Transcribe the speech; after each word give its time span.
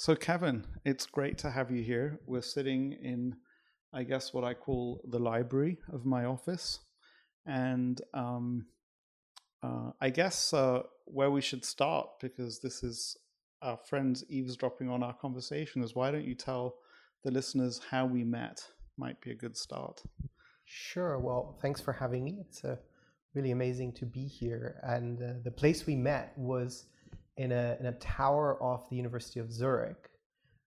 So, 0.00 0.14
Kevin, 0.14 0.64
it's 0.84 1.06
great 1.06 1.38
to 1.38 1.50
have 1.50 1.72
you 1.72 1.82
here. 1.82 2.20
We're 2.24 2.40
sitting 2.40 2.92
in, 2.92 3.34
I 3.92 4.04
guess, 4.04 4.32
what 4.32 4.44
I 4.44 4.54
call 4.54 5.00
the 5.04 5.18
library 5.18 5.78
of 5.92 6.06
my 6.06 6.24
office. 6.24 6.78
And 7.46 8.00
um, 8.14 8.66
uh, 9.60 9.90
I 10.00 10.10
guess 10.10 10.54
uh, 10.54 10.82
where 11.06 11.32
we 11.32 11.40
should 11.40 11.64
start, 11.64 12.10
because 12.20 12.60
this 12.60 12.84
is 12.84 13.16
our 13.60 13.76
friends 13.76 14.24
eavesdropping 14.28 14.88
on 14.88 15.02
our 15.02 15.14
conversation, 15.14 15.82
is 15.82 15.96
why 15.96 16.12
don't 16.12 16.24
you 16.24 16.36
tell 16.36 16.76
the 17.24 17.32
listeners 17.32 17.80
how 17.90 18.06
we 18.06 18.22
met? 18.22 18.64
Might 18.98 19.20
be 19.20 19.32
a 19.32 19.34
good 19.34 19.56
start. 19.56 20.00
Sure. 20.64 21.18
Well, 21.18 21.58
thanks 21.60 21.80
for 21.80 21.92
having 21.92 22.22
me. 22.22 22.38
It's 22.42 22.64
uh, 22.64 22.76
really 23.34 23.50
amazing 23.50 23.94
to 23.94 24.06
be 24.06 24.28
here. 24.28 24.78
And 24.84 25.20
uh, 25.20 25.32
the 25.42 25.50
place 25.50 25.86
we 25.86 25.96
met 25.96 26.34
was 26.38 26.86
in 27.38 27.52
a, 27.52 27.76
in 27.80 27.86
a 27.86 27.92
tower 27.92 28.62
of 28.62 28.88
the 28.90 28.96
University 28.96 29.40
of 29.40 29.50
Zurich. 29.50 30.10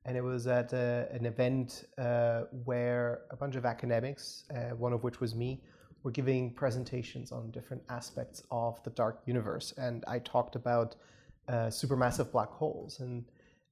And 0.05 0.17
it 0.17 0.23
was 0.23 0.47
at 0.47 0.73
a, 0.73 1.07
an 1.11 1.27
event 1.27 1.85
uh, 1.99 2.41
where 2.65 3.21
a 3.29 3.35
bunch 3.35 3.55
of 3.55 3.65
academics, 3.65 4.45
uh, 4.55 4.75
one 4.75 4.93
of 4.93 5.03
which 5.03 5.21
was 5.21 5.35
me, 5.35 5.61
were 6.03 6.11
giving 6.11 6.51
presentations 6.55 7.31
on 7.31 7.51
different 7.51 7.83
aspects 7.89 8.41
of 8.49 8.81
the 8.83 8.89
dark 8.91 9.21
universe. 9.27 9.73
And 9.77 10.03
I 10.07 10.17
talked 10.19 10.55
about 10.55 10.95
uh, 11.47 11.67
supermassive 11.67 12.31
black 12.31 12.49
holes. 12.49 12.99
And 12.99 13.25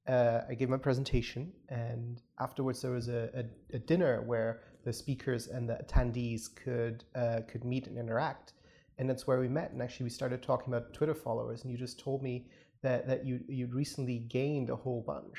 uh, 0.08 0.42
I 0.48 0.54
gave 0.54 0.68
my 0.68 0.76
presentation, 0.76 1.52
and 1.68 2.22
afterwards 2.40 2.82
there 2.82 2.90
was 2.90 3.08
a, 3.08 3.30
a, 3.34 3.76
a, 3.76 3.78
dinner 3.78 4.22
where 4.22 4.62
the 4.84 4.92
speakers 4.92 5.48
and 5.48 5.68
the 5.68 5.74
attendees 5.74 6.54
could 6.54 7.04
uh, 7.14 7.40
could 7.46 7.64
meet 7.64 7.86
and 7.86 7.98
interact, 7.98 8.54
and 8.98 9.08
that's 9.08 9.26
where 9.26 9.38
we 9.38 9.46
met. 9.46 9.70
And 9.72 9.82
actually, 9.82 10.04
we 10.04 10.10
started 10.10 10.42
talking 10.42 10.72
about 10.72 10.94
Twitter 10.94 11.14
followers, 11.14 11.62
and 11.62 11.70
you 11.70 11.78
just 11.78 12.00
told 12.00 12.22
me 12.22 12.46
that 12.82 13.06
that 13.08 13.26
you 13.26 13.40
you'd 13.48 13.74
recently 13.74 14.18
gained 14.18 14.70
a 14.70 14.76
whole 14.76 15.02
bunch. 15.06 15.38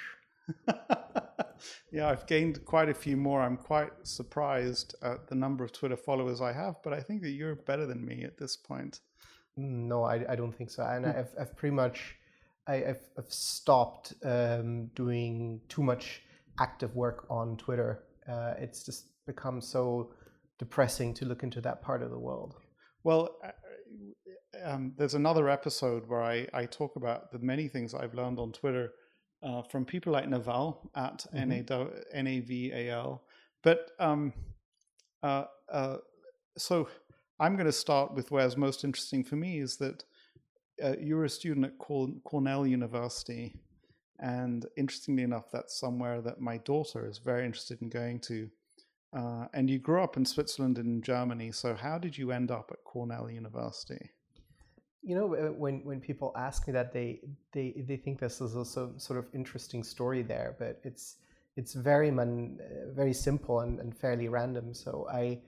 yeah, 1.92 2.10
I've 2.10 2.26
gained 2.28 2.64
quite 2.66 2.90
a 2.90 2.94
few 2.94 3.18
more. 3.18 3.42
I'm 3.42 3.58
quite 3.58 3.92
surprised 4.04 4.96
at 5.02 5.28
the 5.28 5.36
number 5.36 5.64
of 5.64 5.72
Twitter 5.72 5.98
followers 5.98 6.42
I 6.42 6.54
have, 6.54 6.76
but 6.84 6.94
I 6.94 7.02
think 7.02 7.22
that 7.22 7.32
you're 7.32 7.56
better 7.56 7.86
than 7.86 8.06
me 8.06 8.24
at 8.24 8.38
this 8.38 8.56
point. 8.56 9.00
No, 9.58 10.04
I, 10.04 10.26
I 10.30 10.36
don't 10.36 10.54
think 10.54 10.70
so. 10.70 10.84
And 10.84 11.06
hmm. 11.06 11.12
I've, 11.12 11.30
I've 11.40 11.56
pretty 11.56 11.76
much 11.76 12.16
I, 12.68 12.76
have 12.78 13.02
I've 13.18 13.32
stopped 13.32 14.14
um, 14.24 14.88
doing 14.96 15.62
too 15.68 15.84
much 15.84 16.22
active 16.60 16.96
work 16.96 17.26
on 17.30 17.58
Twitter. 17.58 18.04
Uh, 18.28 18.54
it's 18.58 18.84
just 18.84 19.06
become 19.26 19.62
so 19.62 20.14
depressing 20.60 21.14
to 21.16 21.26
look 21.26 21.44
into 21.44 21.62
that 21.62 21.82
part 21.82 22.04
of 22.04 22.12
the 22.12 22.20
world. 22.20 22.56
Well, 23.04 23.38
um, 24.64 24.94
there's 24.98 25.14
another 25.14 25.50
episode 25.50 26.08
where 26.08 26.22
I, 26.22 26.48
I 26.54 26.66
talk 26.66 26.96
about 26.96 27.32
the 27.32 27.40
many 27.40 27.68
things 27.68 27.94
I've 27.94 28.14
learned 28.14 28.40
on 28.40 28.52
Twitter 28.52 28.94
uh, 29.44 29.62
from 29.64 29.86
people 29.86 30.14
like 30.14 30.30
Naval 30.30 30.92
at 30.96 31.26
mm-hmm. 31.34 31.98
N-A-V-A-L. 32.14 33.24
But 33.64 33.92
um, 34.00 34.34
uh, 35.24 35.46
uh, 35.72 35.98
so 36.58 36.90
I'm 37.40 37.56
going 37.56 37.66
to 37.66 37.72
start 37.72 38.14
with 38.14 38.32
where's 38.32 38.58
most 38.58 38.84
interesting 38.84 39.24
for 39.24 39.36
me 39.36 39.60
is 39.60 39.78
that 39.78 40.04
uh, 40.84 40.96
you 41.00 41.16
were 41.16 41.26
a 41.26 41.30
student 41.30 41.66
at 41.66 41.78
Cornell 41.78 42.66
University. 42.66 43.56
And 44.20 44.66
interestingly 44.78 45.24
enough, 45.24 45.46
that's 45.52 45.80
somewhere 45.80 46.22
that 46.22 46.40
my 46.40 46.58
daughter 46.58 47.08
is 47.08 47.18
very 47.18 47.46
interested 47.46 47.82
in 47.82 47.90
going 47.90 48.20
to. 48.22 48.50
Uh, 49.14 49.46
and 49.54 49.70
you 49.70 49.78
grew 49.78 50.02
up 50.02 50.16
in 50.16 50.26
Switzerland 50.26 50.78
and 50.78 51.04
Germany. 51.04 51.52
So, 51.52 51.76
how 51.76 51.98
did 51.98 52.18
you 52.18 52.32
end 52.32 52.50
up 52.50 52.70
at 52.72 52.84
Cornell 52.86 53.30
University? 53.30 54.10
You 55.04 55.16
know, 55.16 55.28
when 55.58 55.84
when 55.84 56.00
people 56.00 56.32
ask 56.38 56.68
me 56.68 56.74
that, 56.74 56.94
they 56.94 57.20
they 57.52 57.84
they 57.88 57.98
think 57.98 58.20
this 58.20 58.40
is 58.40 58.56
also 58.56 58.94
sort 58.98 59.20
of 59.20 59.26
interesting 59.34 59.84
story 59.84 60.22
there, 60.22 60.56
but 60.60 60.80
it's 60.84 61.18
it's 61.58 61.74
very 61.74 62.12
man, 62.12 62.58
very 62.96 63.14
simple 63.14 63.60
and, 63.62 63.80
and 63.80 63.98
fairly 63.98 64.30
random. 64.30 64.74
So 64.74 65.08
I 65.12 65.40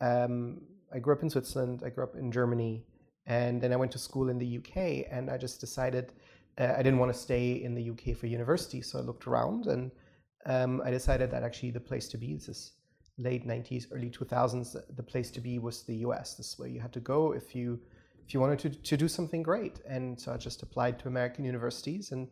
um, 0.00 0.62
I 0.94 0.98
grew 0.98 1.12
up 1.12 1.22
in 1.22 1.28
Switzerland. 1.28 1.82
I 1.84 1.90
grew 1.90 2.04
up 2.04 2.16
in 2.16 2.32
Germany, 2.32 2.84
and 3.26 3.60
then 3.60 3.72
I 3.72 3.76
went 3.76 3.92
to 3.92 3.98
school 3.98 4.30
in 4.30 4.38
the 4.38 4.58
UK. 4.58 5.06
And 5.10 5.28
I 5.30 5.36
just 5.36 5.60
decided 5.60 6.12
uh, 6.58 6.74
I 6.78 6.82
didn't 6.82 6.98
want 6.98 7.12
to 7.12 7.18
stay 7.18 7.62
in 7.62 7.74
the 7.74 7.90
UK 7.90 8.16
for 8.16 8.28
university. 8.28 8.80
So 8.80 8.98
I 8.98 9.02
looked 9.02 9.26
around, 9.26 9.66
and 9.66 9.90
um, 10.46 10.80
I 10.84 10.90
decided 10.90 11.30
that 11.32 11.42
actually 11.42 11.72
the 11.72 11.80
place 11.80 12.08
to 12.08 12.16
be 12.16 12.32
is 12.32 12.46
this 12.46 12.56
is 12.56 12.72
late 13.20 13.46
90s, 13.46 13.86
early 13.92 14.10
2000s. 14.10 14.76
The 14.96 15.02
place 15.02 15.30
to 15.32 15.40
be 15.40 15.58
was 15.58 15.82
the 15.82 15.96
US. 16.06 16.34
This 16.34 16.52
is 16.52 16.58
where 16.58 16.68
you 16.68 16.80
had 16.80 16.92
to 16.94 17.00
go 17.00 17.32
if 17.32 17.54
you 17.54 17.80
if 18.26 18.34
you 18.34 18.40
wanted 18.40 18.60
to, 18.60 18.70
to 18.70 18.96
do 18.96 19.08
something 19.08 19.42
great. 19.42 19.80
And 19.88 20.20
so 20.20 20.32
I 20.32 20.36
just 20.36 20.62
applied 20.62 21.00
to 21.00 21.08
American 21.08 21.44
universities, 21.44 22.12
and 22.12 22.28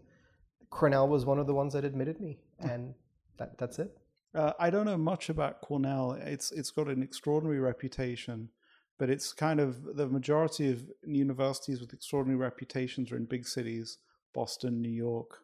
Cornell 0.71 1.09
was 1.09 1.25
one 1.25 1.41
of 1.41 1.49
the 1.49 1.55
ones 1.55 1.73
that 1.73 1.85
admitted 1.85 2.21
me, 2.21 2.39
hmm. 2.61 2.69
and 2.69 2.95
that, 3.39 3.59
that's 3.59 3.79
it. 3.79 3.99
Uh, 4.35 4.53
I 4.61 4.71
don't 4.71 4.87
know 4.87 4.99
much 4.99 5.29
about 5.29 5.61
Cornell. 5.61 6.13
It's 6.13 6.53
it's 6.53 6.71
got 6.71 6.89
an 6.89 7.03
extraordinary 7.03 7.61
reputation, 7.61 8.51
but 8.99 9.11
it's 9.11 9.33
kind 9.33 9.59
of 9.59 9.97
the 9.97 10.07
majority 10.07 10.71
of 10.71 10.85
universities 11.05 11.81
with 11.81 11.93
extraordinary 11.93 12.39
reputations 12.39 13.11
are 13.11 13.17
in 13.17 13.25
big 13.25 13.47
cities, 13.47 13.99
Boston, 14.35 14.81
New 14.81 14.91
York, 14.91 15.39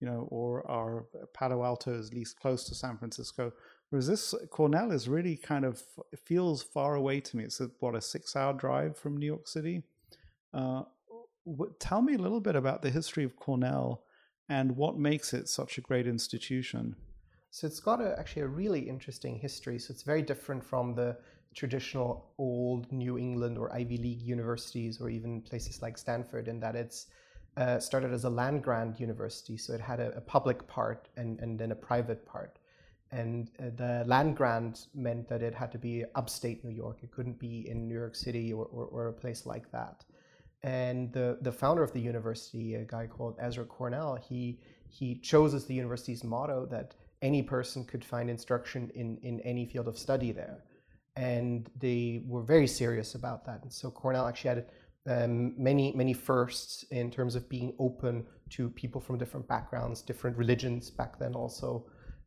you 0.00 0.06
know, 0.06 0.26
or 0.30 0.68
are 0.70 1.06
Palo 1.32 1.64
Alto 1.64 1.94
is 1.94 2.12
least 2.12 2.38
close 2.40 2.64
to 2.64 2.74
San 2.74 2.98
Francisco. 2.98 3.52
Whereas 3.94 4.08
this 4.08 4.34
Cornell 4.50 4.90
is 4.90 5.08
really 5.08 5.36
kind 5.36 5.64
of 5.64 5.80
feels 6.16 6.64
far 6.64 6.96
away 6.96 7.20
to 7.20 7.36
me. 7.36 7.44
It's 7.44 7.60
a, 7.60 7.70
what 7.78 7.94
a 7.94 8.00
six-hour 8.00 8.54
drive 8.54 8.98
from 8.98 9.16
New 9.16 9.26
York 9.26 9.46
City. 9.46 9.84
Uh, 10.52 10.82
tell 11.78 12.02
me 12.02 12.14
a 12.14 12.18
little 12.18 12.40
bit 12.40 12.56
about 12.56 12.82
the 12.82 12.90
history 12.90 13.22
of 13.22 13.36
Cornell 13.36 14.02
and 14.48 14.74
what 14.74 14.98
makes 14.98 15.32
it 15.32 15.48
such 15.48 15.78
a 15.78 15.80
great 15.80 16.08
institution. 16.08 16.96
So 17.52 17.68
it's 17.68 17.78
got 17.78 18.00
a, 18.00 18.18
actually 18.18 18.42
a 18.42 18.48
really 18.48 18.80
interesting 18.80 19.38
history. 19.38 19.78
So 19.78 19.92
it's 19.92 20.02
very 20.02 20.22
different 20.22 20.64
from 20.64 20.96
the 20.96 21.16
traditional 21.54 22.32
old 22.36 22.90
New 22.90 23.16
England 23.16 23.56
or 23.56 23.72
Ivy 23.72 23.98
League 23.98 24.22
universities 24.22 25.00
or 25.00 25.08
even 25.08 25.40
places 25.40 25.82
like 25.82 25.98
Stanford 25.98 26.48
in 26.48 26.58
that 26.58 26.74
it's 26.74 27.06
uh, 27.56 27.78
started 27.78 28.12
as 28.12 28.24
a 28.24 28.30
land 28.30 28.64
grant 28.64 28.98
university. 28.98 29.56
So 29.56 29.72
it 29.72 29.80
had 29.80 30.00
a, 30.00 30.16
a, 30.16 30.20
public 30.20 30.66
part 30.66 31.10
and, 31.16 31.38
and 31.38 31.56
then 31.56 31.70
a 31.70 31.76
private 31.76 32.26
part. 32.26 32.58
And 33.20 33.50
uh, 33.60 33.70
the 33.76 34.04
land 34.06 34.36
grant 34.36 34.86
meant 34.94 35.28
that 35.28 35.42
it 35.42 35.54
had 35.54 35.70
to 35.72 35.78
be 35.78 36.04
upstate 36.14 36.64
New 36.64 36.74
York. 36.74 36.98
It 37.02 37.10
couldn't 37.12 37.38
be 37.38 37.68
in 37.70 37.88
New 37.88 37.98
York 38.04 38.16
City 38.16 38.52
or, 38.52 38.64
or, 38.66 38.84
or 38.86 39.08
a 39.08 39.12
place 39.12 39.46
like 39.46 39.70
that 39.70 40.04
and 40.64 41.12
the, 41.12 41.36
the 41.42 41.52
founder 41.52 41.82
of 41.82 41.92
the 41.92 42.00
university, 42.00 42.74
a 42.74 42.84
guy 42.84 43.06
called 43.06 43.36
Ezra 43.38 43.66
Cornell, 43.66 44.16
he, 44.16 44.58
he 44.88 45.16
chose 45.16 45.52
as 45.52 45.66
the 45.66 45.74
university's 45.74 46.24
motto 46.24 46.64
that 46.70 46.94
any 47.20 47.42
person 47.42 47.84
could 47.84 48.02
find 48.02 48.30
instruction 48.30 48.90
in, 48.94 49.18
in 49.22 49.40
any 49.40 49.66
field 49.66 49.88
of 49.88 49.98
study 49.98 50.32
there. 50.32 50.64
And 51.16 51.68
they 51.78 52.22
were 52.26 52.42
very 52.42 52.66
serious 52.66 53.14
about 53.14 53.44
that. 53.44 53.62
And 53.62 53.70
so 53.70 53.90
Cornell 53.90 54.26
actually 54.26 54.48
had 54.48 54.66
um, 55.06 55.54
many, 55.62 55.92
many 55.92 56.14
firsts 56.14 56.84
in 56.84 57.10
terms 57.10 57.34
of 57.34 57.46
being 57.50 57.74
open 57.78 58.24
to 58.50 58.70
people 58.70 59.02
from 59.02 59.18
different 59.18 59.46
backgrounds, 59.46 60.00
different 60.00 60.34
religions 60.38 60.88
back 60.90 61.18
then 61.18 61.34
also, 61.34 61.84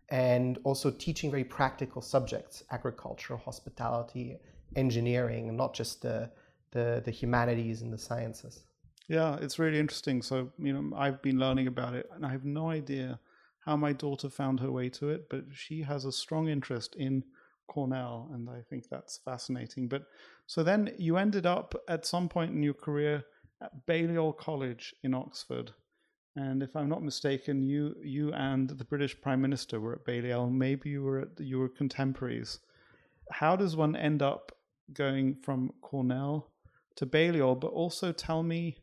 and 0.09 0.57
also 0.63 0.89
teaching 0.91 1.29
very 1.29 1.43
practical 1.43 2.01
subjects, 2.01 2.63
agriculture, 2.71 3.35
hospitality, 3.37 4.37
engineering, 4.75 5.55
not 5.55 5.73
just 5.73 6.01
the 6.01 6.29
the, 6.71 7.01
the 7.05 7.11
humanities 7.11 7.81
and 7.81 7.91
the 7.91 7.97
sciences. 7.97 8.63
Yeah, 9.07 9.37
it's 9.39 9.57
really 9.57 9.79
interesting. 9.79 10.21
So, 10.21 10.51
you 10.59 10.73
know, 10.73 10.95
I've 10.97 11.21
been 11.21 11.39
learning 11.39 11.67
about 11.67 11.93
it 11.93 12.09
and 12.13 12.25
I 12.25 12.29
have 12.29 12.43
no 12.43 12.69
idea 12.69 13.19
how 13.65 13.77
my 13.77 13.93
daughter 13.93 14.29
found 14.29 14.59
her 14.59 14.71
way 14.71 14.89
to 14.89 15.09
it, 15.09 15.29
but 15.29 15.45
she 15.53 15.81
has 15.83 16.05
a 16.05 16.11
strong 16.11 16.49
interest 16.49 16.95
in 16.95 17.23
Cornell 17.67 18.29
and 18.33 18.49
I 18.49 18.61
think 18.69 18.89
that's 18.89 19.17
fascinating. 19.17 19.87
But 19.87 20.03
so 20.45 20.63
then 20.63 20.93
you 20.97 21.17
ended 21.17 21.45
up 21.45 21.73
at 21.87 22.05
some 22.05 22.27
point 22.27 22.51
in 22.51 22.63
your 22.63 22.73
career 22.73 23.23
at 23.61 23.85
Balliol 23.85 24.33
College 24.33 24.93
in 25.03 25.13
Oxford. 25.13 25.71
And 26.37 26.61
if 26.61 26.75
I'm 26.75 26.87
not 26.87 27.03
mistaken, 27.03 27.63
you 27.63 27.95
you 28.03 28.31
and 28.31 28.69
the 28.69 28.85
British 28.85 29.19
Prime 29.19 29.41
Minister 29.41 29.79
were 29.79 29.93
at 29.93 30.05
Balliol. 30.05 30.51
Maybe 30.51 30.91
you 30.91 31.01
were 31.01 31.21
at, 31.21 31.39
you 31.39 31.57
were 31.57 31.67
contemporaries. 31.67 32.59
How 33.31 33.55
does 33.55 33.75
one 33.75 33.95
end 33.95 34.21
up 34.21 34.51
going 34.93 35.35
from 35.41 35.73
Cornell 35.81 36.51
to 36.95 37.07
Balliol, 37.07 37.55
but 37.55 37.69
also 37.69 38.11
tell 38.11 38.43
me, 38.43 38.77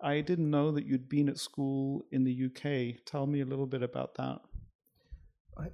I 0.00 0.22
didn't 0.22 0.50
know 0.50 0.70
that 0.72 0.86
you'd 0.86 1.10
been 1.10 1.28
at 1.28 1.38
school 1.38 2.06
in 2.10 2.24
the 2.24 2.46
UK. 2.46 3.04
Tell 3.04 3.26
me 3.26 3.42
a 3.42 3.46
little 3.46 3.66
bit 3.66 3.82
about 3.82 4.14
that. 4.14 4.40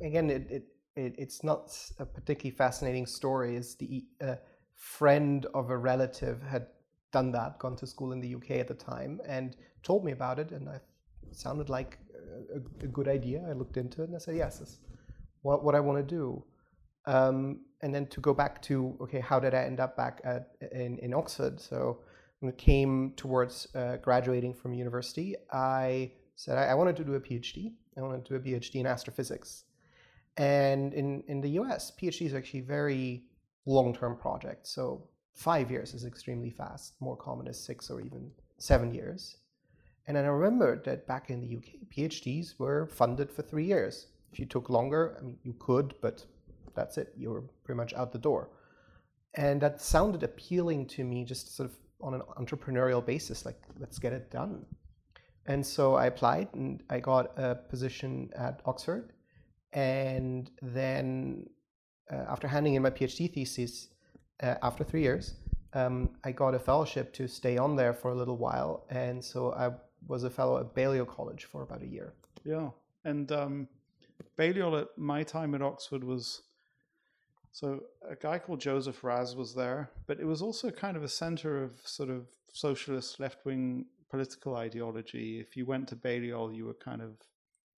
Again, 0.01 0.31
it, 0.31 0.51
it, 0.51 0.65
it 0.97 1.15
it's 1.17 1.45
not 1.45 1.79
a 2.01 2.05
particularly 2.05 2.57
fascinating 2.57 3.07
story. 3.07 3.57
It's 3.57 3.77
the 3.77 4.05
uh, 4.21 4.35
friend 4.75 5.47
of 5.55 5.71
a 5.71 5.77
relative 5.77 6.43
had 6.43 6.67
done 7.13 7.31
that, 7.33 7.61
gone 7.61 7.77
to 7.77 7.87
school 7.87 8.11
in 8.11 8.21
the 8.21 8.35
UK 8.35 8.51
at 8.53 8.67
the 8.67 8.75
time, 8.75 9.21
and 9.27 9.57
told 9.85 10.05
me 10.05 10.11
about 10.11 10.41
it, 10.41 10.51
and 10.51 10.69
I 10.69 10.81
sounded 11.37 11.69
like 11.69 11.99
a, 12.55 12.85
a 12.85 12.89
good 12.89 13.09
idea. 13.09 13.45
I 13.49 13.53
looked 13.53 13.77
into 13.77 14.03
it 14.03 14.07
and 14.07 14.17
I 14.17 14.19
said, 14.19 14.37
yes, 14.37 14.59
this 14.59 14.79
what 15.43 15.65
what 15.65 15.75
I 15.75 15.81
want 15.81 15.99
to 15.99 16.15
do. 16.17 16.45
Um, 17.07 17.61
and 17.83 17.95
then 17.95 18.07
to 18.09 18.21
go 18.21 18.35
back 18.35 18.61
to 18.63 18.97
okay, 19.01 19.21
how 19.21 19.41
did 19.41 19.55
I 19.55 19.63
end 19.63 19.81
up 19.81 19.97
back 19.97 20.21
at 20.25 20.51
in, 20.73 20.99
in 20.99 21.15
Oxford? 21.15 21.61
So 21.61 22.01
when 22.41 22.51
it 22.51 22.59
came 22.59 23.13
towards 23.17 23.69
uh, 23.75 23.97
graduating 23.97 24.55
from 24.55 24.75
university, 24.75 25.37
I 25.53 26.13
said 26.37 26.59
I, 26.59 26.67
I, 26.67 26.75
wanted 26.75 26.97
to 26.97 27.05
do 27.05 27.15
a 27.15 27.21
PhD, 27.21 27.73
I 27.97 28.01
wanted 28.01 28.25
to 28.25 28.31
do 28.31 28.37
a 28.37 28.41
PhD 28.41 28.77
in 28.77 28.87
astrophysics. 28.87 29.65
And 30.37 30.95
in, 30.95 31.23
in 31.29 31.41
the 31.41 31.51
US, 31.61 31.93
PhDs 32.01 32.33
are 32.33 32.39
actually 32.39 32.63
very 32.63 33.25
long 33.67 33.95
term 33.95 34.17
projects. 34.17 34.71
So 34.71 35.07
five 35.35 35.71
years 35.71 35.93
is 35.93 36.05
extremely 36.05 36.51
fast. 36.51 36.95
More 37.01 37.17
common 37.17 37.47
is 37.47 37.63
six 37.63 37.91
or 37.91 38.01
even 38.01 38.31
seven 38.59 38.95
years. 38.95 39.37
And 40.07 40.17
then 40.17 40.25
I 40.25 40.29
remember 40.29 40.83
that 40.85 41.07
back 41.07 41.31
in 41.31 41.41
the 41.41 41.57
UK, 41.57 41.89
PhDs 41.95 42.59
were 42.59 42.87
funded 42.87 43.31
for 43.31 43.43
three 43.43 43.65
years. 43.65 44.07
If 44.33 44.39
you 44.39 44.47
took 44.47 44.71
longer, 44.71 45.17
I 45.19 45.23
mean, 45.23 45.39
you 45.43 45.55
could, 45.59 45.95
but 46.01 46.25
that's 46.75 46.99
it. 46.99 47.13
You 47.17 47.31
were 47.31 47.43
pretty 47.65 47.77
much 47.77 47.95
out 47.95 48.13
the 48.13 48.19
door. 48.19 48.51
And 49.35 49.61
that 49.61 49.81
sounded 49.81 50.23
appealing 50.23 50.87
to 50.87 51.05
me, 51.05 51.25
just 51.25 51.55
sort 51.57 51.71
of 51.71 51.77
on 52.01 52.15
an 52.15 52.23
entrepreneurial 52.39 53.05
basis, 53.05 53.45
like, 53.45 53.61
let's 53.79 53.99
get 53.99 54.13
it 54.13 54.31
done. 54.31 54.65
And 55.47 55.65
so 55.65 55.95
I 55.95 56.07
applied 56.07 56.49
and 56.55 56.83
I 56.91 57.01
got 57.01 57.39
a 57.39 57.55
position 57.55 58.31
at 58.37 58.61
Oxford. 58.65 59.13
And 59.73 60.51
then, 60.63 61.47
uh, 62.13 62.25
after 62.29 62.49
handing 62.49 62.75
in 62.75 62.83
my 62.83 62.91
PhD 62.91 63.33
thesis, 63.33 63.89
uh, 64.43 64.55
after 64.63 64.85
three 64.85 65.03
years, 65.03 65.35
um, 65.73 66.11
I 66.25 66.33
got 66.33 66.55
a 66.55 66.59
fellowship 66.59 67.13
to 67.15 67.29
stay 67.29 67.57
on 67.57 67.77
there 67.77 67.95
for 67.95 68.11
a 68.11 68.15
little 68.15 68.37
while. 68.37 68.87
And 68.91 69.25
so 69.25 69.53
I 69.53 69.71
was 70.07 70.25
a 70.25 70.31
fellow 70.31 70.59
at 70.59 70.75
Balliol 70.75 71.07
College 71.07 71.45
for 71.45 71.63
about 71.63 71.83
a 71.83 71.87
year. 71.87 72.13
Yeah. 72.45 72.71
And 73.05 73.31
um, 73.33 73.69
Balliol 74.37 74.77
at 74.77 74.89
my 74.97 75.23
time 75.23 75.55
at 75.55 75.63
Oxford 75.63 76.05
was 76.05 76.43
so 77.53 77.81
a 78.09 78.15
guy 78.15 78.39
called 78.39 78.61
Joseph 78.61 79.03
Raz 79.03 79.35
was 79.35 79.55
there, 79.55 79.91
but 80.07 80.21
it 80.21 80.25
was 80.25 80.41
also 80.41 80.71
kind 80.71 80.97
of 80.97 81.03
a 81.03 81.09
center 81.09 81.63
of 81.63 81.73
sort 81.85 82.09
of 82.09 82.27
socialist 82.53 83.19
left 83.19 83.45
wing 83.45 83.87
political 84.09 84.57
ideology. 84.57 85.41
If 85.41 85.57
you 85.57 85.67
went 85.67 85.89
to 85.89 85.97
Balliol, 85.97 86.53
you 86.53 86.67
were 86.67 86.75
kind 86.75 87.03
of 87.03 87.17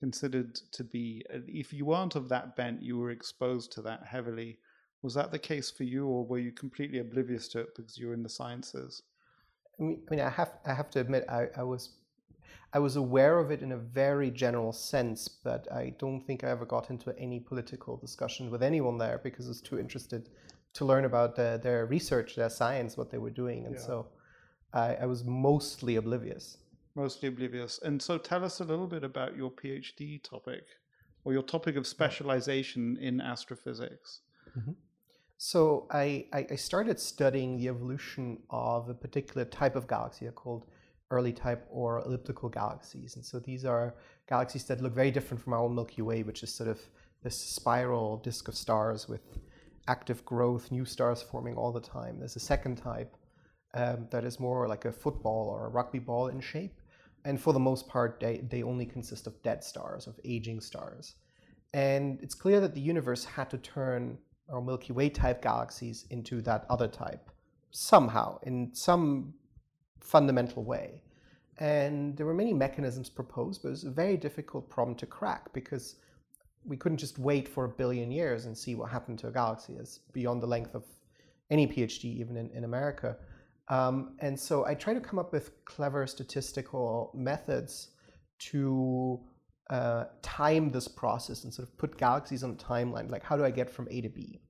considered 0.00 0.56
to 0.72 0.84
be, 0.84 1.24
if 1.30 1.72
you 1.72 1.84
weren't 1.84 2.16
of 2.16 2.28
that 2.28 2.56
bent, 2.56 2.82
you 2.82 2.98
were 2.98 3.10
exposed 3.10 3.72
to 3.72 3.82
that 3.82 4.04
heavily. 4.04 4.58
Was 5.02 5.14
that 5.14 5.30
the 5.30 5.38
case 5.38 5.70
for 5.70 5.84
you, 5.84 6.06
or 6.06 6.24
were 6.24 6.38
you 6.38 6.52
completely 6.52 6.98
oblivious 6.98 7.48
to 7.48 7.60
it 7.60 7.74
because 7.74 7.98
you 7.98 8.08
were 8.08 8.14
in 8.14 8.22
the 8.22 8.28
sciences? 8.28 9.02
I 9.80 9.82
mean, 9.82 10.20
I 10.20 10.28
have 10.28 10.52
I 10.66 10.74
have 10.74 10.90
to 10.90 11.00
admit 11.00 11.24
I, 11.28 11.48
I 11.56 11.62
was 11.62 11.90
I 12.74 12.78
was 12.78 12.96
aware 12.96 13.38
of 13.38 13.50
it 13.50 13.62
in 13.62 13.72
a 13.72 13.76
very 13.76 14.30
general 14.30 14.72
sense, 14.72 15.28
but 15.28 15.70
I 15.70 15.94
don't 15.98 16.22
think 16.22 16.42
I 16.42 16.48
ever 16.48 16.64
got 16.64 16.90
into 16.90 17.14
any 17.18 17.38
political 17.38 17.96
discussion 17.96 18.50
with 18.50 18.62
anyone 18.62 18.96
there 18.96 19.20
because 19.22 19.46
I 19.46 19.48
was 19.48 19.60
too 19.60 19.78
interested 19.78 20.30
to 20.74 20.84
learn 20.86 21.04
about 21.04 21.36
the, 21.36 21.60
their 21.62 21.84
research, 21.84 22.34
their 22.34 22.48
science, 22.48 22.96
what 22.96 23.10
they 23.10 23.18
were 23.18 23.30
doing, 23.30 23.66
and 23.66 23.74
yeah. 23.74 23.82
so 23.82 24.06
I, 24.72 24.94
I 24.94 25.06
was 25.06 25.22
mostly 25.24 25.96
oblivious. 25.96 26.56
Mostly 26.94 27.28
oblivious. 27.28 27.78
And 27.82 28.00
so, 28.00 28.16
tell 28.16 28.42
us 28.44 28.60
a 28.60 28.64
little 28.64 28.86
bit 28.86 29.04
about 29.04 29.36
your 29.36 29.50
PhD 29.50 30.22
topic, 30.22 30.64
or 31.24 31.34
your 31.34 31.42
topic 31.42 31.76
of 31.76 31.86
specialization 31.86 32.96
in 32.98 33.20
astrophysics. 33.20 34.20
Mm-hmm. 34.58 34.72
So 35.44 35.88
I, 35.90 36.26
I 36.32 36.54
started 36.54 37.00
studying 37.00 37.58
the 37.58 37.66
evolution 37.66 38.38
of 38.48 38.88
a 38.88 38.94
particular 38.94 39.44
type 39.44 39.74
of 39.74 39.88
galaxy 39.88 40.28
called 40.32 40.66
early 41.12 41.32
type 41.32 41.66
or 41.70 42.00
elliptical 42.00 42.48
galaxies. 42.48 43.14
And 43.16 43.24
so 43.24 43.38
these 43.38 43.64
are 43.64 43.94
galaxies 44.28 44.64
that 44.64 44.80
look 44.80 44.94
very 44.94 45.10
different 45.10 45.42
from 45.42 45.52
our 45.52 45.60
own 45.60 45.74
Milky 45.74 46.02
Way, 46.02 46.22
which 46.22 46.42
is 46.42 46.52
sort 46.52 46.70
of 46.70 46.80
this 47.22 47.38
spiral 47.38 48.16
disk 48.16 48.48
of 48.48 48.56
stars 48.56 49.08
with 49.08 49.38
active 49.86 50.24
growth, 50.24 50.72
new 50.72 50.84
stars 50.84 51.22
forming 51.22 51.54
all 51.54 51.72
the 51.72 51.80
time. 51.80 52.18
There's 52.18 52.36
a 52.36 52.40
second 52.40 52.76
type 52.76 53.14
um, 53.74 54.08
that 54.10 54.24
is 54.24 54.40
more 54.40 54.66
like 54.66 54.84
a 54.86 54.92
football 54.92 55.48
or 55.48 55.66
a 55.66 55.70
rugby 55.70 55.98
ball 55.98 56.28
in 56.28 56.40
shape. 56.40 56.80
And 57.24 57.40
for 57.40 57.52
the 57.52 57.60
most 57.60 57.86
part, 57.88 58.18
they, 58.18 58.38
they 58.48 58.62
only 58.62 58.86
consist 58.86 59.26
of 59.26 59.40
dead 59.42 59.62
stars, 59.62 60.06
of 60.06 60.18
aging 60.24 60.60
stars. 60.60 61.14
And 61.74 62.18
it's 62.22 62.34
clear 62.34 62.60
that 62.60 62.74
the 62.74 62.80
universe 62.80 63.24
had 63.24 63.48
to 63.50 63.58
turn 63.58 64.18
our 64.50 64.60
Milky 64.60 64.92
Way 64.92 65.08
type 65.08 65.42
galaxies 65.42 66.06
into 66.10 66.40
that 66.42 66.66
other 66.68 66.88
type 66.88 67.30
somehow, 67.70 68.38
in 68.42 68.70
some 68.74 69.34
fundamental 70.02 70.64
way. 70.64 71.02
And 71.58 72.16
there 72.16 72.26
were 72.26 72.34
many 72.34 72.52
mechanisms 72.52 73.08
proposed, 73.08 73.62
but 73.62 73.68
it 73.68 73.72
was 73.72 73.84
a 73.84 73.90
very 73.90 74.16
difficult 74.16 74.68
problem 74.68 74.96
to 74.96 75.06
crack 75.06 75.52
because 75.52 75.96
we 76.64 76.76
couldn't 76.76 76.98
just 76.98 77.18
wait 77.18 77.48
for 77.48 77.64
a 77.64 77.68
billion 77.68 78.10
years 78.10 78.46
and 78.46 78.56
see 78.56 78.74
what 78.74 78.90
happened 78.90 79.18
to 79.20 79.28
a 79.28 79.32
galaxy. 79.32 79.74
It's 79.78 79.98
beyond 80.12 80.42
the 80.42 80.46
length 80.46 80.74
of 80.74 80.84
any 81.50 81.66
PhD, 81.66 82.04
even 82.04 82.36
in, 82.36 82.50
in 82.50 82.64
America. 82.64 83.16
Um, 83.68 84.16
and 84.20 84.38
so 84.38 84.66
I 84.66 84.74
try 84.74 84.94
to 84.94 85.00
come 85.00 85.18
up 85.18 85.32
with 85.32 85.64
clever 85.64 86.06
statistical 86.06 87.10
methods 87.14 87.88
to 88.50 89.20
uh, 89.70 90.04
time 90.22 90.70
this 90.70 90.88
process 90.88 91.44
and 91.44 91.52
sort 91.52 91.68
of 91.68 91.78
put 91.78 91.96
galaxies 91.96 92.42
on 92.42 92.50
a 92.50 92.54
timeline. 92.54 93.10
Like, 93.10 93.22
how 93.22 93.36
do 93.36 93.44
I 93.44 93.50
get 93.50 93.70
from 93.70 93.88
A 93.90 94.00
to 94.00 94.08
B? 94.08 94.40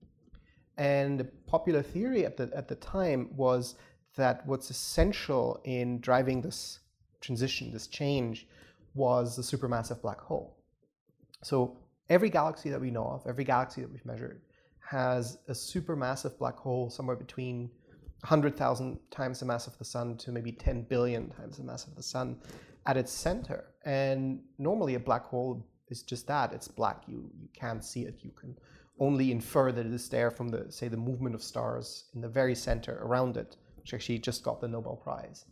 And 0.79 1.21
the 1.21 1.25
popular 1.47 1.83
theory 1.83 2.25
at 2.25 2.37
the, 2.37 2.51
at 2.55 2.69
the 2.69 2.75
time 2.77 3.29
was 3.37 3.77
that 4.17 4.47
what's 4.47 4.71
essential 4.71 5.61
in 5.65 6.01
driving 6.01 6.41
this 6.41 6.81
transition, 7.21 7.73
this 7.73 7.87
change, 7.87 8.47
was 8.95 9.37
the 9.37 9.43
supermassive 9.43 10.03
black 10.03 10.21
hole. 10.21 10.57
So 11.43 11.79
every 12.09 12.31
galaxy 12.31 12.71
that 12.71 12.81
we 12.81 12.91
know 12.91 13.07
of, 13.07 13.27
every 13.27 13.45
galaxy 13.45 13.81
that 13.81 13.91
we've 13.91 14.05
measured, 14.05 14.43
has 14.81 15.39
a 15.49 15.53
supermassive 15.53 16.37
black 16.39 16.57
hole 16.57 16.91
somewhere 16.91 17.17
between 17.17 17.71
100,000 18.21 18.99
times 19.11 19.41
the 19.41 19.47
mass 19.47 19.67
of 19.67 19.77
the 19.79 19.85
sun 19.85 20.17
to 20.17 20.31
maybe 20.31 20.53
10 20.53 20.83
billion 20.83 21.29
times 21.31 21.57
the 21.57 21.65
mass 21.65 21.87
of 21.87 21.97
the 21.97 22.03
sun 22.03 22.37
at 22.87 22.97
its 22.97 23.13
center. 23.13 23.65
And 23.85 24.41
normally 24.59 24.95
a 24.95 25.01
black 25.01 25.25
hole 25.25 25.67
is 25.89 26.03
just 26.03 26.27
that 26.29 26.53
it's 26.53 26.69
black. 26.69 27.03
You, 27.07 27.31
you 27.41 27.49
can't 27.53 27.85
see 27.85 28.03
it. 28.03 28.17
You 28.21 28.31
can 28.31 28.57
only 29.01 29.33
infer 29.33 29.73
that 29.73 29.87
it 29.87 29.93
is 29.93 30.09
there 30.09 30.31
from 30.31 30.49
the, 30.49 30.71
say, 30.71 30.89
the 30.89 30.97
movement 30.97 31.35
of 31.35 31.43
stars 31.43 32.05
in 32.15 32.21
the 32.21 32.29
very 32.29 32.55
center 32.55 32.99
around 33.03 33.37
it, 33.37 33.57
which 33.83 33.93
actually 33.95 34.19
just 34.19 34.43
got 34.43 34.61
the 34.61 34.69
Nobel 34.69 34.97
Prize. 34.97 35.45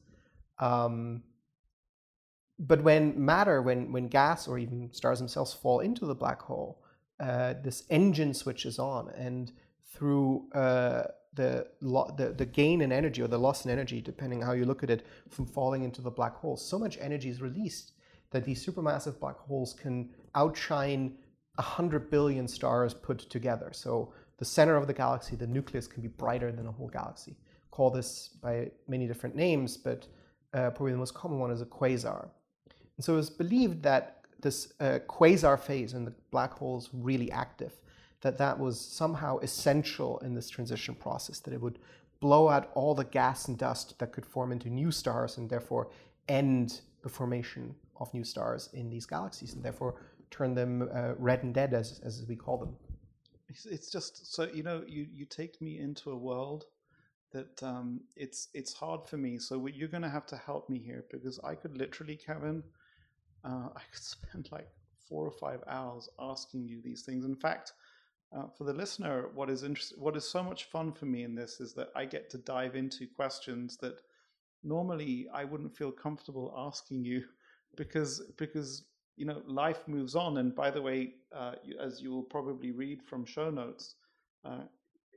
Um, 0.59 1.23
but 2.59 2.82
when 2.82 3.23
matter, 3.25 3.62
when, 3.62 3.91
when 3.93 4.09
gas 4.09 4.47
or 4.47 4.59
even 4.59 4.93
stars 4.93 5.19
themselves 5.19 5.53
fall 5.53 5.81
into 5.81 6.06
the 6.06 6.15
black 6.15 6.41
hole, 6.43 6.82
uh, 7.19 7.55
this 7.62 7.85
engine 7.91 8.35
switches 8.35 8.79
on, 8.79 9.11
and 9.11 9.53
through 9.94 10.49
uh, 10.55 11.05
the, 11.35 11.67
lo- 11.81 12.12
the 12.17 12.31
the 12.31 12.47
gain 12.47 12.81
in 12.81 12.93
energy 12.93 13.23
or 13.23 13.29
the 13.29 13.38
loss 13.38 13.65
in 13.65 13.71
energy, 13.71 14.00
depending 14.00 14.41
how 14.43 14.53
you 14.53 14.65
look 14.65 14.83
at 14.83 14.91
it, 14.91 15.06
from 15.29 15.47
falling 15.47 15.85
into 15.85 16.03
the 16.03 16.11
black 16.11 16.35
hole, 16.37 16.56
so 16.56 16.79
much 16.79 16.99
energy 17.00 17.29
is 17.29 17.41
released 17.41 17.93
that 18.31 18.44
these 18.44 18.65
supermassive 18.65 19.19
black 19.19 19.37
holes 19.38 19.75
can 19.75 20.09
outshine 20.35 21.15
100 21.56 22.11
billion 22.11 22.47
stars 22.47 22.95
put 22.95 23.19
together. 23.19 23.71
So 23.73 24.12
the 24.38 24.45
center 24.45 24.76
of 24.76 24.87
the 24.87 24.95
galaxy, 24.95 25.37
the 25.37 25.47
nucleus, 25.47 25.87
can 25.87 26.02
be 26.02 26.09
brighter 26.09 26.52
than 26.52 26.66
a 26.66 26.73
whole 26.73 26.88
galaxy. 26.88 27.37
Call 27.71 27.91
this 27.91 28.31
by 28.43 28.71
many 28.89 29.07
different 29.07 29.37
names, 29.37 29.77
but 29.77 30.07
uh, 30.55 30.71
probably 30.71 30.93
the 30.93 30.99
most 30.99 31.15
common 31.15 31.39
one 31.39 31.50
is 31.50 31.61
a 31.61 31.67
quasar. 31.67 32.29
And 32.97 33.05
so 33.05 33.17
it's 33.17 33.31
believed 33.31 33.83
that 33.83 34.25
this 34.41 34.73
uh, 34.81 34.99
quasar 35.09 35.59
phase, 35.59 35.95
when 35.95 36.05
the 36.05 36.15
black 36.31 36.53
hole 36.53 36.79
is 36.79 36.89
really 36.93 37.31
active, 37.31 37.73
that 38.21 38.37
that 38.39 38.59
was 38.59 38.81
somehow 38.81 39.39
essential 39.39 40.19
in 40.19 40.35
this 40.35 40.50
transition 40.50 40.95
process, 40.95 41.39
that 41.41 41.55
it 41.55 41.61
would 41.61 41.79
blow 42.21 42.49
out 42.49 42.71
all 42.75 42.95
the 42.95 43.05
gas 43.05 43.49
and 43.49 43.57
dust 43.59 43.99
that 43.99 44.12
could 44.12 44.27
form 44.27 44.53
into 44.53 44.69
new 44.69 44.91
stars 44.91 45.39
and 45.39 45.49
therefore 45.49 45.91
end 46.29 46.83
the 47.03 47.09
formation 47.09 47.75
of 47.99 48.12
new 48.12 48.25
stars 48.25 48.69
in 48.75 48.91
these 48.91 49.07
galaxies 49.07 49.55
and 49.55 49.62
therefore 49.62 49.95
turn 50.31 50.55
them 50.55 50.89
uh, 50.95 51.15
red 51.19 51.43
and 51.43 51.55
dead, 51.55 51.73
as, 51.75 52.00
as 52.05 52.25
we 52.29 52.37
call 52.37 52.59
them. 52.59 52.77
It's, 53.49 53.67
it's 53.67 53.91
just 53.91 54.33
so, 54.33 54.49
you 54.53 54.62
know, 54.62 54.85
you, 54.87 55.07
you 55.12 55.25
take 55.25 55.61
me 55.61 55.79
into 55.79 56.11
a 56.11 56.17
world 56.17 56.67
that 57.32 57.62
um, 57.62 58.00
it's 58.16 58.49
it's 58.54 58.72
hard 58.72 59.06
for 59.06 59.16
me. 59.16 59.38
So 59.38 59.66
you're 59.66 59.88
going 59.88 60.02
to 60.02 60.08
have 60.08 60.26
to 60.26 60.37
help 60.37 60.68
me 60.68 60.78
here 60.78 61.04
because 61.10 61.38
I 61.44 61.54
could 61.54 61.76
literally, 61.76 62.16
Kevin, 62.16 62.62
uh, 63.44 63.68
I 63.76 63.82
could 63.92 64.02
spend 64.02 64.49
like 64.50 64.68
four 65.08 65.25
or 65.26 65.32
five 65.32 65.60
hours 65.68 66.08
asking 66.18 66.66
you 66.66 66.80
these 66.82 67.02
things. 67.02 67.25
In 67.25 67.37
fact, 67.37 67.72
uh, 68.37 68.46
for 68.56 68.64
the 68.64 68.72
listener, 68.72 69.28
what 69.34 69.50
is 69.50 69.64
interest, 69.64 69.99
what 69.99 70.16
is 70.16 70.28
so 70.28 70.42
much 70.42 70.64
fun 70.64 70.92
for 70.92 71.06
me 71.06 71.25
in 71.25 71.34
this 71.34 71.60
is 71.60 71.75
that 71.75 71.88
I 71.96 72.04
get 72.04 72.30
to 72.30 72.38
dive 72.38 72.76
into 72.76 73.06
questions 73.16 73.76
that 73.78 74.00
normally 74.62 75.26
I 75.32 75.44
wouldn't 75.44 75.76
feel 75.76 75.90
comfortable 75.90 76.54
asking 76.56 77.04
you 77.04 77.25
because 77.76 78.22
because 78.37 78.84
you 79.16 79.26
know 79.26 79.42
life 79.46 79.87
moves 79.87 80.14
on. 80.14 80.38
And 80.38 80.54
by 80.54 80.70
the 80.70 80.82
way, 80.82 81.14
uh, 81.34 81.54
as 81.80 82.00
you 82.00 82.10
will 82.10 82.22
probably 82.22 82.70
read 82.70 83.02
from 83.02 83.25
show 83.25 83.50
notes, 83.50 83.96
uh, 84.44 84.62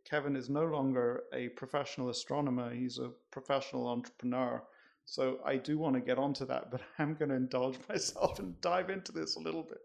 Kevin 0.10 0.36
is 0.36 0.50
no 0.50 0.66
longer 0.66 1.24
a 1.34 1.50
professional 1.50 2.10
astronomer; 2.10 2.74
he's 2.74 3.00
a 3.00 3.12
professional 3.32 3.88
entrepreneur. 3.88 4.62
So 5.06 5.40
I 5.46 5.58
do 5.58 5.78
want 5.78 5.96
to 5.96 6.02
get 6.02 6.18
onto 6.18 6.46
that, 6.46 6.72
but 6.72 6.82
I'm 7.00 7.14
going 7.16 7.30
to 7.30 7.36
indulge 7.36 7.78
myself 7.90 8.40
and 8.40 8.60
dive 8.62 8.90
into 8.90 9.12
this 9.12 9.36
a 9.36 9.40
little 9.40 9.64
bit. 9.64 9.82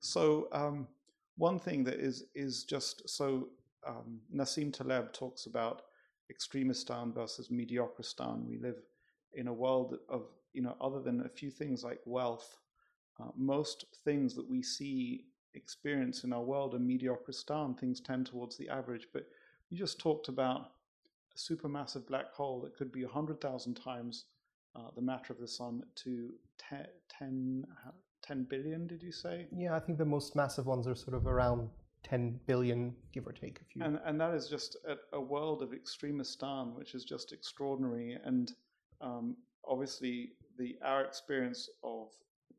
So 0.00 0.48
um, 0.52 0.88
one 1.36 1.58
thing 1.58 1.84
that 1.84 1.94
is 1.94 2.24
is 2.34 2.64
just 2.64 3.08
so 3.08 3.48
um, 3.86 4.20
Nassim 4.34 4.72
Taleb 4.72 5.12
talks 5.12 5.46
about 5.46 5.82
extremistan 6.32 7.14
versus 7.14 7.48
mediocristan. 7.48 8.46
We 8.46 8.58
live 8.58 8.82
in 9.34 9.48
a 9.48 9.52
world 9.52 9.98
of 10.08 10.26
you 10.52 10.62
know 10.62 10.76
other 10.80 11.00
than 11.00 11.20
a 11.24 11.28
few 11.28 11.50
things 11.50 11.84
like 11.84 12.00
wealth, 12.04 12.58
uh, 13.20 13.30
most 13.36 13.84
things 14.04 14.34
that 14.34 14.48
we 14.48 14.62
see 14.62 15.26
experience 15.54 16.24
in 16.24 16.32
our 16.32 16.42
world 16.42 16.74
are 16.74 16.78
mediocristan. 16.78 17.78
Things 17.78 18.00
tend 18.00 18.26
towards 18.26 18.56
the 18.56 18.68
average. 18.68 19.08
But 19.12 19.26
you 19.70 19.78
just 19.78 19.98
talked 19.98 20.28
about 20.28 20.72
a 21.34 21.38
supermassive 21.38 22.06
black 22.06 22.32
hole 22.32 22.60
that 22.60 22.76
could 22.76 22.92
be 22.92 23.04
100,000 23.04 23.74
times 23.74 24.26
uh, 24.76 24.88
the 24.94 25.02
matter 25.02 25.32
of 25.32 25.40
the 25.40 25.48
sun 25.48 25.82
to 25.96 26.30
10, 26.58 26.86
10, 27.18 27.64
10 28.22 28.44
billion, 28.44 28.86
did 28.86 29.02
you 29.02 29.12
say? 29.12 29.46
Yeah, 29.56 29.74
I 29.74 29.80
think 29.80 29.98
the 29.98 30.04
most 30.04 30.36
massive 30.36 30.66
ones 30.66 30.86
are 30.86 30.94
sort 30.94 31.14
of 31.14 31.26
around 31.26 31.68
10 32.04 32.40
billion, 32.46 32.94
give 33.12 33.26
or 33.26 33.32
take 33.32 33.60
a 33.60 33.64
few. 33.64 33.82
And, 33.82 34.00
and 34.04 34.20
that 34.20 34.34
is 34.34 34.48
just 34.48 34.76
a, 34.86 34.96
a 35.16 35.20
world 35.20 35.62
of 35.62 35.70
extremistan, 35.70 36.74
which 36.74 36.94
is 36.94 37.04
just 37.04 37.32
extraordinary. 37.32 38.18
And 38.24 38.52
um, 39.00 39.36
obviously, 39.66 40.32
the 40.58 40.76
our 40.84 41.04
experience 41.04 41.68
of 41.82 42.08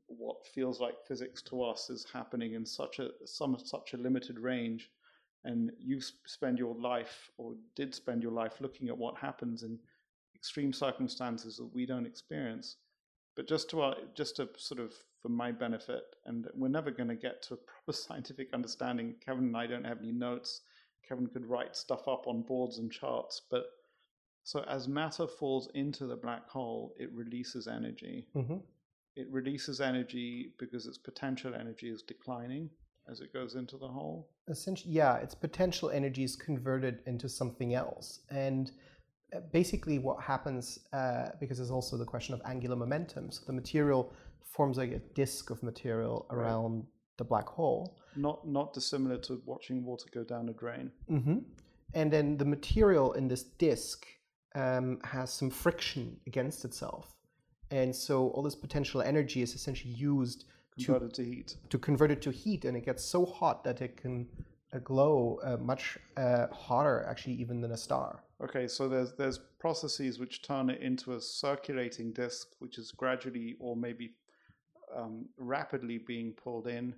what 0.07 0.45
feels 0.45 0.79
like 0.79 0.95
physics 1.07 1.41
to 1.41 1.63
us 1.63 1.89
is 1.89 2.05
happening 2.11 2.53
in 2.53 2.65
such 2.65 2.99
a 2.99 3.09
some 3.25 3.57
such 3.63 3.93
a 3.93 3.97
limited 3.97 4.39
range 4.39 4.89
and 5.43 5.71
you 5.79 5.99
spend 6.25 6.59
your 6.59 6.75
life 6.75 7.31
or 7.37 7.55
did 7.75 7.95
spend 7.95 8.21
your 8.21 8.31
life 8.31 8.61
looking 8.61 8.89
at 8.89 8.97
what 8.97 9.17
happens 9.17 9.63
in 9.63 9.79
extreme 10.35 10.73
circumstances 10.73 11.57
that 11.57 11.73
we 11.73 11.85
don't 11.85 12.05
experience. 12.05 12.77
But 13.35 13.47
just 13.47 13.69
to 13.71 13.81
our, 13.81 13.95
just 14.15 14.35
to 14.37 14.49
sort 14.57 14.81
of 14.81 14.93
for 15.21 15.29
my 15.29 15.51
benefit 15.51 16.03
and 16.25 16.47
we're 16.55 16.67
never 16.67 16.91
going 16.91 17.09
to 17.09 17.15
get 17.15 17.43
to 17.43 17.53
a 17.53 17.57
proper 17.57 17.91
scientific 17.93 18.49
understanding 18.53 19.15
kevin 19.23 19.45
and 19.45 19.57
i 19.57 19.67
don't 19.67 19.85
have 19.85 19.99
any 19.99 20.11
notes. 20.11 20.61
Kevin 21.07 21.27
could 21.27 21.45
write 21.45 21.75
stuff 21.75 22.07
up 22.07 22.27
on 22.27 22.41
boards 22.41 22.79
and 22.79 22.91
charts 22.91 23.41
but 23.49 23.65
so 24.43 24.63
as 24.67 24.87
matter 24.87 25.27
falls 25.27 25.69
into 25.75 26.07
the 26.07 26.15
black 26.15 26.49
hole 26.49 26.93
it 26.97 27.11
releases 27.13 27.67
energy. 27.67 28.27
Mm-hmm. 28.35 28.57
It 29.15 29.27
releases 29.29 29.81
energy 29.81 30.53
because 30.57 30.87
its 30.87 30.97
potential 30.97 31.53
energy 31.53 31.89
is 31.89 32.01
declining 32.01 32.69
as 33.09 33.21
it 33.21 33.33
goes 33.33 33.55
into 33.55 33.77
the 33.77 33.87
hole. 33.87 34.29
Essentially, 34.47 34.93
yeah, 34.93 35.17
its 35.17 35.35
potential 35.35 35.89
energy 35.89 36.23
is 36.23 36.35
converted 36.35 36.99
into 37.05 37.27
something 37.29 37.73
else. 37.73 38.21
And 38.29 38.71
uh, 39.35 39.39
basically, 39.51 39.99
what 39.99 40.21
happens, 40.21 40.79
uh, 40.93 41.29
because 41.39 41.57
there's 41.57 41.71
also 41.71 41.97
the 41.97 42.05
question 42.05 42.33
of 42.33 42.41
angular 42.45 42.75
momentum. 42.75 43.31
So 43.31 43.41
the 43.45 43.53
material 43.53 44.13
forms 44.43 44.77
like 44.77 44.91
a 44.91 44.99
disk 45.15 45.49
of 45.49 45.61
material 45.63 46.25
around 46.29 46.75
right. 46.75 46.85
the 47.17 47.23
black 47.23 47.47
hole. 47.47 47.97
Not, 48.15 48.47
not 48.47 48.73
dissimilar 48.73 49.17
to 49.19 49.41
watching 49.45 49.85
water 49.85 50.05
go 50.13 50.23
down 50.23 50.49
a 50.49 50.53
drain. 50.53 50.91
Mm-hmm. 51.09 51.37
And 51.93 52.11
then 52.11 52.37
the 52.37 52.45
material 52.45 53.13
in 53.13 53.27
this 53.27 53.43
disk 53.43 54.05
um, 54.55 54.99
has 55.03 55.31
some 55.31 55.49
friction 55.49 56.17
against 56.27 56.65
itself 56.65 57.15
and 57.71 57.95
so 57.95 58.27
all 58.29 58.43
this 58.43 58.55
potential 58.55 59.01
energy 59.01 59.41
is 59.41 59.55
essentially 59.55 59.93
used 59.93 60.45
converted 60.85 61.13
to, 61.13 61.23
to 61.23 61.29
heat 61.29 61.55
to 61.69 61.77
convert 61.77 62.11
it 62.11 62.21
to 62.21 62.31
heat 62.31 62.65
and 62.65 62.77
it 62.77 62.85
gets 62.85 63.03
so 63.03 63.25
hot 63.25 63.63
that 63.63 63.81
it 63.81 63.97
can 63.97 64.27
uh, 64.73 64.79
glow 64.79 65.39
uh, 65.43 65.57
much 65.57 65.97
uh, 66.17 66.47
hotter 66.51 67.05
actually 67.09 67.33
even 67.33 67.61
than 67.61 67.71
a 67.71 67.77
star 67.77 68.23
okay 68.43 68.67
so 68.67 68.87
there's 68.87 69.13
there's 69.13 69.39
processes 69.59 70.19
which 70.19 70.41
turn 70.41 70.69
it 70.69 70.81
into 70.81 71.13
a 71.13 71.21
circulating 71.21 72.11
disk 72.11 72.47
which 72.59 72.77
is 72.77 72.91
gradually 72.91 73.55
or 73.59 73.75
maybe 73.75 74.11
um, 74.95 75.25
rapidly 75.37 75.97
being 75.97 76.33
pulled 76.33 76.67
in 76.67 76.93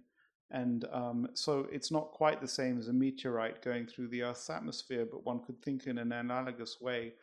and 0.52 0.86
um, 0.92 1.28
so 1.34 1.68
it's 1.72 1.92
not 1.92 2.12
quite 2.12 2.40
the 2.40 2.48
same 2.48 2.78
as 2.78 2.88
a 2.88 2.94
meteorite 2.94 3.62
going 3.64 3.88
through 3.88 4.08
the 4.08 4.24
earth's 4.24 4.50
atmosphere 4.50 5.08
but 5.10 5.26
one 5.26 5.40
could 5.44 5.62
think 5.62 5.88
in 5.88 5.98
an 5.98 6.12
analogous 6.12 6.78
way 6.80 7.14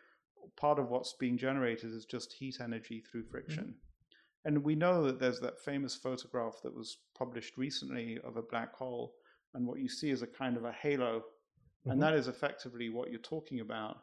part 0.56 0.78
of 0.78 0.90
what's 0.90 1.12
being 1.14 1.36
generated 1.36 1.92
is 1.94 2.04
just 2.04 2.32
heat 2.32 2.58
energy 2.60 3.00
through 3.00 3.24
friction. 3.24 3.64
Mm-hmm. 3.64 3.89
And 4.44 4.64
we 4.64 4.74
know 4.74 5.04
that 5.04 5.20
there's 5.20 5.40
that 5.40 5.60
famous 5.60 5.94
photograph 5.94 6.60
that 6.62 6.74
was 6.74 6.98
published 7.16 7.56
recently 7.58 8.18
of 8.24 8.36
a 8.36 8.42
black 8.42 8.74
hole, 8.74 9.14
and 9.54 9.66
what 9.66 9.80
you 9.80 9.88
see 9.88 10.10
is 10.10 10.22
a 10.22 10.26
kind 10.26 10.56
of 10.56 10.64
a 10.64 10.72
halo, 10.72 11.18
mm-hmm. 11.18 11.90
and 11.90 12.02
that 12.02 12.14
is 12.14 12.28
effectively 12.28 12.88
what 12.88 13.10
you're 13.10 13.20
talking 13.20 13.60
about. 13.60 13.98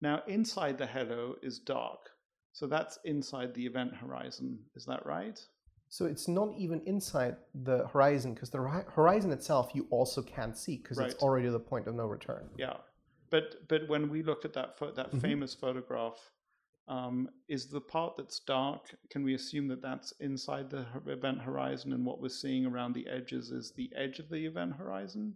Now, 0.00 0.22
inside 0.28 0.78
the 0.78 0.86
halo 0.86 1.36
is 1.42 1.58
dark, 1.58 2.10
so 2.52 2.66
that's 2.66 2.98
inside 3.04 3.54
the 3.54 3.64
event 3.64 3.94
horizon. 3.94 4.58
Is 4.76 4.84
that 4.86 5.04
right? 5.06 5.40
So 5.88 6.06
it's 6.06 6.26
not 6.26 6.54
even 6.56 6.80
inside 6.86 7.36
the 7.54 7.86
horizon 7.88 8.32
because 8.32 8.48
the 8.48 8.58
horizon 8.58 9.30
itself 9.30 9.72
you 9.74 9.86
also 9.90 10.22
can't 10.22 10.56
see 10.56 10.78
because 10.78 10.96
right. 10.96 11.10
it's 11.10 11.22
already 11.22 11.48
the 11.50 11.60
point 11.60 11.86
of 11.86 11.94
no 11.94 12.06
return. 12.06 12.48
Yeah. 12.56 12.76
But 13.28 13.68
but 13.68 13.88
when 13.88 14.08
we 14.08 14.22
look 14.22 14.44
at 14.44 14.54
that 14.54 14.78
that 14.78 15.08
mm-hmm. 15.08 15.18
famous 15.18 15.54
photograph, 15.54 16.16
um, 16.88 17.28
is 17.48 17.66
the 17.66 17.80
part 17.80 18.16
that's 18.16 18.40
dark? 18.40 18.94
Can 19.10 19.22
we 19.22 19.34
assume 19.34 19.68
that 19.68 19.82
that's 19.82 20.12
inside 20.20 20.70
the 20.70 20.84
event 21.06 21.40
horizon, 21.40 21.92
and 21.92 22.04
what 22.04 22.20
we're 22.20 22.28
seeing 22.28 22.66
around 22.66 22.94
the 22.94 23.06
edges 23.08 23.50
is 23.50 23.72
the 23.72 23.90
edge 23.96 24.18
of 24.18 24.28
the 24.28 24.44
event 24.46 24.74
horizon? 24.74 25.34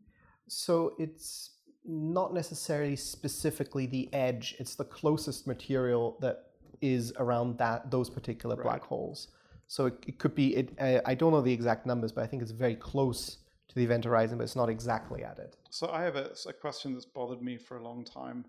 So 0.48 0.94
it's 0.98 1.50
not 1.84 2.34
necessarily 2.34 2.96
specifically 2.96 3.86
the 3.86 4.12
edge; 4.12 4.56
it's 4.58 4.74
the 4.74 4.84
closest 4.84 5.46
material 5.46 6.18
that 6.20 6.50
is 6.80 7.12
around 7.18 7.58
that 7.58 7.90
those 7.90 8.10
particular 8.10 8.56
right. 8.56 8.64
black 8.64 8.82
holes. 8.82 9.28
So 9.68 9.86
it, 9.86 9.94
it 10.06 10.18
could 10.18 10.34
be. 10.34 10.56
It, 10.56 10.72
uh, 10.80 11.00
I 11.06 11.14
don't 11.14 11.32
know 11.32 11.40
the 11.40 11.52
exact 11.52 11.86
numbers, 11.86 12.12
but 12.12 12.24
I 12.24 12.26
think 12.26 12.42
it's 12.42 12.52
very 12.52 12.76
close 12.76 13.38
to 13.68 13.74
the 13.74 13.84
event 13.84 14.04
horizon, 14.04 14.38
but 14.38 14.44
it's 14.44 14.56
not 14.56 14.68
exactly 14.68 15.22
at 15.22 15.38
it. 15.38 15.56
So 15.70 15.90
I 15.90 16.02
have 16.02 16.16
a, 16.16 16.32
a 16.48 16.52
question 16.52 16.92
that's 16.92 17.06
bothered 17.06 17.42
me 17.42 17.56
for 17.56 17.76
a 17.76 17.82
long 17.82 18.04
time. 18.04 18.44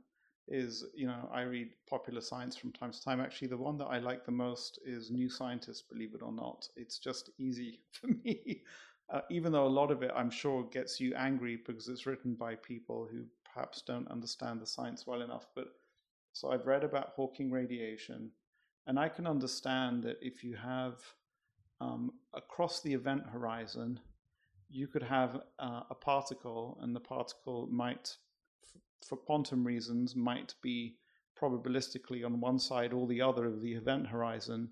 Is 0.47 0.85
you 0.95 1.07
know 1.07 1.29
I 1.31 1.41
read 1.41 1.69
popular 1.89 2.21
science 2.21 2.55
from 2.55 2.71
time 2.71 2.91
to 2.91 3.03
time. 3.03 3.19
Actually, 3.19 3.49
the 3.49 3.57
one 3.57 3.77
that 3.77 3.85
I 3.85 3.99
like 3.99 4.25
the 4.25 4.31
most 4.31 4.79
is 4.85 5.11
New 5.11 5.29
Scientist. 5.29 5.89
Believe 5.89 6.13
it 6.15 6.21
or 6.21 6.31
not, 6.31 6.67
it's 6.75 6.99
just 6.99 7.29
easy 7.37 7.81
for 7.91 8.07
me. 8.07 8.63
Uh, 9.09 9.21
even 9.29 9.51
though 9.51 9.65
a 9.65 9.67
lot 9.67 9.89
of 9.89 10.03
it, 10.03 10.11
I'm 10.13 10.29
sure, 10.29 10.63
gets 10.63 10.99
you 10.99 11.13
angry 11.15 11.57
because 11.65 11.87
it's 11.87 12.05
written 12.05 12.35
by 12.35 12.55
people 12.55 13.07
who 13.09 13.23
perhaps 13.53 13.81
don't 13.81 14.09
understand 14.09 14.61
the 14.61 14.65
science 14.65 15.07
well 15.07 15.21
enough. 15.21 15.47
But 15.55 15.67
so 16.33 16.51
I've 16.51 16.67
read 16.67 16.83
about 16.83 17.13
Hawking 17.15 17.51
radiation, 17.51 18.31
and 18.85 18.99
I 18.99 19.09
can 19.09 19.25
understand 19.25 20.03
that 20.03 20.17
if 20.21 20.43
you 20.43 20.55
have 20.55 20.99
um, 21.79 22.11
across 22.33 22.81
the 22.81 22.93
event 22.93 23.23
horizon 23.31 23.99
you 24.69 24.87
could 24.87 25.03
have 25.03 25.41
uh, 25.59 25.81
a 25.89 25.95
particle, 25.95 26.77
and 26.81 26.95
the 26.95 26.99
particle 26.99 27.67
might, 27.71 28.17
for 29.07 29.17
quantum 29.17 29.65
reasons, 29.65 30.15
might 30.15 30.53
be 30.61 30.95
probabilistically 31.41 32.25
on 32.25 32.41
one 32.41 32.59
side 32.59 32.93
or 32.93 33.07
the 33.07 33.21
other 33.21 33.45
of 33.45 33.61
the 33.61 33.73
event 33.73 34.07
horizon. 34.07 34.69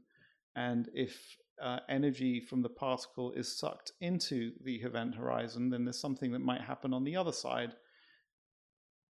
And 0.55 0.89
if 0.93 1.37
uh, 1.61 1.79
energy 1.89 2.39
from 2.39 2.61
the 2.61 2.69
particle 2.69 3.31
is 3.31 3.57
sucked 3.57 3.91
into 4.01 4.51
the 4.63 4.75
event 4.75 5.15
horizon, 5.15 5.69
then 5.69 5.85
there's 5.85 5.99
something 5.99 6.31
that 6.31 6.39
might 6.39 6.61
happen 6.61 6.93
on 6.93 7.03
the 7.03 7.15
other 7.15 7.31
side. 7.31 7.73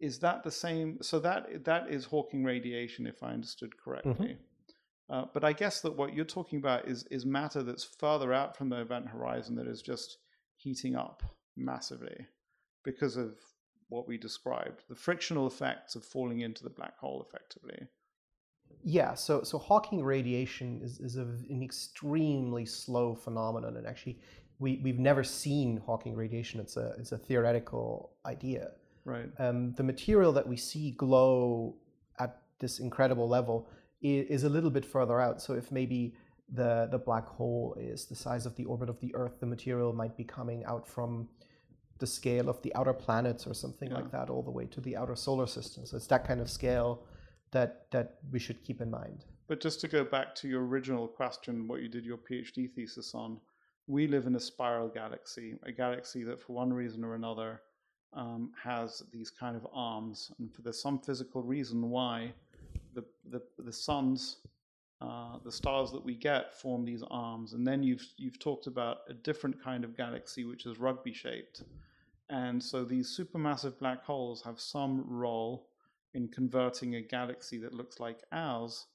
Is 0.00 0.20
that 0.20 0.44
the 0.44 0.50
same? 0.50 0.98
So 1.02 1.18
that 1.20 1.64
that 1.64 1.90
is 1.90 2.04
Hawking 2.04 2.44
radiation, 2.44 3.06
if 3.06 3.22
I 3.22 3.32
understood 3.32 3.72
correctly. 3.82 4.12
Mm-hmm. 4.12 4.42
Uh, 5.10 5.24
but 5.32 5.42
I 5.42 5.52
guess 5.52 5.80
that 5.80 5.96
what 5.96 6.14
you're 6.14 6.24
talking 6.24 6.58
about 6.58 6.86
is 6.86 7.04
is 7.10 7.24
matter 7.26 7.62
that's 7.62 7.84
further 7.98 8.32
out 8.32 8.56
from 8.56 8.68
the 8.68 8.80
event 8.80 9.08
horizon 9.08 9.56
that 9.56 9.66
is 9.66 9.82
just 9.82 10.18
heating 10.56 10.94
up 10.94 11.22
massively 11.56 12.26
because 12.84 13.16
of 13.16 13.38
what 13.88 14.06
we 14.06 14.18
described 14.18 14.82
the 14.88 14.94
frictional 14.94 15.46
effects 15.46 15.94
of 15.94 16.04
falling 16.04 16.40
into 16.40 16.62
the 16.62 16.70
black 16.70 16.98
hole 16.98 17.24
effectively. 17.26 17.86
Yeah, 18.84 19.14
so 19.14 19.42
so 19.42 19.58
Hawking 19.58 20.04
radiation 20.04 20.80
is, 20.82 21.00
is 21.00 21.16
a, 21.16 21.22
an 21.22 21.62
extremely 21.62 22.64
slow 22.64 23.14
phenomenon, 23.14 23.76
and 23.76 23.86
actually, 23.86 24.20
we 24.58 24.80
we've 24.84 24.98
never 24.98 25.24
seen 25.24 25.82
Hawking 25.84 26.14
radiation. 26.14 26.60
It's 26.60 26.76
a 26.76 26.94
it's 26.98 27.12
a 27.12 27.18
theoretical 27.18 28.12
idea. 28.24 28.70
Right. 29.04 29.30
Um, 29.38 29.72
the 29.72 29.82
material 29.82 30.32
that 30.32 30.46
we 30.46 30.56
see 30.56 30.90
glow 30.92 31.76
at 32.18 32.42
this 32.60 32.78
incredible 32.78 33.26
level 33.26 33.68
is, 34.02 34.26
is 34.28 34.44
a 34.44 34.48
little 34.48 34.70
bit 34.70 34.84
further 34.84 35.18
out. 35.18 35.40
So 35.40 35.54
if 35.54 35.72
maybe 35.72 36.14
the, 36.52 36.88
the 36.90 36.98
black 36.98 37.26
hole 37.26 37.74
is 37.80 38.04
the 38.04 38.14
size 38.14 38.44
of 38.44 38.54
the 38.56 38.64
orbit 38.66 38.88
of 38.88 39.00
the 39.00 39.14
Earth, 39.14 39.40
the 39.40 39.46
material 39.46 39.92
might 39.92 40.16
be 40.16 40.24
coming 40.24 40.64
out 40.64 40.86
from 40.86 41.28
the 41.98 42.06
scale 42.06 42.48
of 42.48 42.60
the 42.62 42.74
outer 42.74 42.92
planets 42.92 43.46
or 43.46 43.54
something 43.54 43.90
yeah. 43.90 43.96
like 43.96 44.10
that, 44.10 44.30
all 44.30 44.42
the 44.42 44.50
way 44.50 44.66
to 44.66 44.80
the 44.80 44.96
outer 44.96 45.16
solar 45.16 45.46
system. 45.46 45.86
So 45.86 45.96
it's 45.96 46.06
that 46.08 46.26
kind 46.26 46.40
of 46.40 46.50
scale 46.50 47.04
that 47.50 47.90
that 47.90 48.18
we 48.30 48.38
should 48.38 48.62
keep 48.62 48.80
in 48.80 48.90
mind. 48.90 49.24
But 49.46 49.60
just 49.60 49.80
to 49.80 49.88
go 49.88 50.04
back 50.04 50.34
to 50.36 50.48
your 50.48 50.66
original 50.66 51.08
question, 51.08 51.66
what 51.66 51.80
you 51.80 51.88
did 51.88 52.04
your 52.04 52.18
PhD 52.18 52.70
thesis 52.70 53.14
on, 53.14 53.40
we 53.86 54.06
live 54.06 54.26
in 54.26 54.36
a 54.36 54.40
spiral 54.40 54.88
galaxy, 54.88 55.56
a 55.62 55.72
galaxy 55.72 56.22
that 56.24 56.40
for 56.40 56.52
one 56.52 56.72
reason 56.72 57.02
or 57.04 57.14
another 57.14 57.62
um, 58.12 58.52
has 58.62 59.02
these 59.10 59.30
kind 59.30 59.56
of 59.56 59.66
arms, 59.72 60.30
and 60.38 60.52
for 60.54 60.62
there's 60.62 60.82
some 60.82 60.98
physical 60.98 61.42
reason 61.42 61.88
why 61.90 62.32
the 62.94 63.04
the, 63.30 63.42
the 63.58 63.72
suns 63.72 64.38
uh, 65.00 65.38
the 65.44 65.52
stars 65.52 65.92
that 65.92 66.04
we 66.04 66.14
get 66.14 66.52
form 66.60 66.84
these 66.84 67.04
arms, 67.10 67.52
and 67.52 67.66
then 67.66 67.82
you've 67.82 68.04
you've 68.16 68.38
talked 68.38 68.66
about 68.66 68.98
a 69.08 69.14
different 69.14 69.62
kind 69.62 69.84
of 69.84 69.96
galaxy 69.96 70.44
which 70.44 70.66
is 70.66 70.78
rugby 70.78 71.12
shaped, 71.12 71.62
and 72.30 72.62
so 72.62 72.84
these 72.84 73.16
supermassive 73.16 73.78
black 73.78 74.04
holes 74.04 74.42
have 74.42 74.60
some 74.60 75.04
role 75.06 75.68
in 76.14 76.28
converting 76.28 76.96
a 76.96 77.00
galaxy 77.00 77.58
that 77.58 77.74
looks 77.74 78.00
like 78.00 78.20
ours 78.32 78.86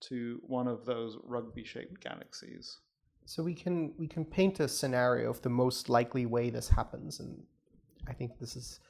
to 0.00 0.40
one 0.46 0.68
of 0.68 0.84
those 0.84 1.16
rugby 1.24 1.64
shaped 1.64 2.02
galaxies. 2.02 2.78
So 3.26 3.42
we 3.42 3.54
can 3.54 3.94
we 3.98 4.06
can 4.06 4.24
paint 4.24 4.60
a 4.60 4.68
scenario 4.68 5.30
of 5.30 5.40
the 5.42 5.48
most 5.48 5.88
likely 5.88 6.26
way 6.26 6.50
this 6.50 6.68
happens, 6.68 7.20
and 7.20 7.42
I 8.06 8.12
think 8.12 8.38
this 8.38 8.54
is 8.54 8.80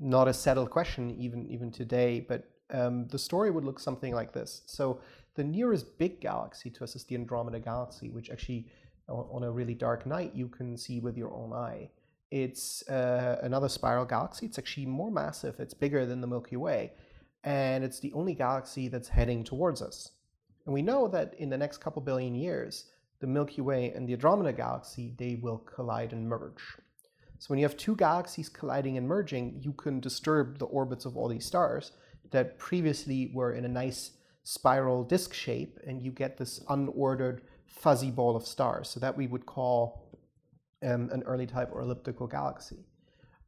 not 0.00 0.26
a 0.26 0.32
settled 0.32 0.70
question 0.70 1.10
even 1.10 1.46
even 1.46 1.70
today. 1.70 2.20
But 2.20 2.48
um, 2.70 3.06
the 3.08 3.18
story 3.18 3.50
would 3.50 3.64
look 3.64 3.78
something 3.78 4.14
like 4.14 4.32
this. 4.32 4.62
So 4.66 5.00
the 5.34 5.44
nearest 5.44 5.98
big 5.98 6.20
galaxy 6.20 6.70
to 6.70 6.84
us 6.84 6.96
is 6.96 7.04
the 7.04 7.14
Andromeda 7.14 7.60
Galaxy, 7.60 8.08
which 8.08 8.30
actually 8.30 8.68
on 9.06 9.42
a 9.42 9.50
really 9.50 9.74
dark 9.74 10.06
night 10.06 10.32
you 10.34 10.48
can 10.48 10.78
see 10.78 10.98
with 11.00 11.18
your 11.18 11.34
own 11.34 11.52
eye. 11.52 11.90
It's 12.34 12.82
uh, 12.88 13.38
another 13.44 13.68
spiral 13.68 14.04
galaxy. 14.04 14.46
It's 14.46 14.58
actually 14.58 14.86
more 14.86 15.12
massive. 15.12 15.60
It's 15.60 15.72
bigger 15.72 16.04
than 16.04 16.20
the 16.20 16.26
Milky 16.26 16.56
Way, 16.56 16.90
and 17.44 17.84
it's 17.84 18.00
the 18.00 18.12
only 18.12 18.34
galaxy 18.34 18.88
that's 18.88 19.06
heading 19.06 19.44
towards 19.44 19.80
us. 19.80 20.10
And 20.66 20.74
we 20.74 20.82
know 20.82 21.06
that 21.06 21.34
in 21.34 21.48
the 21.48 21.56
next 21.56 21.78
couple 21.78 22.02
billion 22.02 22.34
years, 22.34 22.86
the 23.20 23.28
Milky 23.28 23.60
Way 23.60 23.92
and 23.92 24.08
the 24.08 24.14
Andromeda 24.14 24.52
Galaxy 24.52 25.14
they 25.16 25.36
will 25.36 25.58
collide 25.58 26.12
and 26.12 26.28
merge. 26.28 26.60
So 27.38 27.46
when 27.46 27.60
you 27.60 27.66
have 27.66 27.76
two 27.76 27.94
galaxies 27.94 28.48
colliding 28.48 28.98
and 28.98 29.06
merging, 29.06 29.60
you 29.62 29.72
can 29.72 30.00
disturb 30.00 30.58
the 30.58 30.64
orbits 30.64 31.04
of 31.04 31.16
all 31.16 31.28
these 31.28 31.46
stars 31.46 31.92
that 32.32 32.58
previously 32.58 33.30
were 33.32 33.52
in 33.52 33.64
a 33.64 33.68
nice 33.68 34.10
spiral 34.42 35.04
disk 35.04 35.32
shape, 35.32 35.78
and 35.86 36.02
you 36.02 36.10
get 36.10 36.36
this 36.36 36.58
unordered 36.68 37.42
fuzzy 37.68 38.10
ball 38.10 38.34
of 38.34 38.44
stars. 38.44 38.88
So 38.88 38.98
that 38.98 39.16
we 39.16 39.28
would 39.28 39.46
call 39.46 40.04
um, 40.84 41.10
an 41.10 41.22
early 41.24 41.46
type 41.46 41.70
or 41.72 41.80
elliptical 41.80 42.26
galaxy. 42.26 42.84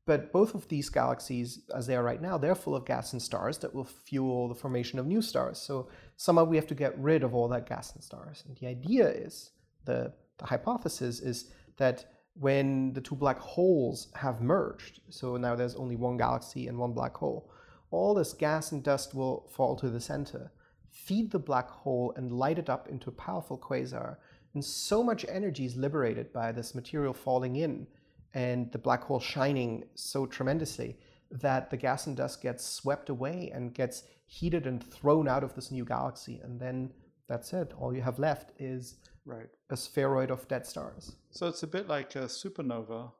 But 0.06 0.32
both 0.32 0.54
of 0.54 0.68
these 0.68 0.88
galaxies, 0.88 1.60
as 1.74 1.86
they 1.86 1.96
are 1.96 2.02
right 2.02 2.22
now, 2.22 2.38
they're 2.38 2.54
full 2.54 2.76
of 2.76 2.86
gas 2.86 3.12
and 3.12 3.20
stars 3.20 3.58
that 3.58 3.74
will 3.74 3.84
fuel 3.84 4.48
the 4.48 4.54
formation 4.54 5.00
of 5.00 5.06
new 5.06 5.20
stars. 5.20 5.58
So 5.58 5.88
somehow 6.16 6.44
we 6.44 6.56
have 6.56 6.68
to 6.68 6.76
get 6.76 6.96
rid 6.96 7.24
of 7.24 7.34
all 7.34 7.48
that 7.48 7.68
gas 7.68 7.92
and 7.92 8.04
stars. 8.04 8.44
And 8.46 8.56
the 8.56 8.68
idea 8.68 9.08
is, 9.08 9.50
the, 9.84 10.12
the 10.38 10.46
hypothesis 10.46 11.20
is 11.20 11.50
that 11.76 12.04
when 12.34 12.92
the 12.92 13.00
two 13.00 13.16
black 13.16 13.38
holes 13.38 14.08
have 14.14 14.40
merged, 14.40 15.00
so 15.08 15.36
now 15.36 15.56
there's 15.56 15.74
only 15.74 15.96
one 15.96 16.16
galaxy 16.18 16.68
and 16.68 16.78
one 16.78 16.92
black 16.92 17.16
hole, 17.16 17.50
all 17.90 18.14
this 18.14 18.32
gas 18.32 18.70
and 18.72 18.84
dust 18.84 19.12
will 19.14 19.48
fall 19.50 19.74
to 19.76 19.90
the 19.90 20.00
center, 20.00 20.52
feed 20.90 21.32
the 21.32 21.38
black 21.38 21.68
hole, 21.68 22.12
and 22.16 22.30
light 22.32 22.58
it 22.58 22.70
up 22.70 22.88
into 22.88 23.10
a 23.10 23.12
powerful 23.12 23.58
quasar. 23.58 24.16
And 24.56 24.64
so 24.64 25.02
much 25.02 25.26
energy 25.28 25.66
is 25.66 25.76
liberated 25.76 26.32
by 26.32 26.50
this 26.50 26.74
material 26.74 27.12
falling 27.12 27.56
in 27.56 27.86
and 28.32 28.72
the 28.72 28.78
black 28.78 29.02
hole 29.02 29.20
shining 29.20 29.84
so 29.94 30.24
tremendously 30.24 30.96
that 31.30 31.68
the 31.68 31.76
gas 31.76 32.06
and 32.06 32.16
dust 32.16 32.40
gets 32.40 32.64
swept 32.64 33.10
away 33.10 33.50
and 33.52 33.74
gets 33.74 34.04
heated 34.24 34.66
and 34.66 34.82
thrown 34.82 35.28
out 35.28 35.44
of 35.44 35.54
this 35.54 35.70
new 35.70 35.84
galaxy. 35.84 36.40
And 36.42 36.58
then 36.58 36.90
that's 37.28 37.52
it. 37.52 37.74
All 37.78 37.94
you 37.94 38.00
have 38.00 38.18
left 38.18 38.52
is 38.58 38.94
right. 39.26 39.50
a 39.68 39.76
spheroid 39.76 40.30
of 40.30 40.48
dead 40.48 40.64
stars. 40.64 41.16
So 41.32 41.48
it's 41.48 41.62
a 41.62 41.66
bit 41.66 41.86
like 41.86 42.16
a 42.16 42.20
supernova 42.20 43.12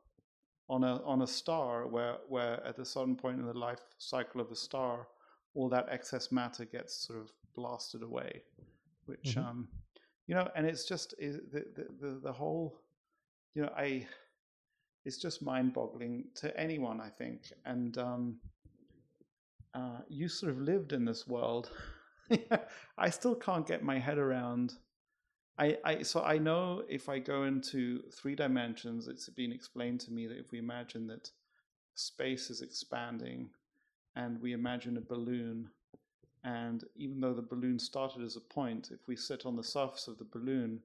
on 0.71 0.85
a 0.85 1.03
on 1.05 1.21
a 1.21 1.27
star 1.27 1.87
where 1.87 2.17
where 2.31 2.67
at 2.67 2.79
a 2.79 2.85
certain 2.87 3.15
point 3.15 3.41
in 3.41 3.47
the 3.47 3.53
life 3.53 3.83
cycle 3.99 4.41
of 4.41 4.51
a 4.51 4.57
star, 4.57 5.07
all 5.55 5.69
that 5.69 5.87
excess 5.91 6.33
matter 6.33 6.65
gets 6.65 7.07
sort 7.07 7.19
of 7.19 7.31
blasted 7.55 8.03
away, 8.03 8.41
which 9.05 9.37
mm-hmm. 9.37 9.47
um, 9.47 9.69
you 10.27 10.35
know, 10.35 10.49
and 10.55 10.67
it's 10.67 10.85
just 10.85 11.15
the, 11.19 11.65
the 11.75 11.87
the 12.01 12.21
the 12.23 12.33
whole, 12.33 12.81
you 13.55 13.63
know, 13.63 13.73
I 13.77 14.07
it's 15.05 15.19
just 15.19 15.41
mind-boggling 15.41 16.25
to 16.35 16.59
anyone, 16.59 17.01
I 17.01 17.09
think. 17.09 17.53
And 17.65 17.97
um, 17.97 18.41
uh, 19.73 20.01
you 20.09 20.29
sort 20.29 20.51
of 20.51 20.61
lived 20.61 20.93
in 20.93 21.05
this 21.05 21.29
world. 21.29 21.71
I 22.99 23.11
still 23.11 23.37
can't 23.37 23.67
get 23.67 23.85
my 23.85 24.01
head 24.01 24.19
around. 24.19 24.75
I, 25.59 25.79
I 25.85 26.03
so 26.03 26.23
I 26.23 26.39
know 26.39 26.83
if 26.89 27.09
I 27.09 27.21
go 27.21 27.45
into 27.45 28.03
three 28.11 28.35
dimensions, 28.35 29.07
it's 29.07 29.29
been 29.29 29.53
explained 29.53 30.01
to 30.01 30.13
me 30.13 30.27
that 30.27 30.39
if 30.39 30.51
we 30.51 30.59
imagine 30.59 31.07
that 31.07 31.31
space 31.95 32.51
is 32.51 32.61
expanding, 32.61 33.51
and 34.17 34.41
we 34.43 34.53
imagine 34.53 34.97
a 34.97 35.01
balloon, 35.01 35.71
and 36.47 36.85
even 36.95 37.21
though 37.21 37.35
the 37.35 37.43
balloon 37.43 37.77
started 37.77 38.23
as 38.23 38.37
a 38.37 38.41
point, 38.41 38.91
if 38.93 39.09
we 39.09 39.17
sit 39.17 39.45
on 39.45 39.57
the 39.57 39.65
surface 39.65 40.07
of 40.07 40.17
the 40.17 40.29
balloon, 40.33 40.81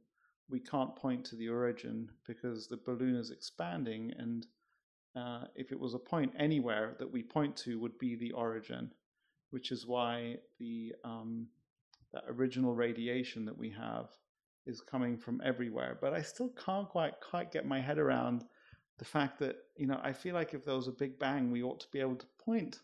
we 0.50 0.60
can't 0.60 0.96
point 0.96 1.24
to 1.26 1.36
the 1.36 1.50
origin 1.50 2.10
because 2.26 2.68
the 2.68 2.80
balloon 2.84 3.16
is 3.16 3.30
expanding 3.30 4.12
and 4.18 4.48
uh, 5.16 5.44
if 5.56 5.72
it 5.72 5.80
was 5.80 5.94
a 5.94 6.00
point 6.00 6.34
anywhere 6.38 6.96
that 6.98 7.12
we 7.12 7.22
point 7.22 7.56
to 7.58 7.80
would 7.80 7.98
be 8.00 8.16
the 8.16 8.32
origin, 8.32 8.92
which 9.52 9.72
is 9.72 9.86
why 9.86 10.38
the 10.58 10.94
um, 11.04 11.46
that 12.12 12.24
original 12.28 12.74
radiation 12.74 13.46
that 13.46 13.58
we 13.58 13.70
have 13.70 14.10
is 14.66 14.82
coming 14.82 15.16
from 15.16 15.42
everywhere. 15.44 15.98
But 16.02 16.14
I 16.14 16.22
still 16.22 16.50
can't 16.66 16.90
quite 16.90 17.14
quite 17.20 17.52
get 17.52 17.68
my 17.68 17.80
head 17.80 18.00
around 18.00 18.46
the 18.98 19.06
fact 19.06 19.38
that 19.40 19.58
you 19.76 19.86
know 19.86 20.00
I 20.02 20.14
feel 20.14 20.34
like 20.34 20.54
if 20.54 20.66
there 20.66 20.76
was 20.76 20.88
a 20.88 20.94
Big 20.94 21.20
Bang, 21.20 21.52
we 21.52 21.62
ought 21.62 21.82
to 21.82 21.92
be 21.92 22.00
able 22.00 22.16
to 22.16 22.26
point 22.40 22.80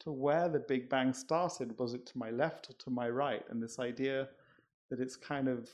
to 0.00 0.12
where 0.12 0.48
the 0.48 0.60
Big 0.60 0.88
Bang 0.88 1.12
started. 1.12 1.78
Was 1.78 1.94
it 1.94 2.06
to 2.06 2.18
my 2.18 2.30
left 2.30 2.70
or 2.70 2.74
to 2.74 2.90
my 2.90 3.08
right? 3.08 3.44
And 3.50 3.62
this 3.62 3.78
idea 3.78 4.28
that 4.90 5.00
it's 5.00 5.16
kind 5.16 5.48
of 5.48 5.68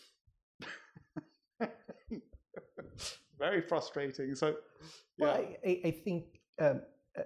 very 3.39 3.61
frustrating. 3.61 4.35
So, 4.35 4.49
yeah. 4.49 5.27
Well, 5.27 5.47
I, 5.65 5.81
I 5.85 5.91
think 5.91 6.25
um, 6.59 6.81
uh, 7.19 7.23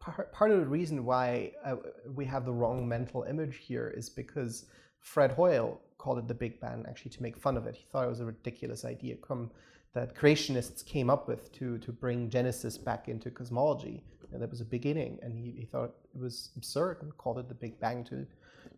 part, 0.00 0.32
part 0.32 0.50
of 0.50 0.60
the 0.60 0.66
reason 0.66 1.04
why 1.04 1.52
uh, 1.64 1.76
we 2.14 2.24
have 2.26 2.44
the 2.44 2.52
wrong 2.52 2.88
mental 2.88 3.22
image 3.24 3.56
here 3.58 3.92
is 3.96 4.08
because 4.08 4.66
Fred 5.00 5.32
Hoyle 5.32 5.80
called 5.98 6.18
it 6.18 6.28
the 6.28 6.34
Big 6.34 6.60
Bang 6.60 6.84
actually 6.88 7.10
to 7.12 7.22
make 7.22 7.36
fun 7.36 7.56
of 7.56 7.66
it. 7.66 7.76
He 7.76 7.84
thought 7.90 8.06
it 8.06 8.10
was 8.10 8.20
a 8.20 8.26
ridiculous 8.26 8.84
idea 8.84 9.16
come, 9.16 9.50
that 9.94 10.14
creationists 10.16 10.84
came 10.84 11.10
up 11.10 11.28
with 11.28 11.52
to, 11.52 11.78
to 11.78 11.92
bring 11.92 12.30
Genesis 12.30 12.78
back 12.78 13.08
into 13.08 13.30
cosmology. 13.30 14.02
There 14.32 14.48
was 14.48 14.60
a 14.60 14.64
beginning, 14.64 15.18
and 15.22 15.34
he, 15.34 15.50
he 15.58 15.64
thought 15.64 15.94
it 16.14 16.20
was 16.20 16.50
absurd 16.56 16.98
and 17.02 17.16
called 17.18 17.38
it 17.38 17.48
the 17.48 17.54
Big 17.54 17.78
Bang 17.80 18.04
to, 18.04 18.26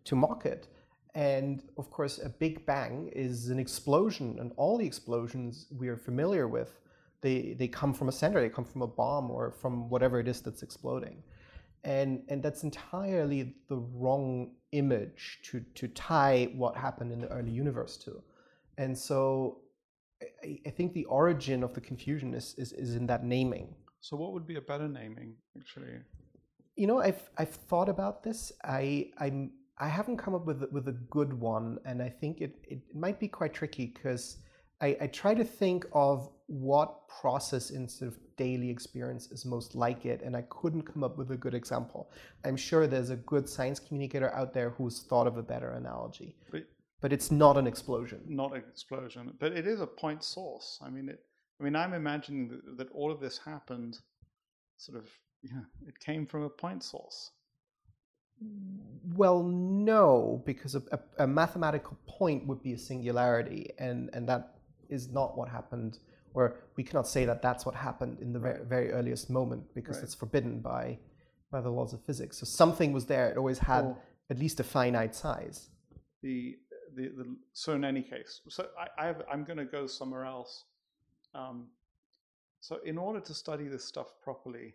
to 0.05 0.15
mock 0.15 0.45
it. 0.45 0.67
And 1.15 1.61
of 1.77 1.91
course, 1.91 2.19
a 2.19 2.29
big 2.29 2.65
bang 2.65 3.11
is 3.13 3.49
an 3.49 3.59
explosion, 3.59 4.39
and 4.39 4.51
all 4.57 4.77
the 4.77 4.85
explosions 4.85 5.67
we 5.77 5.87
are 5.87 5.97
familiar 5.97 6.47
with, 6.47 6.79
they, 7.21 7.53
they 7.53 7.67
come 7.67 7.93
from 7.93 8.09
a 8.09 8.11
center, 8.11 8.41
they 8.41 8.49
come 8.49 8.65
from 8.65 8.81
a 8.81 8.87
bomb 8.87 9.29
or 9.29 9.51
from 9.51 9.89
whatever 9.89 10.19
it 10.19 10.27
is 10.27 10.41
that's 10.41 10.63
exploding. 10.63 11.21
And, 11.83 12.23
and 12.29 12.41
that's 12.41 12.63
entirely 12.63 13.55
the 13.69 13.77
wrong 13.77 14.51
image 14.71 15.39
to, 15.43 15.63
to 15.75 15.87
tie 15.89 16.49
what 16.55 16.75
happened 16.75 17.11
in 17.11 17.21
the 17.21 17.27
early 17.27 17.51
universe 17.51 17.97
to. 17.97 18.21
And 18.77 18.97
so 18.97 19.59
I, 20.43 20.59
I 20.65 20.69
think 20.69 20.93
the 20.93 21.05
origin 21.05 21.63
of 21.63 21.73
the 21.73 21.81
confusion 21.81 22.33
is, 22.33 22.55
is, 22.57 22.73
is 22.73 22.95
in 22.95 23.05
that 23.07 23.23
naming. 23.23 23.75
So, 24.03 24.17
what 24.17 24.33
would 24.33 24.45
be 24.45 24.57
a 24.57 24.61
better 24.61 24.89
naming, 24.89 25.35
actually? 25.57 25.93
You 26.75 26.87
know, 26.87 26.99
I've, 26.99 27.29
I've 27.37 27.55
thought 27.69 27.87
about 27.87 28.21
this. 28.21 28.51
I, 28.61 29.11
I'm 29.17 29.51
I 29.77 29.87
haven't 29.87 30.17
come 30.17 30.35
up 30.35 30.45
with 30.45 30.61
with 30.73 30.89
a 30.89 30.97
good 31.17 31.33
one, 31.33 31.79
and 31.85 32.01
I 32.01 32.09
think 32.09 32.41
it 32.41 32.53
it 32.67 32.81
might 32.93 33.17
be 33.17 33.29
quite 33.29 33.53
tricky 33.53 33.85
because 33.85 34.37
I, 34.81 34.97
I 34.99 35.07
try 35.07 35.33
to 35.33 35.45
think 35.45 35.85
of 35.93 36.29
what 36.47 37.07
process 37.07 37.69
in 37.69 37.87
sort 37.87 38.11
of 38.11 38.17
daily 38.35 38.69
experience 38.69 39.31
is 39.31 39.45
most 39.45 39.73
like 39.73 40.05
it, 40.05 40.21
and 40.21 40.35
I 40.35 40.43
couldn't 40.49 40.83
come 40.83 41.03
up 41.05 41.17
with 41.17 41.31
a 41.31 41.37
good 41.37 41.53
example. 41.53 42.11
I'm 42.43 42.57
sure 42.57 42.87
there's 42.87 43.09
a 43.09 43.15
good 43.15 43.47
science 43.47 43.79
communicator 43.79 44.33
out 44.33 44.53
there 44.53 44.71
who's 44.71 45.03
thought 45.03 45.27
of 45.27 45.37
a 45.37 45.43
better 45.43 45.71
analogy, 45.71 46.35
but, 46.51 46.65
but 46.99 47.13
it's 47.13 47.31
not 47.31 47.57
an 47.57 47.67
explosion. 47.67 48.19
Not 48.27 48.51
an 48.51 48.63
explosion, 48.69 49.33
but 49.39 49.53
it 49.53 49.65
is 49.65 49.79
a 49.79 49.87
point 49.87 50.25
source. 50.25 50.77
I 50.85 50.89
mean, 50.89 51.07
it. 51.07 51.23
I 51.63 51.65
mean, 51.65 51.77
I'm 51.77 51.93
imagining 51.93 52.49
that, 52.49 52.77
that 52.77 52.91
all 52.91 53.09
of 53.09 53.21
this 53.21 53.37
happened, 53.37 53.97
sort 54.75 54.97
of. 54.97 55.07
Yeah, 55.41 55.61
it 55.87 55.97
came 55.99 56.25
from 56.25 56.43
a 56.43 56.49
point 56.49 56.83
source. 56.83 57.31
Well, 59.15 59.43
no, 59.43 60.43
because 60.45 60.75
a, 60.75 60.81
a, 60.91 60.99
a, 61.19 61.27
mathematical 61.27 61.97
point 62.05 62.45
would 62.47 62.61
be 62.61 62.73
a 62.73 62.77
singularity, 62.77 63.69
and, 63.77 64.09
and 64.11 64.27
that 64.27 64.55
is 64.89 65.09
not 65.09 65.37
what 65.37 65.47
happened, 65.47 65.99
or 66.33 66.57
we 66.75 66.83
cannot 66.83 67.07
say 67.07 67.23
that 67.23 67.41
that's 67.41 67.65
what 67.65 67.75
happened 67.75 68.17
in 68.19 68.33
the 68.33 68.39
right. 68.39 68.55
very, 68.55 68.65
very 68.65 68.91
earliest 68.91 69.29
moment 69.29 69.63
because 69.73 69.97
right. 69.97 70.03
it's 70.03 70.15
forbidden 70.15 70.59
by, 70.59 70.97
by 71.49 71.61
the 71.61 71.69
laws 71.69 71.93
of 71.93 72.03
physics. 72.03 72.37
So 72.39 72.45
something 72.45 72.91
was 72.91 73.05
there, 73.05 73.29
it 73.29 73.37
always 73.37 73.59
had 73.59 73.85
well, 73.85 74.01
at 74.29 74.37
least 74.37 74.59
a 74.59 74.65
finite 74.65 75.15
size. 75.15 75.69
The, 76.21 76.55
the, 76.93 77.03
the, 77.17 77.35
so 77.53 77.73
in 77.73 77.85
any 77.85 78.01
case, 78.01 78.41
so 78.49 78.67
I, 78.77 79.03
I 79.03 79.07
have, 79.07 79.21
I'm 79.31 79.45
going 79.45 79.59
to 79.59 79.65
go 79.65 79.87
somewhere 79.87 80.25
else. 80.25 80.65
Um, 81.35 81.67
so 82.59 82.79
in 82.85 82.97
order 82.97 83.19
to 83.19 83.33
study 83.33 83.67
this 83.67 83.83
stuff 83.83 84.13
properly, 84.21 84.73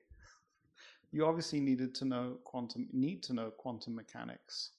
you 1.10 1.24
obviously 1.26 1.60
needed 1.60 1.94
to 1.96 2.04
know 2.04 2.36
quantum 2.44 2.88
need 2.92 3.22
to 3.24 3.32
know 3.32 3.50
quantum 3.50 3.94
mechanics. 3.94 4.70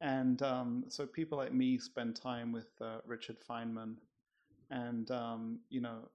And 0.00 0.42
um, 0.42 0.84
so 0.88 1.06
people 1.06 1.38
like 1.38 1.52
me 1.52 1.78
spend 1.78 2.16
time 2.16 2.52
with 2.52 2.68
uh, 2.80 2.98
richard 3.06 3.36
feynman. 3.48 3.96
And 4.70 5.10
um, 5.10 5.60
you 5.68 5.80
know 5.80 6.08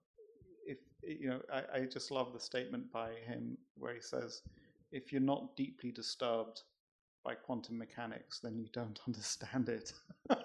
if 0.66 0.80
you 1.04 1.30
know 1.30 1.42
I, 1.54 1.80
I, 1.80 1.86
just 1.86 2.12
love 2.12 2.34
the 2.34 2.40
statement 2.40 2.92
by 2.92 3.12
him 3.26 3.58
where 3.78 3.94
he 3.94 4.02
says 4.02 4.42
if 4.92 5.12
you're 5.12 5.22
not 5.22 5.56
deeply 5.56 5.92
disturbed 5.92 6.64
by 7.24 7.36
quantum 7.36 7.78
mechanics 7.78 8.40
then 8.40 8.58
you 8.58 8.68
don't 8.72 9.00
understand 9.08 9.70
it 9.70 9.94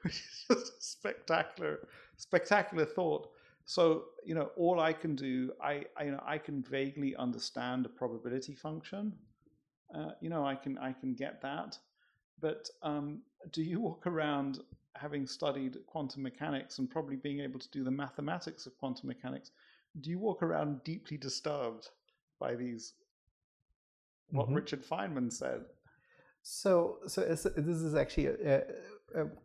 which 0.02 0.14
is 0.14 0.44
just 0.48 0.72
a 0.78 0.82
spectacular, 0.82 1.88
spectacular 2.16 2.84
thought. 2.84 3.30
So 3.64 4.04
you 4.24 4.34
know, 4.34 4.50
all 4.56 4.80
I 4.80 4.92
can 4.92 5.14
do, 5.14 5.52
I, 5.62 5.84
I 5.96 6.04
you 6.04 6.10
know, 6.12 6.22
I 6.26 6.38
can 6.38 6.62
vaguely 6.62 7.14
understand 7.16 7.86
a 7.86 7.88
probability 7.88 8.54
function. 8.54 9.12
Uh, 9.94 10.10
you 10.20 10.30
know, 10.30 10.44
I 10.44 10.54
can 10.54 10.78
I 10.78 10.92
can 10.92 11.14
get 11.14 11.42
that, 11.42 11.78
but 12.40 12.68
um, 12.82 13.22
do 13.52 13.62
you 13.62 13.80
walk 13.80 14.06
around 14.06 14.60
having 14.96 15.26
studied 15.26 15.76
quantum 15.86 16.22
mechanics 16.22 16.78
and 16.78 16.90
probably 16.90 17.16
being 17.16 17.40
able 17.40 17.60
to 17.60 17.70
do 17.70 17.84
the 17.84 17.90
mathematics 17.90 18.66
of 18.66 18.76
quantum 18.78 19.08
mechanics? 19.08 19.50
Do 20.00 20.10
you 20.10 20.18
walk 20.18 20.42
around 20.42 20.84
deeply 20.84 21.16
disturbed 21.16 21.88
by 22.38 22.54
these? 22.54 22.94
What 24.30 24.46
mm-hmm. 24.46 24.54
Richard 24.54 24.84
Feynman 24.84 25.32
said. 25.32 25.62
So, 26.42 26.98
so 27.06 27.22
this 27.22 27.76
is 27.76 27.94
actually 27.94 28.26
a, 28.26 28.34
a, 28.34 28.62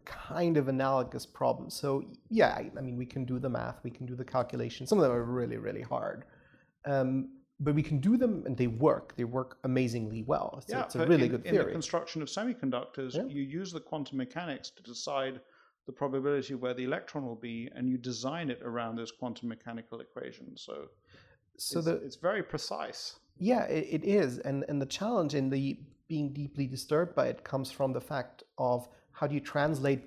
kind 0.05 0.57
of 0.57 0.67
analogous 0.67 1.25
problem. 1.25 1.69
So, 1.69 2.03
yeah, 2.29 2.49
I, 2.49 2.71
I, 2.77 2.81
mean, 2.81 2.97
we 2.97 3.05
can 3.05 3.25
do 3.25 3.39
the 3.39 3.49
math, 3.49 3.79
we 3.83 3.91
can 3.91 4.05
do 4.05 4.15
the 4.15 4.25
calculation. 4.25 4.87
Some 4.87 4.97
of 4.97 5.03
them 5.03 5.11
are 5.11 5.23
really, 5.23 5.57
really 5.57 5.81
hard, 5.81 6.25
um, 6.85 7.29
but 7.59 7.73
we 7.73 7.83
can 7.83 7.99
do 7.99 8.17
them, 8.17 8.43
and 8.45 8.57
they 8.57 8.67
work. 8.67 9.15
They 9.15 9.23
work 9.23 9.57
amazingly 9.63 10.23
well. 10.23 10.61
So 10.67 10.77
yeah, 10.77 10.83
it's 10.83 10.95
a 10.95 11.05
really 11.07 11.25
in, 11.25 11.31
good 11.31 11.43
theory. 11.43 11.57
In 11.57 11.65
the 11.65 11.71
construction 11.71 12.21
of 12.21 12.27
semiconductors, 12.27 13.15
yeah. 13.15 13.23
you 13.27 13.41
use 13.41 13.71
the 13.71 13.79
quantum 13.79 14.17
mechanics 14.17 14.69
to 14.71 14.83
decide 14.83 15.39
the 15.85 15.91
probability 15.91 16.53
of 16.53 16.61
where 16.61 16.73
the 16.73 16.83
electron 16.83 17.25
will 17.25 17.35
be, 17.35 17.69
and 17.75 17.87
you 17.87 17.97
design 17.97 18.49
it 18.49 18.61
around 18.63 18.97
those 18.97 19.11
quantum 19.11 19.47
mechanical 19.49 19.99
equations. 19.99 20.63
So, 20.65 20.87
so 21.57 21.79
it's, 21.79 21.85
the, 21.85 21.95
it's 21.97 22.15
very 22.15 22.43
precise. 22.43 23.15
Yeah, 23.37 23.63
it, 23.63 24.03
it 24.03 24.03
is, 24.03 24.39
and 24.39 24.65
and 24.67 24.81
the 24.81 24.85
challenge 24.85 25.35
in 25.35 25.49
the 25.49 25.79
being 26.07 26.33
deeply 26.33 26.67
disturbed 26.67 27.15
by 27.15 27.27
it 27.27 27.43
comes 27.43 27.71
from 27.71 27.93
the 27.93 28.01
fact 28.01 28.43
of 28.57 28.87
how 29.15 29.25
do 29.27 29.33
you 29.33 29.41
translate 29.41 30.01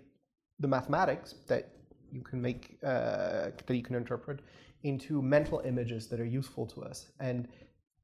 the 0.61 0.69
mathematics 0.69 1.35
that 1.49 1.71
you 2.13 2.23
can 2.23 2.41
make 2.41 2.79
uh, 2.85 3.51
that 3.67 3.77
you 3.79 3.83
can 3.83 3.97
interpret 3.97 4.41
into 4.83 5.21
mental 5.21 5.61
images 5.65 6.07
that 6.09 6.21
are 6.21 6.31
useful 6.41 6.65
to 6.67 6.83
us 6.83 7.11
and 7.21 7.49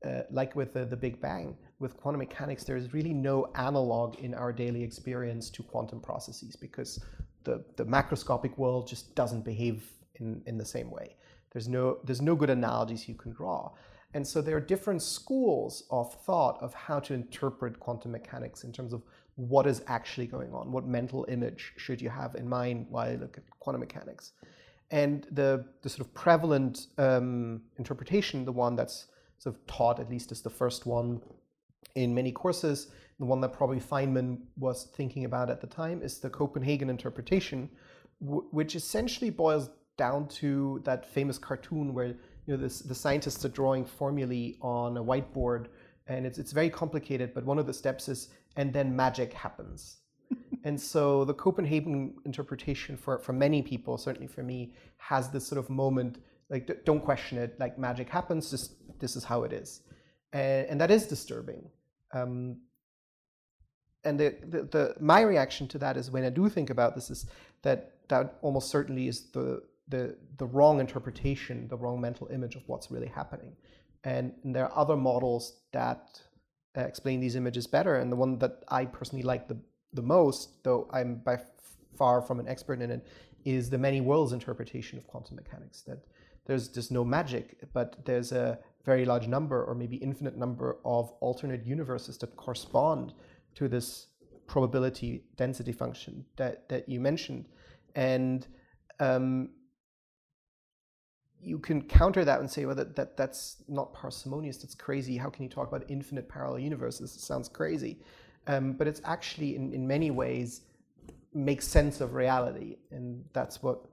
uh, 0.05 0.23
like 0.31 0.55
with 0.55 0.75
the, 0.75 0.85
the 0.85 0.97
Big 0.97 1.21
Bang, 1.21 1.57
with 1.79 1.97
quantum 1.97 2.19
mechanics, 2.19 2.65
there 2.65 2.77
is 2.77 2.93
really 2.93 3.15
no 3.15 3.49
analog 3.55 4.17
in 4.17 4.35
our 4.35 4.53
daily 4.53 4.83
experience 4.83 5.49
to 5.51 5.63
quantum 5.63 6.01
processes 6.01 6.57
because 6.57 7.03
the, 7.45 7.65
the 7.77 7.85
macroscopic 7.85 8.57
world 8.59 8.87
just 8.87 9.15
doesn't 9.15 9.45
behave 9.45 9.91
in, 10.17 10.43
in 10.47 10.59
the 10.59 10.65
same 10.65 10.91
way. 10.91 11.17
There's 11.53 11.69
no, 11.69 11.99
there's 12.05 12.21
no 12.21 12.35
good 12.35 12.51
analogies 12.51 13.09
you 13.09 13.15
can 13.15 13.33
draw. 13.33 13.71
And 14.13 14.27
so 14.27 14.41
there 14.41 14.57
are 14.57 14.61
different 14.61 15.03
schools 15.03 15.85
of 15.91 16.15
thought 16.23 16.63
of 16.63 16.75
how 16.75 17.01
to 17.01 17.15
interpret 17.15 17.81
quantum 17.81 18.13
mechanics 18.13 18.63
in 18.65 18.73
terms 18.73 18.93
of 18.93 19.03
what 19.37 19.67
is 19.67 19.83
actually 19.87 20.27
going 20.27 20.53
on, 20.53 20.71
what 20.71 20.87
mental 20.87 21.27
image 21.29 21.73
should 21.77 22.01
you 22.01 22.09
have 22.09 22.35
in 22.37 22.49
mind 22.49 22.87
while 22.89 23.11
you 23.11 23.19
look 23.19 23.37
at 23.37 23.45
quantum 23.59 23.81
mechanics. 23.81 24.33
And 24.91 25.27
the, 25.33 25.65
the 25.83 25.89
sort 25.89 26.07
of 26.07 26.15
prevalent 26.15 26.87
um, 26.99 27.63
interpretation, 27.79 28.45
the 28.45 28.53
one 28.53 28.77
that's 28.77 29.07
sort 29.39 29.57
of 29.57 29.67
taught 29.67 29.99
at 29.99 30.09
least 30.09 30.31
is 30.31 30.41
the 30.43 30.51
first 30.51 30.87
one 30.87 31.21
in 31.95 32.15
many 32.15 32.33
courses, 32.33 32.89
the 33.19 33.25
one 33.25 33.41
that 33.41 33.53
probably 33.53 33.81
Feynman 33.81 34.39
was 34.57 34.89
thinking 34.95 35.25
about 35.25 35.51
at 35.51 35.61
the 35.61 35.67
time, 35.67 36.03
is 36.03 36.19
the 36.19 36.31
Copenhagen 36.31 36.91
interpretation, 36.91 37.69
which 38.21 38.75
essentially 38.75 39.31
boils 39.31 39.71
down 39.97 40.27
to 40.27 40.81
that 40.85 41.07
famous 41.07 41.39
cartoon 41.39 41.95
where 41.95 42.09
you 42.09 42.17
know, 42.49 42.57
this, 42.57 42.81
the 42.81 42.95
scientists 42.95 43.45
are 43.45 43.49
drawing 43.49 43.85
formulae 43.85 44.57
on 44.61 44.97
a 44.97 45.05
whiteboard, 45.05 45.67
and 46.07 46.27
it's, 46.27 46.39
it's 46.39 46.53
very 46.53 46.69
complicated, 46.69 47.33
but 47.33 47.45
one 47.45 47.59
of 47.59 47.67
the 47.67 47.73
steps 47.73 48.09
is, 48.09 48.29
and 48.57 48.73
then 48.73 48.95
magic 48.95 49.33
happens. 49.33 49.99
and 50.65 50.81
so 50.81 51.25
the 51.25 51.35
Copenhagen 51.35 52.15
interpretation 52.25 52.97
for, 52.97 53.19
for 53.19 53.33
many 53.33 53.63
people, 53.63 53.99
certainly 53.99 54.27
for 54.27 54.43
me, 54.43 54.73
has 54.97 55.31
this 55.31 55.47
sort 55.47 55.59
of 55.59 55.71
moment, 55.71 56.19
like, 56.49 56.85
don't 56.85 57.05
question 57.05 57.39
it, 57.39 57.59
like 57.59 57.79
magic 57.79 58.09
happens, 58.09 58.51
just 58.51 58.75
this 58.99 59.17
is 59.17 59.25
how 59.25 59.43
it 59.45 59.53
is. 59.53 59.83
And, 60.33 60.67
and 60.69 60.81
that 60.81 60.91
is 60.91 61.07
disturbing. 61.07 61.69
Um, 62.13 62.59
and 64.05 64.21
the, 64.21 64.37
the, 64.47 64.63
the, 64.65 64.95
my 65.01 65.23
reaction 65.23 65.67
to 65.69 65.79
that 65.79 65.97
is 65.97 66.11
when 66.11 66.25
I 66.25 66.31
do 66.31 66.49
think 66.49 66.71
about 66.71 66.95
this 66.95 67.11
is 67.11 67.27
that 67.63 67.93
that 68.09 68.37
almost 68.43 68.69
certainly 68.69 69.09
is 69.09 69.31
the 69.31 69.63
the 69.89 70.17
the 70.37 70.47
wrong 70.47 70.81
interpretation, 70.81 71.69
the 71.69 71.77
wrong 71.77 72.01
mental 72.01 72.29
image 72.29 72.55
of 72.55 72.63
what's 72.67 72.91
really 72.91 73.07
happening. 73.07 73.57
And, 74.05 74.33
and 74.45 74.55
there 74.55 74.67
are 74.67 74.79
other 74.79 74.97
models 74.97 75.61
that 75.73 76.21
explain 76.83 77.21
these 77.21 77.37
images 77.37 77.67
better. 77.67 77.97
And 77.97 78.11
the 78.11 78.17
one 78.17 78.39
that 78.39 78.65
I 78.69 78.85
personally 78.87 79.23
like 79.23 79.49
the 79.49 79.59
the 79.93 80.03
most, 80.03 80.65
though 80.65 80.89
I'm 80.93 81.17
by 81.17 81.39
far 81.97 82.21
from 82.21 82.41
an 82.41 82.49
expert 82.49 82.83
in 82.83 82.91
it, 82.91 83.07
is 83.45 83.71
the 83.71 83.79
many 83.79 84.01
worlds 84.01 84.33
interpretation 84.33 84.99
of 84.99 85.07
quantum 85.07 85.37
mechanics. 85.37 85.83
That 85.83 86.05
there's 86.47 86.69
just 86.69 86.91
no 86.91 87.05
magic, 87.05 87.57
but 87.73 88.05
there's 88.05 88.33
a 88.33 88.59
very 88.85 89.05
large 89.05 89.29
number, 89.29 89.65
or 89.65 89.75
maybe 89.75 89.97
infinite 89.97 90.37
number, 90.37 90.79
of 90.85 91.13
alternate 91.21 91.65
universes 91.65 92.19
that 92.19 92.37
correspond 92.37 93.15
to 93.55 93.69
this 93.69 94.09
probability 94.47 95.25
density 95.37 95.73
function 95.73 96.25
that 96.37 96.69
that 96.69 96.89
you 96.89 97.01
mentioned, 97.01 97.47
and 97.95 98.47
um, 99.01 99.51
you 101.45 101.59
can 101.59 101.83
counter 101.83 102.25
that 102.25 102.41
and 102.41 102.51
say, 102.51 102.65
well, 102.65 102.75
that, 102.75 102.97
that 102.97 103.17
that's 103.17 103.63
not 103.69 103.93
parsimonious. 103.93 104.57
That's 104.59 104.75
crazy. 104.75 105.17
How 105.17 105.29
can 105.29 105.43
you 105.45 105.51
talk 105.51 105.69
about 105.69 105.85
infinite 105.89 106.29
parallel 106.29 106.61
universes? 106.61 107.15
It 107.15 107.21
sounds 107.21 107.49
crazy. 107.49 107.99
Um, 108.47 108.73
but 108.73 108.87
it's 108.87 109.01
actually, 109.05 109.57
in, 109.57 109.73
in 109.73 109.87
many 109.87 110.11
ways, 110.11 110.63
makes 111.33 111.67
sense 111.67 112.01
of 112.01 112.15
reality, 112.15 112.77
and 112.91 113.25
that's 113.33 113.63
what 113.63 113.85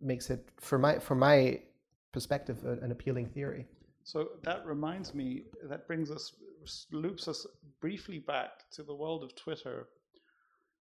makes 0.00 0.30
it, 0.30 0.48
for 0.60 0.78
my 0.78 0.98
for 0.98 1.14
my 1.14 1.60
perspective, 2.12 2.64
an 2.64 2.90
appealing 2.92 3.26
theory. 3.26 3.66
So 4.04 4.30
that 4.42 4.64
reminds 4.66 5.14
me. 5.14 5.44
That 5.64 5.86
brings 5.86 6.10
us, 6.10 6.32
loops 6.92 7.28
us 7.28 7.46
briefly 7.80 8.18
back 8.18 8.70
to 8.72 8.82
the 8.82 8.94
world 8.94 9.24
of 9.24 9.34
Twitter 9.34 9.88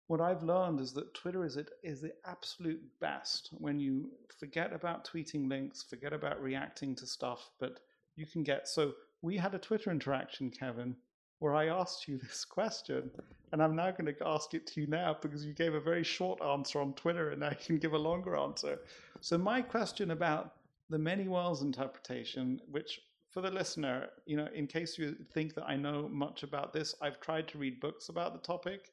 what 0.07 0.21
I've 0.21 0.43
learned 0.43 0.79
is 0.79 0.93
that 0.93 1.13
Twitter 1.13 1.43
is 1.43 1.57
it 1.57 1.69
is 1.83 1.99
the 1.99 2.13
absolute 2.25 2.81
best 2.99 3.49
when 3.51 3.79
you 3.79 4.09
forget 4.39 4.71
about 4.71 5.05
tweeting 5.05 5.49
links, 5.49 5.83
forget 5.83 6.13
about 6.13 6.41
reacting 6.41 6.95
to 6.95 7.05
stuff, 7.05 7.49
but 7.59 7.81
you 8.15 8.25
can 8.25 8.41
get 8.41 8.67
so 8.67 8.93
we 9.21 9.35
had 9.35 9.53
a 9.53 9.59
Twitter 9.59 9.91
interaction, 9.91 10.49
Kevin, 10.49 10.95
where 11.39 11.55
I 11.55 11.67
asked 11.67 12.07
you 12.07 12.17
this 12.23 12.45
question, 12.45 13.11
and 13.51 13.61
I'm 13.61 13.75
now 13.75 13.91
going 13.91 14.05
to 14.05 14.27
ask 14.27 14.53
it 14.53 14.65
to 14.67 14.81
you 14.81 14.87
now 14.87 15.17
because 15.21 15.45
you 15.45 15.53
gave 15.53 15.73
a 15.73 15.79
very 15.79 16.03
short 16.03 16.41
answer 16.41 16.79
on 16.79 16.93
Twitter, 16.93 17.31
and 17.31 17.43
I 17.43 17.53
can 17.53 17.77
give 17.77 17.93
a 17.93 17.97
longer 17.97 18.37
answer. 18.37 18.79
So 19.19 19.37
my 19.37 19.61
question 19.61 20.11
about 20.11 20.53
the 20.89 20.97
many 20.97 21.27
worlds 21.27 21.61
interpretation, 21.61 22.61
which 22.71 23.01
for 23.31 23.41
the 23.41 23.51
listener, 23.51 24.07
you 24.25 24.37
know, 24.37 24.47
in 24.53 24.67
case 24.67 24.97
you 24.97 25.15
think 25.33 25.53
that 25.55 25.65
I 25.65 25.75
know 25.75 26.07
much 26.07 26.43
about 26.43 26.71
this, 26.71 26.95
I've 27.01 27.19
tried 27.19 27.49
to 27.49 27.57
read 27.57 27.81
books 27.81 28.07
about 28.07 28.33
the 28.33 28.39
topic 28.39 28.91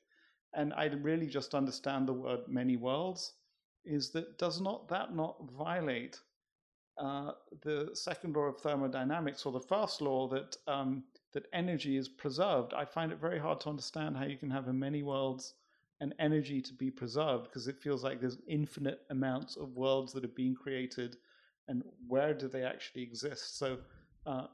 and 0.57 0.73
I 0.75 0.87
really 0.87 1.27
just 1.27 1.55
understand 1.55 2.09
the 2.09 2.13
word 2.13 2.41
many 2.49 2.77
worlds, 2.77 3.33
is 3.85 4.11
that 4.11 4.39
does 4.39 4.61
not 4.61 4.89
that 4.89 5.15
not 5.15 5.37
violate 5.51 6.21
uh, 6.97 7.33
the 7.63 7.91
second 7.95 8.37
law 8.37 8.45
of 8.45 8.59
thermodynamics 8.59 9.45
or 9.45 9.53
the 9.53 9.61
first 9.61 10.01
law 10.01 10.29
that 10.29 10.57
um, 10.67 11.05
that 11.33 11.47
energy 11.53 11.97
is 11.97 12.09
preserved? 12.09 12.73
I 12.75 12.85
find 12.85 13.13
it 13.13 13.21
very 13.21 13.39
hard 13.39 13.61
to 13.61 13.71
understand 13.71 14.17
how 14.17 14.25
you 14.25 14.37
can 14.37 14.51
have 14.51 14.69
a 14.69 14.73
many 14.73 15.03
worlds 15.03 15.55
and 16.01 16.15
energy 16.19 16.61
to 16.61 16.73
be 16.75 16.91
preserved 16.91 17.45
because 17.45 17.69
it 17.69 17.81
feels 17.81 18.03
like 18.05 18.21
there's 18.21 18.39
infinite 18.49 19.03
amounts 19.11 19.57
of 19.57 19.77
worlds 19.77 20.13
that 20.13 20.25
are 20.25 20.29
being 20.29 20.55
created, 20.55 21.17
and 21.69 21.83
where 22.09 22.35
do 22.35 22.49
they 22.49 22.63
actually 22.63 23.03
exist? 23.03 23.59
So 23.59 23.79
uh, 24.27 24.47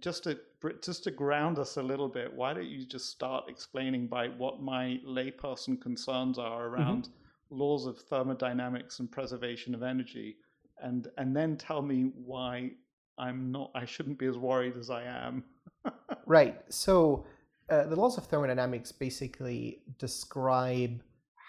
just 0.00 0.24
to 0.24 0.38
just 0.82 1.04
to 1.04 1.10
ground 1.10 1.58
us 1.58 1.76
a 1.76 1.82
little 1.82 2.08
bit, 2.08 2.32
why 2.32 2.54
don't 2.54 2.66
you 2.66 2.84
just 2.84 3.10
start 3.10 3.44
explaining 3.48 4.06
by 4.06 4.28
what 4.28 4.62
my 4.62 4.98
layperson 5.06 5.80
concerns 5.80 6.38
are 6.38 6.66
mm-hmm. 6.66 6.74
around 6.74 7.04
mm-hmm. 7.04 7.58
laws 7.58 7.86
of 7.86 7.98
thermodynamics 7.98 8.98
and 9.00 9.10
preservation 9.10 9.74
of 9.74 9.82
energy, 9.82 10.36
and 10.82 11.08
and 11.18 11.36
then 11.36 11.56
tell 11.56 11.82
me 11.82 12.12
why 12.24 12.70
I'm 13.18 13.52
not 13.52 13.70
I 13.74 13.84
shouldn't 13.84 14.18
be 14.18 14.26
as 14.26 14.38
worried 14.38 14.76
as 14.76 14.88
I 14.90 15.04
am. 15.04 15.44
right. 16.26 16.60
So 16.70 17.26
uh, 17.68 17.84
the 17.84 17.96
laws 17.96 18.16
of 18.16 18.24
thermodynamics 18.24 18.90
basically 18.90 19.82
describe 19.98 21.02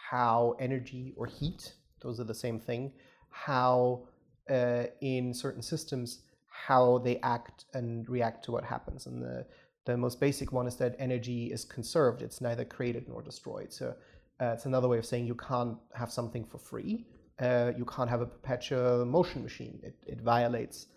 how 0.10 0.58
energy 0.60 1.14
or 1.16 1.26
heat, 1.26 1.74
those 2.02 2.20
are 2.20 2.26
the 2.26 2.36
same 2.36 2.60
thing, 2.60 2.92
how 3.30 4.02
uh, 4.50 4.84
in 5.00 5.34
certain 5.34 5.62
systems 5.62 6.24
how 6.68 7.00
they 7.00 7.18
act 7.22 7.66
and 7.74 8.08
react 8.10 8.46
to 8.46 8.52
what 8.52 8.64
happens. 8.64 9.06
And 9.08 9.22
the, 9.22 9.46
the 9.86 9.98
most 9.98 10.20
basic 10.20 10.52
one 10.52 10.68
is 10.68 10.76
that 10.78 10.96
energy 11.00 11.52
is 11.52 11.66
conserved, 11.66 12.22
it's 12.22 12.42
neither 12.42 12.66
created 12.66 13.08
nor 13.08 13.22
destroyed. 13.22 13.74
So 13.74 13.96
uh, 14.42 14.54
it's 14.56 14.66
another 14.66 14.88
way 14.88 14.98
of 14.98 15.06
saying 15.06 15.26
you 15.26 15.36
can't 15.36 15.78
have 15.94 16.12
something 16.12 16.46
for 16.46 16.58
free. 16.58 17.06
Uh, 17.40 17.72
you 17.76 17.86
can't 17.86 18.10
have 18.10 18.22
a 18.22 18.26
perpetual 18.26 19.06
motion 19.06 19.42
machine. 19.42 19.80
It, 19.84 19.96
it 20.06 20.22
violates 20.22 20.88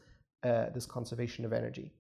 uh, 0.43 0.67
this 0.75 0.87
conservation 0.87 1.45
of 1.45 1.53
energy. 1.53 1.93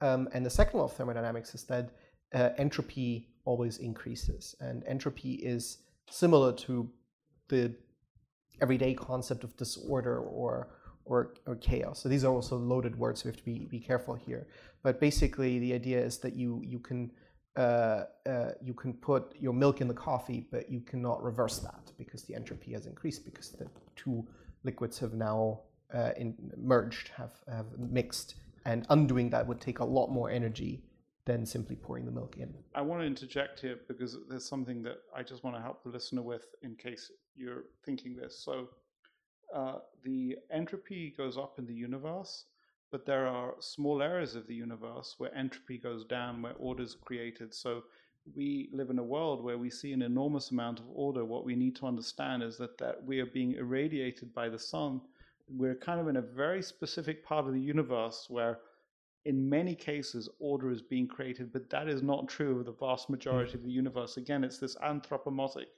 Um, 0.00 0.28
and 0.32 0.44
the 0.44 0.50
second 0.50 0.78
law 0.78 0.86
of 0.86 0.92
thermodynamics 0.92 1.54
is 1.54 1.64
that 1.64 1.90
uh, 2.34 2.50
entropy 2.58 3.28
always 3.44 3.78
increases. 3.78 4.56
And 4.60 4.82
entropy 4.86 5.34
is 5.34 5.78
similar 6.10 6.52
to 6.66 6.90
the 7.48 7.72
everyday 8.60 8.94
concept 8.94 9.44
of 9.44 9.56
disorder 9.56 10.18
or 10.18 10.68
or, 11.06 11.34
or 11.46 11.56
chaos. 11.56 12.00
So 12.00 12.08
these 12.08 12.24
are 12.24 12.32
also 12.32 12.56
loaded 12.56 12.98
words, 12.98 13.22
so 13.22 13.26
we 13.26 13.30
have 13.30 13.38
to 13.38 13.44
be, 13.44 13.66
be 13.66 13.80
careful 13.80 14.14
here. 14.14 14.46
But 14.82 15.00
basically, 15.00 15.58
the 15.58 15.72
idea 15.72 16.00
is 16.00 16.18
that 16.18 16.34
you 16.34 16.62
you 16.64 16.78
can 16.78 17.10
uh, 17.56 18.04
uh, 18.28 18.50
you 18.62 18.74
can 18.74 18.92
put 18.92 19.34
your 19.40 19.52
milk 19.52 19.80
in 19.80 19.88
the 19.88 19.94
coffee, 19.94 20.46
but 20.50 20.70
you 20.70 20.80
cannot 20.80 21.22
reverse 21.22 21.58
that 21.60 21.90
because 21.96 22.22
the 22.24 22.34
entropy 22.34 22.72
has 22.72 22.86
increased 22.86 23.24
because 23.24 23.50
the 23.50 23.66
two 23.96 24.26
liquids 24.62 24.98
have 24.98 25.14
now 25.14 25.60
uh, 25.94 26.10
in, 26.16 26.34
merged, 26.56 27.08
have, 27.16 27.32
have 27.50 27.66
mixed, 27.78 28.34
and 28.64 28.86
undoing 28.90 29.30
that 29.30 29.46
would 29.46 29.60
take 29.60 29.78
a 29.78 29.84
lot 29.84 30.08
more 30.08 30.30
energy 30.30 30.82
than 31.24 31.44
simply 31.46 31.76
pouring 31.76 32.04
the 32.04 32.10
milk 32.10 32.36
in. 32.36 32.52
I 32.74 32.82
want 32.82 33.00
to 33.00 33.06
interject 33.06 33.60
here 33.60 33.78
because 33.88 34.16
there's 34.28 34.48
something 34.48 34.82
that 34.82 34.98
I 35.14 35.22
just 35.22 35.42
want 35.42 35.56
to 35.56 35.62
help 35.62 35.82
the 35.82 35.90
listener 35.90 36.22
with 36.22 36.46
in 36.62 36.76
case 36.76 37.10
you're 37.34 37.64
thinking 37.84 38.16
this. 38.16 38.38
So, 38.38 38.68
uh, 39.54 39.78
the 40.04 40.36
entropy 40.50 41.14
goes 41.16 41.36
up 41.36 41.58
in 41.58 41.66
the 41.66 41.74
universe, 41.74 42.44
but 42.90 43.06
there 43.06 43.26
are 43.26 43.54
small 43.60 44.02
areas 44.02 44.34
of 44.34 44.46
the 44.46 44.54
universe 44.54 45.14
where 45.18 45.36
entropy 45.36 45.78
goes 45.78 46.04
down, 46.04 46.42
where 46.42 46.54
order 46.58 46.82
is 46.82 46.94
created. 46.94 47.54
So 47.54 47.84
we 48.34 48.68
live 48.72 48.90
in 48.90 48.98
a 48.98 49.04
world 49.04 49.42
where 49.42 49.58
we 49.58 49.70
see 49.70 49.92
an 49.92 50.02
enormous 50.02 50.50
amount 50.50 50.80
of 50.80 50.86
order. 50.92 51.24
What 51.24 51.44
we 51.44 51.54
need 51.54 51.76
to 51.76 51.86
understand 51.86 52.42
is 52.42 52.56
that, 52.58 52.78
that 52.78 53.04
we 53.04 53.20
are 53.20 53.26
being 53.26 53.52
irradiated 53.52 54.34
by 54.34 54.48
the 54.48 54.58
sun. 54.58 55.00
We're 55.48 55.76
kind 55.76 56.00
of 56.00 56.08
in 56.08 56.16
a 56.16 56.22
very 56.22 56.62
specific 56.62 57.24
part 57.24 57.46
of 57.46 57.52
the 57.52 57.60
universe 57.60 58.26
where, 58.28 58.58
in 59.24 59.48
many 59.48 59.74
cases, 59.74 60.28
order 60.38 60.70
is 60.70 60.82
being 60.82 61.06
created, 61.06 61.52
but 61.52 61.70
that 61.70 61.88
is 61.88 62.02
not 62.02 62.28
true 62.28 62.58
of 62.58 62.66
the 62.66 62.72
vast 62.72 63.10
majority 63.10 63.54
of 63.54 63.62
the 63.62 63.70
universe. 63.70 64.16
Again, 64.16 64.44
it's 64.44 64.58
this 64.58 64.76
anthropomorphic 64.82 65.68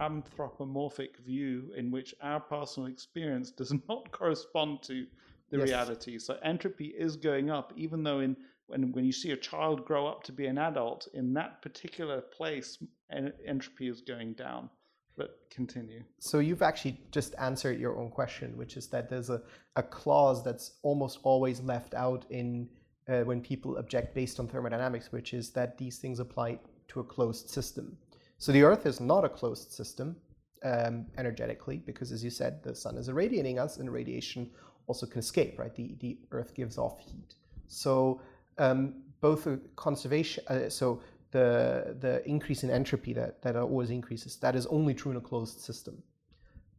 anthropomorphic 0.00 1.18
view 1.18 1.72
in 1.76 1.90
which 1.90 2.14
our 2.22 2.40
personal 2.40 2.88
experience 2.88 3.50
does 3.60 3.74
not 3.88 4.10
correspond 4.12 4.82
to 4.82 5.06
the 5.50 5.58
yes. 5.58 5.68
reality. 5.68 6.18
So 6.18 6.38
entropy 6.42 6.86
is 6.86 7.16
going 7.16 7.50
up, 7.50 7.72
even 7.76 8.02
though 8.02 8.20
in 8.20 8.36
when 8.68 8.92
when 8.92 9.04
you 9.04 9.12
see 9.12 9.32
a 9.32 9.36
child 9.36 9.84
grow 9.84 10.06
up 10.06 10.22
to 10.24 10.32
be 10.32 10.46
an 10.46 10.58
adult, 10.58 11.08
in 11.12 11.34
that 11.34 11.60
particular 11.62 12.20
place, 12.20 12.78
en- 13.10 13.32
entropy 13.46 13.88
is 13.88 14.00
going 14.00 14.32
down. 14.32 14.70
But 15.14 15.40
continue. 15.50 16.02
So 16.20 16.38
you've 16.38 16.62
actually 16.62 16.98
just 17.10 17.34
answered 17.38 17.78
your 17.78 17.98
own 17.98 18.10
question, 18.10 18.56
which 18.56 18.78
is 18.78 18.86
that 18.88 19.10
there's 19.10 19.28
a, 19.28 19.42
a 19.76 19.82
clause 19.82 20.42
that's 20.42 20.78
almost 20.82 21.18
always 21.22 21.60
left 21.60 21.92
out 21.92 22.24
in 22.30 22.70
uh, 23.08 23.20
when 23.20 23.42
people 23.42 23.76
object 23.76 24.14
based 24.14 24.40
on 24.40 24.48
thermodynamics, 24.48 25.12
which 25.12 25.34
is 25.34 25.50
that 25.50 25.76
these 25.76 25.98
things 25.98 26.18
apply 26.18 26.58
to 26.88 27.00
a 27.00 27.04
closed 27.04 27.50
system. 27.50 27.98
So 28.42 28.50
the 28.50 28.64
Earth 28.64 28.86
is 28.86 28.98
not 28.98 29.24
a 29.24 29.28
closed 29.28 29.70
system 29.70 30.16
um, 30.64 31.06
energetically, 31.16 31.76
because 31.76 32.10
as 32.10 32.24
you 32.24 32.30
said, 32.30 32.60
the 32.64 32.74
sun 32.74 32.96
is 32.96 33.08
irradiating 33.08 33.60
us, 33.60 33.76
and 33.76 33.88
radiation 33.88 34.50
also 34.88 35.06
can 35.06 35.20
escape, 35.20 35.60
right? 35.60 35.72
The, 35.72 35.94
the 36.00 36.18
Earth 36.32 36.52
gives 36.52 36.76
off 36.76 36.98
heat. 36.98 37.36
So 37.68 38.20
um, 38.58 38.94
both 39.20 39.46
conservation, 39.76 40.42
uh, 40.48 40.68
so 40.68 41.00
the, 41.30 41.96
the 42.00 42.28
increase 42.28 42.64
in 42.64 42.70
entropy 42.70 43.12
that, 43.12 43.40
that 43.42 43.54
always 43.54 43.90
increases, 43.90 44.34
that 44.38 44.56
is 44.56 44.66
only 44.66 44.92
true 44.92 45.12
in 45.12 45.18
a 45.18 45.20
closed 45.20 45.60
system 45.60 46.02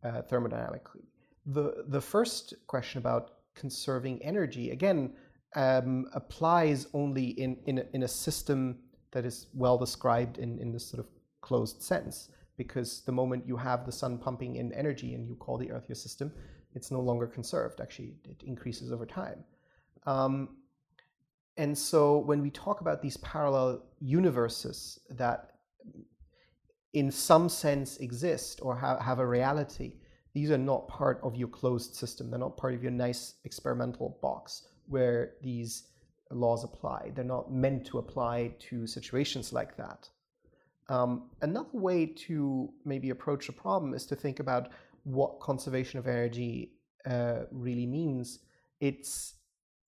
uh, 0.03 0.21
thermodynamically. 0.29 1.05
The, 1.45 1.85
the 1.87 2.01
first 2.01 2.55
question 2.67 2.97
about 2.97 3.35
conserving 3.55 4.21
energy, 4.21 4.71
again, 4.71 5.13
um, 5.55 6.07
applies 6.13 6.87
only 6.93 7.27
in, 7.27 7.55
in, 7.67 7.77
a, 7.77 7.85
in 7.93 8.03
a 8.03 8.07
system 8.09 8.79
that 9.11 9.23
is 9.23 9.47
well 9.53 9.77
described 9.77 10.39
in, 10.39 10.59
in 10.59 10.73
this 10.73 10.85
sort 10.85 10.99
of 10.99 11.07
closed 11.49 11.81
sense 11.81 12.29
because 12.57 13.01
the 13.05 13.11
moment 13.11 13.47
you 13.47 13.57
have 13.57 13.85
the 13.85 13.91
sun 13.91 14.17
pumping 14.17 14.55
in 14.55 14.73
energy 14.73 15.13
and 15.13 15.27
you 15.27 15.35
call 15.35 15.57
the 15.57 15.71
earth 15.71 15.85
your 15.87 15.95
system 15.95 16.31
it's 16.75 16.91
no 16.91 16.99
longer 16.99 17.27
conserved. 17.27 17.81
Actually, 17.81 18.15
it 18.25 18.43
increases 18.43 18.91
over 18.91 19.05
time. 19.05 19.43
Um, 20.05 20.57
and 21.57 21.77
so 21.77 22.17
when 22.17 22.41
we 22.41 22.49
talk 22.49 22.81
about 22.81 23.01
these 23.01 23.17
parallel 23.17 23.83
universes 23.99 24.99
that 25.11 25.51
in 26.93 27.11
some 27.11 27.47
sense 27.47 27.97
exist 27.97 28.59
or 28.61 28.75
ha- 28.75 28.99
have 28.99 29.19
a 29.19 29.27
reality, 29.27 29.93
these 30.33 30.49
are 30.49 30.57
not 30.57 30.87
part 30.87 31.19
of 31.23 31.35
your 31.35 31.47
closed 31.47 31.93
system. 31.95 32.29
They're 32.29 32.39
not 32.39 32.57
part 32.57 32.73
of 32.73 32.81
your 32.81 32.91
nice 32.91 33.35
experimental 33.45 34.17
box 34.21 34.67
where 34.87 35.33
these 35.43 35.89
laws 36.31 36.63
apply. 36.63 37.11
They're 37.13 37.23
not 37.23 37.51
meant 37.51 37.85
to 37.87 37.99
apply 37.99 38.55
to 38.69 38.87
situations 38.87 39.53
like 39.53 39.77
that. 39.77 40.09
Um, 40.89 41.29
another 41.41 41.69
way 41.71 42.05
to 42.05 42.69
maybe 42.85 43.09
approach 43.09 43.47
the 43.47 43.53
problem 43.53 43.93
is 43.93 44.05
to 44.07 44.15
think 44.15 44.39
about 44.39 44.69
what 45.03 45.39
conservation 45.39 45.99
of 45.99 46.07
energy 46.07 46.73
uh, 47.09 47.41
really 47.51 47.85
means, 47.85 48.39
its 48.79 49.35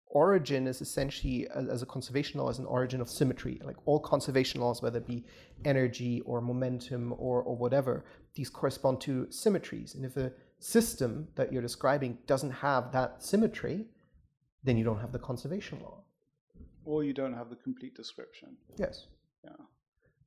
origin 0.08 0.68
is 0.68 0.82
essentially, 0.82 1.48
as 1.54 1.82
a 1.82 1.86
conservation 1.86 2.40
law, 2.40 2.50
is 2.50 2.60
an 2.60 2.66
origin 2.66 3.02
of 3.02 3.10
symmetry. 3.10 3.60
Like 3.64 3.76
all 3.86 4.00
conservation 4.00 4.62
laws, 4.62 4.82
whether 4.82 5.00
it 5.00 5.08
be 5.08 5.26
energy 5.66 6.22
or 6.22 6.42
momentum 6.42 7.14
or, 7.18 7.42
or 7.42 7.56
whatever, 7.56 8.06
these 8.36 8.50
correspond 8.50 9.02
to 9.02 9.28
symmetries. 9.30 9.96
And 9.96 10.06
if 10.06 10.18
a 10.18 10.32
system 10.60 11.28
that 11.36 11.52
you're 11.52 11.62
describing 11.62 12.20
doesn't 12.28 12.52
have 12.52 12.92
that 12.92 13.24
symmetry, 13.24 13.86
then 14.64 14.78
you 14.78 14.84
don't 14.84 15.00
have 15.00 15.12
the 15.12 15.20
conservation 15.20 15.80
law. 15.82 16.04
Or 16.86 17.04
you 17.04 17.14
don't 17.14 17.34
have 17.34 17.50
the 17.50 17.56
complete 17.56 17.96
description. 17.96 18.58
Yes. 18.78 19.08
Yeah. 19.44 19.52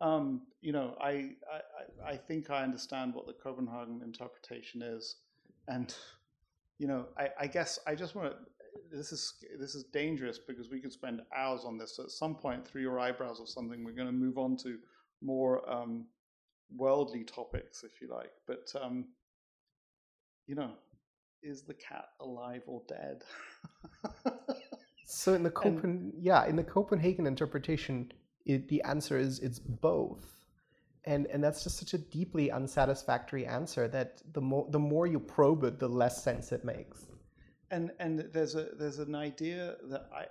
Um, 0.00 0.42
you 0.60 0.72
know, 0.72 0.96
I, 1.00 1.32
I, 1.52 2.10
I 2.10 2.16
think 2.16 2.50
I 2.50 2.62
understand 2.62 3.14
what 3.14 3.26
the 3.26 3.32
Copenhagen 3.32 4.00
interpretation 4.04 4.82
is, 4.82 5.16
and 5.66 5.94
you 6.78 6.86
know, 6.86 7.06
I, 7.18 7.28
I 7.40 7.46
guess 7.46 7.78
I 7.86 7.94
just 7.94 8.14
want 8.14 8.32
to. 8.32 8.36
This 8.96 9.12
is 9.12 9.34
this 9.58 9.74
is 9.74 9.84
dangerous 9.84 10.38
because 10.38 10.70
we 10.70 10.80
could 10.80 10.92
spend 10.92 11.20
hours 11.36 11.64
on 11.64 11.78
this. 11.78 11.96
So 11.96 12.04
at 12.04 12.10
some 12.10 12.34
point, 12.36 12.66
through 12.66 12.82
your 12.82 13.00
eyebrows 13.00 13.40
or 13.40 13.46
something, 13.46 13.84
we're 13.84 13.92
going 13.92 14.06
to 14.06 14.12
move 14.12 14.38
on 14.38 14.56
to 14.58 14.78
more 15.20 15.68
um, 15.70 16.06
worldly 16.74 17.24
topics, 17.24 17.82
if 17.82 18.00
you 18.00 18.08
like. 18.08 18.30
But 18.46 18.72
um, 18.80 19.06
you 20.46 20.54
know, 20.54 20.70
is 21.42 21.62
the 21.62 21.74
cat 21.74 22.06
alive 22.20 22.62
or 22.66 22.82
dead? 22.88 23.22
so 25.06 25.34
in 25.34 25.42
the 25.42 25.50
Copen, 25.50 25.84
and, 25.84 26.12
yeah, 26.18 26.46
in 26.46 26.56
the 26.56 26.64
Copenhagen 26.64 27.26
interpretation, 27.26 28.12
it, 28.48 28.68
the 28.68 28.82
answer 28.82 29.18
is 29.18 29.38
it's 29.38 29.60
both. 29.60 30.24
And, 31.04 31.26
and 31.26 31.42
that's 31.42 31.62
just 31.62 31.78
such 31.78 31.94
a 31.94 31.98
deeply 31.98 32.50
unsatisfactory 32.50 33.46
answer 33.46 33.88
that 33.88 34.20
the 34.32 34.40
more 34.40 34.66
the 34.68 34.78
more 34.78 35.06
you 35.06 35.20
probe 35.20 35.64
it, 35.64 35.78
the 35.78 35.88
less 35.88 36.22
sense 36.22 36.52
it 36.52 36.64
makes. 36.64 37.06
And 37.70 37.92
and 37.98 38.18
there's 38.32 38.54
a 38.54 38.68
there's 38.78 38.98
an 38.98 39.14
idea 39.14 39.76
that 39.90 40.10
I 40.12 40.24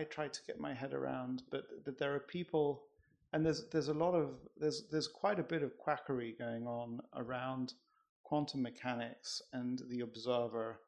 I 0.00 0.04
try 0.04 0.28
to 0.28 0.40
get 0.46 0.58
my 0.60 0.72
head 0.72 0.94
around, 0.94 1.42
but 1.50 1.64
but 1.84 1.98
there 1.98 2.14
are 2.14 2.20
people, 2.20 2.84
and 3.32 3.44
there's 3.44 3.64
there's 3.72 3.88
a 3.88 3.94
lot 3.94 4.14
of 4.14 4.30
there's 4.56 4.84
there's 4.90 5.08
quite 5.08 5.38
a 5.38 5.42
bit 5.42 5.62
of 5.62 5.76
quackery 5.76 6.34
going 6.38 6.66
on 6.66 7.00
around 7.16 7.74
quantum 8.22 8.62
mechanics 8.62 9.42
and 9.52 9.82
the 9.90 10.00
observer, 10.00 10.80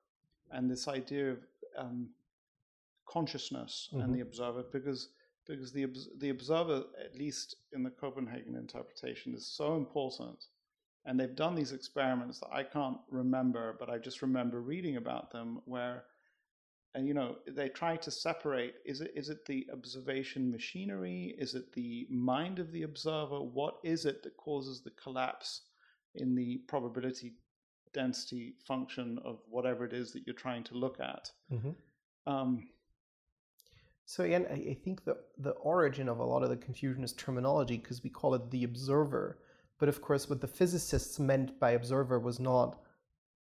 and 0.51 0.70
this 0.70 0.88
idea 0.88 1.33
of 1.33 1.38
um, 1.77 2.09
consciousness 3.07 3.88
mm-hmm. 3.92 4.03
and 4.03 4.14
the 4.14 4.20
observer, 4.20 4.64
because 4.73 5.09
because 5.46 5.72
the 5.72 5.87
the 6.18 6.30
observer, 6.30 6.85
at 7.02 7.16
least 7.16 7.57
in 7.72 7.83
the 7.83 7.90
Copenhagen 7.90 8.57
interpretation, 8.57 9.35
is 9.35 9.46
so 9.46 9.76
important. 9.76 10.46
And 11.07 11.20
they've 11.20 11.37
done 11.37 11.54
these 11.54 11.72
experiments 11.72 12.40
that 12.40 12.50
I 12.50 12.62
can't 12.62 12.96
remember, 13.11 13.76
but 13.78 13.90
I 13.90 13.98
just 13.98 14.22
remember 14.22 14.62
reading 14.62 14.96
about 14.96 15.30
them, 15.30 15.61
where, 15.66 16.04
and 16.94 17.07
you 17.07 17.12
know, 17.12 17.37
they 17.46 17.68
try 17.68 17.96
to 17.96 18.11
separate: 18.11 18.76
is 18.87 19.00
it 19.00 19.12
is 19.14 19.28
it 19.28 19.44
the 19.44 19.66
observation 19.72 20.50
machinery? 20.50 21.35
Is 21.38 21.54
it 21.54 21.72
the 21.72 22.07
mind 22.11 22.59
of 22.59 22.72
the 22.72 22.85
observer? 22.85 23.40
What 23.40 23.78
is 23.85 24.07
it 24.07 24.22
that 24.22 24.37
causes 24.37 24.80
the 24.80 24.92
collapse 24.92 25.62
in 26.14 26.35
the 26.35 26.59
probability 26.68 27.35
density 27.92 28.54
function 28.66 29.18
of 29.24 29.38
whatever 29.48 29.85
it 29.85 29.92
is 29.92 30.12
that 30.12 30.26
you're 30.26 30.35
trying 30.35 30.64
to 30.64 30.74
look 30.74 31.00
at? 31.00 31.30
Mm-hmm. 31.52 31.70
Um, 32.26 32.68
so 34.06 34.24
again, 34.24 34.46
I, 34.50 34.54
I 34.54 34.76
think 34.84 35.04
the, 35.04 35.16
the 35.38 35.52
origin 35.52 36.08
of 36.08 36.18
a 36.18 36.24
lot 36.24 36.42
of 36.42 36.50
the 36.50 36.56
confusion 36.56 37.04
is 37.04 37.12
terminology 37.12 37.78
because 37.78 38.02
we 38.02 38.10
call 38.10 38.34
it 38.34 38.50
the 38.50 38.64
observer. 38.64 39.38
But 39.78 39.88
of 39.88 40.00
course, 40.00 40.28
what 40.28 40.40
the 40.40 40.46
physicists 40.46 41.18
meant 41.18 41.58
by 41.58 41.72
observer 41.72 42.18
was 42.18 42.38
not 42.38 42.80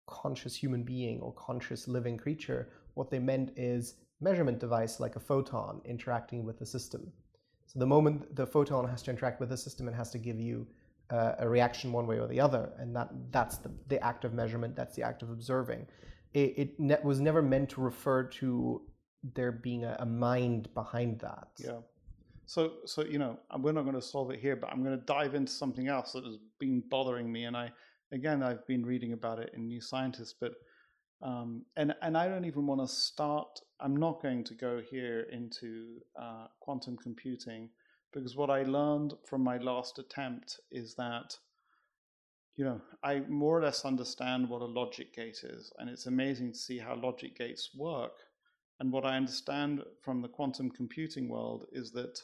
conscious 0.07 0.55
human 0.55 0.83
being 0.83 1.19
or 1.21 1.33
conscious 1.33 1.87
living 1.87 2.17
creature. 2.17 2.69
What 2.95 3.11
they 3.11 3.19
meant 3.19 3.51
is 3.55 3.95
measurement 4.19 4.59
device 4.59 4.99
like 4.99 5.15
a 5.15 5.19
photon 5.19 5.81
interacting 5.85 6.43
with 6.43 6.57
the 6.57 6.65
system. 6.65 7.11
So 7.65 7.79
the 7.79 7.85
moment 7.85 8.35
the 8.35 8.47
photon 8.47 8.87
has 8.87 9.03
to 9.03 9.11
interact 9.11 9.39
with 9.39 9.49
the 9.49 9.57
system, 9.57 9.87
it 9.87 9.93
has 9.93 10.09
to 10.11 10.17
give 10.17 10.39
you 10.39 10.65
uh, 11.09 11.33
a 11.39 11.47
reaction 11.47 11.91
one 11.91 12.07
way 12.07 12.19
or 12.19 12.27
the 12.27 12.39
other, 12.39 12.71
and 12.79 12.95
that 12.95 13.09
that's 13.31 13.57
the, 13.57 13.71
the 13.87 14.03
act 14.03 14.25
of 14.25 14.33
measurement. 14.33 14.75
That's 14.75 14.95
the 14.95 15.03
act 15.03 15.21
of 15.21 15.29
observing. 15.29 15.85
It, 16.33 16.53
it 16.57 16.79
ne- 16.79 16.97
was 17.03 17.19
never 17.19 17.41
meant 17.41 17.69
to 17.71 17.81
refer 17.81 18.23
to 18.23 18.81
there 19.23 19.51
being 19.51 19.83
a, 19.83 19.95
a 19.99 20.05
mind 20.05 20.73
behind 20.73 21.19
that. 21.19 21.47
Yeah. 21.57 21.79
So, 22.45 22.73
so 22.85 23.03
you 23.03 23.19
know, 23.19 23.37
we're 23.59 23.73
not 23.73 23.83
going 23.83 23.95
to 23.95 24.01
solve 24.01 24.31
it 24.31 24.39
here, 24.39 24.55
but 24.55 24.71
I'm 24.71 24.83
going 24.83 24.97
to 24.97 25.05
dive 25.05 25.35
into 25.35 25.51
something 25.51 25.87
else 25.87 26.13
that 26.13 26.23
has 26.23 26.37
been 26.59 26.81
bothering 26.89 27.31
me, 27.31 27.43
and 27.43 27.57
I 27.57 27.71
again, 28.11 28.41
I've 28.43 28.65
been 28.67 28.85
reading 28.85 29.13
about 29.13 29.39
it 29.39 29.51
in 29.53 29.67
New 29.67 29.81
Scientist, 29.81 30.35
but 30.39 30.53
um, 31.21 31.65
and 31.75 31.93
and 32.01 32.17
I 32.17 32.27
don't 32.27 32.45
even 32.45 32.65
want 32.67 32.81
to 32.81 32.87
start. 32.87 33.59
I'm 33.79 33.95
not 33.95 34.21
going 34.21 34.43
to 34.45 34.53
go 34.53 34.81
here 34.89 35.27
into 35.31 35.99
uh, 36.19 36.47
quantum 36.59 36.97
computing 36.97 37.69
because 38.13 38.35
what 38.35 38.49
I 38.49 38.63
learned 38.63 39.13
from 39.25 39.43
my 39.43 39.57
last 39.57 39.99
attempt 39.99 40.59
is 40.71 40.95
that 40.95 41.37
you 42.55 42.65
know 42.65 42.81
I 43.03 43.21
more 43.27 43.57
or 43.57 43.63
less 43.63 43.83
understand 43.83 44.47
what 44.47 44.61
a 44.61 44.65
logic 44.65 45.13
gate 45.13 45.41
is, 45.43 45.71
and 45.79 45.89
it's 45.89 46.05
amazing 46.05 46.53
to 46.53 46.57
see 46.57 46.77
how 46.77 46.95
logic 46.95 47.37
gates 47.37 47.71
work. 47.75 48.13
And 48.79 48.91
what 48.91 49.05
I 49.05 49.17
understand 49.17 49.83
from 50.01 50.21
the 50.21 50.27
quantum 50.27 50.69
computing 50.69 51.29
world 51.29 51.65
is 51.71 51.91
that 51.91 52.19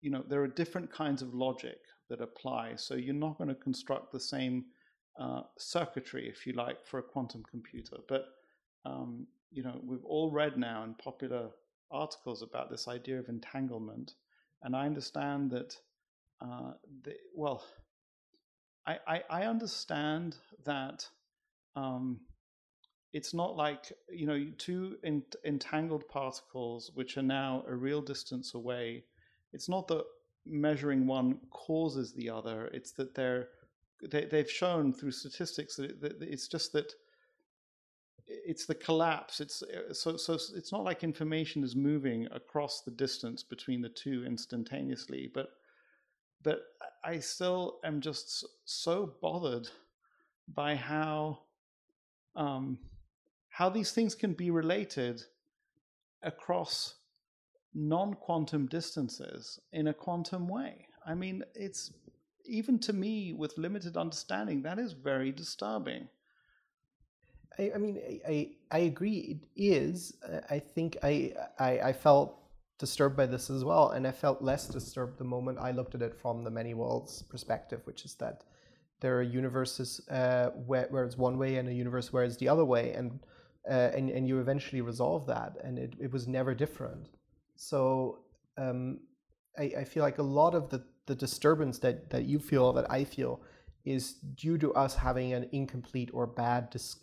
you 0.00 0.10
know 0.10 0.24
there 0.26 0.42
are 0.42 0.48
different 0.48 0.90
kinds 0.92 1.22
of 1.22 1.34
logic 1.34 1.78
that 2.08 2.20
apply. 2.20 2.76
So 2.76 2.94
you're 2.94 3.14
not 3.14 3.36
going 3.36 3.48
to 3.48 3.54
construct 3.54 4.12
the 4.12 4.20
same 4.20 4.66
uh, 5.18 5.42
circuitry, 5.58 6.28
if 6.28 6.46
you 6.46 6.54
like, 6.54 6.86
for 6.86 6.98
a 6.98 7.02
quantum 7.02 7.42
computer. 7.50 7.96
But 8.08 8.26
um, 8.84 9.26
you 9.50 9.62
know, 9.62 9.80
we've 9.84 10.04
all 10.04 10.30
read 10.30 10.56
now 10.56 10.84
in 10.84 10.94
popular 10.94 11.50
articles 11.90 12.42
about 12.42 12.70
this 12.70 12.88
idea 12.88 13.18
of 13.18 13.28
entanglement, 13.28 14.14
and 14.62 14.74
I 14.74 14.86
understand 14.86 15.50
that. 15.50 15.76
Uh, 16.40 16.70
the, 17.02 17.14
well, 17.34 17.64
I, 18.86 18.98
I, 19.06 19.22
I 19.28 19.42
understand 19.44 20.36
that 20.64 21.04
um, 21.76 22.20
it's 23.12 23.32
not 23.32 23.56
like 23.56 23.92
you 24.10 24.26
know 24.26 24.46
two 24.58 24.96
entangled 25.44 26.06
particles 26.08 26.90
which 26.94 27.16
are 27.16 27.22
now 27.22 27.64
a 27.66 27.74
real 27.74 28.02
distance 28.02 28.54
away. 28.54 29.04
It's 29.52 29.68
not 29.68 29.88
that 29.88 30.04
measuring 30.46 31.06
one 31.06 31.38
causes 31.50 32.12
the 32.12 32.28
other. 32.30 32.66
It's 32.72 32.92
that 32.92 33.14
they're 33.14 33.48
they, 34.10 34.26
they've 34.26 34.50
shown 34.50 34.92
through 34.92 35.12
statistics 35.12 35.76
that, 35.76 35.90
it, 35.90 36.00
that 36.00 36.22
it's 36.22 36.48
just 36.48 36.72
that 36.72 36.92
it's 38.26 38.66
the 38.66 38.74
collapse. 38.74 39.40
It's 39.40 39.62
uh, 39.62 39.94
so 39.94 40.16
so 40.16 40.34
it's 40.34 40.72
not 40.72 40.84
like 40.84 41.02
information 41.02 41.64
is 41.64 41.74
moving 41.74 42.28
across 42.32 42.82
the 42.82 42.90
distance 42.90 43.42
between 43.42 43.80
the 43.80 43.88
two 43.88 44.24
instantaneously, 44.26 45.30
but 45.32 45.48
but 46.42 46.60
I 47.04 47.18
still 47.20 47.78
am 47.84 48.00
just 48.00 48.44
so 48.64 49.14
bothered 49.20 49.68
by 50.54 50.76
how 50.76 51.40
um, 52.36 52.78
how 53.58 53.68
these 53.68 53.90
things 53.90 54.14
can 54.14 54.34
be 54.34 54.52
related 54.52 55.20
across 56.22 56.94
non-quantum 57.74 58.66
distances 58.66 59.58
in 59.72 59.88
a 59.88 59.92
quantum 59.92 60.46
way. 60.46 60.86
I 61.04 61.14
mean, 61.16 61.42
it's 61.56 61.92
even 62.44 62.78
to 62.78 62.92
me 62.92 63.32
with 63.32 63.58
limited 63.58 63.96
understanding 63.96 64.62
that 64.62 64.78
is 64.78 64.92
very 64.92 65.32
disturbing. 65.32 66.06
I, 67.58 67.72
I 67.74 67.78
mean, 67.78 67.98
I, 68.28 68.50
I 68.70 68.78
agree. 68.92 69.18
It 69.34 69.48
is. 69.60 70.14
I 70.48 70.60
think 70.60 70.96
I, 71.02 71.34
I 71.58 71.80
I 71.90 71.92
felt 71.92 72.38
disturbed 72.78 73.16
by 73.16 73.26
this 73.26 73.50
as 73.50 73.64
well, 73.64 73.90
and 73.90 74.06
I 74.06 74.12
felt 74.12 74.40
less 74.40 74.68
disturbed 74.68 75.18
the 75.18 75.24
moment 75.24 75.58
I 75.58 75.72
looked 75.72 75.96
at 75.96 76.02
it 76.02 76.14
from 76.14 76.44
the 76.44 76.50
many 76.52 76.74
worlds 76.74 77.22
perspective, 77.22 77.80
which 77.86 78.04
is 78.04 78.14
that 78.22 78.44
there 79.00 79.18
are 79.18 79.22
universes 79.22 80.00
uh, 80.08 80.50
where, 80.68 80.86
where 80.90 81.04
it's 81.04 81.18
one 81.18 81.38
way 81.38 81.56
and 81.56 81.68
a 81.68 81.74
universe 81.74 82.12
where 82.12 82.22
it's 82.22 82.36
the 82.36 82.48
other 82.48 82.64
way, 82.64 82.92
and 82.92 83.18
uh, 83.68 83.90
and 83.96 84.10
and 84.10 84.26
you 84.26 84.40
eventually 84.40 84.80
resolve 84.80 85.26
that, 85.26 85.56
and 85.62 85.78
it, 85.78 85.94
it 86.00 86.12
was 86.12 86.26
never 86.26 86.54
different. 86.54 87.08
So 87.56 88.20
um, 88.56 89.00
I, 89.58 89.72
I 89.80 89.84
feel 89.84 90.02
like 90.02 90.18
a 90.18 90.22
lot 90.22 90.54
of 90.54 90.70
the, 90.70 90.84
the 91.06 91.14
disturbance 91.14 91.78
that, 91.80 92.10
that 92.10 92.24
you 92.24 92.38
feel, 92.38 92.72
that 92.74 92.90
I 92.90 93.04
feel, 93.04 93.40
is 93.84 94.12
due 94.12 94.58
to 94.58 94.72
us 94.74 94.94
having 94.94 95.32
an 95.32 95.48
incomplete 95.52 96.10
or 96.12 96.26
bad, 96.26 96.70
dis- 96.70 96.96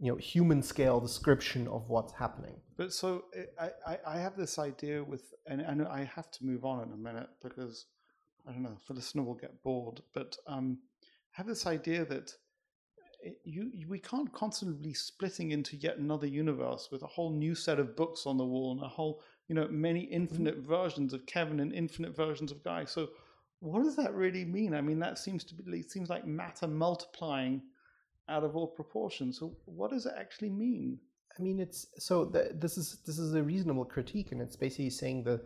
you 0.00 0.10
know, 0.12 0.16
human 0.16 0.62
scale 0.62 1.00
description 1.00 1.68
of 1.68 1.88
what's 1.88 2.12
happening. 2.12 2.56
But 2.76 2.92
so 2.92 3.24
I, 3.58 3.70
I, 3.86 3.98
I 4.06 4.18
have 4.18 4.36
this 4.36 4.58
idea 4.58 5.02
with, 5.02 5.32
and, 5.46 5.60
and 5.60 5.86
I 5.86 6.04
have 6.04 6.30
to 6.32 6.44
move 6.44 6.64
on 6.64 6.82
in 6.82 6.92
a 6.92 6.96
minute 6.96 7.28
because 7.42 7.86
I 8.46 8.52
don't 8.52 8.62
know, 8.62 8.76
the 8.86 8.94
listener 8.94 9.22
will 9.22 9.34
get 9.34 9.62
bored. 9.62 10.02
But 10.12 10.36
um, 10.46 10.78
I 11.02 11.06
have 11.32 11.46
this 11.46 11.66
idea 11.66 12.04
that 12.06 12.32
you, 13.44 13.72
we 13.88 13.98
can't 13.98 14.32
constantly 14.32 14.76
be 14.88 14.94
splitting 14.94 15.50
into 15.50 15.76
yet 15.76 15.98
another 15.98 16.26
universe 16.26 16.88
with 16.90 17.02
a 17.02 17.06
whole 17.06 17.30
new 17.30 17.54
set 17.54 17.78
of 17.78 17.96
books 17.96 18.26
on 18.26 18.36
the 18.36 18.44
wall 18.44 18.72
and 18.72 18.82
a 18.82 18.88
whole 18.88 19.22
you 19.48 19.54
know 19.54 19.68
many 19.68 20.02
mm-hmm. 20.02 20.14
infinite 20.14 20.58
mm-hmm. 20.58 20.72
versions 20.72 21.12
of 21.12 21.26
Kevin 21.26 21.60
and 21.60 21.72
infinite 21.72 22.16
versions 22.16 22.52
of 22.52 22.62
Guy. 22.64 22.84
So 22.84 23.10
what 23.60 23.82
does 23.82 23.96
that 23.96 24.14
really 24.14 24.44
mean? 24.44 24.74
I 24.74 24.80
mean, 24.80 24.98
that 24.98 25.18
seems 25.18 25.44
to 25.44 25.54
be 25.54 25.82
seems 25.82 26.10
like 26.10 26.26
matter 26.26 26.66
multiplying 26.66 27.62
out 28.28 28.44
of 28.44 28.56
all 28.56 28.66
proportion. 28.66 29.32
So 29.32 29.56
what 29.64 29.90
does 29.90 30.06
it 30.06 30.14
actually 30.18 30.50
mean? 30.50 30.98
I 31.38 31.42
mean, 31.42 31.60
it's 31.60 31.86
so 31.98 32.24
the, 32.24 32.50
this 32.54 32.78
is 32.78 32.98
this 33.06 33.18
is 33.18 33.34
a 33.34 33.42
reasonable 33.42 33.84
critique, 33.84 34.32
and 34.32 34.40
it's 34.40 34.56
basically 34.56 34.90
saying 34.90 35.24
the 35.24 35.40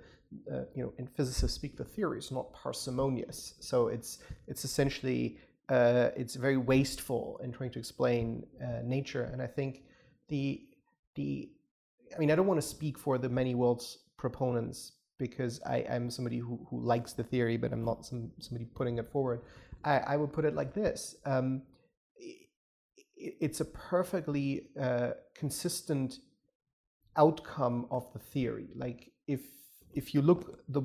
uh, 0.52 0.64
you 0.74 0.82
know, 0.82 0.92
in 0.98 1.06
physicists 1.06 1.54
speak, 1.54 1.76
the 1.76 1.84
theory 1.84 2.18
is 2.18 2.30
not 2.30 2.52
parsimonious. 2.52 3.54
So 3.60 3.88
it's 3.88 4.18
it's 4.46 4.64
essentially 4.64 5.38
uh, 5.68 6.10
it's 6.16 6.34
very 6.34 6.56
wasteful 6.56 7.40
in 7.42 7.52
trying 7.52 7.70
to 7.70 7.78
explain 7.78 8.46
uh, 8.62 8.80
nature. 8.82 9.24
And 9.32 9.42
I 9.42 9.46
think 9.46 9.82
the 10.28 10.62
the 11.14 11.50
I 12.14 12.18
mean 12.18 12.30
I 12.30 12.34
don't 12.34 12.46
want 12.46 12.60
to 12.60 12.66
speak 12.66 12.98
for 12.98 13.18
the 13.18 13.28
many 13.28 13.54
worlds 13.54 13.98
proponents 14.16 14.92
because 15.18 15.60
I 15.66 15.78
am 15.88 16.10
somebody 16.10 16.38
who, 16.38 16.66
who 16.70 16.80
likes 16.80 17.12
the 17.12 17.24
theory, 17.24 17.56
but 17.56 17.72
I'm 17.72 17.84
not 17.84 18.06
some 18.06 18.30
somebody 18.38 18.66
putting 18.74 18.98
it 18.98 19.10
forward. 19.10 19.40
I, 19.84 19.98
I 19.98 20.16
would 20.16 20.32
put 20.32 20.44
it 20.44 20.54
like 20.54 20.74
this: 20.74 21.16
um, 21.24 21.62
it, 22.16 22.48
it's 23.16 23.60
a 23.60 23.64
perfectly 23.64 24.68
uh, 24.80 25.10
consistent 25.34 26.20
outcome 27.16 27.86
of 27.90 28.10
the 28.12 28.18
theory. 28.18 28.68
Like 28.74 29.12
if 29.26 29.40
if 29.92 30.14
you 30.14 30.22
look 30.22 30.60
the 30.68 30.82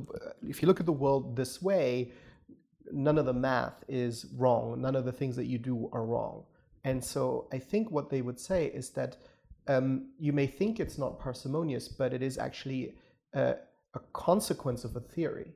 if 0.48 0.62
you 0.62 0.68
look 0.68 0.80
at 0.80 0.86
the 0.86 0.92
world 0.92 1.36
this 1.36 1.62
way, 1.62 2.12
none 2.94 3.18
of 3.18 3.26
the 3.26 3.34
math 3.34 3.84
is 3.88 4.26
wrong. 4.38 4.82
None 4.82 4.96
of 4.96 5.06
the 5.06 5.12
things 5.12 5.36
that 5.36 5.46
you 5.46 5.58
do 5.58 5.90
are 5.92 6.06
wrong. 6.06 6.44
And 6.84 7.04
so 7.04 7.48
I 7.52 7.60
think 7.60 7.92
what 7.92 8.10
they 8.10 8.22
would 8.22 8.40
say 8.40 8.68
is 8.68 8.90
that 8.92 9.18
um, 9.68 10.10
you 10.20 10.34
may 10.34 10.48
think 10.48 10.80
it's 10.80 10.98
not 10.98 11.20
parsimonious, 11.20 11.88
but 11.88 12.14
it 12.14 12.22
is 12.22 12.38
actually 12.38 12.96
a, 13.34 13.56
a 13.94 14.00
consequence 14.12 14.84
of 14.84 14.96
a 14.96 15.00
theory. 15.00 15.54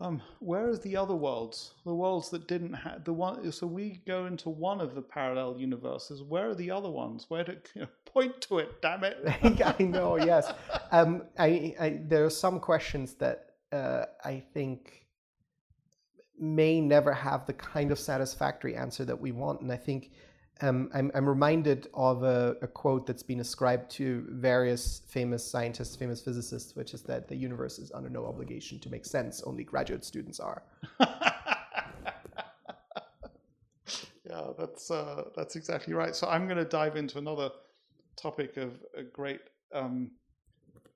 Um, 0.00 0.20
where 0.40 0.68
are 0.68 0.76
the 0.76 0.96
other 0.96 1.14
worlds? 1.14 1.74
The 1.84 1.94
worlds 1.94 2.28
that 2.30 2.48
didn't 2.48 2.72
have 2.72 3.04
the 3.04 3.12
one. 3.12 3.52
So 3.52 3.68
we 3.68 4.02
go 4.04 4.26
into 4.26 4.48
one 4.48 4.80
of 4.80 4.96
the 4.96 5.02
parallel 5.02 5.56
universes. 5.58 6.22
Where 6.22 6.50
are 6.50 6.54
the 6.56 6.72
other 6.72 6.90
ones? 6.90 7.26
Where 7.28 7.44
to 7.44 7.52
you 7.74 7.82
know, 7.82 7.88
point 8.04 8.40
to 8.42 8.58
it? 8.58 8.82
Damn 8.82 9.04
it! 9.04 9.18
I 9.78 9.82
know. 9.82 10.16
Yes. 10.16 10.52
Um, 10.92 11.22
I, 11.38 11.74
I, 11.80 12.00
there 12.04 12.22
are 12.22 12.28
some 12.28 12.60
questions 12.60 13.14
that 13.14 13.54
uh, 13.72 14.04
I 14.22 14.42
think 14.52 15.06
may 16.42 16.80
never 16.80 17.12
have 17.12 17.46
the 17.46 17.52
kind 17.52 17.92
of 17.92 17.98
satisfactory 17.98 18.74
answer 18.74 19.04
that 19.04 19.18
we 19.18 19.30
want. 19.30 19.60
And 19.60 19.70
I 19.70 19.76
think 19.76 20.10
um, 20.60 20.90
I'm, 20.92 21.10
I'm, 21.14 21.28
reminded 21.28 21.88
of 21.94 22.24
a, 22.24 22.56
a, 22.62 22.66
quote 22.66 23.06
that's 23.06 23.22
been 23.22 23.40
ascribed 23.40 23.90
to 23.92 24.26
various 24.28 25.02
famous 25.08 25.48
scientists, 25.48 25.96
famous 25.96 26.20
physicists, 26.20 26.76
which 26.76 26.94
is 26.94 27.02
that 27.02 27.28
the 27.28 27.36
universe 27.36 27.78
is 27.78 27.92
under 27.92 28.10
no 28.10 28.26
obligation 28.26 28.78
to 28.80 28.90
make 28.90 29.04
sense. 29.04 29.42
Only 29.42 29.64
graduate 29.64 30.04
students 30.04 30.40
are. 30.40 30.62
yeah, 31.00 31.08
that's 34.58 34.90
uh, 34.90 35.24
that's 35.36 35.56
exactly 35.56 35.94
right. 35.94 36.14
So 36.14 36.28
I'm 36.28 36.46
going 36.46 36.58
to 36.58 36.64
dive 36.64 36.96
into 36.96 37.18
another 37.18 37.50
topic 38.16 38.56
of 38.56 38.80
great 39.12 39.40
um, 39.72 40.10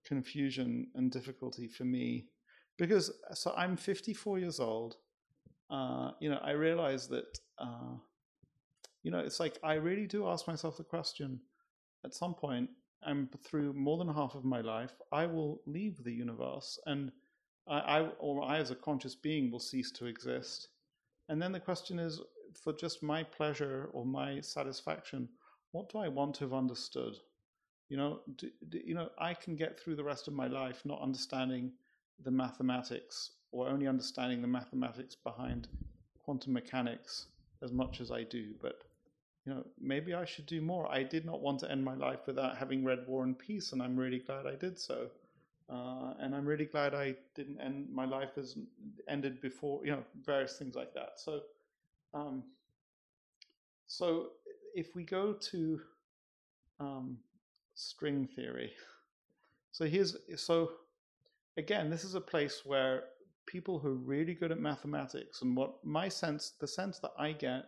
confusion 0.05 0.89
and 0.95 1.11
difficulty 1.11 1.67
for 1.67 1.85
me 1.85 2.27
because 2.77 3.11
so 3.33 3.55
I'm 3.57 3.77
54 3.77 4.39
years 4.39 4.61
old 4.61 4.97
uh, 5.71 6.11
you 6.21 6.31
know, 6.31 6.41
I 6.43 6.53
realize 6.53 7.09
that, 7.09 7.39
uh, 7.59 7.97
you 9.03 9.11
know, 9.11 9.19
it's 9.19 9.41
like 9.41 9.59
I 9.63 9.75
really 9.75 10.07
do 10.07 10.29
ask 10.29 10.47
myself 10.47 10.77
the 10.77 10.85
question 10.85 11.41
at 12.05 12.15
some 12.15 12.35
point, 12.35 12.71
I'm 13.03 13.29
through 13.45 13.73
more 13.73 13.99
than 13.99 14.09
half 14.09 14.35
of 14.35 14.45
my 14.45 14.61
life, 14.61 14.93
I 15.13 15.27
will 15.27 15.61
leave 15.67 16.03
the 16.03 16.13
universe 16.13 16.79
and 16.87 17.13
I, 17.69 17.79
I 17.79 18.01
or 18.19 18.45
I 18.45 18.59
as 18.59 18.71
a 18.71 18.77
conscious 18.77 19.15
being 19.15 19.51
will 19.51 19.61
cease 19.61 19.91
to 19.93 20.07
exist. 20.07 20.69
And 21.29 21.43
then 21.43 21.53
the 21.53 21.61
question 21.61 21.99
is, 21.99 22.21
for 22.63 22.73
just 22.73 23.03
my 23.03 23.23
pleasure 23.23 23.91
or 23.93 24.07
my 24.07 24.41
satisfaction, 24.41 25.29
what 25.73 25.89
do 25.91 25.99
I 25.99 26.09
want 26.09 26.37
to 26.37 26.45
have 26.45 26.55
understood? 26.55 27.17
You 27.89 27.97
know, 27.97 28.21
do, 28.37 28.51
do, 28.69 28.81
you 28.85 28.95
know, 28.95 29.11
I 29.19 29.35
can 29.35 29.57
get 29.57 29.79
through 29.79 29.97
the 29.97 30.05
rest 30.05 30.29
of 30.29 30.35
my 30.35 30.47
life 30.47 30.83
not 30.85 31.03
understanding 31.03 31.73
the 32.23 32.31
mathematics 32.31 33.33
or 33.53 33.69
only 33.69 33.87
understanding 33.87 34.43
the 34.43 34.49
mathematics 34.49 35.15
behind 35.15 35.69
quantum 36.25 36.53
mechanics 36.53 37.27
as 37.63 37.73
much 37.73 38.01
as 38.01 38.11
I 38.11 38.25
do. 38.25 38.55
But 38.61 38.83
you 39.45 39.55
know, 39.55 39.65
maybe 39.81 40.15
I 40.15 40.25
should 40.25 40.47
do 40.47 40.61
more. 40.61 40.91
I 40.91 41.03
did 41.05 41.25
not 41.25 41.41
want 41.41 41.61
to 41.61 41.71
end 41.71 41.85
my 41.85 41.95
life 41.95 42.21
without 42.27 42.57
having 42.57 42.85
read 42.85 43.07
War 43.07 43.25
and 43.25 43.39
Peace, 43.39 43.73
and 43.73 43.83
I'm 43.83 43.97
really 43.97 44.19
glad 44.19 44.47
I 44.47 44.57
did 44.57 44.79
so. 44.79 45.09
Uh, 45.69 46.15
and 46.21 46.35
I'm 46.35 46.47
really 46.47 46.65
glad 46.65 46.95
I 46.95 47.17
didn't 47.35 47.61
end 47.61 47.89
my 47.93 48.05
life 48.05 48.39
as 48.39 48.57
ended 49.09 49.41
before, 49.41 49.85
you 49.85 49.93
know, 49.93 50.05
various 50.25 50.59
things 50.59 50.75
like 50.77 50.95
that. 50.95 51.19
So 51.19 51.43
Um, 52.15 52.45
so 53.87 54.31
if 54.75 54.95
we 54.95 55.05
go 55.05 55.33
to 55.35 55.81
um, 56.81 57.19
string 57.75 58.27
theory, 58.27 58.73
so 59.73 59.85
here's 59.87 60.17
so 60.37 60.73
again, 61.57 61.91
this 61.91 62.05
is 62.05 62.15
a 62.15 62.21
place 62.21 62.63
where 62.65 63.05
people 63.47 63.79
who 63.79 63.89
are 63.89 63.95
really 63.95 64.35
good 64.35 64.53
at 64.53 64.61
mathematics 64.61 65.43
and 65.43 65.57
what 65.57 65.85
my 65.85 66.09
sense, 66.09 66.53
the 66.61 66.67
sense 66.67 66.99
that 66.99 67.13
I 67.19 67.33
get 67.33 67.67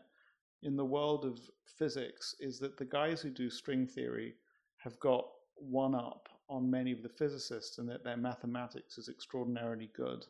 in 0.63 0.77
the 0.77 0.85
world 0.85 1.25
of 1.25 1.39
physics 1.65 2.35
is 2.41 2.59
that 2.59 2.77
the 2.77 2.85
guys 2.85 3.21
who 3.21 3.31
do 3.31 3.49
string 3.49 3.87
theory 3.87 4.35
have 4.79 4.99
got 4.99 5.27
one 5.55 5.95
up 5.95 6.29
on 6.49 6.71
many 6.71 6.93
of 6.93 7.03
the 7.03 7.09
physicists 7.09 7.79
and 7.79 7.89
that 7.89 8.05
their 8.05 8.17
mathematics 8.17 8.99
is 8.99 9.09
extraordinarily 9.09 9.91
good. 9.95 10.25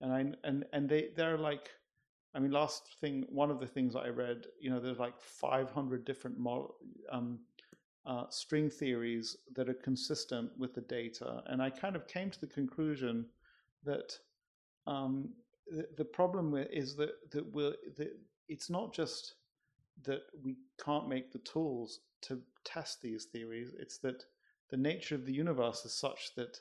And 0.00 0.12
I 0.12 0.48
and 0.48 0.64
and 0.72 0.88
they 0.88 1.10
they're 1.14 1.38
like 1.38 1.70
I 2.34 2.38
mean 2.38 2.50
last 2.50 2.88
thing 3.00 3.26
one 3.28 3.50
of 3.50 3.60
the 3.60 3.66
things 3.66 3.94
I 3.94 4.08
read, 4.08 4.46
you 4.60 4.70
know, 4.70 4.80
there's 4.80 4.98
like 4.98 5.20
500 5.20 6.04
different 6.04 6.38
model, 6.38 6.76
um, 7.12 7.40
uh, 8.06 8.24
string 8.30 8.70
theories 8.70 9.36
that 9.54 9.68
are 9.68 9.74
consistent 9.74 10.50
with 10.58 10.74
the 10.74 10.80
data. 10.80 11.42
And 11.46 11.62
I 11.62 11.70
kind 11.70 11.94
of 11.94 12.06
came 12.08 12.30
to 12.30 12.40
the 12.40 12.46
conclusion 12.46 13.26
that 13.84 14.18
um, 14.90 15.28
the, 15.68 15.86
the, 15.96 16.04
problem 16.04 16.56
is 16.56 16.96
that 16.96 17.30
that, 17.30 17.46
we're, 17.52 17.74
that 17.96 18.10
it's 18.48 18.68
not 18.68 18.92
just 18.92 19.34
that 20.02 20.22
we 20.42 20.56
can't 20.84 21.08
make 21.08 21.32
the 21.32 21.38
tools 21.40 22.00
to 22.22 22.40
test 22.64 23.00
these 23.00 23.26
theories. 23.26 23.72
It's 23.78 23.98
that 23.98 24.24
the 24.70 24.76
nature 24.76 25.14
of 25.14 25.26
the 25.26 25.32
universe 25.32 25.84
is 25.84 25.94
such 25.94 26.34
that 26.34 26.58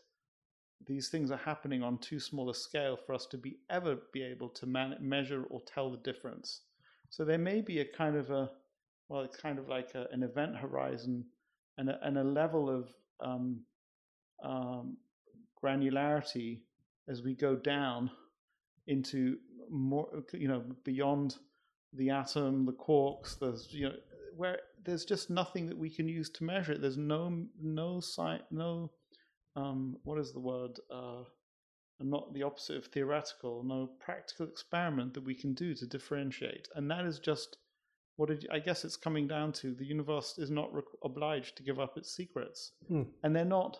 these 0.86 1.09
things 1.09 1.32
are 1.32 1.38
happening 1.38 1.84
on 1.84 1.97
too 1.97 2.19
small 2.19 2.49
a 2.49 2.55
scale 2.55 2.97
for 2.97 3.13
us 3.13 3.25
to 3.27 3.38
be 3.38 3.57
ever 3.69 3.97
be 4.13 4.21
able 4.21 4.49
to 4.49 4.65
man- 4.65 4.97
measure 5.01 5.43
or 5.49 5.61
tell 5.61 5.89
the 5.89 5.97
difference. 5.97 6.61
So 7.09 7.25
there 7.25 7.38
may 7.39 7.61
be 7.61 7.80
a 7.80 7.86
kind 7.86 8.15
of 8.15 8.30
a 8.30 8.51
well, 9.09 9.21
it's 9.21 9.38
kind 9.38 9.57
of 9.57 9.67
like 9.67 9.95
a, 9.95 10.05
an 10.11 10.21
event 10.21 10.55
horizon 10.55 11.25
and 11.80 11.89
a, 11.89 11.99
and 12.05 12.19
a 12.19 12.23
level 12.23 12.69
of 12.69 12.89
um, 13.19 13.61
um, 14.43 14.97
granularity 15.61 16.59
as 17.10 17.24
we 17.24 17.34
go 17.34 17.55
down 17.55 18.12
into 18.88 19.38
more, 19.70 20.07
you 20.34 20.47
know, 20.47 20.64
beyond 20.84 21.36
the 21.93 22.10
atom, 22.10 22.66
the 22.66 22.74
quarks, 22.74 23.38
there's, 23.39 23.68
you 23.72 23.89
know, 23.89 23.95
where 24.36 24.60
there's 24.86 25.05
just 25.05 25.30
nothing 25.30 25.68
that 25.68 25.78
we 25.78 25.89
can 25.89 26.07
use 26.07 26.30
to 26.30 26.43
measure 26.43 26.74
it. 26.74 26.82
There's 26.82 26.97
no, 26.97 27.45
no 27.62 27.99
site, 27.99 28.43
no, 28.51 28.91
um, 29.55 29.97
what 30.03 30.20
is 30.20 30.32
the 30.32 30.39
word? 30.39 30.80
Uh, 30.91 31.24
not 32.01 32.34
the 32.34 32.43
opposite 32.43 32.78
of 32.78 32.86
theoretical, 32.86 33.64
no 33.64 33.89
practical 33.99 34.47
experiment 34.47 35.14
that 35.14 35.24
we 35.24 35.36
can 35.36 35.53
do 35.53 35.76
to 35.76 35.86
differentiate. 35.86 36.70
And 36.76 36.89
that 36.89 37.05
is 37.05 37.20
just 37.20 37.57
what 38.16 38.30
I 38.51 38.60
guess 38.60 38.86
it's 38.86 38.97
coming 38.97 39.28
down 39.28 39.51
to 39.53 39.74
the 39.74 39.86
universe 39.86 40.38
is 40.38 40.49
not 40.49 40.74
re- 40.74 40.82
obliged 41.03 41.57
to 41.57 41.64
give 41.64 41.80
up 41.80 41.97
its 41.97 42.14
secrets. 42.14 42.72
Hmm. 42.88 43.03
And 43.24 43.36
they're 43.36 43.45
not. 43.45 43.78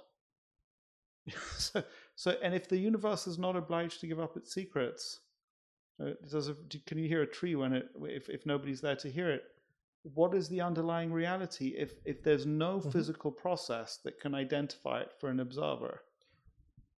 so, 1.58 1.84
so, 2.20 2.32
and 2.44 2.54
if 2.54 2.68
the 2.68 2.78
universe 2.78 3.28
is 3.28 3.40
not 3.40 3.56
obliged 3.56 4.02
to 4.02 4.08
give 4.08 4.20
up 4.20 4.36
its 4.36 4.54
secrets, 4.54 5.22
uh, 6.02 6.10
does 6.30 6.50
a, 6.50 6.56
can 6.86 6.98
you 6.98 7.08
hear 7.08 7.22
a 7.22 7.26
tree 7.26 7.56
when 7.56 7.72
it 7.72 7.88
if 8.02 8.28
if 8.28 8.46
nobody's 8.46 8.82
there 8.82 8.98
to 8.98 9.10
hear 9.10 9.30
it? 9.30 9.44
What 10.04 10.34
is 10.34 10.50
the 10.50 10.60
underlying 10.60 11.14
reality 11.14 11.76
if 11.78 11.94
if 12.04 12.22
there's 12.22 12.46
no 12.46 12.80
mm-hmm. 12.80 12.90
physical 12.90 13.32
process 13.32 14.00
that 14.04 14.20
can 14.20 14.36
identify 14.36 15.00
it 15.00 15.14
for 15.18 15.30
an 15.30 15.40
observer? 15.40 16.02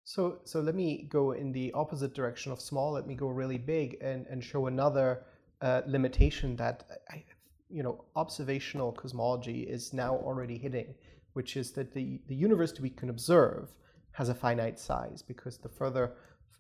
So 0.05 0.39
so 0.43 0.59
let 0.59 0.73
me 0.73 1.03
go 1.07 1.33
in 1.33 1.51
the 1.51 1.71
opposite 1.73 2.15
direction 2.15 2.51
of 2.51 2.59
small. 2.59 2.93
Let 2.93 3.05
me 3.05 3.13
go 3.13 3.27
really 3.27 3.59
big 3.59 3.97
and 4.01 4.25
and 4.25 4.43
show 4.43 4.65
another 4.65 5.21
uh, 5.61 5.83
limitation 5.85 6.55
that 6.55 6.83
I, 7.11 7.23
you 7.69 7.83
know 7.83 8.05
observational 8.15 8.91
cosmology 8.91 9.69
is 9.69 9.93
now 9.93 10.15
already 10.15 10.57
hitting, 10.57 10.95
which 11.33 11.57
is 11.57 11.73
that 11.73 11.93
the 11.93 12.19
the 12.25 12.35
universe 12.47 12.79
we 12.79 12.89
can 12.89 13.11
observe 13.11 13.71
has 14.13 14.29
a 14.29 14.35
finite 14.35 14.79
size 14.79 15.21
because 15.21 15.57
the 15.57 15.69
further 15.69 16.13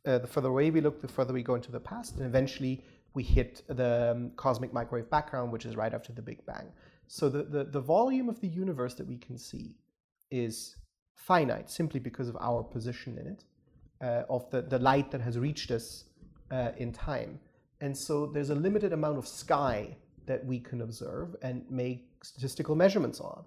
uh, 0.05 0.17
the 0.17 0.27
further 0.27 0.49
away 0.49 0.71
we 0.71 0.81
look, 0.81 1.01
the 1.01 1.07
further 1.07 1.33
we 1.33 1.43
go 1.43 1.55
into 1.55 1.71
the 1.71 1.79
past, 1.79 2.17
and 2.17 2.25
eventually 2.25 2.83
we 3.13 3.23
hit 3.23 3.61
the 3.67 4.11
um, 4.11 4.31
cosmic 4.35 4.73
microwave 4.73 5.09
background, 5.09 5.51
which 5.51 5.65
is 5.65 5.75
right 5.75 5.93
after 5.93 6.11
the 6.13 6.21
Big 6.21 6.43
Bang. 6.45 6.71
So 7.07 7.29
the, 7.29 7.43
the, 7.43 7.63
the 7.65 7.81
volume 7.81 8.29
of 8.29 8.39
the 8.39 8.47
universe 8.47 8.93
that 8.95 9.07
we 9.07 9.17
can 9.17 9.37
see 9.37 9.75
is 10.31 10.77
finite 11.15 11.69
simply 11.69 11.99
because 11.99 12.29
of 12.29 12.37
our 12.39 12.63
position 12.63 13.17
in 13.17 13.27
it, 13.27 13.43
uh, 14.01 14.23
of 14.29 14.49
the, 14.49 14.61
the 14.61 14.79
light 14.79 15.11
that 15.11 15.21
has 15.21 15.37
reached 15.37 15.71
us 15.71 16.05
uh, 16.51 16.71
in 16.77 16.91
time. 16.91 17.39
And 17.81 17.97
so 17.97 18.27
there's 18.27 18.49
a 18.49 18.55
limited 18.55 18.93
amount 18.93 19.17
of 19.17 19.27
sky 19.27 19.97
that 20.25 20.45
we 20.45 20.59
can 20.59 20.81
observe 20.81 21.35
and 21.41 21.63
make 21.69 22.07
statistical 22.23 22.75
measurements 22.75 23.19
on. 23.19 23.43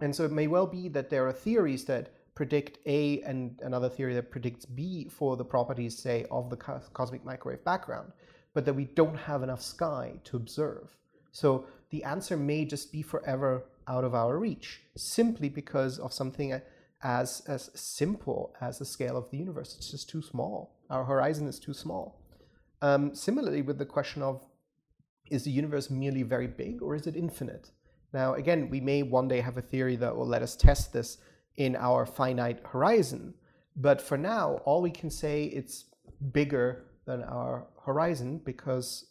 And 0.00 0.14
so 0.14 0.24
it 0.24 0.32
may 0.32 0.46
well 0.46 0.66
be 0.66 0.88
that 0.88 1.10
there 1.10 1.26
are 1.26 1.32
theories 1.32 1.84
that 1.86 2.10
predict 2.36 2.78
A 2.86 3.22
and 3.22 3.58
another 3.62 3.88
theory 3.88 4.14
that 4.14 4.30
predicts 4.30 4.66
B 4.66 5.08
for 5.08 5.36
the 5.36 5.44
properties, 5.44 5.98
say, 5.98 6.26
of 6.30 6.50
the 6.50 6.56
cosmic 6.56 7.24
microwave 7.24 7.64
background, 7.64 8.12
but 8.54 8.64
that 8.66 8.74
we 8.74 8.84
don't 8.84 9.16
have 9.16 9.42
enough 9.42 9.62
sky 9.62 10.12
to 10.24 10.36
observe. 10.36 10.94
So 11.32 11.66
the 11.90 12.04
answer 12.04 12.36
may 12.36 12.64
just 12.64 12.92
be 12.92 13.02
forever 13.02 13.64
out 13.88 14.04
of 14.04 14.14
our 14.14 14.38
reach, 14.38 14.82
simply 14.96 15.48
because 15.48 15.98
of 15.98 16.12
something 16.12 16.60
as, 17.02 17.42
as 17.48 17.70
simple 17.74 18.54
as 18.60 18.78
the 18.78 18.84
scale 18.84 19.16
of 19.16 19.30
the 19.30 19.38
universe. 19.38 19.74
It's 19.76 19.90
just 19.90 20.08
too 20.10 20.22
small. 20.22 20.76
Our 20.90 21.04
horizon 21.04 21.48
is 21.48 21.58
too 21.58 21.74
small. 21.74 22.20
Um, 22.82 23.14
similarly, 23.14 23.62
with 23.62 23.78
the 23.78 23.86
question 23.86 24.22
of 24.22 24.44
is 25.30 25.44
the 25.44 25.50
universe 25.50 25.90
merely 25.90 26.22
very 26.22 26.46
big 26.46 26.82
or 26.82 26.94
is 26.94 27.06
it 27.06 27.16
infinite? 27.16 27.70
Now, 28.12 28.34
again, 28.34 28.68
we 28.70 28.80
may 28.80 29.02
one 29.02 29.26
day 29.26 29.40
have 29.40 29.56
a 29.56 29.62
theory 29.62 29.96
that 29.96 30.14
will 30.14 30.26
let 30.26 30.42
us 30.42 30.54
test 30.54 30.92
this 30.92 31.18
in 31.56 31.76
our 31.76 32.06
finite 32.06 32.60
horizon. 32.64 33.34
But 33.76 34.00
for 34.00 34.16
now, 34.16 34.60
all 34.64 34.82
we 34.82 34.90
can 34.90 35.10
say 35.10 35.44
it's 35.44 35.84
bigger 36.32 36.86
than 37.04 37.22
our 37.22 37.66
horizon 37.84 38.40
because 38.44 39.06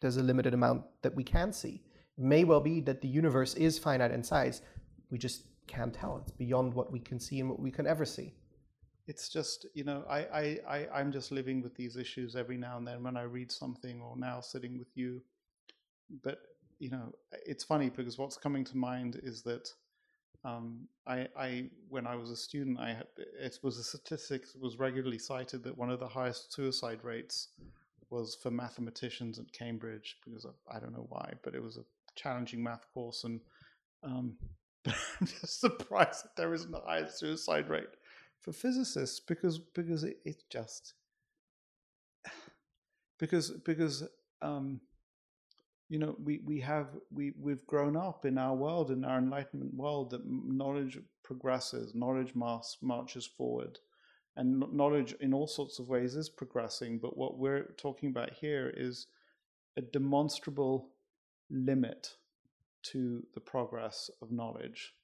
there's 0.00 0.16
a 0.16 0.22
limited 0.22 0.54
amount 0.54 0.84
that 1.02 1.14
we 1.14 1.24
can 1.24 1.52
see. 1.52 1.82
It 2.16 2.24
may 2.24 2.44
well 2.44 2.60
be 2.60 2.80
that 2.82 3.00
the 3.00 3.08
universe 3.08 3.54
is 3.54 3.78
finite 3.78 4.10
in 4.10 4.22
size. 4.22 4.62
We 5.10 5.18
just 5.18 5.44
can't 5.66 5.94
tell. 5.94 6.18
It's 6.22 6.32
beyond 6.32 6.74
what 6.74 6.90
we 6.90 6.98
can 6.98 7.20
see 7.20 7.40
and 7.40 7.48
what 7.48 7.60
we 7.60 7.70
can 7.70 7.86
ever 7.86 8.04
see. 8.04 8.34
It's 9.06 9.28
just, 9.28 9.66
you 9.74 9.84
know, 9.84 10.04
I, 10.08 10.18
I, 10.18 10.58
I, 10.68 10.88
I'm 10.94 11.12
just 11.12 11.32
living 11.32 11.62
with 11.62 11.74
these 11.74 11.96
issues 11.96 12.36
every 12.36 12.56
now 12.56 12.76
and 12.76 12.86
then 12.86 13.02
when 13.02 13.16
I 13.16 13.22
read 13.22 13.50
something 13.50 14.00
or 14.00 14.16
now 14.16 14.40
sitting 14.40 14.78
with 14.78 14.88
you. 14.94 15.22
But, 16.22 16.38
you 16.78 16.90
know, 16.90 17.12
it's 17.46 17.64
funny 17.64 17.90
because 17.90 18.18
what's 18.18 18.36
coming 18.36 18.64
to 18.64 18.76
mind 18.76 19.20
is 19.22 19.42
that 19.42 19.72
um, 20.44 20.88
I, 21.06 21.28
I, 21.36 21.70
when 21.88 22.06
I 22.06 22.16
was 22.16 22.30
a 22.30 22.36
student, 22.36 22.78
I 22.78 23.02
it 23.38 23.58
was 23.62 23.78
a 23.78 23.84
statistic 23.84 24.50
that 24.52 24.60
was 24.60 24.78
regularly 24.78 25.18
cited 25.18 25.62
that 25.64 25.76
one 25.76 25.90
of 25.90 26.00
the 26.00 26.08
highest 26.08 26.52
suicide 26.52 27.00
rates 27.02 27.48
was 28.08 28.36
for 28.42 28.50
mathematicians 28.50 29.38
at 29.38 29.52
Cambridge 29.52 30.16
because 30.24 30.44
of, 30.44 30.54
I 30.70 30.80
don't 30.80 30.92
know 30.92 31.06
why, 31.08 31.34
but 31.42 31.54
it 31.54 31.62
was 31.62 31.76
a 31.76 31.84
challenging 32.16 32.62
math 32.62 32.86
course, 32.92 33.24
and 33.24 33.40
um, 34.02 34.34
I'm 34.86 35.26
just 35.26 35.60
surprised 35.60 36.24
that 36.24 36.36
there 36.36 36.54
isn't 36.54 36.74
a 36.74 36.80
higher 36.80 37.08
suicide 37.08 37.68
rate 37.68 37.90
for 38.40 38.52
physicists 38.52 39.20
because 39.20 39.58
because 39.58 40.04
it, 40.04 40.18
it's 40.24 40.44
just 40.50 40.94
because 43.18 43.50
because 43.64 44.04
um, 44.40 44.80
you 45.90 45.98
know 45.98 46.14
we 46.22 46.40
we 46.46 46.60
have 46.60 46.86
we 47.12 47.32
we've 47.38 47.66
grown 47.66 47.96
up 47.96 48.24
in 48.24 48.38
our 48.38 48.54
world 48.54 48.92
in 48.92 49.04
our 49.04 49.18
enlightenment 49.18 49.74
world 49.74 50.10
that 50.10 50.22
knowledge 50.24 50.96
progresses 51.22 51.94
knowledge 51.94 52.34
mass 52.34 52.78
marches 52.80 53.26
forward. 53.26 53.78
And 54.36 54.62
knowledge 54.72 55.12
in 55.20 55.34
all 55.34 55.48
sorts 55.48 55.80
of 55.80 55.88
ways 55.88 56.14
is 56.14 56.30
progressing 56.30 56.98
but 56.98 57.18
what 57.18 57.38
we're 57.38 57.74
talking 57.76 58.08
about 58.08 58.32
here 58.32 58.72
is 58.74 59.08
a 59.76 59.82
demonstrable 59.82 60.90
limit 61.50 62.14
to 62.82 63.26
the 63.34 63.40
progress 63.40 64.08
of 64.22 64.30
knowledge. 64.30 64.94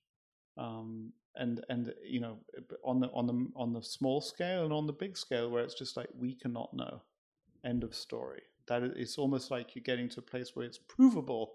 Um, 0.57 1.13
and 1.35 1.63
and 1.69 1.93
you 2.03 2.21
know 2.21 2.39
on 2.85 3.01
the 3.01 3.09
on 3.09 3.27
the 3.27 3.47
on 3.57 3.73
the 3.73 3.83
small 3.83 4.21
scale 4.21 4.65
and 4.65 4.73
on 4.73 4.87
the 4.87 4.93
big 4.93 5.19
scale 5.19 5.51
where 5.51 5.65
it's 5.65 5.79
just 5.79 5.97
like 5.97 6.09
we 6.17 6.35
cannot 6.35 6.73
know. 6.73 7.03
End 7.65 7.83
of 7.83 7.95
story 7.95 8.43
that 8.69 8.83
it's 8.83 9.19
almost 9.19 9.51
like 9.51 9.75
you're 9.75 9.83
getting 9.83 10.09
to 10.11 10.21
a 10.21 10.23
place 10.23 10.55
where 10.55 10.67
it's 10.67 10.79
provable 10.79 11.55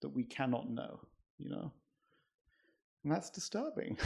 that 0.00 0.08
we 0.08 0.24
cannot 0.24 0.70
know, 0.70 1.00
you 1.38 1.50
know, 1.50 1.72
and 3.06 3.12
that's 3.12 3.30
disturbing. 3.30 3.96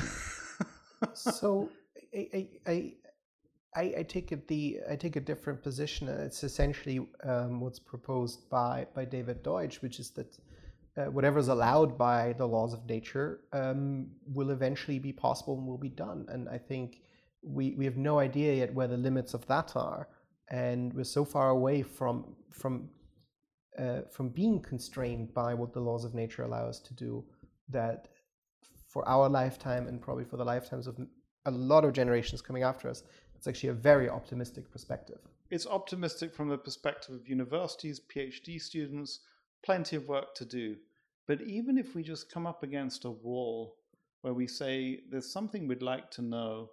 so 1.15 1.71
I, 2.15 2.49
I, 2.67 2.93
I, 3.75 3.95
I, 3.99 4.03
take 4.03 4.33
it 4.33 4.47
the 4.47 4.81
I 4.91 4.97
take 4.97 5.17
a 5.17 5.21
different 5.21 5.63
position. 5.63 6.09
It's 6.09 6.45
essentially 6.45 7.07
um, 7.25 7.61
what's 7.61 7.79
proposed 7.79 8.49
by 8.51 8.87
by 8.95 9.05
David 9.05 9.43
Deutsch, 9.43 9.81
which 9.81 10.01
is 10.01 10.11
that 10.11 10.39
uh, 10.99 11.05
whatever 11.05 11.39
is 11.39 11.49
allowed 11.49 11.97
by 11.97 12.35
the 12.35 12.47
laws 12.47 12.75
of 12.75 12.85
nature 12.87 13.41
um, 13.53 14.09
will 14.27 14.51
eventually 14.51 14.99
be 14.99 15.13
possible 15.13 15.57
and 15.57 15.67
will 15.67 15.79
be 15.79 15.89
done. 15.89 16.27
And 16.29 16.49
I 16.49 16.59
think 16.59 17.01
we 17.43 17.75
we 17.77 17.85
have 17.85 17.97
no 17.97 18.19
idea 18.19 18.55
yet 18.55 18.75
where 18.75 18.89
the 18.89 18.97
limits 18.97 19.35
of 19.35 19.47
that 19.47 19.73
are 19.77 20.09
and 20.51 20.93
we're 20.95 21.05
so 21.05 21.25
far 21.25 21.51
away 21.51 21.83
from 21.83 22.37
from 22.51 22.89
uh, 23.79 24.03
from 24.11 24.29
being 24.29 24.61
constrained 24.61 25.33
by 25.33 25.55
what 25.55 25.73
the 25.73 25.81
laws 25.81 26.05
of 26.05 26.15
nature 26.15 26.43
allow 26.43 26.67
us 26.67 26.81
to 26.81 26.95
do 26.95 27.25
that 27.69 28.09
for 28.87 29.09
our 29.09 29.29
lifetime 29.29 29.87
and 29.87 30.01
probably 30.01 30.25
for 30.25 30.37
the 30.37 30.45
lifetimes 30.45 30.87
of 30.87 30.99
a 31.47 31.51
lot 31.51 31.85
of 31.85 31.93
generations 31.93 32.43
coming 32.43 32.63
after 32.63 32.89
us 32.89 33.05
it's 33.41 33.47
actually 33.49 33.71
a 33.71 33.85
very 33.91 34.07
optimistic 34.07 34.71
perspective. 34.71 35.17
It's 35.49 35.67
optimistic 35.67 36.35
from 36.35 36.51
the 36.51 36.59
perspective 36.59 37.15
of 37.15 37.27
universities 37.27 37.99
phd 37.99 38.61
students 38.61 39.21
plenty 39.65 39.97
of 39.97 40.09
work 40.09 40.35
to 40.35 40.45
do. 40.45 40.77
But 41.27 41.41
even 41.43 41.79
if 41.79 41.95
we 41.95 42.03
just 42.03 42.31
come 42.31 42.47
up 42.47 42.63
against 42.63 43.07
a 43.07 43.11
wall 43.11 43.77
where 44.21 44.35
we 44.35 44.47
say 44.47 45.01
there's 45.11 45.33
something 45.33 45.67
we'd 45.67 45.81
like 45.81 46.11
to 46.11 46.23
know 46.23 46.69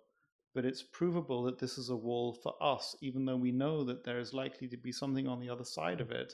but 0.58 0.66
it's 0.66 0.82
provable 0.82 1.44
that 1.44 1.60
this 1.60 1.78
is 1.78 1.92
a 1.92 1.96
wall 1.96 2.34
for 2.34 2.56
us, 2.60 2.96
even 3.00 3.26
though 3.26 3.36
we 3.36 3.52
know 3.52 3.84
that 3.84 4.04
there 4.04 4.18
is 4.18 4.34
likely 4.34 4.68
to 4.68 4.76
be 4.76 4.92
something 4.92 5.28
on 5.28 5.40
the 5.40 5.48
other 5.48 5.64
side 5.64 6.02
of 6.02 6.10
it. 6.10 6.34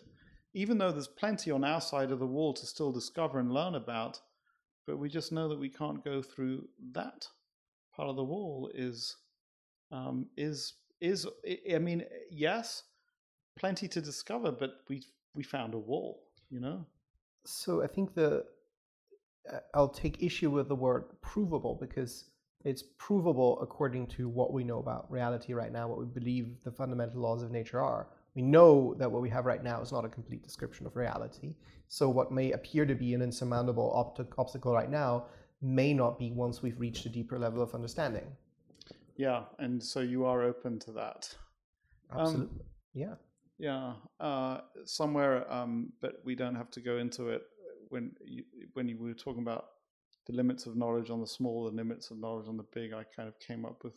Even 0.53 0.77
though 0.77 0.93
there's 0.93 1.09
plenty 1.09 1.51
on 1.51 1.65
our 1.65 1.81
side 1.81 2.09
of 2.09 2.19
the 2.19 2.25
wall 2.25 2.53
to 2.53 2.65
still 2.65 2.93
discover 2.93 3.41
and 3.41 3.51
learn 3.51 3.75
about, 3.75 4.21
but 4.87 4.97
we 4.97 5.09
just 5.09 5.33
know 5.33 5.49
that 5.49 5.59
we 5.59 5.67
can't 5.67 6.05
go 6.05 6.21
through 6.21 6.65
that 6.93 7.27
part 7.93 8.07
of 8.07 8.15
the 8.15 8.23
wall 8.23 8.71
is 8.73 9.13
um, 9.91 10.27
is 10.37 10.75
is 11.01 11.27
I 11.69 11.79
mean 11.79 12.05
yes, 12.31 12.83
plenty 13.59 13.89
to 13.89 13.99
discover, 13.99 14.53
but 14.53 14.75
we 14.87 15.03
we 15.35 15.43
found 15.43 15.73
a 15.73 15.79
wall, 15.79 16.29
you 16.49 16.61
know. 16.61 16.85
So 17.45 17.83
I 17.83 17.87
think 17.87 18.13
the 18.13 18.45
uh, 19.51 19.57
I'll 19.73 19.89
take 19.89 20.23
issue 20.23 20.49
with 20.49 20.69
the 20.69 20.75
word 20.75 21.03
provable 21.19 21.75
because 21.75 22.29
it's 22.63 22.83
provable 22.97 23.59
according 23.61 24.07
to 24.07 24.29
what 24.29 24.53
we 24.53 24.63
know 24.63 24.79
about 24.79 25.11
reality 25.11 25.53
right 25.53 25.71
now, 25.71 25.87
what 25.87 25.99
we 25.99 26.05
believe 26.05 26.55
the 26.63 26.71
fundamental 26.71 27.21
laws 27.21 27.43
of 27.43 27.51
nature 27.51 27.81
are. 27.81 28.07
We 28.35 28.41
know 28.41 28.95
that 28.97 29.11
what 29.11 29.21
we 29.21 29.29
have 29.29 29.45
right 29.45 29.63
now 29.63 29.81
is 29.81 29.91
not 29.91 30.05
a 30.05 30.09
complete 30.09 30.43
description 30.43 30.85
of 30.85 30.95
reality. 30.95 31.53
So, 31.87 32.09
what 32.09 32.31
may 32.31 32.51
appear 32.51 32.85
to 32.85 32.95
be 32.95 33.13
an 33.13 33.21
insurmountable 33.21 33.91
obstacle 34.37 34.73
right 34.73 34.89
now 34.89 35.25
may 35.61 35.93
not 35.93 36.17
be 36.17 36.31
once 36.31 36.61
we've 36.61 36.79
reached 36.79 37.05
a 37.05 37.09
deeper 37.09 37.37
level 37.37 37.61
of 37.61 37.75
understanding. 37.75 38.25
Yeah, 39.15 39.43
and 39.59 39.81
so 39.81 39.99
you 39.99 40.25
are 40.25 40.41
open 40.43 40.79
to 40.79 40.91
that. 40.93 41.33
Absolutely. 42.11 42.45
Um, 42.45 42.61
yeah. 42.93 43.15
Yeah. 43.59 43.93
Uh, 44.19 44.61
somewhere, 44.85 45.51
um, 45.51 45.93
but 46.01 46.21
we 46.23 46.35
don't 46.35 46.55
have 46.55 46.71
to 46.71 46.81
go 46.81 46.97
into 46.97 47.29
it. 47.29 47.43
When 47.89 48.11
you, 48.25 48.43
when 48.73 48.87
you 48.87 48.97
were 48.97 49.13
talking 49.13 49.43
about 49.43 49.65
the 50.25 50.33
limits 50.33 50.65
of 50.65 50.75
knowledge 50.75 51.09
on 51.09 51.19
the 51.19 51.27
small, 51.27 51.65
the 51.65 51.75
limits 51.75 52.11
of 52.11 52.19
knowledge 52.19 52.47
on 52.47 52.57
the 52.57 52.65
big, 52.73 52.93
I 52.93 53.03
kind 53.15 53.27
of 53.27 53.39
came 53.39 53.65
up 53.65 53.83
with, 53.83 53.93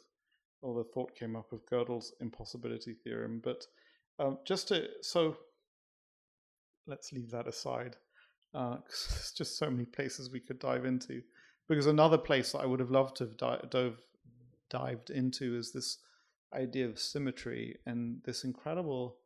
or 0.63 0.75
the 0.75 0.91
thought 0.91 1.15
came 1.15 1.37
up 1.37 1.53
with 1.53 1.69
Gödel's 1.69 2.13
impossibility 2.21 2.95
theorem. 3.05 3.41
But 3.43 3.65
um, 4.19 4.39
just 4.45 4.69
to, 4.69 4.89
so 5.03 5.37
let's 6.87 7.13
leave 7.13 7.31
that 7.31 7.47
aside. 7.47 7.97
Uh, 8.55 8.77
there's 8.89 9.33
just 9.37 9.59
so 9.59 9.71
many 9.71 9.85
places 9.85 10.31
we 10.31 10.41
could 10.41 10.59
dive 10.59 10.85
into. 10.85 11.23
Because 11.69 11.87
another 11.87 12.19
place 12.19 12.53
that 12.53 12.61
I 12.61 12.67
would 12.67 12.81
have 12.81 12.91
loved 12.91 13.17
to 13.17 13.25
have 13.25 13.37
di- 13.37 13.61
dove, 13.71 13.99
dived 14.71 15.11
into 15.11 15.57
is 15.57 15.73
this 15.73 15.99
idea 16.55 16.87
of 16.87 16.99
symmetry 16.99 17.77
and 17.87 18.21
this 18.25 18.45
incredible. 18.45 19.17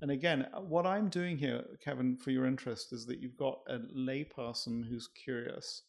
And 0.00 0.10
again, 0.10 0.46
what 0.68 0.86
I'm 0.86 1.08
doing 1.08 1.38
here, 1.38 1.64
Kevin, 1.84 2.16
for 2.16 2.30
your 2.30 2.46
interest, 2.46 2.92
is 2.92 3.04
that 3.06 3.20
you've 3.20 3.36
got 3.36 3.60
a 3.68 3.78
layperson 3.96 4.88
who's 4.88 5.08
curious 5.08 5.82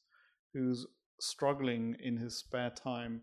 who's 0.53 0.85
struggling 1.19 1.95
in 1.99 2.17
his 2.17 2.35
spare 2.37 2.69
time 2.71 3.21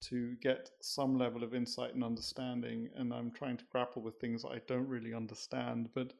to 0.00 0.34
get 0.42 0.70
some 0.80 1.18
level 1.18 1.42
of 1.42 1.54
insight 1.54 1.94
and 1.94 2.04
understanding 2.04 2.88
and 2.96 3.12
i'm 3.12 3.30
trying 3.30 3.56
to 3.56 3.64
grapple 3.72 4.02
with 4.02 4.18
things 4.20 4.44
i 4.44 4.58
don't 4.66 4.88
really 4.88 5.14
understand 5.14 5.88
but 5.94 6.12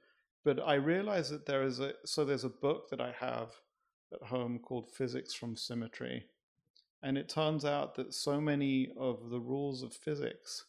but 0.45 0.61
i 0.67 0.75
realize 0.75 1.29
that 1.29 1.47
there 1.47 1.63
is 1.63 1.81
a 1.81 1.93
so 2.05 2.25
there's 2.25 2.45
a 2.45 2.49
book 2.49 2.89
that 2.91 3.01
i 3.01 3.13
have 3.19 3.51
at 4.13 4.29
home 4.29 4.59
called 4.59 4.89
physics 4.89 5.35
from 5.35 5.57
symmetry 5.57 6.25
and 7.03 7.19
it 7.19 7.29
turns 7.29 7.65
out 7.65 7.95
that 7.95 8.15
so 8.15 8.41
many 8.41 8.89
of 8.99 9.31
the 9.31 9.41
rules 9.41 9.83
of 9.83 9.93
physics 9.93 10.65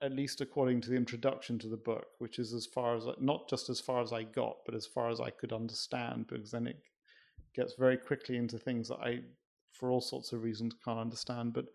at 0.00 0.12
least 0.12 0.40
according 0.40 0.80
to 0.80 0.88
the 0.88 0.96
introduction 0.96 1.58
to 1.58 1.68
the 1.68 1.76
book 1.76 2.06
which 2.18 2.38
is 2.38 2.52
as 2.52 2.66
far 2.66 2.96
as 2.96 3.04
not 3.20 3.48
just 3.48 3.68
as 3.68 3.80
far 3.80 4.00
as 4.00 4.12
i 4.12 4.22
got 4.22 4.56
but 4.64 4.74
as 4.74 4.86
far 4.86 5.10
as 5.10 5.20
i 5.20 5.28
could 5.28 5.52
understand 5.52 6.26
because 6.26 6.50
then 6.50 6.66
it 6.66 6.80
gets 7.56 7.74
very 7.74 7.96
quickly 7.96 8.36
into 8.36 8.58
things 8.58 8.88
that 8.88 8.98
I, 8.98 9.20
for 9.72 9.90
all 9.90 10.00
sorts 10.00 10.32
of 10.32 10.42
reasons, 10.42 10.74
can't 10.84 10.98
understand. 10.98 11.54
But, 11.54 11.66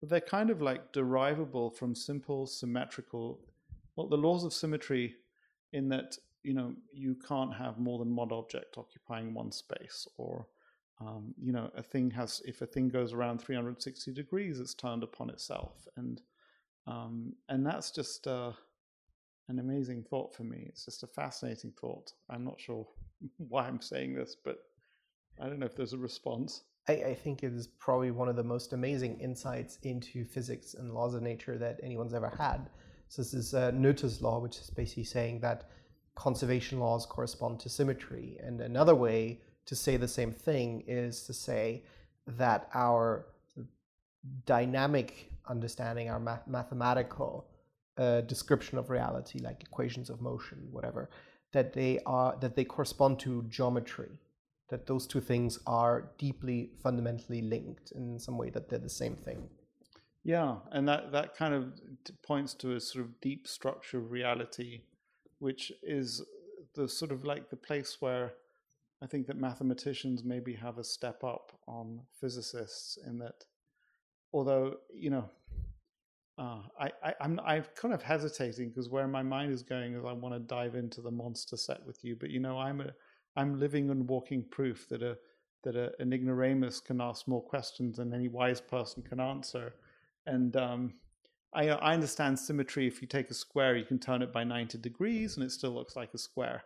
but 0.00 0.08
they're 0.08 0.20
kind 0.20 0.50
of 0.50 0.62
like 0.62 0.92
derivable 0.92 1.70
from 1.70 1.94
simple 1.94 2.46
symmetrical, 2.46 3.40
well, 3.94 4.08
the 4.08 4.16
laws 4.16 4.44
of 4.44 4.52
symmetry, 4.52 5.14
in 5.72 5.88
that 5.90 6.16
you 6.42 6.54
know 6.54 6.74
you 6.92 7.16
can't 7.26 7.52
have 7.54 7.78
more 7.78 7.98
than 7.98 8.14
one 8.14 8.32
object 8.32 8.78
occupying 8.78 9.34
one 9.34 9.52
space, 9.52 10.06
or 10.16 10.46
um, 11.00 11.34
you 11.40 11.52
know 11.52 11.70
a 11.76 11.82
thing 11.82 12.10
has 12.10 12.40
if 12.46 12.62
a 12.62 12.66
thing 12.66 12.88
goes 12.88 13.12
around 13.12 13.40
360 13.40 14.12
degrees, 14.12 14.60
it's 14.60 14.74
turned 14.74 15.02
upon 15.02 15.28
itself, 15.30 15.86
and 15.96 16.22
um, 16.86 17.34
and 17.48 17.66
that's 17.66 17.90
just. 17.90 18.26
Uh, 18.26 18.52
an 19.48 19.58
amazing 19.58 20.02
thought 20.02 20.34
for 20.34 20.42
me. 20.44 20.64
It's 20.68 20.84
just 20.84 21.02
a 21.02 21.06
fascinating 21.06 21.72
thought. 21.80 22.12
I'm 22.28 22.44
not 22.44 22.60
sure 22.60 22.86
why 23.36 23.66
I'm 23.66 23.80
saying 23.80 24.14
this, 24.14 24.36
but 24.44 24.58
I 25.40 25.46
don't 25.46 25.58
know 25.58 25.66
if 25.66 25.76
there's 25.76 25.92
a 25.92 25.98
response. 25.98 26.62
I, 26.88 26.92
I, 26.92 27.14
think 27.14 27.42
it 27.42 27.52
is 27.52 27.66
probably 27.66 28.10
one 28.10 28.28
of 28.28 28.36
the 28.36 28.44
most 28.44 28.72
amazing 28.72 29.18
insights 29.20 29.78
into 29.82 30.24
physics 30.24 30.74
and 30.74 30.92
laws 30.92 31.14
of 31.14 31.22
nature 31.22 31.58
that 31.58 31.80
anyone's 31.82 32.14
ever 32.14 32.28
had. 32.28 32.70
So 33.08 33.22
this 33.22 33.34
is 33.34 33.54
uh, 33.54 33.70
Noether's 33.72 34.22
law, 34.22 34.38
which 34.38 34.58
is 34.58 34.70
basically 34.70 35.04
saying 35.04 35.40
that 35.40 35.68
conservation 36.14 36.80
laws 36.80 37.06
correspond 37.06 37.60
to 37.60 37.68
symmetry. 37.68 38.38
And 38.40 38.60
another 38.60 38.94
way 38.94 39.40
to 39.66 39.76
say 39.76 39.96
the 39.96 40.08
same 40.08 40.32
thing 40.32 40.84
is 40.86 41.22
to 41.24 41.32
say 41.32 41.84
that 42.26 42.68
our 42.74 43.26
dynamic 44.44 45.30
understanding, 45.48 46.08
our 46.08 46.18
math- 46.18 46.46
mathematical 46.46 47.46
uh, 47.98 48.22
description 48.22 48.78
of 48.78 48.90
reality, 48.90 49.38
like 49.38 49.62
equations 49.62 50.10
of 50.10 50.20
motion, 50.20 50.66
whatever, 50.70 51.10
that 51.52 51.72
they 51.72 52.00
are 52.06 52.36
that 52.40 52.56
they 52.56 52.64
correspond 52.64 53.18
to 53.20 53.44
geometry 53.48 54.18
that 54.68 54.86
those 54.86 55.06
two 55.06 55.20
things 55.20 55.58
are 55.66 56.10
deeply 56.18 56.70
fundamentally 56.82 57.40
linked 57.40 57.92
in 57.92 58.18
some 58.18 58.36
way 58.36 58.50
that 58.50 58.68
they're 58.68 58.78
the 58.78 58.88
same 58.88 59.16
thing. 59.16 59.48
Yeah 60.24 60.56
and 60.72 60.88
that 60.88 61.12
that 61.12 61.36
kind 61.36 61.54
of 61.54 61.72
points 62.24 62.52
to 62.54 62.74
a 62.74 62.80
sort 62.80 63.04
of 63.04 63.20
deep 63.20 63.46
structure 63.46 63.98
of 63.98 64.10
reality 64.10 64.80
which 65.38 65.70
is 65.84 66.20
the 66.74 66.88
sort 66.88 67.12
of 67.12 67.24
like 67.24 67.48
the 67.48 67.56
place 67.56 67.98
where 68.00 68.32
i 69.00 69.06
think 69.06 69.28
that 69.28 69.36
mathematicians 69.36 70.24
maybe 70.24 70.52
have 70.54 70.78
a 70.78 70.84
step 70.84 71.22
up 71.22 71.52
on 71.68 72.00
physicists 72.20 72.98
in 73.06 73.18
that 73.18 73.44
although 74.32 74.74
you 74.92 75.10
know 75.10 75.30
uh, 76.38 76.60
I, 76.78 76.90
I, 77.02 77.14
I'm 77.20 77.40
I'm 77.40 77.64
kind 77.80 77.94
of 77.94 78.02
hesitating 78.02 78.68
because 78.68 78.90
where 78.90 79.08
my 79.08 79.22
mind 79.22 79.52
is 79.52 79.62
going 79.62 79.94
is 79.94 80.04
I 80.04 80.12
want 80.12 80.34
to 80.34 80.40
dive 80.40 80.74
into 80.74 81.00
the 81.00 81.10
monster 81.10 81.56
set 81.56 81.78
with 81.86 82.04
you, 82.04 82.14
but 82.14 82.28
you 82.28 82.40
know 82.40 82.58
I'm 82.58 82.82
a 82.82 82.90
I'm 83.36 83.60
living 83.60 83.90
and 83.90 84.08
walking 84.08 84.44
proof 84.44 84.88
that 84.88 85.02
a 85.02 85.18
that 85.62 85.76
a, 85.76 85.92
an 85.98 86.12
ignoramus 86.12 86.80
can 86.80 87.00
ask 87.00 87.26
more 87.26 87.42
questions 87.42 87.96
than 87.96 88.14
any 88.14 88.28
wise 88.28 88.60
person 88.60 89.02
can 89.02 89.18
answer. 89.18 89.74
And 90.24 90.56
um, 90.56 90.94
I, 91.52 91.68
I 91.68 91.94
understand 91.94 92.38
symmetry. 92.38 92.86
If 92.86 93.02
you 93.02 93.08
take 93.08 93.30
a 93.30 93.34
square, 93.34 93.76
you 93.76 93.84
can 93.84 93.98
turn 93.98 94.22
it 94.22 94.32
by 94.32 94.44
90 94.44 94.78
degrees, 94.78 95.36
and 95.36 95.44
it 95.44 95.50
still 95.50 95.72
looks 95.72 95.96
like 95.96 96.14
a 96.14 96.18
square. 96.18 96.64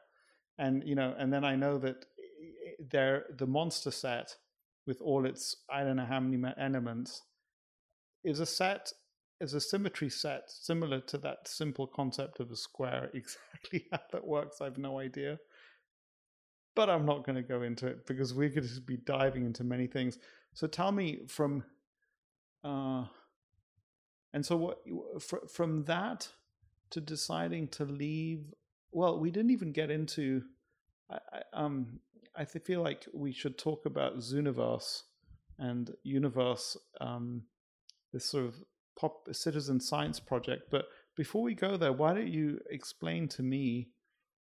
And 0.58 0.86
you 0.86 0.94
know, 0.94 1.14
and 1.18 1.32
then 1.32 1.44
I 1.44 1.56
know 1.56 1.78
that 1.78 2.04
there 2.78 3.24
the 3.38 3.46
monster 3.46 3.90
set 3.90 4.36
with 4.86 5.00
all 5.00 5.26
its 5.26 5.56
I 5.70 5.82
don't 5.84 5.96
know 5.96 6.04
how 6.04 6.20
many 6.20 6.42
elements 6.58 7.22
is 8.24 8.40
a 8.40 8.46
set 8.46 8.92
is 9.40 9.54
a 9.54 9.60
symmetry 9.60 10.10
set 10.10 10.50
similar 10.50 11.00
to 11.00 11.16
that 11.18 11.48
simple 11.48 11.86
concept 11.86 12.40
of 12.40 12.50
a 12.50 12.56
square. 12.56 13.10
Exactly 13.14 13.86
how 13.90 14.00
that 14.12 14.26
works, 14.26 14.60
I've 14.60 14.78
no 14.78 14.98
idea 14.98 15.38
but 16.74 16.88
I'm 16.88 17.04
not 17.04 17.24
going 17.24 17.36
to 17.36 17.42
go 17.42 17.62
into 17.62 17.86
it 17.86 18.06
because 18.06 18.34
we're 18.34 18.48
going 18.48 18.68
to 18.68 18.80
be 18.80 18.96
diving 18.96 19.44
into 19.44 19.64
many 19.64 19.86
things. 19.86 20.18
So 20.54 20.66
tell 20.66 20.92
me 20.92 21.20
from, 21.26 21.64
uh, 22.64 23.04
and 24.32 24.44
so 24.44 24.56
what 24.56 24.78
fr- 25.22 25.46
from 25.52 25.84
that 25.84 26.28
to 26.90 27.00
deciding 27.00 27.68
to 27.68 27.84
leave. 27.84 28.52
Well, 28.92 29.18
we 29.18 29.30
didn't 29.30 29.50
even 29.50 29.72
get 29.72 29.90
into. 29.90 30.42
I, 31.10 31.18
I 31.32 31.42
um, 31.52 32.00
I 32.36 32.44
feel 32.44 32.82
like 32.82 33.06
we 33.12 33.32
should 33.32 33.58
talk 33.58 33.86
about 33.86 34.18
Zooniverse 34.18 35.02
and 35.58 35.90
Universe, 36.04 36.76
um, 37.00 37.42
this 38.12 38.24
sort 38.24 38.46
of 38.46 38.54
pop 38.98 39.28
citizen 39.32 39.80
science 39.80 40.20
project. 40.20 40.70
But 40.70 40.86
before 41.16 41.42
we 41.42 41.54
go 41.54 41.76
there, 41.76 41.92
why 41.92 42.14
don't 42.14 42.28
you 42.28 42.60
explain 42.70 43.28
to 43.28 43.42
me 43.42 43.88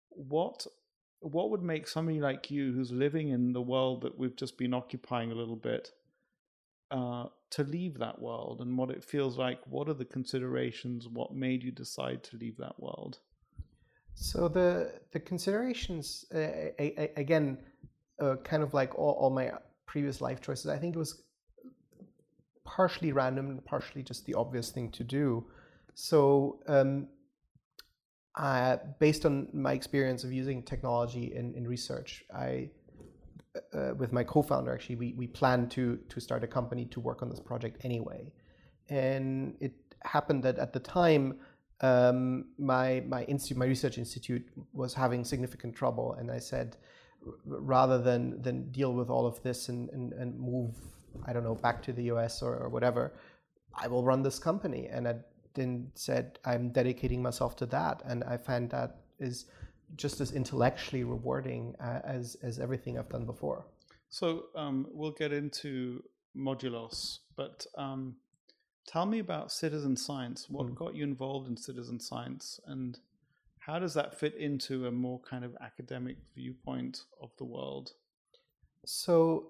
what 0.09 0.65
what 1.32 1.49
would 1.49 1.63
make 1.63 1.88
somebody 1.88 2.19
like 2.19 2.51
you, 2.51 2.71
who's 2.73 2.91
living 2.91 3.30
in 3.30 3.53
the 3.53 3.61
world 3.61 4.01
that 4.01 4.17
we've 4.17 4.36
just 4.36 4.57
been 4.57 4.73
occupying 4.73 5.32
a 5.32 5.36
little 5.36 5.55
bit, 5.55 5.91
uh, 6.91 7.26
to 7.49 7.63
leave 7.63 7.97
that 7.97 8.21
world 8.21 8.61
and 8.61 8.78
what 8.78 8.91
it 8.91 9.03
feels 9.03 9.38
like? 9.38 9.59
What 9.67 9.89
are 9.89 9.93
the 9.93 10.05
considerations? 10.05 11.07
What 11.07 11.34
made 11.34 11.63
you 11.63 11.71
decide 11.71 12.23
to 12.26 12.38
leave 12.38 12.57
that 12.57 12.80
world? 12.80 13.19
So 14.13 14.47
the 14.47 14.93
the 15.11 15.19
considerations 15.19 16.26
uh, 16.34 16.71
again, 17.17 17.57
uh, 18.21 18.36
kind 18.43 18.63
of 18.63 18.73
like 18.73 18.97
all, 18.97 19.13
all 19.13 19.30
my 19.30 19.51
previous 19.86 20.21
life 20.21 20.41
choices. 20.41 20.67
I 20.67 20.78
think 20.78 20.95
it 20.95 20.99
was 20.99 21.23
partially 22.63 23.11
random 23.11 23.47
and 23.47 23.65
partially 23.65 24.03
just 24.03 24.26
the 24.26 24.34
obvious 24.36 24.69
thing 24.71 24.91
to 24.91 25.03
do. 25.03 25.45
So 25.95 26.59
um, 26.67 27.07
uh, 28.38 28.77
based 28.99 29.25
on 29.25 29.47
my 29.53 29.73
experience 29.73 30.23
of 30.23 30.31
using 30.33 30.61
technology 30.61 31.33
in, 31.36 31.53
in 31.55 31.67
research, 31.67 32.23
I 32.33 32.69
uh, 33.73 33.93
with 33.95 34.11
my 34.11 34.23
co-founder 34.23 34.73
actually 34.73 34.95
we, 34.95 35.13
we 35.13 35.27
planned 35.27 35.71
to 35.71 35.97
to 36.09 36.19
start 36.19 36.43
a 36.43 36.47
company 36.47 36.86
to 36.86 36.99
work 36.99 37.21
on 37.21 37.29
this 37.29 37.39
project 37.39 37.86
anyway. 37.86 38.31
And 38.89 39.55
it 39.61 39.73
happened 40.03 40.43
that 40.43 40.59
at 40.59 40.73
the 40.73 40.79
time 40.79 41.38
um, 41.81 42.45
my 42.57 43.03
my 43.07 43.23
institute 43.23 43.57
my 43.57 43.65
research 43.65 43.97
institute 43.97 44.45
was 44.73 44.93
having 44.93 45.23
significant 45.23 45.73
trouble 45.75 46.15
and 46.19 46.29
I 46.29 46.39
said 46.39 46.77
rather 47.45 47.97
than 47.97 48.41
than 48.41 48.71
deal 48.71 48.93
with 48.93 49.09
all 49.09 49.25
of 49.25 49.41
this 49.43 49.69
and, 49.69 49.89
and, 49.91 50.11
and 50.13 50.38
move 50.38 50.75
I 51.25 51.31
don't 51.31 51.43
know 51.43 51.55
back 51.55 51.81
to 51.83 51.93
the 51.93 52.03
US 52.11 52.41
or, 52.41 52.57
or 52.57 52.69
whatever 52.69 53.13
I 53.77 53.88
will 53.88 54.03
run 54.03 54.23
this 54.23 54.39
company. 54.39 54.88
And 54.88 55.07
then 55.56 55.91
said 55.95 56.39
I'm 56.45 56.70
dedicating 56.70 57.22
myself 57.22 57.56
to 57.58 57.66
that 57.68 58.01
and 58.06 58.24
I 58.24 58.38
find 58.38 58.70
that 58.70 58.97
is 59.20 59.45
just 59.95 60.22
as 60.22 60.32
intellectually 60.32 61.03
rewarding 61.03 61.76
uh, 61.80 62.01
as 62.03 62.36
as 62.43 62.60
everything 62.60 62.97
I've 62.97 63.10
done 63.10 63.26
before. 63.26 63.66
So 64.10 64.45
um, 64.56 64.88
we'll 64.91 65.12
get 65.12 65.34
into 65.34 66.03
Modulos, 66.36 67.20
but 67.36 67.66
um, 67.78 68.16
tell 68.88 69.06
me 69.06 69.20
about 69.20 69.51
citizen 69.51 69.95
science. 69.95 70.49
What 70.49 70.68
mm. 70.68 70.76
got 70.76 70.95
you 70.95 71.03
involved 71.03 71.47
in 71.47 71.58
citizen 71.58 71.99
science, 71.99 72.60
and 72.66 72.99
how 73.60 73.80
does 73.80 73.93
that 73.95 74.20
fit 74.20 74.36
into 74.36 74.88
a 74.88 74.91
more 74.91 75.20
kind 75.20 75.43
of 75.43 75.56
academic 75.62 76.18
viewpoint 76.36 77.03
of 77.22 77.32
the 77.38 77.45
world? 77.45 77.93
So 78.86 79.47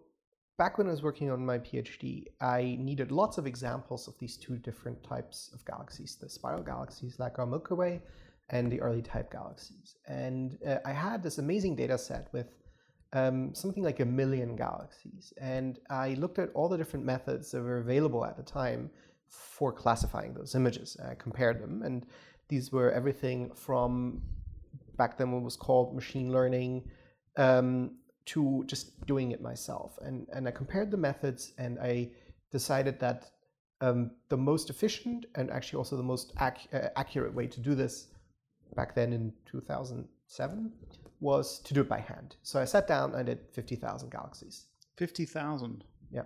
back 0.58 0.78
when 0.78 0.88
I 0.88 0.92
was 0.92 1.04
working 1.04 1.30
on 1.32 1.46
my 1.46 1.60
PhD, 1.60 2.26
I 2.42 2.78
needed 2.80 3.12
lots 3.12 3.38
of 3.38 3.46
examples 3.46 4.08
of 4.08 4.18
these 4.20 4.38
two 4.38 4.58
different 4.58 5.04
types 5.04 5.52
of 5.54 5.66
galaxies: 5.66 6.16
the 6.16 6.30
spiral 6.30 6.64
galaxies 6.64 7.20
like 7.20 7.40
our 7.40 7.46
Milky 7.46 7.74
Way 7.74 8.02
and 8.50 8.72
the 8.72 8.80
early 8.82 9.02
type 9.02 9.32
galaxies. 9.32 9.96
And 10.08 10.58
uh, 10.68 10.78
I 10.86 10.92
had 10.92 11.24
this 11.24 11.40
amazing 11.40 11.76
data 11.76 11.98
set 11.98 12.28
with 12.32 12.48
um, 13.14 13.56
something 13.56 13.84
like 13.84 14.02
a 14.02 14.06
million 14.06 14.56
galaxies. 14.56 15.34
And 15.42 15.80
I 15.90 16.14
looked 16.14 16.38
at 16.38 16.50
all 16.54 16.70
the 16.70 16.78
different 16.78 17.06
methods 17.06 17.52
that 17.52 17.62
were 17.62 17.80
available 17.80 18.24
at 18.24 18.38
the 18.38 18.44
time 18.44 18.92
for 19.28 19.72
classifying 19.72 20.34
those 20.34 20.54
images. 20.54 20.96
I 21.04 21.16
compared 21.16 21.62
them, 21.62 21.82
and 21.84 22.06
these 22.50 22.72
were 22.72 22.92
everything 22.92 23.52
from 23.56 24.22
back 24.98 25.18
then 25.18 25.32
what 25.32 25.42
was 25.42 25.58
called 25.58 25.94
machine 25.94 26.32
learning 26.32 26.84
um, 27.38 27.92
to 28.26 28.64
just 28.66 29.06
doing 29.06 29.32
it 29.32 29.42
myself. 29.42 29.98
And, 30.02 30.28
and 30.34 30.48
I 30.48 30.52
compared 30.52 30.92
the 30.92 30.98
methods 30.98 31.54
and 31.58 31.80
I 31.80 32.10
decided 32.52 33.00
that 33.00 33.32
um, 33.82 34.12
the 34.30 34.38
most 34.38 34.70
efficient 34.70 35.26
and 35.36 35.52
actually 35.52 35.78
also 35.78 35.98
the 35.98 36.04
most 36.04 36.34
ac- 36.42 36.70
uh, 36.74 36.90
accurate 36.96 37.34
way 37.34 37.48
to 37.48 37.60
do 37.60 37.76
this 37.76 38.08
back 38.76 38.96
then 38.96 39.14
in 39.14 39.34
2007 39.46 40.72
was 41.20 41.60
to 41.60 41.74
do 41.74 41.82
it 41.82 41.90
by 41.90 42.00
hand. 42.00 42.36
So 42.44 42.60
I 42.60 42.66
sat 42.66 42.88
down 42.88 43.14
and 43.16 43.26
did 43.26 43.40
50,000 43.52 44.12
galaxies. 44.12 44.66
50,000? 44.98 45.84
Yeah. 46.12 46.24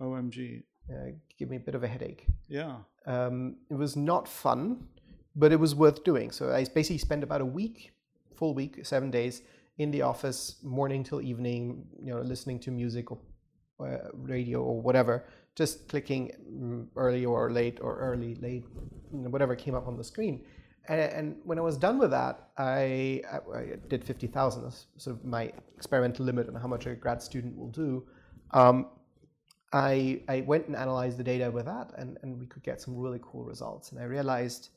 OMG. 0.00 0.62
Uh, 0.90 1.12
give 1.38 1.50
me 1.50 1.56
a 1.56 1.60
bit 1.60 1.74
of 1.74 1.82
a 1.82 1.88
headache. 1.88 2.26
Yeah. 2.48 2.76
Um, 3.06 3.56
it 3.70 3.74
was 3.74 3.96
not 3.96 4.28
fun, 4.28 4.86
but 5.36 5.52
it 5.52 5.60
was 5.60 5.74
worth 5.74 6.04
doing. 6.04 6.30
So 6.30 6.52
I 6.52 6.64
basically 6.64 6.98
spent 6.98 7.22
about 7.22 7.40
a 7.40 7.46
week, 7.46 7.92
full 8.34 8.54
week, 8.54 8.84
seven 8.84 9.10
days 9.10 9.42
in 9.78 9.90
the 9.90 10.02
office, 10.02 10.56
morning 10.62 11.04
till 11.04 11.22
evening, 11.22 11.86
you 12.02 12.12
know, 12.12 12.20
listening 12.20 12.58
to 12.60 12.70
music 12.70 13.10
or 13.10 13.18
uh, 13.80 14.08
radio 14.12 14.60
or 14.60 14.80
whatever, 14.80 15.24
just 15.54 15.88
clicking 15.88 16.32
mm, 16.50 16.86
early 16.96 17.24
or 17.24 17.50
late 17.50 17.78
or 17.80 17.96
early, 17.98 18.34
late, 18.36 18.64
you 19.12 19.20
know, 19.20 19.28
whatever 19.28 19.54
came 19.54 19.74
up 19.74 19.86
on 19.86 19.96
the 19.96 20.04
screen. 20.04 20.44
And, 20.88 21.00
and, 21.00 21.36
when 21.44 21.58
I 21.58 21.62
was 21.62 21.76
done 21.76 21.98
with 21.98 22.10
that, 22.10 22.48
I, 22.56 23.22
I, 23.30 23.58
I 23.58 23.64
did 23.88 24.02
50,000, 24.02 24.62
That's 24.64 24.86
sort 24.96 25.16
of 25.16 25.24
my 25.24 25.52
experimental 25.76 26.24
limit 26.24 26.48
on 26.48 26.54
how 26.54 26.66
much 26.66 26.86
a 26.86 26.94
grad 26.94 27.22
student 27.22 27.56
will 27.56 27.68
do. 27.68 28.04
Um, 28.52 28.86
I, 29.72 30.22
I 30.28 30.40
went 30.40 30.66
and 30.66 30.74
analyzed 30.74 31.18
the 31.18 31.24
data 31.24 31.50
with 31.50 31.66
that, 31.66 31.92
and, 31.98 32.16
and 32.22 32.40
we 32.40 32.46
could 32.46 32.62
get 32.62 32.80
some 32.80 32.96
really 32.96 33.20
cool 33.22 33.44
results. 33.44 33.92
And 33.92 34.00
I 34.00 34.04
realized 34.04 34.70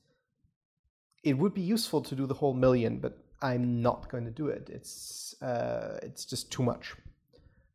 it 1.23 1.37
would 1.37 1.53
be 1.53 1.61
useful 1.61 2.01
to 2.01 2.15
do 2.15 2.25
the 2.25 2.33
whole 2.33 2.53
million, 2.53 2.99
but 2.99 3.17
I'm 3.41 3.81
not 3.81 4.09
going 4.09 4.25
to 4.25 4.31
do 4.31 4.47
it. 4.47 4.69
It's, 4.71 5.35
uh, 5.41 5.99
it's 6.03 6.25
just 6.25 6.51
too 6.51 6.63
much. 6.63 6.95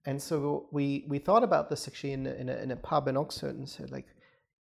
And 0.05 0.23
so 0.23 0.69
we, 0.71 1.05
we 1.09 1.19
thought 1.19 1.43
about 1.43 1.69
this 1.69 1.89
actually 1.89 2.12
in 2.12 2.27
a, 2.27 2.35
in 2.35 2.49
a, 2.49 2.57
in 2.57 2.71
a 2.71 2.77
pub 2.77 3.09
in 3.09 3.17
Oxford 3.17 3.57
and 3.57 3.69
said, 3.69 3.91
like, 3.91 4.07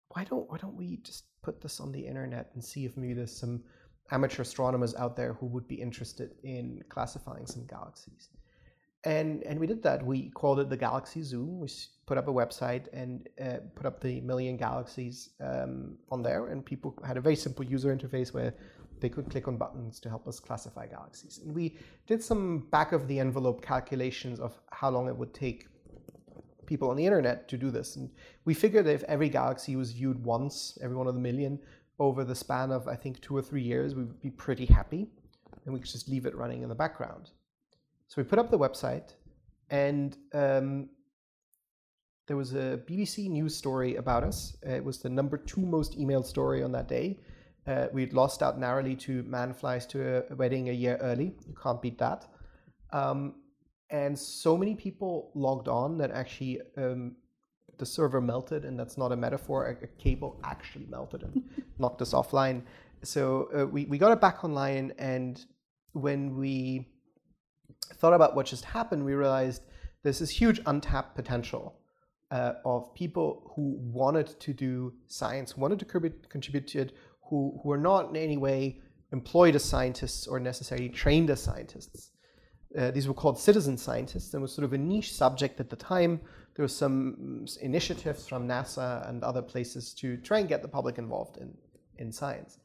why 0.10 0.26
don't, 0.26 0.50
why 0.52 0.58
don't 0.58 0.76
we 0.76 0.98
just 0.98 1.24
put 1.42 1.62
this 1.62 1.80
on 1.80 1.92
the 1.92 2.06
internet 2.06 2.52
and 2.54 2.64
see 2.64 2.86
if 2.86 2.98
maybe 2.98 3.14
there's 3.14 3.36
some 3.36 3.64
amateur 4.12 4.42
astronomers 4.42 4.96
out 4.96 5.16
there 5.16 5.34
who 5.34 5.46
would 5.46 5.68
be 5.68 5.76
interested 5.76 6.36
in 6.44 6.84
classifying 6.90 7.46
some 7.46 7.66
galaxies. 7.68 8.30
And, 9.06 9.44
and 9.44 9.58
we 9.58 9.68
did 9.68 9.82
that. 9.84 10.06
We 10.06 10.30
called 10.32 10.60
it 10.60 10.70
the 10.70 10.76
Galaxy 10.76 11.24
Zoo. 11.24 11.46
We 11.46 11.70
put 12.06 12.18
up 12.18 12.28
a 12.28 12.34
website 12.34 12.88
and 12.92 13.30
uh, 13.42 13.60
put 13.76 13.86
up 13.86 14.02
the 14.02 14.20
million 14.20 14.58
galaxies 14.58 15.30
um, 15.40 15.98
on 16.12 16.22
there, 16.22 16.48
and 16.48 16.66
people 16.66 16.94
had 17.06 17.16
a 17.16 17.22
very 17.22 17.38
simple 17.38 17.64
user 17.64 17.96
interface 17.96 18.34
where 18.34 18.54
they 19.00 19.10
could 19.10 19.30
click 19.30 19.48
on 19.48 19.58
buttons 19.58 20.00
to 20.02 20.10
help 20.10 20.28
us 20.28 20.40
classify 20.40 20.86
galaxies. 20.88 21.40
And 21.44 21.54
we 21.54 21.78
did 22.08 22.24
some 22.24 22.68
back 22.72 22.92
of 22.92 23.08
the 23.08 23.20
envelope 23.20 23.62
calculations 23.62 24.40
of 24.40 24.60
how 24.72 24.90
long 24.90 25.08
it 25.08 25.16
would 25.16 25.34
take 25.34 25.68
people 26.66 26.90
on 26.90 26.96
the 26.96 27.06
internet 27.06 27.48
to 27.50 27.58
do 27.58 27.72
this. 27.72 27.96
And 27.96 28.10
we 28.46 28.54
figured 28.54 28.88
if 28.88 29.04
every 29.04 29.30
galaxy 29.30 29.76
was 29.76 29.92
viewed 29.92 30.24
once, 30.24 30.78
every 30.82 30.96
one 30.96 31.08
of 31.08 31.16
the 31.16 31.20
million, 31.20 31.60
over 32.00 32.24
the 32.24 32.36
span 32.36 32.72
of 32.72 32.88
I 32.88 32.96
think 32.96 33.20
two 33.22 33.36
or 33.36 33.42
three 33.42 33.62
years, 33.62 33.96
we 33.96 34.04
would 34.04 34.22
be 34.22 34.30
pretty 34.30 34.66
happy, 34.66 35.10
and 35.66 35.74
we 35.74 35.80
could 35.80 35.90
just 35.90 36.08
leave 36.08 36.26
it 36.26 36.36
running 36.36 36.62
in 36.64 36.70
the 36.70 36.76
background. 36.76 37.32
So 38.08 38.22
we 38.22 38.24
put 38.24 38.40
up 38.40 38.50
the 38.50 38.58
website, 38.58 39.14
and 39.70 40.18
um, 40.34 40.90
there 42.28 42.38
was 42.38 42.54
a 42.54 42.80
BBC 42.88 43.30
news 43.30 43.56
story 43.56 43.96
about 43.96 44.24
us. 44.24 44.56
it 44.64 44.84
was 44.84 45.00
the 45.00 45.10
number 45.10 45.38
two 45.38 45.62
most 45.62 45.98
emailed 46.00 46.26
story 46.26 46.64
on 46.64 46.72
that 46.72 46.88
day. 46.88 47.20
Uh, 47.70 47.88
we'd 47.94 48.14
lost 48.14 48.42
out 48.42 48.58
narrowly 48.58 48.96
to 48.96 49.22
Man 49.24 49.54
Flies 49.54 49.86
to 49.86 50.24
a 50.32 50.36
Wedding 50.36 50.70
a 50.70 50.74
year 50.74 50.98
early. 51.02 51.36
You 51.48 51.56
can't 51.62 51.80
beat 51.80 52.00
that. 52.00 52.26
Um, 52.92 53.36
and 53.92 54.18
so 54.18 54.58
many 54.58 54.74
people 54.74 55.32
logged 55.36 55.68
on 55.68 55.96
that 56.00 56.10
actually 56.10 56.62
um, 56.78 57.16
the 57.78 57.86
server 57.86 58.22
melted, 58.22 58.66
and 58.66 58.80
that's 58.80 58.98
not 58.98 59.12
a 59.12 59.16
metaphor. 59.16 59.68
A, 59.68 59.84
a 59.84 59.88
cable 60.02 60.40
actually 60.44 60.88
melted 60.90 61.22
and 61.22 61.44
knocked 61.78 62.02
us 62.02 62.14
offline. 62.14 62.64
So 63.04 63.50
uh, 63.56 63.68
we 63.68 63.86
we 63.86 64.00
got 64.00 64.12
it 64.12 64.20
back 64.20 64.44
online, 64.44 64.94
and 64.98 65.40
when 65.92 66.36
we 66.38 66.88
thought 67.96 68.14
about 68.14 68.36
what 68.36 68.48
just 68.48 68.66
happened, 68.66 69.06
we 69.06 69.14
realized 69.14 69.62
there's 70.02 70.18
this 70.18 70.32
huge 70.32 70.60
untapped 70.66 71.16
potential 71.16 71.80
uh, 72.32 72.54
of 72.66 72.94
people 72.94 73.52
who 73.56 73.78
wanted 73.80 74.40
to 74.40 74.54
do 74.54 74.94
science, 75.08 75.58
wanted 75.58 75.80
to 75.80 75.86
contribute 76.30 76.68
to 76.68 76.80
it, 76.80 76.94
who 77.30 77.60
who 77.64 77.72
are 77.72 77.78
not 77.78 78.10
in 78.10 78.16
any 78.16 78.38
way 78.38 78.80
employed 79.12 79.56
as 79.56 79.64
scientists 79.64 80.28
or 80.28 80.40
necessarily 80.40 80.90
trained 80.90 81.30
as 81.30 81.42
scientists 81.42 82.12
uh, 82.78 82.92
these 82.92 83.08
were 83.08 83.14
called 83.14 83.40
citizen 83.40 83.78
scientists 83.78 84.34
and 84.34 84.42
was 84.42 84.54
sort 84.54 84.66
of 84.66 84.74
a 84.74 84.78
niche 84.78 85.14
subject 85.14 85.60
at 85.60 85.70
the 85.70 85.76
time. 85.76 86.20
There 86.56 86.64
were 86.64 86.68
some 86.68 87.46
initiatives 87.62 88.28
from 88.28 88.48
NASA 88.48 89.08
and 89.10 89.24
other 89.24 89.42
places 89.42 89.94
to 89.96 90.18
try 90.18 90.40
and 90.40 90.48
get 90.48 90.62
the 90.62 90.68
public 90.68 90.98
involved 90.98 91.38
in, 91.38 91.52
in 91.98 92.12
science. 92.12 92.60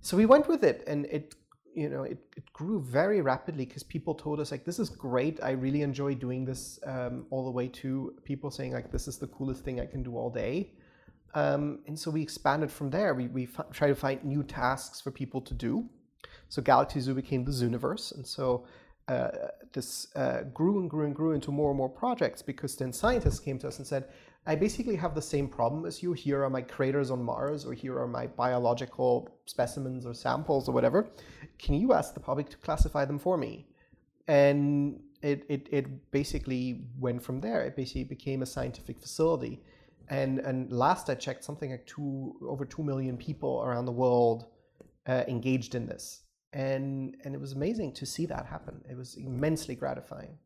So 0.00 0.16
we 0.16 0.24
went 0.24 0.48
with 0.48 0.64
it 0.64 0.84
and 0.86 1.04
it 1.06 1.34
you 1.74 1.88
know 1.88 2.02
it, 2.02 2.18
it 2.36 2.52
grew 2.52 2.80
very 2.80 3.20
rapidly 3.20 3.64
because 3.64 3.84
people 3.84 4.12
told 4.12 4.40
us 4.40 4.50
like 4.50 4.64
this 4.64 4.80
is 4.80 4.90
great 4.90 5.38
i 5.40 5.52
really 5.52 5.82
enjoy 5.82 6.12
doing 6.12 6.44
this 6.44 6.80
um, 6.84 7.26
all 7.30 7.44
the 7.44 7.50
way 7.50 7.68
to 7.68 8.12
people 8.24 8.50
saying 8.50 8.72
like 8.72 8.90
this 8.90 9.06
is 9.06 9.18
the 9.18 9.28
coolest 9.28 9.62
thing 9.62 9.78
i 9.78 9.86
can 9.86 10.02
do 10.02 10.16
all 10.16 10.30
day 10.30 10.72
um, 11.34 11.80
and 11.86 11.98
so 11.98 12.10
we 12.10 12.22
expanded 12.22 12.70
from 12.70 12.90
there 12.90 13.14
we, 13.14 13.28
we 13.28 13.44
f- 13.44 13.66
try 13.72 13.88
to 13.88 13.94
find 13.94 14.24
new 14.24 14.42
tasks 14.42 15.00
for 15.00 15.10
people 15.10 15.40
to 15.40 15.54
do 15.54 15.88
so 16.48 16.60
galaxy 16.62 17.00
zoo 17.00 17.14
became 17.14 17.44
the 17.44 17.50
zooniverse 17.50 18.14
and 18.14 18.26
so 18.26 18.66
uh, 19.10 19.48
this 19.72 20.14
uh, 20.14 20.42
grew 20.54 20.78
and 20.78 20.88
grew 20.88 21.04
and 21.04 21.16
grew 21.16 21.32
into 21.32 21.50
more 21.50 21.70
and 21.70 21.76
more 21.76 21.88
projects 21.88 22.42
because 22.42 22.76
then 22.76 22.92
scientists 22.92 23.40
came 23.40 23.58
to 23.58 23.66
us 23.66 23.78
and 23.78 23.86
said, 23.86 24.04
I 24.46 24.54
basically 24.54 24.96
have 24.96 25.16
the 25.16 25.22
same 25.22 25.48
problem 25.48 25.84
as 25.84 26.00
you. 26.02 26.12
Here 26.12 26.42
are 26.44 26.50
my 26.50 26.62
craters 26.62 27.10
on 27.10 27.22
Mars, 27.22 27.66
or 27.66 27.74
here 27.74 27.98
are 27.98 28.06
my 28.06 28.28
biological 28.28 29.28
specimens 29.46 30.06
or 30.06 30.14
samples 30.14 30.68
or 30.68 30.72
whatever. 30.72 31.10
Can 31.58 31.74
you 31.74 31.92
ask 31.92 32.14
the 32.14 32.20
public 32.20 32.48
to 32.50 32.56
classify 32.56 33.04
them 33.04 33.18
for 33.18 33.36
me? 33.36 33.66
And 34.28 35.00
it, 35.22 35.44
it, 35.48 35.68
it 35.70 36.10
basically 36.12 36.84
went 36.98 37.22
from 37.22 37.40
there. 37.40 37.62
It 37.62 37.76
basically 37.76 38.04
became 38.04 38.42
a 38.42 38.46
scientific 38.46 39.00
facility. 39.00 39.60
And, 40.08 40.40
and 40.40 40.72
last 40.72 41.08
I 41.08 41.14
checked, 41.14 41.44
something 41.44 41.70
like 41.70 41.86
two, 41.86 42.34
over 42.48 42.64
2 42.64 42.82
million 42.82 43.16
people 43.16 43.62
around 43.64 43.84
the 43.84 43.92
world 43.92 44.46
uh, 45.06 45.24
engaged 45.28 45.74
in 45.74 45.86
this. 45.86 46.22
and 46.52 47.16
and 47.24 47.34
it 47.34 47.40
was 47.40 47.52
amazing 47.52 47.92
to 47.94 48.06
see 48.06 48.26
that 48.26 48.46
happen. 48.46 48.82
It 48.88 48.96
was 48.96 49.16
immensely 49.16 49.74
gratifying. 49.74 50.38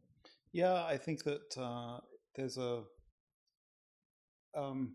Yeah, 0.53 0.85
I 0.85 0.97
think 0.99 1.25
that 1.25 1.57
uh, 1.57 2.01
there's 2.37 2.59
a 2.59 2.83
um, 4.55 4.95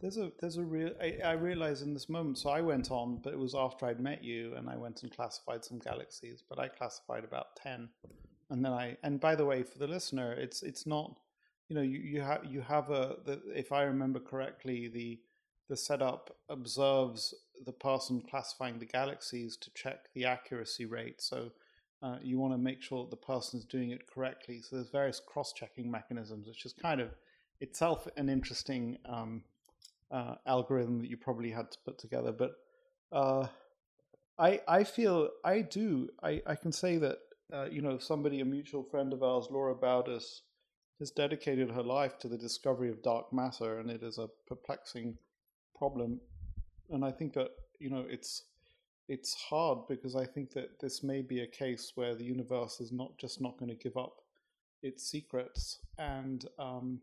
there's 0.00 0.16
a 0.16 0.30
there's 0.40 0.56
a 0.56 0.62
real 0.64 0.92
I, 1.00 1.18
I 1.24 1.32
realize 1.32 1.82
in 1.82 1.94
this 1.94 2.08
moment. 2.08 2.38
So 2.38 2.50
I 2.50 2.60
went 2.60 2.90
on, 2.90 3.20
but 3.22 3.32
it 3.32 3.38
was 3.38 3.54
after 3.54 3.86
I'd 3.86 4.00
met 4.00 4.22
you, 4.22 4.54
and 4.54 4.70
I 4.70 4.76
went 4.76 5.02
and 5.02 5.14
classified 5.14 5.64
some 5.64 5.78
galaxies. 5.78 6.42
But 6.48 6.58
I 6.58 6.68
classified 6.68 7.24
about 7.24 7.56
ten, 7.56 7.88
and 8.50 8.64
then 8.64 8.72
I 8.72 8.96
and 9.02 9.20
by 9.20 9.34
the 9.34 9.44
way, 9.44 9.62
for 9.64 9.78
the 9.78 9.88
listener, 9.88 10.32
it's 10.32 10.62
it's 10.62 10.86
not 10.86 11.18
you 11.68 11.76
know 11.76 11.82
you 11.82 11.98
you 11.98 12.20
have 12.20 12.44
you 12.44 12.60
have 12.60 12.90
a 12.90 13.16
the, 13.24 13.40
if 13.54 13.72
I 13.72 13.82
remember 13.82 14.20
correctly 14.20 14.88
the 14.88 15.20
the 15.68 15.76
setup 15.76 16.36
observes 16.48 17.34
the 17.64 17.72
person 17.72 18.22
classifying 18.22 18.78
the 18.78 18.86
galaxies 18.86 19.56
to 19.58 19.70
check 19.74 20.08
the 20.14 20.24
accuracy 20.24 20.86
rate. 20.86 21.20
So 21.20 21.50
uh, 22.02 22.16
you 22.22 22.38
want 22.38 22.54
to 22.54 22.58
make 22.58 22.80
sure 22.80 23.04
that 23.04 23.10
the 23.10 23.16
person 23.16 23.58
is 23.58 23.66
doing 23.66 23.90
it 23.90 24.06
correctly. 24.06 24.62
So 24.62 24.76
there's 24.76 24.88
various 24.88 25.20
cross-checking 25.20 25.90
mechanisms, 25.90 26.46
which 26.46 26.64
is 26.64 26.72
kind 26.72 27.00
of 27.00 27.10
itself 27.60 28.06
an 28.16 28.28
interesting 28.28 28.96
um, 29.04 29.42
uh, 30.10 30.36
algorithm 30.46 31.00
that 31.00 31.10
you 31.10 31.16
probably 31.16 31.50
had 31.50 31.70
to 31.72 31.78
put 31.84 31.98
together. 31.98 32.32
But 32.32 32.52
uh, 33.12 33.48
I 34.38 34.60
I 34.66 34.84
feel 34.84 35.30
I 35.44 35.60
do 35.60 36.08
I 36.22 36.40
I 36.46 36.54
can 36.54 36.72
say 36.72 36.96
that 36.98 37.18
uh, 37.52 37.66
you 37.70 37.82
know 37.82 37.98
somebody 37.98 38.40
a 38.40 38.44
mutual 38.44 38.84
friend 38.84 39.12
of 39.12 39.22
ours, 39.22 39.48
Laura 39.50 39.74
Baudis, 39.74 40.42
has 40.98 41.10
dedicated 41.10 41.70
her 41.70 41.82
life 41.82 42.18
to 42.18 42.28
the 42.28 42.38
discovery 42.38 42.90
of 42.90 43.02
dark 43.02 43.32
matter, 43.32 43.78
and 43.78 43.90
it 43.90 44.02
is 44.02 44.18
a 44.18 44.28
perplexing 44.46 45.16
problem. 45.76 46.20
And 46.90 47.04
I 47.04 47.10
think 47.10 47.34
that 47.34 47.50
you 47.78 47.90
know 47.90 48.04
it's 48.08 48.44
it's 49.08 49.34
hard 49.34 49.86
because 49.88 50.14
I 50.14 50.26
think 50.26 50.52
that 50.52 50.80
this 50.80 51.02
may 51.02 51.22
be 51.22 51.40
a 51.40 51.46
case 51.46 51.92
where 51.94 52.14
the 52.14 52.24
universe 52.24 52.80
is 52.80 52.92
not 52.92 53.16
just 53.18 53.40
not 53.40 53.58
going 53.58 53.70
to 53.70 53.74
give 53.74 53.96
up 53.96 54.20
its 54.82 55.08
secrets, 55.08 55.78
and 55.98 56.44
um, 56.58 57.00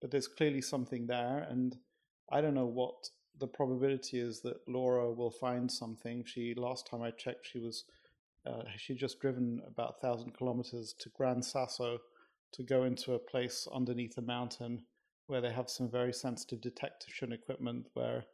but 0.00 0.10
there's 0.10 0.28
clearly 0.28 0.62
something 0.62 1.06
there, 1.06 1.46
and 1.50 1.76
I 2.30 2.40
don't 2.40 2.54
know 2.54 2.66
what 2.66 3.08
the 3.38 3.46
probability 3.48 4.20
is 4.20 4.40
that 4.42 4.60
Laura 4.68 5.12
will 5.12 5.30
find 5.30 5.70
something. 5.70 6.24
She 6.24 6.54
last 6.54 6.86
time 6.86 7.02
I 7.02 7.10
checked, 7.10 7.46
she 7.46 7.58
was 7.58 7.84
uh, 8.46 8.62
she 8.76 8.94
just 8.94 9.20
driven 9.20 9.60
about 9.66 10.00
thousand 10.00 10.36
kilometers 10.36 10.94
to 11.00 11.08
Gran 11.10 11.42
Sasso 11.42 11.98
to 12.54 12.62
go 12.62 12.84
into 12.84 13.14
a 13.14 13.18
place 13.18 13.68
underneath 13.74 14.16
a 14.16 14.22
mountain 14.22 14.82
where 15.26 15.40
they 15.40 15.52
have 15.52 15.68
some 15.68 15.90
very 15.90 16.12
sensitive 16.12 16.60
detection 16.60 17.32
equipment 17.32 17.86
where 17.94 18.24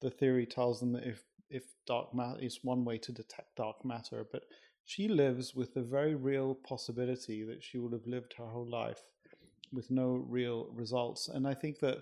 the 0.00 0.10
theory 0.10 0.46
tells 0.46 0.80
them 0.80 0.92
that 0.92 1.04
if 1.04 1.24
if 1.50 1.64
dark 1.86 2.14
matter 2.14 2.38
is 2.40 2.60
one 2.62 2.84
way 2.84 2.98
to 2.98 3.10
detect 3.10 3.56
dark 3.56 3.82
matter, 3.84 4.26
but 4.30 4.42
she 4.84 5.08
lives 5.08 5.54
with 5.54 5.72
the 5.72 5.82
very 5.82 6.14
real 6.14 6.54
possibility 6.54 7.42
that 7.42 7.62
she 7.62 7.78
would 7.78 7.92
have 7.92 8.06
lived 8.06 8.34
her 8.36 8.46
whole 8.46 8.68
life 8.68 9.02
with 9.72 9.90
no 9.90 10.24
real 10.28 10.68
results. 10.74 11.28
And 11.28 11.46
I 11.46 11.54
think 11.54 11.78
that 11.80 11.98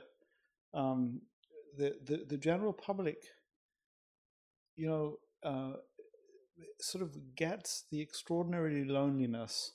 um, 0.74 1.20
the, 1.76 1.96
the 2.04 2.24
the 2.28 2.36
general 2.36 2.72
public, 2.72 3.18
you 4.76 4.88
know, 4.88 5.18
uh, 5.42 5.76
sort 6.80 7.02
of 7.02 7.36
gets 7.36 7.84
the 7.90 8.00
extraordinary 8.00 8.84
loneliness 8.84 9.72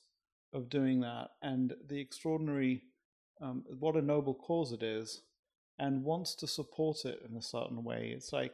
of 0.53 0.69
doing 0.69 1.01
that 1.01 1.29
and 1.41 1.73
the 1.87 1.99
extraordinary 1.99 2.83
um, 3.41 3.63
what 3.79 3.95
a 3.95 4.01
noble 4.01 4.35
cause 4.35 4.71
it 4.71 4.83
is 4.83 5.21
and 5.79 6.03
wants 6.03 6.35
to 6.35 6.47
support 6.47 7.05
it 7.05 7.23
in 7.27 7.35
a 7.35 7.41
certain 7.41 7.83
way. 7.83 8.13
It's 8.15 8.31
like 8.31 8.53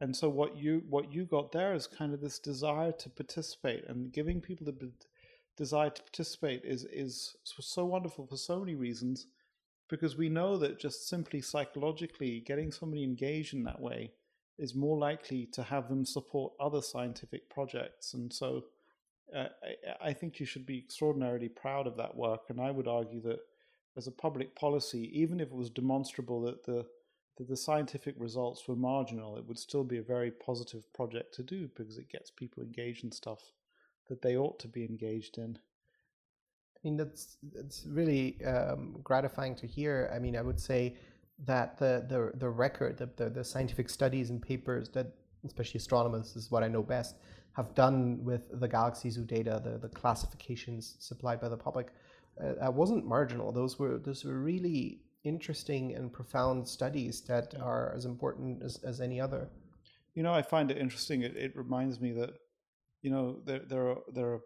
and 0.00 0.16
so 0.16 0.28
what 0.28 0.56
you 0.56 0.82
what 0.88 1.12
you 1.12 1.24
got 1.24 1.52
there 1.52 1.74
is 1.74 1.86
kind 1.86 2.14
of 2.14 2.20
this 2.20 2.38
desire 2.38 2.92
to 2.92 3.10
participate 3.10 3.84
and 3.88 4.12
giving 4.12 4.40
people 4.40 4.66
the 4.66 4.90
desire 5.56 5.90
to 5.90 6.02
participate 6.02 6.62
is 6.64 6.84
is 6.84 7.36
so 7.44 7.84
wonderful 7.84 8.26
for 8.26 8.36
so 8.36 8.58
many 8.60 8.74
reasons 8.74 9.26
because 9.88 10.16
we 10.16 10.28
know 10.28 10.56
that 10.56 10.78
just 10.78 11.08
simply 11.08 11.40
psychologically 11.40 12.40
getting 12.40 12.70
somebody 12.70 13.02
engaged 13.02 13.52
in 13.52 13.64
that 13.64 13.80
way 13.80 14.12
is 14.58 14.74
more 14.74 14.96
likely 14.96 15.46
to 15.46 15.62
have 15.62 15.88
them 15.88 16.04
support 16.04 16.52
other 16.60 16.80
scientific 16.80 17.48
projects 17.50 18.14
and 18.14 18.32
so 18.32 18.64
uh, 19.34 19.48
I, 20.02 20.08
I 20.08 20.12
think 20.12 20.40
you 20.40 20.46
should 20.46 20.66
be 20.66 20.78
extraordinarily 20.78 21.48
proud 21.48 21.86
of 21.86 21.96
that 21.96 22.16
work 22.16 22.42
and 22.48 22.60
i 22.60 22.70
would 22.70 22.88
argue 22.88 23.20
that 23.22 23.40
as 23.96 24.06
a 24.06 24.12
public 24.12 24.54
policy 24.54 25.10
even 25.12 25.40
if 25.40 25.48
it 25.48 25.54
was 25.54 25.70
demonstrable 25.70 26.42
that 26.42 26.64
the 26.64 26.86
that 27.40 27.48
the 27.48 27.56
scientific 27.56 28.14
results 28.18 28.68
were 28.68 28.76
marginal, 28.76 29.38
it 29.38 29.46
would 29.46 29.58
still 29.58 29.82
be 29.82 29.96
a 29.96 30.02
very 30.02 30.30
positive 30.30 30.92
project 30.92 31.34
to 31.34 31.42
do 31.42 31.70
because 31.74 31.96
it 31.96 32.10
gets 32.10 32.30
people 32.30 32.62
engaged 32.62 33.02
in 33.02 33.10
stuff 33.10 33.40
that 34.08 34.20
they 34.20 34.36
ought 34.36 34.58
to 34.58 34.68
be 34.68 34.84
engaged 34.84 35.38
in. 35.38 35.56
I 35.56 36.78
mean, 36.84 36.98
that's 36.98 37.38
that's 37.54 37.86
really 37.86 38.44
um, 38.44 38.96
gratifying 39.02 39.54
to 39.56 39.66
hear. 39.66 40.10
I 40.14 40.18
mean, 40.18 40.36
I 40.36 40.42
would 40.42 40.60
say 40.60 40.96
that 41.46 41.78
the 41.78 42.04
the 42.06 42.38
the 42.38 42.50
record, 42.50 42.98
the, 42.98 43.08
the, 43.16 43.30
the 43.30 43.44
scientific 43.44 43.88
studies 43.88 44.28
and 44.28 44.42
papers 44.42 44.90
that 44.90 45.06
especially 45.46 45.78
astronomers 45.78 46.36
is 46.36 46.50
what 46.50 46.62
I 46.62 46.68
know 46.68 46.82
best 46.82 47.16
have 47.52 47.74
done 47.74 48.24
with 48.24 48.60
the 48.60 48.68
Galaxy 48.68 49.10
Zoo 49.10 49.24
data, 49.24 49.60
the 49.62 49.78
the 49.78 49.88
classifications 49.88 50.96
supplied 50.98 51.40
by 51.40 51.48
the 51.48 51.56
public, 51.56 51.88
uh, 52.42 52.66
uh 52.66 52.70
wasn't 52.70 53.06
marginal. 53.06 53.52
Those 53.52 53.78
were 53.78 53.98
those 53.98 54.24
were 54.24 54.40
really 54.40 55.00
interesting 55.24 55.94
and 55.94 56.12
profound 56.12 56.66
studies 56.66 57.20
that 57.22 57.54
are 57.60 57.92
as 57.94 58.06
important 58.06 58.62
as, 58.62 58.78
as 58.84 59.00
any 59.00 59.20
other. 59.20 59.48
You 60.14 60.22
know, 60.22 60.32
I 60.32 60.42
find 60.42 60.70
it 60.70 60.78
interesting. 60.78 61.22
It, 61.22 61.36
it 61.36 61.54
reminds 61.54 62.00
me 62.00 62.12
that, 62.12 62.30
you 63.02 63.10
know, 63.10 63.36
there, 63.44 63.60
there 63.68 63.88
are 63.88 63.98
there 64.12 64.28
are 64.28 64.40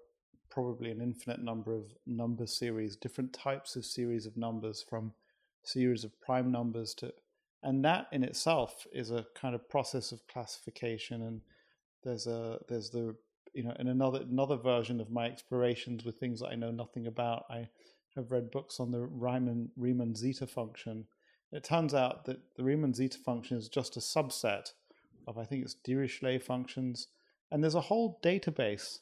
probably 0.51 0.91
an 0.91 1.01
infinite 1.01 1.43
number 1.43 1.75
of 1.75 1.85
number 2.07 2.47
series, 2.47 2.97
different 2.97 3.33
types 3.33 3.77
of 3.77 3.85
series 3.85 4.27
of 4.27 4.37
numbers 4.37 4.85
from 4.89 5.13
series 5.65 6.05
of 6.05 6.21
prime 6.21 6.53
numbers 6.53 6.95
to 6.95 7.13
and 7.65 7.83
that 7.85 8.07
in 8.13 8.23
itself 8.23 8.87
is 8.93 9.11
a 9.11 9.25
kind 9.35 9.55
of 9.55 9.69
process 9.69 10.13
of 10.13 10.27
classification 10.29 11.23
and 11.23 11.41
there's 12.05 12.27
a 12.27 12.59
there's 12.69 12.91
the 12.91 13.17
you 13.53 13.63
know 13.63 13.75
in 13.79 13.89
another 13.89 14.21
another 14.23 14.57
version 14.57 15.01
of 15.01 15.11
my 15.11 15.27
explorations 15.27 16.05
with 16.05 16.19
things 16.19 16.41
that 16.41 16.49
I 16.49 16.55
know 16.55 16.71
nothing 16.71 17.07
about 17.07 17.45
I 17.51 17.69
have 18.17 18.31
read 18.31 18.51
books 18.51 18.81
on 18.81 18.91
the 18.91 19.01
Riemann, 19.01 19.71
Riemann 19.77 20.15
zeta 20.15 20.47
function. 20.47 21.07
It 21.53 21.65
turns 21.65 21.95
out 21.95 22.25
that 22.27 22.39
the 22.57 22.65
Riemann 22.65 22.95
zeta 22.95 23.19
function 23.19 23.57
is 23.57 23.69
just 23.69 23.97
a 23.97 24.01
subset 24.01 24.73
of, 25.27 25.39
I 25.39 25.45
think 25.45 25.65
it's 25.65 25.77
Dirichlet 25.87 26.43
functions. 26.43 27.09
And 27.51 27.63
there's 27.63 27.75
a 27.75 27.81
whole 27.81 28.21
database 28.23 28.99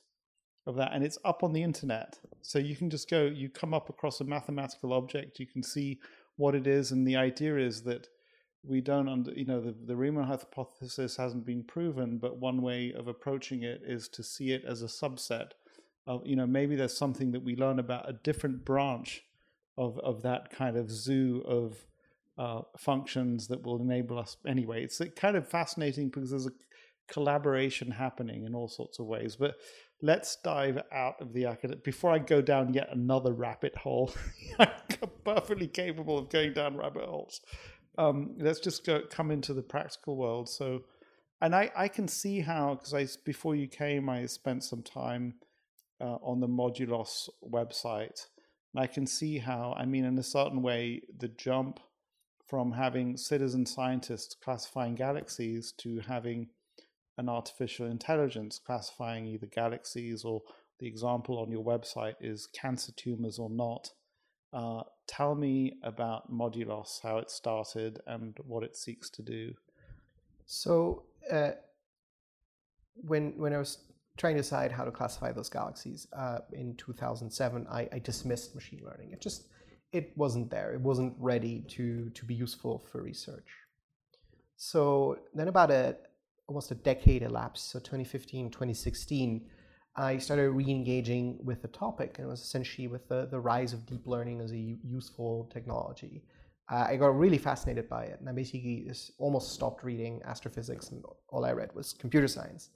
of 0.67 0.77
that, 0.77 0.93
and 0.93 1.05
it's 1.05 1.19
up 1.25 1.43
on 1.43 1.53
the 1.53 1.63
internet. 1.63 2.19
So 2.43 2.59
you 2.59 2.77
can 2.77 2.91
just 2.91 3.09
go, 3.09 3.25
you 3.25 3.49
come 3.49 3.75
up 3.75 3.89
across 3.89 4.21
a 4.21 4.25
mathematical 4.25 4.93
object, 4.93 5.41
you 5.41 5.47
can 5.47 5.63
see 5.63 5.99
what 6.37 6.55
it 6.55 6.67
is. 6.67 6.93
And 6.93 7.07
the 7.07 7.17
idea 7.17 7.57
is 7.57 7.83
that 7.83 8.09
we 8.65 8.81
don't, 8.81 9.09
under, 9.09 9.33
you 9.33 9.45
know, 9.45 9.61
the, 9.61 9.75
the 9.87 9.97
Riemann 9.97 10.25
hypothesis 10.25 11.17
hasn't 11.17 11.45
been 11.45 11.65
proven, 11.65 12.19
but 12.19 12.39
one 12.39 12.63
way 12.63 12.93
of 12.93 13.09
approaching 13.09 13.63
it 13.63 13.83
is 13.85 14.09
to 14.11 14.23
see 14.23 14.53
it 14.53 14.65
as 14.65 14.83
a 14.83 14.87
subset 14.87 15.51
of 16.07 16.27
you 16.27 16.37
know 16.37 16.47
maybe 16.47 16.77
there's 16.77 16.97
something 16.97 17.33
that 17.33 17.43
we 17.43 17.57
learn 17.57 17.79
about 17.79 18.09
a 18.09 18.13
different 18.13 18.65
branch 18.65 19.23
of 19.79 19.99
of 20.01 20.23
that 20.23 20.51
kind 20.51 20.77
of 20.77 20.91
zoo 20.91 21.43
of 21.47 21.87
uh, 22.39 22.63
functions 22.79 23.49
that 23.49 23.63
will 23.63 23.81
enable 23.81 24.19
us 24.19 24.37
anyway. 24.47 24.83
It's 24.83 25.01
kind 25.17 25.37
of 25.37 25.47
fascinating 25.47 26.09
because 26.09 26.31
there's 26.31 26.47
a 26.47 26.53
collaboration 27.07 27.91
happening 27.91 28.45
in 28.45 28.55
all 28.55 28.69
sorts 28.69 28.99
of 28.99 29.07
ways. 29.07 29.37
But 29.37 29.57
let's 30.01 30.37
dive 30.43 30.81
out 30.91 31.21
of 31.21 31.35
the 31.35 31.45
academic 31.45 31.85
before 31.85 32.11
I 32.11 32.19
go 32.19 32.41
down 32.41 32.73
yet 32.73 32.89
another 32.91 33.33
rabbit 33.33 33.77
hole. 33.77 34.15
I'm 34.59 34.71
perfectly 35.25 35.69
capable 35.69 36.19
of 36.19 36.31
going 36.31 36.55
down 36.55 36.77
rabbit 36.77 37.05
holes. 37.05 37.43
Um, 37.99 38.37
let's 38.39 38.61
just 38.61 38.87
go 38.87 39.03
come 39.09 39.31
into 39.31 39.55
the 39.55 39.63
practical 39.63 40.17
world. 40.17 40.49
So, 40.49 40.85
and 41.41 41.55
I 41.55 41.71
I 41.77 41.89
can 41.89 42.09
see 42.09 42.41
how 42.41 42.75
because 42.75 42.95
I 42.95 43.07
before 43.25 43.55
you 43.55 43.69
came 43.69 44.09
I 44.09 44.27
spent 44.27 44.65
some 44.65 44.83
time 44.83 45.35
uh, 46.01 46.19
on 46.23 46.41
the 46.41 46.49
Modulos 46.49 47.29
website. 47.49 48.27
And 48.75 48.83
I 48.83 48.87
can 48.87 49.07
see 49.07 49.39
how, 49.39 49.75
I 49.79 49.85
mean, 49.85 50.05
in 50.05 50.19
a 50.19 50.23
certain 50.23 50.63
way, 50.63 51.03
the 51.19 51.29
jump 51.29 51.79
from 52.47 52.73
having 52.73 53.17
citizen 53.17 53.65
scientists 53.65 54.35
classifying 54.43 54.95
galaxies 54.95 55.73
to 55.79 56.01
having 56.01 56.49
an 57.19 57.29
artificial 57.29 57.87
intelligence 57.87 58.59
classifying 58.59 59.27
either 59.27 59.47
galaxies 59.47 60.25
or 60.25 60.43
the 60.81 60.87
example 60.87 61.39
on 61.39 61.51
your 61.51 61.65
website 61.65 62.15
is 62.21 62.49
cancer 62.49 62.93
tumors 62.97 63.39
or 63.39 63.51
not. 63.51 63.91
Uh, 64.53 64.83
tell 65.07 65.35
me 65.35 65.75
about 65.83 66.31
Modulos, 66.33 67.01
how 67.03 67.19
it 67.19 67.31
started, 67.31 68.01
and 68.07 68.37
what 68.47 68.63
it 68.63 68.77
seeks 68.77 69.09
to 69.11 69.23
do. 69.23 69.55
So, 70.47 71.05
uh, 71.31 71.53
when 72.95 73.33
when 73.39 73.55
I 73.55 73.59
was 73.59 73.79
trying 74.19 74.35
to 74.35 74.43
decide 74.43 74.71
how 74.71 74.85
to 74.85 74.91
classify 74.91 75.33
those 75.33 75.49
galaxies 75.49 76.07
uh, 76.13 76.41
in 76.53 76.77
2007, 76.77 77.67
I, 77.71 77.89
I, 77.91 77.99
dismissed 77.99 78.55
machine 78.55 78.83
learning. 78.85 79.13
It 79.13 79.23
just 79.23 79.47
it 79.93 80.13
wasn't 80.17 80.51
there. 80.51 80.75
It 80.75 80.81
wasn't 80.81 81.15
ready 81.19 81.65
to 81.71 82.11
to 82.11 82.25
be 82.25 82.35
useful 82.35 82.85
for 82.91 83.03
research. 83.03 83.49
So 84.57 85.19
then, 85.35 85.49
about 85.49 85.71
a, 85.71 85.97
almost 86.47 86.71
a 86.71 86.75
decade 86.75 87.23
elapsed, 87.23 87.71
so 87.71 87.79
2015, 87.79 88.51
2016, 88.51 89.47
I 89.95 90.19
started 90.19 90.51
re-engaging 90.51 91.39
with 91.45 91.61
the 91.61 91.69
topic, 91.69 92.17
and 92.19 92.27
it 92.27 92.31
was 92.31 92.41
essentially 92.41 92.89
with 92.89 93.09
the, 93.09 93.27
the 93.31 93.39
rise 93.39 93.73
of 93.73 93.85
deep 93.87 94.07
learning 94.07 94.41
as 94.41 94.53
a 94.53 94.79
useful 94.83 95.51
technology. 95.53 96.23
Uh, 96.71 96.87
I 96.89 96.97
got 96.97 97.19
really 97.19 97.39
fascinated 97.39 97.89
by 97.89 98.05
it, 98.05 98.19
and 98.21 98.29
I 98.29 98.33
basically 98.33 98.85
just 98.89 99.13
almost 99.19 99.53
stopped 99.53 99.85
reading 99.85 100.23
astrophysics, 100.25 100.91
and 100.91 101.05
all 101.29 101.45
I 101.45 101.53
read 101.53 101.75
was 101.75 101.93
computer 101.93 102.29
science. 102.29 102.71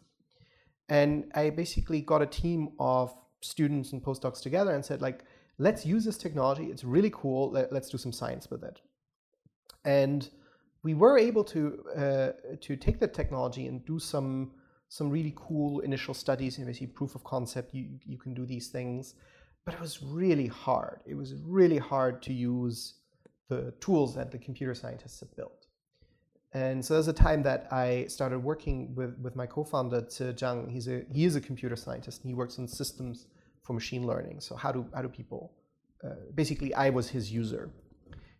And 0.89 1.31
I 1.35 1.51
basically 1.51 2.03
got 2.03 2.21
a 2.21 2.27
team 2.27 2.71
of 2.79 3.15
students 3.41 3.93
and 3.93 4.03
postdocs 4.03 4.43
together 4.43 4.75
and 4.75 4.85
said, 4.85 5.01
like, 5.01 5.25
let's 5.59 5.87
use 5.87 6.05
this 6.05 6.19
technology. 6.19 6.67
It's 6.67 6.85
really 6.85 7.11
cool. 7.11 7.51
Let, 7.51 7.73
us 7.73 7.89
do 7.89 7.99
some 7.99 8.13
science 8.13 8.51
with 8.51 8.63
it. 8.63 8.81
And 9.85 10.29
we 10.83 10.95
were 10.95 11.19
able 11.19 11.45
to 11.45 11.85
uh, 11.97 12.33
to 12.61 12.77
take 12.77 13.01
the 13.01 13.09
technology 13.09 13.67
and 13.67 13.85
do 13.85 13.99
some 13.99 14.53
some 14.89 15.11
really 15.11 15.35
cool 15.37 15.81
initial 15.81 16.15
studies. 16.15 16.59
You 16.59 16.65
know, 16.65 16.69
basically 16.69 16.89
proof 16.89 17.15
of 17.15 17.25
concept. 17.25 17.75
You 17.75 17.99
you 18.05 18.19
can 18.19 18.35
do 18.35 18.47
these 18.47 18.69
things, 18.69 19.15
but 19.65 19.75
it 19.75 19.81
was 19.81 20.03
really 20.03 20.47
hard. 20.47 21.01
It 21.07 21.15
was 21.15 21.35
really 21.45 21.79
hard 21.79 22.23
to 22.23 22.33
use 22.33 22.95
the 23.49 23.73
tools 23.81 24.15
that 24.15 24.31
the 24.31 24.39
computer 24.39 24.75
scientists 24.75 25.21
have 25.21 25.35
built. 25.37 25.67
And 26.53 26.85
so 26.85 26.95
there's 26.95 27.09
a 27.09 27.13
time 27.13 27.43
that 27.43 27.69
I 27.71 28.07
started 28.09 28.39
working 28.39 28.95
with, 28.95 29.19
with 29.19 29.37
my 29.37 29.47
co-founder, 29.47 30.03
Zhang. 30.33 30.71
He's 30.71 30.89
a, 30.89 31.03
he 31.13 31.25
is 31.25 31.37
a 31.37 31.41
computer 31.41 31.77
scientist 31.77 32.23
and 32.23 32.31
he 32.31 32.35
works 32.35 32.59
on 32.59 32.67
systems 32.67 33.27
for 33.63 33.73
machine 33.73 34.07
learning. 34.07 34.41
So 34.41 34.57
how 34.57 34.73
do, 34.73 34.87
how 34.95 35.03
do 35.03 35.09
people, 35.09 35.53
uh, 36.03 36.15
basically 36.35 36.73
I 36.75 36.91
was 36.91 37.11
his 37.11 37.31
user. 37.31 37.71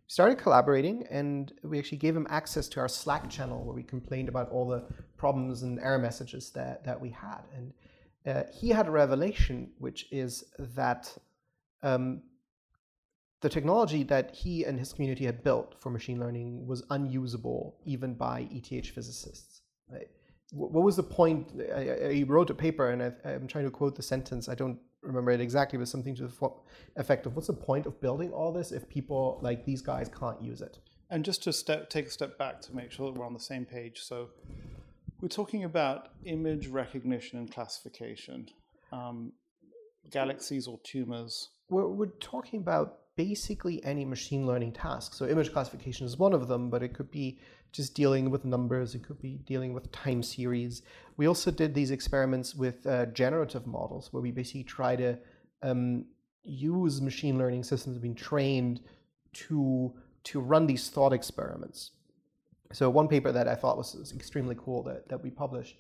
Started 0.09 0.39
collaborating 0.39 1.05
and 1.11 1.53
we 1.65 1.79
actually 1.79 1.99
gave 1.99 2.17
him 2.17 2.27
access 2.31 2.69
to 2.69 2.81
our 2.81 2.89
Slack 2.89 3.29
channel 3.29 3.65
where 3.65 3.75
we 3.75 3.83
complained 3.83 4.29
about 4.29 4.51
all 4.51 4.69
the 4.69 4.85
problems 5.17 5.63
and 5.63 5.81
error 5.81 5.99
messages 5.99 6.51
that, 6.51 6.85
that 6.85 7.01
we 7.01 7.11
had. 7.11 7.41
And 7.55 7.73
uh, 8.27 8.43
he 8.53 8.69
had 8.69 8.87
a 8.87 8.91
revelation, 8.91 9.71
which 9.79 10.07
is 10.13 10.45
that 10.59 11.13
um, 11.83 12.23
the 13.41 13.49
technology 13.49 14.03
that 14.05 14.35
he 14.35 14.65
and 14.65 14.79
his 14.79 14.93
community 14.93 15.25
had 15.25 15.43
built 15.43 15.75
for 15.81 15.91
machine 15.91 16.19
learning 16.19 16.67
was 16.67 16.83
unusable 16.91 17.77
even 17.85 18.15
by 18.15 18.49
ETH 18.51 18.87
physicists. 18.87 19.63
Right? 19.91 20.09
What 20.53 20.85
was 20.85 20.97
the 20.97 21.03
point? 21.03 21.53
He 22.11 22.25
wrote 22.25 22.51
a 22.51 22.55
paper, 22.55 22.91
and 22.91 23.03
I, 23.03 23.33
am 23.33 23.47
trying 23.49 23.65
to 23.65 23.71
quote 23.71 23.97
the 23.97 24.03
sentence. 24.03 24.49
I 24.49 24.55
don't 24.55 24.79
remember 25.07 25.31
it 25.31 25.41
exactly, 25.41 25.79
but 25.79 25.89
something 25.89 26.15
to 26.17 26.27
the 26.27 26.51
effect 26.97 27.27
of 27.27 27.37
what's 27.37 27.49
the 27.49 27.53
point 27.53 27.87
of 27.87 28.01
building 28.01 28.33
all 28.33 28.53
this 28.53 28.73
if 28.73 28.89
people 28.89 29.39
like 29.43 29.65
these 29.65 29.83
guys 29.83 30.09
can't 30.09 30.41
use 30.43 30.61
it? 30.61 30.79
And 31.11 31.25
just 31.25 31.43
to 31.45 31.53
step, 31.53 31.89
take 31.89 32.07
a 32.07 32.11
step 32.11 32.37
back 32.39 32.61
to 32.63 32.75
make 32.75 32.91
sure 32.91 33.11
that 33.11 33.19
we're 33.19 33.27
on 33.27 33.33
the 33.33 33.41
same 33.41 33.65
page. 33.65 34.01
So 34.03 34.31
we're 35.21 35.29
talking 35.29 35.65
about 35.65 36.11
image 36.25 36.67
recognition 36.67 37.39
and 37.39 37.51
classification, 37.51 38.49
um, 38.93 39.33
galaxies 40.11 40.67
or 40.67 40.81
tumors. 40.83 41.51
We're, 41.71 41.87
we're 41.87 42.07
talking 42.21 42.61
about 42.61 42.99
basically 43.17 43.83
any 43.85 44.05
machine 44.05 44.47
learning 44.47 44.73
task. 44.73 45.15
So 45.15 45.27
image 45.27 45.53
classification 45.53 46.07
is 46.07 46.19
one 46.19 46.35
of 46.35 46.49
them, 46.49 46.71
but 46.71 46.83
it 46.83 46.95
could 46.95 47.11
be 47.11 47.39
just 47.73 47.95
dealing 47.95 48.31
with 48.31 48.45
numbers, 48.45 48.95
it 48.95 49.03
could 49.03 49.21
be 49.21 49.39
dealing 49.47 49.73
with 49.73 49.91
time 49.91 50.23
series. 50.23 50.83
We 51.17 51.27
also 51.27 51.51
did 51.51 51.75
these 51.75 51.91
experiments 51.91 52.55
with 52.55 52.87
uh, 52.87 53.07
generative 53.07 53.67
models 53.67 54.13
where 54.13 54.23
we 54.23 54.31
basically 54.31 54.65
try 54.65 54.97
to 54.97 55.19
um, 55.63 56.05
use 56.45 57.01
machine 57.01 57.39
learning 57.39 57.65
systems 57.65 57.99
being 57.99 58.15
trained 58.15 58.81
to, 59.33 59.93
to 60.25 60.41
run 60.41 60.67
these 60.67 60.89
thought 60.89 61.13
experiments. 61.13 61.93
So 62.73 62.91
one 62.91 63.09
paper 63.09 63.33
that 63.33 63.49
I 63.49 63.55
thought 63.55 63.77
was, 63.77 63.95
was 63.95 64.13
extremely 64.13 64.57
cool 64.59 64.83
that, 64.85 65.09
that 65.09 65.23
we 65.23 65.31
published, 65.31 65.77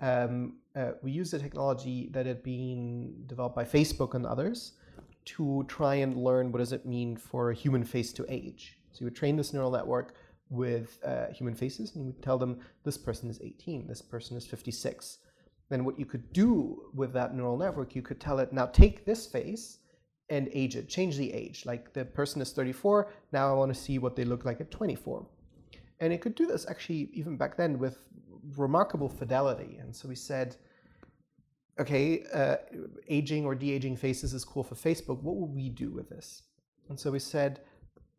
um, 0.00 0.54
uh, 0.76 0.92
we 1.02 1.10
used 1.10 1.34
a 1.34 1.38
technology 1.38 2.08
that 2.12 2.26
had 2.26 2.42
been 2.42 3.24
developed 3.26 3.56
by 3.56 3.64
Facebook 3.64 4.14
and 4.14 4.24
others 4.24 4.72
to 5.36 5.64
try 5.68 5.96
and 5.96 6.16
learn 6.16 6.50
what 6.50 6.58
does 6.58 6.72
it 6.72 6.86
mean 6.86 7.16
for 7.16 7.50
a 7.50 7.54
human 7.54 7.84
face 7.84 8.12
to 8.14 8.24
age. 8.28 8.78
So 8.92 9.00
you 9.00 9.06
would 9.06 9.16
train 9.16 9.36
this 9.36 9.52
neural 9.52 9.70
network 9.70 10.14
with 10.48 10.98
uh, 11.04 11.26
human 11.26 11.54
faces 11.54 11.94
and 11.94 12.04
you 12.04 12.12
would 12.12 12.22
tell 12.22 12.38
them 12.38 12.60
this 12.84 12.96
person 12.96 13.28
is 13.28 13.40
18, 13.42 13.86
this 13.86 14.00
person 14.00 14.36
is 14.36 14.46
56. 14.46 15.18
Then 15.68 15.84
what 15.84 15.98
you 15.98 16.06
could 16.06 16.32
do 16.32 16.90
with 16.94 17.12
that 17.12 17.34
neural 17.34 17.58
network, 17.58 17.94
you 17.94 18.00
could 18.00 18.20
tell 18.20 18.38
it, 18.38 18.52
now 18.52 18.66
take 18.66 19.04
this 19.04 19.26
face 19.26 19.78
and 20.30 20.48
age 20.52 20.76
it, 20.76 20.88
change 20.88 21.16
the 21.18 21.32
age. 21.32 21.66
Like 21.66 21.92
the 21.92 22.06
person 22.06 22.40
is 22.40 22.52
34, 22.52 23.12
now 23.32 23.50
I 23.50 23.54
want 23.54 23.74
to 23.74 23.78
see 23.78 23.98
what 23.98 24.16
they 24.16 24.24
look 24.24 24.46
like 24.46 24.62
at 24.62 24.70
24. 24.70 25.26
And 26.00 26.12
it 26.12 26.22
could 26.22 26.36
do 26.36 26.46
this 26.46 26.66
actually 26.70 27.10
even 27.12 27.36
back 27.36 27.56
then 27.56 27.78
with 27.78 27.98
remarkable 28.56 29.10
fidelity. 29.10 29.76
And 29.78 29.94
so 29.94 30.08
we 30.08 30.14
said, 30.14 30.56
okay, 31.78 32.24
uh, 32.34 32.56
aging 33.08 33.44
or 33.44 33.54
de-aging 33.54 33.96
faces 33.96 34.34
is 34.34 34.44
cool 34.44 34.64
for 34.64 34.74
Facebook. 34.74 35.22
What 35.22 35.36
will 35.36 35.48
we 35.48 35.68
do 35.68 35.90
with 35.90 36.08
this? 36.08 36.42
And 36.88 36.98
so 36.98 37.10
we 37.10 37.18
said, 37.18 37.60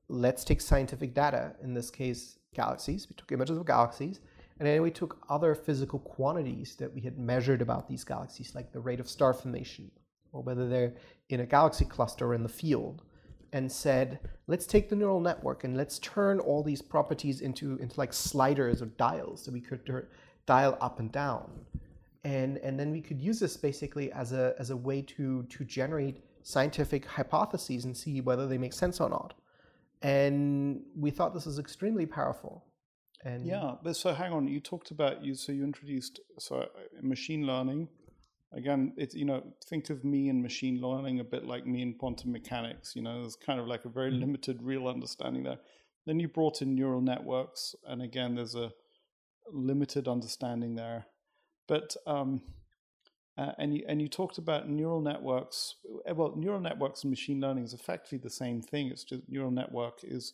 let's 0.08 0.44
take 0.44 0.62
scientific 0.62 1.14
data, 1.14 1.56
in 1.64 1.74
this 1.74 1.90
case, 1.90 2.40
galaxies. 2.54 3.08
We 3.10 3.16
took 3.16 3.32
images 3.32 3.58
of 3.58 3.66
galaxies, 3.66 4.20
and 4.60 4.68
then 4.68 4.82
we 4.82 4.92
took 4.92 5.24
other 5.30 5.56
physical 5.56 6.00
quantities 6.00 6.76
that 6.78 6.94
we 6.94 7.02
had 7.02 7.18
measured 7.18 7.62
about 7.62 7.88
these 7.88 8.04
galaxies, 8.04 8.56
like 8.56 8.72
the 8.72 8.80
rate 8.80 9.00
of 9.00 9.10
star 9.10 9.34
formation, 9.34 9.92
or 10.32 10.42
whether 10.42 10.68
they're 10.68 10.94
in 11.30 11.42
a 11.42 11.46
galaxy 11.46 11.86
cluster 11.86 12.28
or 12.28 12.34
in 12.34 12.44
the 12.44 12.50
field, 12.50 13.04
and 13.52 13.72
said, 13.72 14.20
let's 14.48 14.68
take 14.68 14.90
the 14.90 14.96
neural 14.96 15.20
network 15.20 15.64
and 15.64 15.76
let's 15.76 15.98
turn 16.00 16.40
all 16.40 16.64
these 16.64 16.82
properties 16.82 17.42
into, 17.42 17.78
into 17.78 18.00
like 18.00 18.14
sliders 18.14 18.82
or 18.82 18.86
dials 18.86 19.44
so 19.44 19.52
we 19.52 19.60
could 19.60 20.08
dial 20.46 20.78
up 20.82 21.00
and 21.00 21.12
down 21.12 21.50
and 22.24 22.58
and 22.58 22.80
then 22.80 22.92
we 22.92 23.02
could 23.02 23.20
use 23.20 23.40
this 23.40 23.56
basically 23.58 24.12
as 24.12 24.32
a 24.34 24.54
as 24.60 24.70
a 24.70 24.78
way 24.78 25.02
to 25.02 25.44
to 25.44 25.64
generate 25.64 26.24
scientific 26.44 27.06
hypotheses 27.06 27.86
and 27.86 27.96
see 27.96 28.22
whether 28.22 28.48
they 28.48 28.58
make 28.58 28.74
sense 28.74 29.00
or 29.00 29.10
not. 29.10 29.34
And 30.02 30.82
we 30.96 31.12
thought 31.12 31.34
this 31.34 31.46
was 31.46 31.60
extremely 31.60 32.06
powerful. 32.06 32.66
And 33.24 33.46
yeah, 33.46 33.76
but 33.84 33.96
so 33.96 34.14
hang 34.14 34.32
on, 34.32 34.48
you 34.48 34.60
talked 34.60 34.92
about 34.92 35.24
you 35.24 35.36
so 35.36 35.52
you 35.52 35.64
introduced 35.64 36.20
so 36.38 36.58
uh, 36.62 36.66
machine 37.02 37.46
learning. 37.46 37.90
Again, 38.52 38.94
it's 38.98 39.14
you 39.14 39.26
know 39.26 39.44
think 39.66 39.90
of 39.90 40.04
me 40.04 40.30
and 40.30 40.42
machine 40.42 40.82
learning 40.82 41.20
a 41.20 41.24
bit 41.24 41.46
like 41.46 41.66
me 41.66 41.82
in 41.82 41.94
quantum 41.94 42.32
mechanics. 42.32 42.96
You 42.96 43.02
know, 43.02 43.22
there's 43.22 43.36
kind 43.36 43.60
of 43.60 43.68
like 43.68 43.86
a 43.86 43.90
very 43.90 44.12
mm-hmm. 44.12 44.22
limited 44.22 44.62
real 44.62 44.88
understanding 44.88 45.44
there. 45.44 45.60
Then 46.06 46.20
you 46.20 46.28
brought 46.28 46.62
in 46.62 46.76
neural 46.76 47.02
networks, 47.02 47.76
and 47.86 48.02
again, 48.02 48.36
there's 48.36 48.56
a 48.56 48.72
limited 49.52 50.08
understanding 50.08 50.76
there. 50.76 51.06
But 51.70 51.96
um, 52.06 52.42
uh, 53.38 53.54
and 53.58 53.74
you 53.74 53.86
and 53.88 54.02
you 54.02 54.10
talked 54.10 54.38
about 54.38 54.68
neural 54.68 55.00
networks. 55.00 55.76
Eh, 56.06 56.12
well, 56.12 56.34
neural 56.36 56.60
networks 56.60 57.04
and 57.04 57.10
machine 57.10 57.40
learning 57.40 57.64
is 57.64 57.74
effectively 57.74 58.18
the 58.18 58.30
same 58.30 58.62
thing. 58.62 58.88
It's 58.88 59.06
just 59.06 59.22
neural 59.30 59.52
network 59.52 60.00
is 60.04 60.34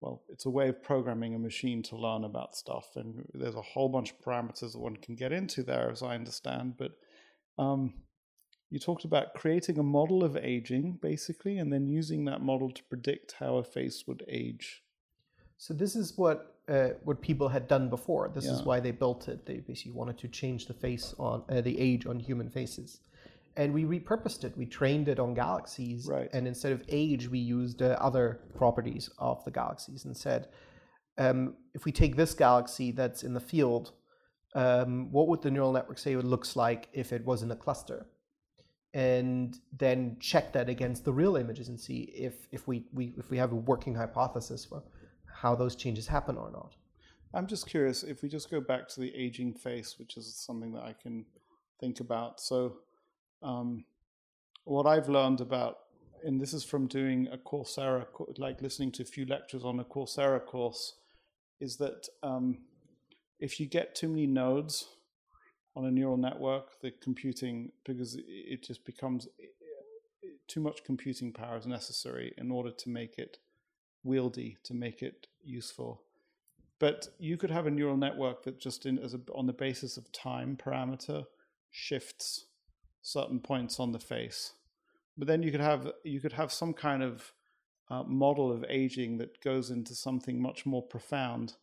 well, 0.00 0.22
it's 0.28 0.46
a 0.46 0.50
way 0.50 0.68
of 0.68 0.80
programming 0.82 1.34
a 1.34 1.38
machine 1.38 1.82
to 1.84 1.96
learn 1.96 2.22
about 2.22 2.54
stuff, 2.54 2.90
and 2.94 3.24
there's 3.34 3.56
a 3.56 3.62
whole 3.62 3.88
bunch 3.88 4.12
of 4.12 4.20
parameters 4.20 4.72
that 4.72 4.78
one 4.78 4.96
can 4.96 5.16
get 5.16 5.32
into 5.32 5.64
there, 5.64 5.90
as 5.90 6.02
I 6.02 6.14
understand. 6.14 6.74
But 6.76 6.92
um, 7.58 7.94
you 8.70 8.78
talked 8.78 9.04
about 9.04 9.34
creating 9.34 9.78
a 9.78 9.82
model 9.82 10.22
of 10.22 10.36
aging, 10.36 10.98
basically, 11.02 11.58
and 11.58 11.72
then 11.72 11.88
using 11.88 12.26
that 12.26 12.42
model 12.42 12.70
to 12.70 12.84
predict 12.84 13.34
how 13.40 13.56
a 13.56 13.64
face 13.64 14.04
would 14.06 14.22
age. 14.28 14.84
So 15.56 15.74
this 15.74 15.96
is 15.96 16.16
what 16.16 16.57
uh, 16.68 16.90
what 17.04 17.20
people 17.20 17.48
had 17.48 17.66
done 17.68 17.88
before. 17.88 18.30
This 18.34 18.44
yeah. 18.44 18.52
is 18.52 18.62
why 18.62 18.80
they 18.80 18.90
built 18.90 19.28
it. 19.28 19.46
They 19.46 19.58
basically 19.58 19.92
wanted 19.92 20.18
to 20.18 20.28
change 20.28 20.66
the 20.66 20.74
face 20.74 21.14
on 21.18 21.42
uh, 21.48 21.60
the 21.60 21.78
age 21.78 22.06
on 22.06 22.20
human 22.20 22.50
faces, 22.50 23.00
and 23.56 23.72
we 23.72 23.84
repurposed 23.84 24.44
it. 24.44 24.56
We 24.56 24.66
trained 24.66 25.08
it 25.08 25.18
on 25.18 25.34
galaxies, 25.34 26.06
right. 26.06 26.28
and 26.32 26.46
instead 26.46 26.72
of 26.72 26.82
age, 26.88 27.28
we 27.28 27.38
used 27.38 27.82
uh, 27.82 27.96
other 28.00 28.40
properties 28.54 29.10
of 29.18 29.44
the 29.44 29.50
galaxies 29.50 30.04
and 30.04 30.16
said, 30.16 30.48
um, 31.16 31.54
if 31.74 31.84
we 31.84 31.92
take 31.92 32.16
this 32.16 32.34
galaxy 32.34 32.92
that's 32.92 33.22
in 33.22 33.34
the 33.34 33.40
field, 33.40 33.92
um, 34.54 35.10
what 35.10 35.28
would 35.28 35.42
the 35.42 35.50
neural 35.50 35.72
network 35.72 35.98
say 35.98 36.12
it 36.12 36.24
looks 36.24 36.54
like 36.54 36.88
if 36.92 37.12
it 37.12 37.24
was 37.24 37.42
in 37.42 37.50
a 37.50 37.56
cluster? 37.56 38.06
and 38.94 39.58
then 39.76 40.16
check 40.18 40.52
that 40.52 40.68
against 40.68 41.04
the 41.04 41.12
real 41.12 41.36
images 41.36 41.68
and 41.68 41.78
see 41.78 42.10
if, 42.14 42.46
if 42.52 42.66
we, 42.66 42.84
we 42.92 43.12
if 43.18 43.30
we 43.30 43.36
have 43.36 43.52
a 43.52 43.54
working 43.54 43.94
hypothesis 43.94 44.64
for 44.64 44.82
how 45.40 45.54
those 45.54 45.76
changes 45.76 46.06
happen 46.06 46.36
or 46.36 46.50
not. 46.50 46.74
I'm 47.34 47.46
just 47.46 47.66
curious 47.68 48.02
if 48.02 48.22
we 48.22 48.28
just 48.28 48.50
go 48.50 48.60
back 48.60 48.88
to 48.88 49.00
the 49.00 49.14
aging 49.14 49.54
face, 49.54 49.96
which 49.98 50.16
is 50.16 50.34
something 50.34 50.72
that 50.72 50.82
I 50.82 50.94
can 51.00 51.26
think 51.78 52.00
about. 52.00 52.40
So, 52.40 52.78
um, 53.42 53.84
what 54.64 54.86
I've 54.86 55.08
learned 55.08 55.40
about, 55.40 55.78
and 56.24 56.40
this 56.40 56.52
is 56.52 56.64
from 56.64 56.86
doing 56.86 57.28
a 57.30 57.38
Coursera, 57.38 58.06
like 58.38 58.60
listening 58.62 58.90
to 58.92 59.02
a 59.02 59.06
few 59.06 59.26
lectures 59.26 59.64
on 59.64 59.78
a 59.78 59.84
Coursera 59.84 60.44
course, 60.44 60.94
is 61.60 61.76
that 61.76 62.08
um, 62.22 62.58
if 63.38 63.60
you 63.60 63.66
get 63.66 63.94
too 63.94 64.08
many 64.08 64.26
nodes 64.26 64.88
on 65.76 65.84
a 65.84 65.90
neural 65.90 66.16
network, 66.16 66.80
the 66.80 66.90
computing, 66.90 67.70
because 67.84 68.18
it 68.26 68.64
just 68.64 68.84
becomes 68.84 69.28
too 70.48 70.60
much 70.60 70.82
computing 70.82 71.32
power 71.32 71.56
is 71.58 71.66
necessary 71.66 72.34
in 72.38 72.50
order 72.50 72.70
to 72.70 72.88
make 72.88 73.18
it 73.18 73.38
wieldy 74.08 74.56
to 74.64 74.74
make 74.74 75.02
it 75.02 75.26
useful. 75.44 76.02
But 76.78 77.08
you 77.18 77.36
could 77.36 77.50
have 77.50 77.66
a 77.66 77.70
neural 77.70 77.96
network 77.96 78.44
that 78.44 78.60
just 78.60 78.86
in, 78.86 78.98
as 78.98 79.14
a, 79.14 79.20
on 79.34 79.46
the 79.46 79.52
basis 79.52 79.96
of 79.96 80.12
time 80.12 80.56
parameter 80.56 81.24
shifts 81.70 82.46
certain 83.02 83.40
points 83.40 83.80
on 83.80 83.92
the 83.92 83.98
face. 83.98 84.52
But 85.16 85.26
then 85.26 85.42
you 85.42 85.50
could 85.50 85.60
have 85.60 85.90
you 86.04 86.20
could 86.20 86.34
have 86.34 86.52
some 86.52 86.72
kind 86.72 87.02
of 87.02 87.32
uh, 87.90 88.04
model 88.04 88.52
of 88.52 88.64
aging 88.68 89.18
that 89.18 89.42
goes 89.42 89.70
into 89.70 89.94
something 89.94 90.40
much 90.40 90.64
more 90.64 90.82
profound 90.82 91.54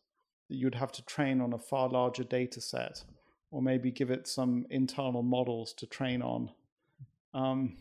that 0.49 0.55
you'd 0.55 0.75
have 0.75 0.91
to 0.93 1.05
train 1.05 1.39
on 1.41 1.53
a 1.53 1.57
far 1.57 1.87
larger 1.87 2.23
data 2.23 2.59
set, 2.59 3.03
or 3.51 3.61
maybe 3.61 3.91
give 3.91 4.11
it 4.11 4.27
some 4.27 4.65
internal 4.69 5.23
models 5.23 5.73
to 5.73 5.85
train 5.85 6.21
on. 6.21 6.51
Um, 7.33 7.77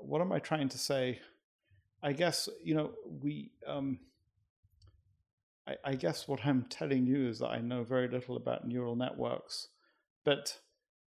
what 0.00 0.20
am 0.20 0.32
I 0.32 0.38
trying 0.38 0.68
to 0.70 0.78
say? 0.78 1.20
I 2.04 2.12
guess 2.12 2.48
you 2.62 2.74
know 2.74 2.92
we. 3.22 3.50
Um, 3.66 3.98
I, 5.66 5.76
I, 5.82 5.94
guess 5.94 6.28
what 6.28 6.44
I'm 6.44 6.66
telling 6.68 7.06
you 7.06 7.26
is 7.26 7.38
that 7.38 7.48
I 7.48 7.60
know 7.60 7.84
very 7.84 8.06
little 8.06 8.36
about 8.36 8.68
neural 8.68 8.94
networks, 8.94 9.68
but 10.22 10.58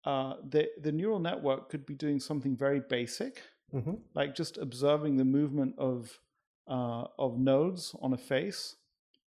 uh, 0.04 0.34
the 0.48 0.68
the 0.80 0.92
neural 0.92 1.20
network 1.20 1.70
could 1.70 1.86
be 1.86 1.96
doing 1.96 2.20
something 2.20 2.58
very 2.58 2.82
basic, 2.82 3.42
mm-hmm. 3.74 3.94
like 4.14 4.36
just 4.36 4.58
observing 4.58 5.16
the 5.16 5.26
movement 5.26 5.76
of 5.78 6.20
uh, 6.68 7.06
of 7.18 7.39
nodes 7.39 7.96
on 8.02 8.12
a 8.12 8.18
face, 8.18 8.76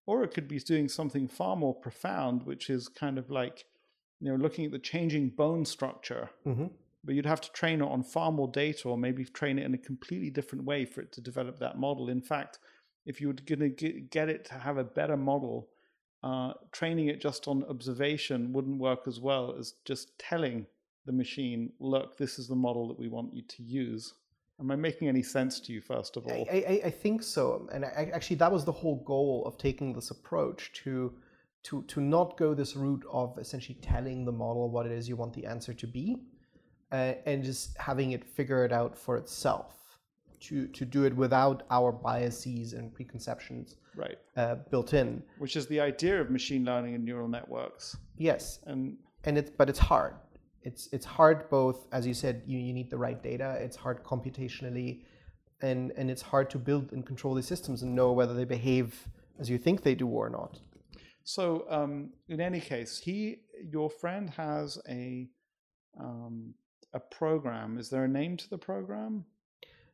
or 0.05 0.23
it 0.23 0.33
could 0.33 0.49
be 0.49 0.59
doing 0.59 0.89
something 0.89 1.29
far 1.29 1.55
more 1.55 1.73
profound, 1.73 2.43
which 2.43 2.69
is 2.69 2.89
kind 2.89 3.17
of 3.17 3.29
like 3.29 3.63
you 4.19 4.29
know 4.29 4.35
looking 4.35 4.65
at 4.65 4.71
the 4.71 4.79
changing 4.79 5.29
bone 5.29 5.63
structure. 5.63 6.29
Mm-hmm. 6.45 6.67
But 7.03 7.15
you'd 7.15 7.25
have 7.25 7.41
to 7.41 7.51
train 7.51 7.81
it 7.81 7.85
on 7.85 8.03
far 8.03 8.31
more 8.31 8.47
data, 8.47 8.87
or 8.87 8.97
maybe 8.97 9.25
train 9.25 9.59
it 9.59 9.65
in 9.65 9.73
a 9.73 9.77
completely 9.77 10.29
different 10.29 10.63
way 10.63 10.85
for 10.85 11.01
it 11.01 11.11
to 11.13 11.21
develop 11.21 11.59
that 11.59 11.77
model. 11.77 12.09
In 12.09 12.21
fact, 12.21 12.59
if 13.05 13.19
you 13.19 13.27
were 13.27 13.33
going 13.33 13.75
to 13.75 13.91
get 14.01 14.29
it 14.29 14.45
to 14.45 14.53
have 14.53 14.77
a 14.77 14.83
better 14.83 15.17
model, 15.17 15.67
uh, 16.23 16.53
training 16.71 17.07
it 17.07 17.19
just 17.19 17.47
on 17.47 17.65
observation 17.65 18.53
wouldn't 18.53 18.79
work 18.79 19.01
as 19.07 19.19
well 19.19 19.53
as 19.59 19.73
just 19.83 20.17
telling 20.17 20.65
the 21.05 21.11
machine, 21.11 21.73
look, 21.79 22.17
this 22.17 22.39
is 22.39 22.47
the 22.47 22.55
model 22.55 22.87
that 22.87 22.97
we 22.97 23.09
want 23.09 23.33
you 23.33 23.41
to 23.41 23.63
use. 23.63 24.13
Am 24.59 24.71
I 24.71 24.77
making 24.77 25.09
any 25.09 25.23
sense 25.23 25.59
to 25.61 25.73
you, 25.73 25.81
first 25.81 26.15
of 26.15 26.25
all? 26.27 26.47
I, 26.49 26.55
I, 26.55 26.81
I 26.85 26.89
think 26.89 27.23
so. 27.23 27.67
And 27.73 27.83
I, 27.83 28.09
actually, 28.13 28.37
that 28.37 28.51
was 28.51 28.63
the 28.63 28.71
whole 28.71 29.03
goal 29.03 29.43
of 29.45 29.57
taking 29.57 29.91
this 29.91 30.11
approach 30.11 30.71
to, 30.83 31.11
to, 31.63 31.83
to 31.83 31.99
not 31.99 32.37
go 32.37 32.53
this 32.53 32.77
route 32.77 33.03
of 33.11 33.37
essentially 33.37 33.77
telling 33.81 34.23
the 34.23 34.31
model 34.31 34.69
what 34.69 34.85
it 34.85 34.93
is 34.93 35.09
you 35.09 35.17
want 35.17 35.33
the 35.33 35.45
answer 35.45 35.73
to 35.73 35.87
be 35.87 36.21
uh, 36.93 37.13
and 37.25 37.43
just 37.43 37.77
having 37.77 38.11
it 38.11 38.23
figure 38.23 38.63
it 38.63 38.71
out 38.71 38.97
for 38.97 39.17
itself. 39.17 39.79
To, 40.47 40.67
to 40.67 40.83
do 40.83 41.05
it 41.05 41.15
without 41.15 41.63
our 41.71 41.93
biases 41.93 42.73
and 42.73 42.93
preconceptions 42.93 43.77
right. 43.95 44.17
Uh, 44.35 44.55
built 44.71 44.93
in. 44.93 45.23
Which 45.37 45.55
is 45.55 45.67
the 45.67 45.79
idea 45.79 46.19
of 46.19 46.29
machine 46.29 46.65
learning 46.65 46.95
and 46.95 47.05
neural 47.05 47.29
networks. 47.29 47.95
Yes. 48.17 48.59
And, 48.65 48.97
and 49.23 49.37
it's, 49.37 49.51
but 49.57 49.69
it's 49.69 49.79
hard 49.79 50.15
it's 50.63 50.87
it's 50.91 51.05
hard 51.05 51.49
both 51.49 51.87
as 51.91 52.07
you 52.07 52.13
said 52.13 52.41
you, 52.45 52.57
you 52.57 52.73
need 52.73 52.89
the 52.89 52.97
right 52.97 53.21
data 53.21 53.57
it's 53.59 53.75
hard 53.75 54.03
computationally 54.03 55.01
and 55.61 55.91
and 55.97 56.09
it's 56.09 56.21
hard 56.21 56.49
to 56.49 56.57
build 56.57 56.91
and 56.93 57.05
control 57.05 57.33
these 57.33 57.47
systems 57.47 57.83
and 57.83 57.93
know 57.93 58.11
whether 58.11 58.33
they 58.33 58.45
behave 58.45 59.07
as 59.39 59.49
you 59.49 59.57
think 59.57 59.83
they 59.83 59.95
do 59.95 60.07
or 60.07 60.29
not 60.29 60.59
so 61.23 61.65
um, 61.69 62.09
in 62.27 62.41
any 62.41 62.59
case 62.59 62.97
he 62.97 63.37
your 63.71 63.89
friend 63.89 64.29
has 64.29 64.77
a 64.89 65.27
um, 65.99 66.53
a 66.93 66.99
program 66.99 67.77
is 67.77 67.89
there 67.89 68.05
a 68.05 68.07
name 68.07 68.37
to 68.37 68.49
the 68.49 68.57
program 68.57 69.25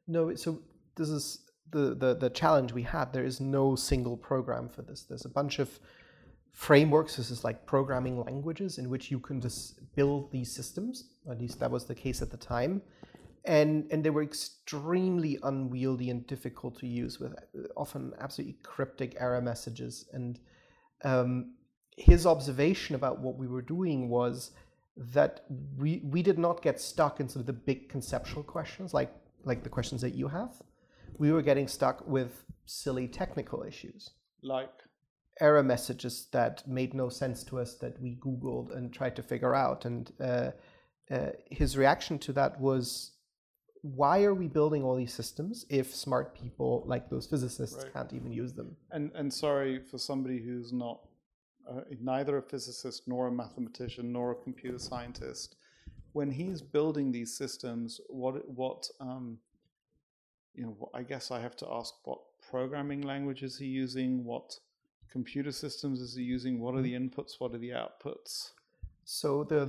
no 0.08 0.34
so 0.36 0.60
this 0.96 1.10
is 1.10 1.46
the, 1.72 1.94
the 1.96 2.16
the 2.16 2.30
challenge 2.30 2.74
we 2.74 2.84
had 2.84 3.14
there 3.14 3.26
is 3.26 3.40
no 3.40 3.76
single 3.76 4.18
program 4.18 4.68
for 4.68 4.82
this 4.82 5.04
there's 5.04 5.26
a 5.26 5.30
bunch 5.30 5.60
of 5.60 5.80
frameworks. 6.52 7.16
This 7.16 7.32
is 7.32 7.44
like 7.44 7.66
programming 7.66 8.22
languages 8.24 8.78
in 8.78 8.90
which 8.90 9.12
you 9.12 9.20
can 9.20 9.40
just 9.42 9.80
build 9.96 10.32
these 10.32 10.52
systems. 10.52 11.06
At 11.30 11.40
least 11.40 11.60
that 11.60 11.72
was 11.72 11.86
the 11.86 11.96
case 11.96 12.22
at 12.22 12.32
the 12.32 12.38
time. 12.38 12.82
And, 13.46 13.88
and 13.92 14.04
they 14.04 14.10
were 14.10 14.24
extremely 14.24 15.40
unwieldy 15.44 16.10
and 16.10 16.28
difficult 16.28 16.78
to 16.80 16.88
use 16.88 17.20
with 17.20 17.34
uh, 17.34 17.68
often 17.78 18.14
absolutely 18.20 18.58
cryptic 18.62 19.16
error 19.20 19.42
messages. 19.42 20.06
And 20.12 20.40
um, 21.04 21.54
his 21.96 22.26
observation 22.26 22.96
about 22.96 23.20
what 23.20 23.38
we 23.38 23.48
were 23.48 23.62
doing 23.62 24.10
was 24.10 24.52
that 25.00 25.46
we, 25.78 26.02
we 26.04 26.22
did 26.22 26.38
not 26.38 26.62
get 26.62 26.80
stuck 26.80 27.20
in 27.20 27.28
sort 27.28 27.42
of 27.42 27.48
the 27.48 27.54
big 27.54 27.90
conceptual 27.90 28.44
questions 28.44 28.94
like, 28.94 29.12
like 29.46 29.64
the 29.64 29.70
questions 29.70 30.02
that 30.02 30.14
you 30.14 30.28
have. 30.28 30.52
We 31.18 31.32
were 31.32 31.42
getting 31.42 31.68
stuck 31.68 32.08
with 32.08 32.44
silly 32.66 33.08
technical 33.08 33.64
issues. 33.64 34.12
Like? 34.42 34.72
error 35.40 35.64
messages 35.64 36.28
that 36.32 36.68
made 36.68 36.94
no 36.94 37.10
sense 37.10 37.44
to 37.46 37.60
us 37.60 37.76
that 37.76 38.00
we 38.02 38.16
Googled 38.16 38.76
and 38.76 38.94
tried 38.94 39.16
to 39.16 39.24
figure 39.24 39.56
out. 39.56 39.86
And 39.86 40.12
uh, 40.20 40.52
uh, 41.10 41.30
his 41.50 41.78
reaction 41.78 42.20
to 42.20 42.34
that 42.34 42.60
was, 42.60 43.12
why 43.82 44.24
are 44.24 44.34
we 44.34 44.48
building 44.48 44.84
all 44.84 44.96
these 44.96 45.14
systems 45.14 45.66
if 45.70 45.96
smart 45.96 46.36
people 46.36 46.84
like 46.86 47.10
those 47.10 47.26
physicists 47.26 47.84
right. 47.84 47.94
can't 47.94 48.14
even 48.14 48.32
use 48.32 48.54
them? 48.54 48.76
And 48.92 49.12
and 49.16 49.34
sorry 49.34 49.80
for 49.80 49.98
somebody 49.98 50.40
who's 50.40 50.74
not 50.74 51.00
uh, 51.70 51.82
neither 52.02 52.38
a 52.38 52.42
physicist 52.42 53.08
nor 53.08 53.28
a 53.28 53.32
mathematician 53.32 54.12
nor 54.12 54.32
a 54.32 54.36
computer 54.36 54.80
scientist. 54.80 55.56
When 56.14 56.32
he's 56.32 56.62
building 56.62 57.12
these 57.12 57.38
systems, 57.38 58.02
what 58.10 58.48
what 58.50 58.90
um, 59.00 59.38
you 60.56 60.64
know, 60.64 60.90
I 60.94 61.04
guess 61.04 61.32
I 61.32 61.40
have 61.40 61.56
to 61.58 61.68
ask 61.72 61.94
what 62.04 62.20
programming 62.50 63.02
language 63.02 63.44
is 63.44 63.58
he 63.58 63.66
using? 63.66 64.24
What 64.24 64.58
computer 65.12 65.52
systems 65.52 66.02
is 66.02 66.16
he 66.16 66.24
using? 66.24 66.60
What 66.60 66.76
are 66.76 66.82
the 66.82 66.94
mm-hmm. 66.94 67.20
inputs? 67.20 67.34
What 67.40 67.54
are 67.54 67.58
the 67.58 67.72
outputs? 67.72 68.52
So 69.06 69.44
the 69.44 69.62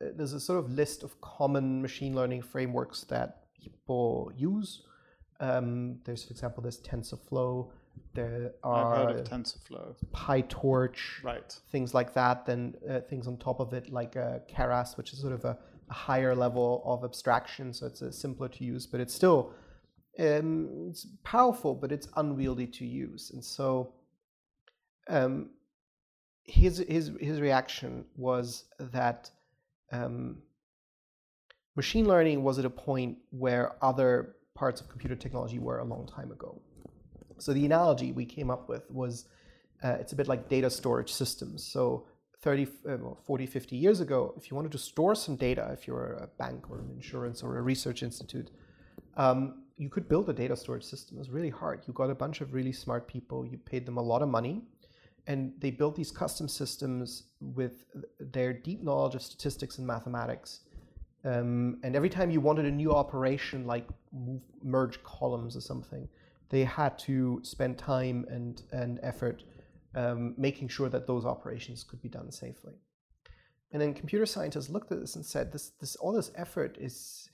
uh, 0.00 0.06
there's 0.16 0.32
a 0.32 0.40
sort 0.40 0.58
of 0.58 0.70
list 0.70 1.02
of 1.02 1.20
common 1.20 1.82
machine 1.82 2.14
learning 2.14 2.42
frameworks 2.42 3.02
that 3.04 3.46
people 3.60 4.32
use. 4.36 4.82
Um, 5.40 5.98
there's, 6.04 6.24
for 6.24 6.32
example, 6.32 6.62
this 6.62 6.80
TensorFlow. 6.80 7.70
There 8.14 8.52
are 8.62 8.94
I've 8.94 9.08
heard 9.08 9.20
of 9.20 9.28
TensorFlow, 9.28 9.96
PyTorch, 10.14 11.24
right? 11.24 11.60
Things 11.72 11.94
like 11.94 12.14
that. 12.14 12.46
Then 12.46 12.74
uh, 12.88 13.00
things 13.00 13.26
on 13.26 13.36
top 13.38 13.60
of 13.60 13.72
it, 13.72 13.90
like 13.90 14.16
uh, 14.16 14.38
Keras, 14.48 14.96
which 14.96 15.12
is 15.12 15.20
sort 15.20 15.32
of 15.32 15.44
a, 15.44 15.58
a, 15.90 15.92
higher 15.92 16.34
level 16.34 16.82
of 16.84 17.02
abstraction. 17.02 17.72
So 17.72 17.86
it's 17.86 18.02
uh, 18.02 18.12
simpler 18.12 18.48
to 18.48 18.64
use, 18.64 18.86
but 18.86 19.00
it's 19.00 19.12
still 19.12 19.52
um, 20.18 20.88
it's 20.90 21.06
powerful, 21.24 21.74
but 21.74 21.90
it's 21.90 22.06
unwieldy 22.16 22.68
to 22.68 22.86
use. 22.86 23.32
And 23.32 23.44
so 23.44 23.94
um, 25.08 25.50
his 26.44 26.78
his 26.88 27.10
his 27.20 27.40
reaction 27.40 28.04
was 28.16 28.64
that 28.78 29.30
um, 29.92 30.38
machine 31.74 32.06
learning 32.06 32.42
was 32.42 32.58
at 32.58 32.64
a 32.64 32.70
point 32.70 33.18
where 33.30 33.72
other 33.82 34.36
parts 34.54 34.80
of 34.80 34.88
computer 34.88 35.16
technology 35.16 35.58
were 35.58 35.78
a 35.78 35.84
long 35.84 36.06
time 36.06 36.30
ago. 36.30 36.60
So 37.44 37.52
the 37.52 37.66
analogy 37.66 38.10
we 38.10 38.24
came 38.24 38.50
up 38.50 38.70
with 38.70 38.90
was 38.90 39.26
uh, 39.82 39.96
it's 40.00 40.14
a 40.14 40.16
bit 40.16 40.28
like 40.28 40.48
data 40.48 40.70
storage 40.70 41.12
systems. 41.12 41.62
So 41.62 42.06
30, 42.40 42.68
uh, 42.88 42.96
40, 43.22 43.44
50 43.44 43.76
years 43.76 44.00
ago, 44.00 44.32
if 44.38 44.50
you 44.50 44.56
wanted 44.56 44.72
to 44.72 44.78
store 44.78 45.14
some 45.14 45.36
data, 45.36 45.68
if 45.70 45.86
you're 45.86 46.14
a 46.14 46.28
bank 46.38 46.70
or 46.70 46.78
an 46.78 46.90
insurance 46.90 47.42
or 47.42 47.58
a 47.58 47.62
research 47.62 48.02
institute, 48.02 48.50
um, 49.18 49.64
you 49.76 49.90
could 49.90 50.08
build 50.08 50.26
a 50.30 50.32
data 50.32 50.56
storage 50.56 50.84
system. 50.84 51.18
It 51.18 51.20
was 51.20 51.28
really 51.28 51.50
hard. 51.50 51.82
You 51.86 51.92
got 51.92 52.08
a 52.08 52.14
bunch 52.14 52.40
of 52.40 52.54
really 52.54 52.72
smart 52.72 53.06
people, 53.06 53.44
you 53.44 53.58
paid 53.58 53.84
them 53.84 53.98
a 53.98 54.02
lot 54.02 54.22
of 54.22 54.30
money, 54.30 54.62
and 55.26 55.52
they 55.58 55.70
built 55.70 55.96
these 55.96 56.10
custom 56.10 56.48
systems 56.48 57.24
with 57.40 57.84
their 58.18 58.54
deep 58.54 58.82
knowledge 58.82 59.16
of 59.16 59.20
statistics 59.20 59.76
and 59.76 59.86
mathematics. 59.86 60.60
Um, 61.26 61.78
and 61.82 61.94
every 61.94 62.08
time 62.08 62.30
you 62.30 62.40
wanted 62.40 62.64
a 62.64 62.70
new 62.70 62.94
operation, 62.94 63.66
like 63.66 63.86
move, 64.12 64.40
merge 64.62 65.02
columns 65.02 65.56
or 65.56 65.60
something, 65.60 66.08
they 66.50 66.64
had 66.64 66.98
to 67.00 67.40
spend 67.42 67.78
time 67.78 68.26
and, 68.28 68.62
and 68.72 69.00
effort 69.02 69.42
um, 69.94 70.34
making 70.36 70.68
sure 70.68 70.88
that 70.88 71.06
those 71.06 71.24
operations 71.24 71.84
could 71.84 72.02
be 72.02 72.08
done 72.08 72.30
safely. 72.30 72.74
And 73.72 73.80
then 73.80 73.94
computer 73.94 74.26
scientists 74.26 74.70
looked 74.70 74.92
at 74.92 75.00
this 75.00 75.16
and 75.16 75.24
said, 75.24 75.52
"This, 75.52 75.70
this, 75.80 75.96
all 75.96 76.12
this 76.12 76.30
effort 76.36 76.76
is, 76.80 77.28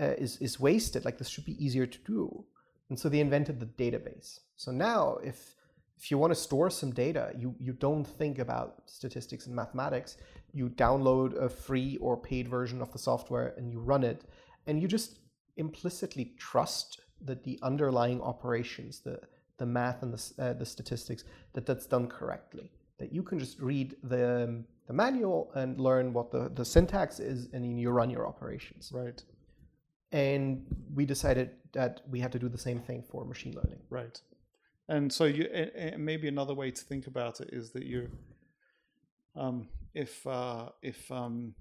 uh, 0.00 0.14
is, 0.18 0.36
is 0.38 0.60
wasted. 0.60 1.04
Like 1.04 1.18
this 1.18 1.28
should 1.28 1.44
be 1.44 1.64
easier 1.64 1.86
to 1.86 1.98
do." 2.06 2.44
And 2.90 2.98
so 2.98 3.08
they 3.08 3.20
invented 3.20 3.58
the 3.58 3.66
database. 3.66 4.38
So 4.56 4.70
now, 4.70 5.16
if 5.22 5.56
if 6.00 6.10
you 6.10 6.16
want 6.16 6.30
to 6.30 6.40
store 6.40 6.70
some 6.70 6.92
data, 6.92 7.30
you, 7.36 7.54
you 7.58 7.74
don't 7.74 8.06
think 8.06 8.38
about 8.38 8.82
statistics 8.86 9.46
and 9.46 9.54
mathematics. 9.54 10.16
You 10.50 10.70
download 10.70 11.36
a 11.36 11.46
free 11.46 11.98
or 11.98 12.16
paid 12.16 12.48
version 12.48 12.80
of 12.80 12.90
the 12.90 12.98
software 12.98 13.52
and 13.58 13.70
you 13.70 13.80
run 13.80 14.02
it. 14.02 14.24
And 14.66 14.80
you 14.80 14.88
just 14.88 15.18
implicitly 15.58 16.32
trust 16.38 17.02
that 17.24 17.44
the 17.44 17.58
underlying 17.62 18.20
operations, 18.20 19.00
the, 19.00 19.20
the 19.58 19.66
math 19.66 20.02
and 20.02 20.12
the, 20.12 20.42
uh, 20.42 20.52
the 20.54 20.66
statistics, 20.66 21.24
that 21.52 21.66
that's 21.66 21.86
done 21.86 22.06
correctly. 22.06 22.70
That 22.98 23.12
you 23.12 23.22
can 23.22 23.38
just 23.38 23.60
read 23.60 23.96
the, 24.02 24.44
um, 24.44 24.64
the 24.86 24.92
manual 24.92 25.50
and 25.54 25.80
learn 25.80 26.12
what 26.12 26.30
the, 26.30 26.50
the 26.54 26.64
syntax 26.64 27.20
is, 27.20 27.48
and 27.52 27.64
then 27.64 27.78
you 27.78 27.90
run 27.90 28.10
your 28.10 28.26
operations. 28.26 28.90
Right. 28.92 29.22
And 30.12 30.66
we 30.94 31.06
decided 31.06 31.50
that 31.72 32.00
we 32.10 32.20
had 32.20 32.32
to 32.32 32.38
do 32.38 32.48
the 32.48 32.58
same 32.58 32.80
thing 32.80 33.04
for 33.08 33.24
machine 33.24 33.54
learning. 33.54 33.80
Right. 33.90 34.20
And 34.88 35.12
so 35.12 35.24
you 35.24 35.44
and, 35.54 35.70
and 35.94 36.04
maybe 36.04 36.26
another 36.26 36.52
way 36.52 36.72
to 36.72 36.82
think 36.82 37.06
about 37.06 37.40
it 37.40 37.50
is 37.52 37.70
that 37.70 37.86
you're 37.86 38.10
um, 39.36 39.68
if 39.94 40.26
uh, 40.26 40.70
if 40.82 41.10
um, 41.12 41.54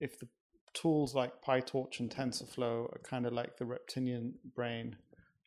if 0.00 0.18
the 0.18 0.26
tools 0.74 1.14
like 1.14 1.42
PyTorch 1.42 2.00
and 2.00 2.10
TensorFlow 2.10 2.84
are 2.92 3.00
kind 3.02 3.26
of 3.26 3.32
like 3.32 3.56
the 3.56 3.64
reptilian 3.64 4.34
brain, 4.54 4.96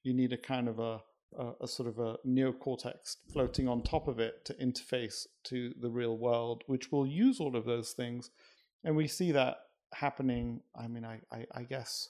you 0.04 0.14
need 0.14 0.34
a 0.34 0.38
kind 0.38 0.68
of 0.68 0.80
a, 0.80 1.02
a, 1.38 1.54
a, 1.62 1.68
sort 1.68 1.88
of 1.88 2.00
a 2.00 2.18
neocortex 2.28 3.18
floating 3.32 3.68
on 3.68 3.82
top 3.82 4.08
of 4.08 4.20
it 4.20 4.44
to 4.46 4.54
interface 4.56 5.28
to 5.46 5.74
the 5.80 5.90
real 5.90 6.18
world, 6.18 6.64
which 6.68 6.92
will 6.92 7.08
use 7.08 7.40
all 7.40 7.56
of 7.56 7.66
those 7.66 7.92
things. 7.92 8.30
And 8.84 8.96
we 8.96 9.08
see 9.08 9.32
that 9.32 9.58
happening. 9.94 10.62
I 10.76 10.88
mean, 10.88 11.06
I, 11.06 11.22
I, 11.32 11.46
I 11.56 11.64
guess, 11.64 12.10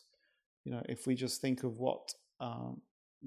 you 0.66 0.72
know, 0.72 0.82
if 0.90 1.06
we 1.06 1.16
just 1.16 1.40
think 1.40 1.64
of 1.64 1.78
what 1.78 2.14
um, 2.40 2.82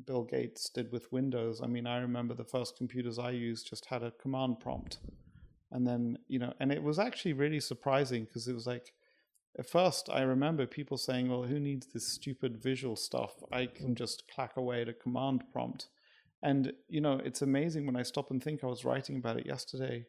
Bill 0.04 0.24
Gates 0.24 0.68
did 0.68 0.90
with 0.90 1.12
Windows, 1.12 1.60
I 1.62 1.68
mean, 1.68 1.86
I 1.86 1.98
remember 1.98 2.34
the 2.34 2.44
first 2.44 2.76
computers 2.76 3.18
I 3.18 3.30
used 3.30 3.68
just 3.68 3.86
had 3.86 4.02
a 4.02 4.10
command 4.10 4.58
prompt. 4.60 4.98
And 5.70 5.86
then, 5.86 6.18
you 6.28 6.38
know, 6.38 6.52
and 6.60 6.72
it 6.72 6.82
was 6.82 6.98
actually 6.98 7.34
really 7.34 7.60
surprising 7.60 8.24
because 8.24 8.48
it 8.48 8.54
was 8.54 8.66
like, 8.66 8.92
at 9.58 9.68
first 9.68 10.08
I 10.10 10.22
remember 10.22 10.66
people 10.66 10.98
saying, 10.98 11.28
well, 11.28 11.44
who 11.44 11.58
needs 11.58 11.86
this 11.86 12.08
stupid 12.08 12.62
visual 12.62 12.96
stuff? 12.96 13.34
I 13.52 13.66
can 13.66 13.94
just 13.94 14.24
clack 14.32 14.56
away 14.56 14.82
at 14.82 14.88
a 14.88 14.92
command 14.92 15.44
prompt. 15.52 15.88
And, 16.42 16.72
you 16.88 17.00
know, 17.00 17.20
it's 17.24 17.42
amazing 17.42 17.86
when 17.86 17.96
I 17.96 18.02
stop 18.02 18.30
and 18.30 18.42
think, 18.42 18.62
I 18.62 18.66
was 18.66 18.84
writing 18.84 19.16
about 19.16 19.38
it 19.38 19.46
yesterday. 19.46 20.06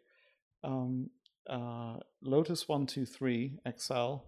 Um, 0.63 1.09
uh, 1.49 1.97
Lotus 2.21 2.67
123 2.67 3.59
Excel, 3.65 4.25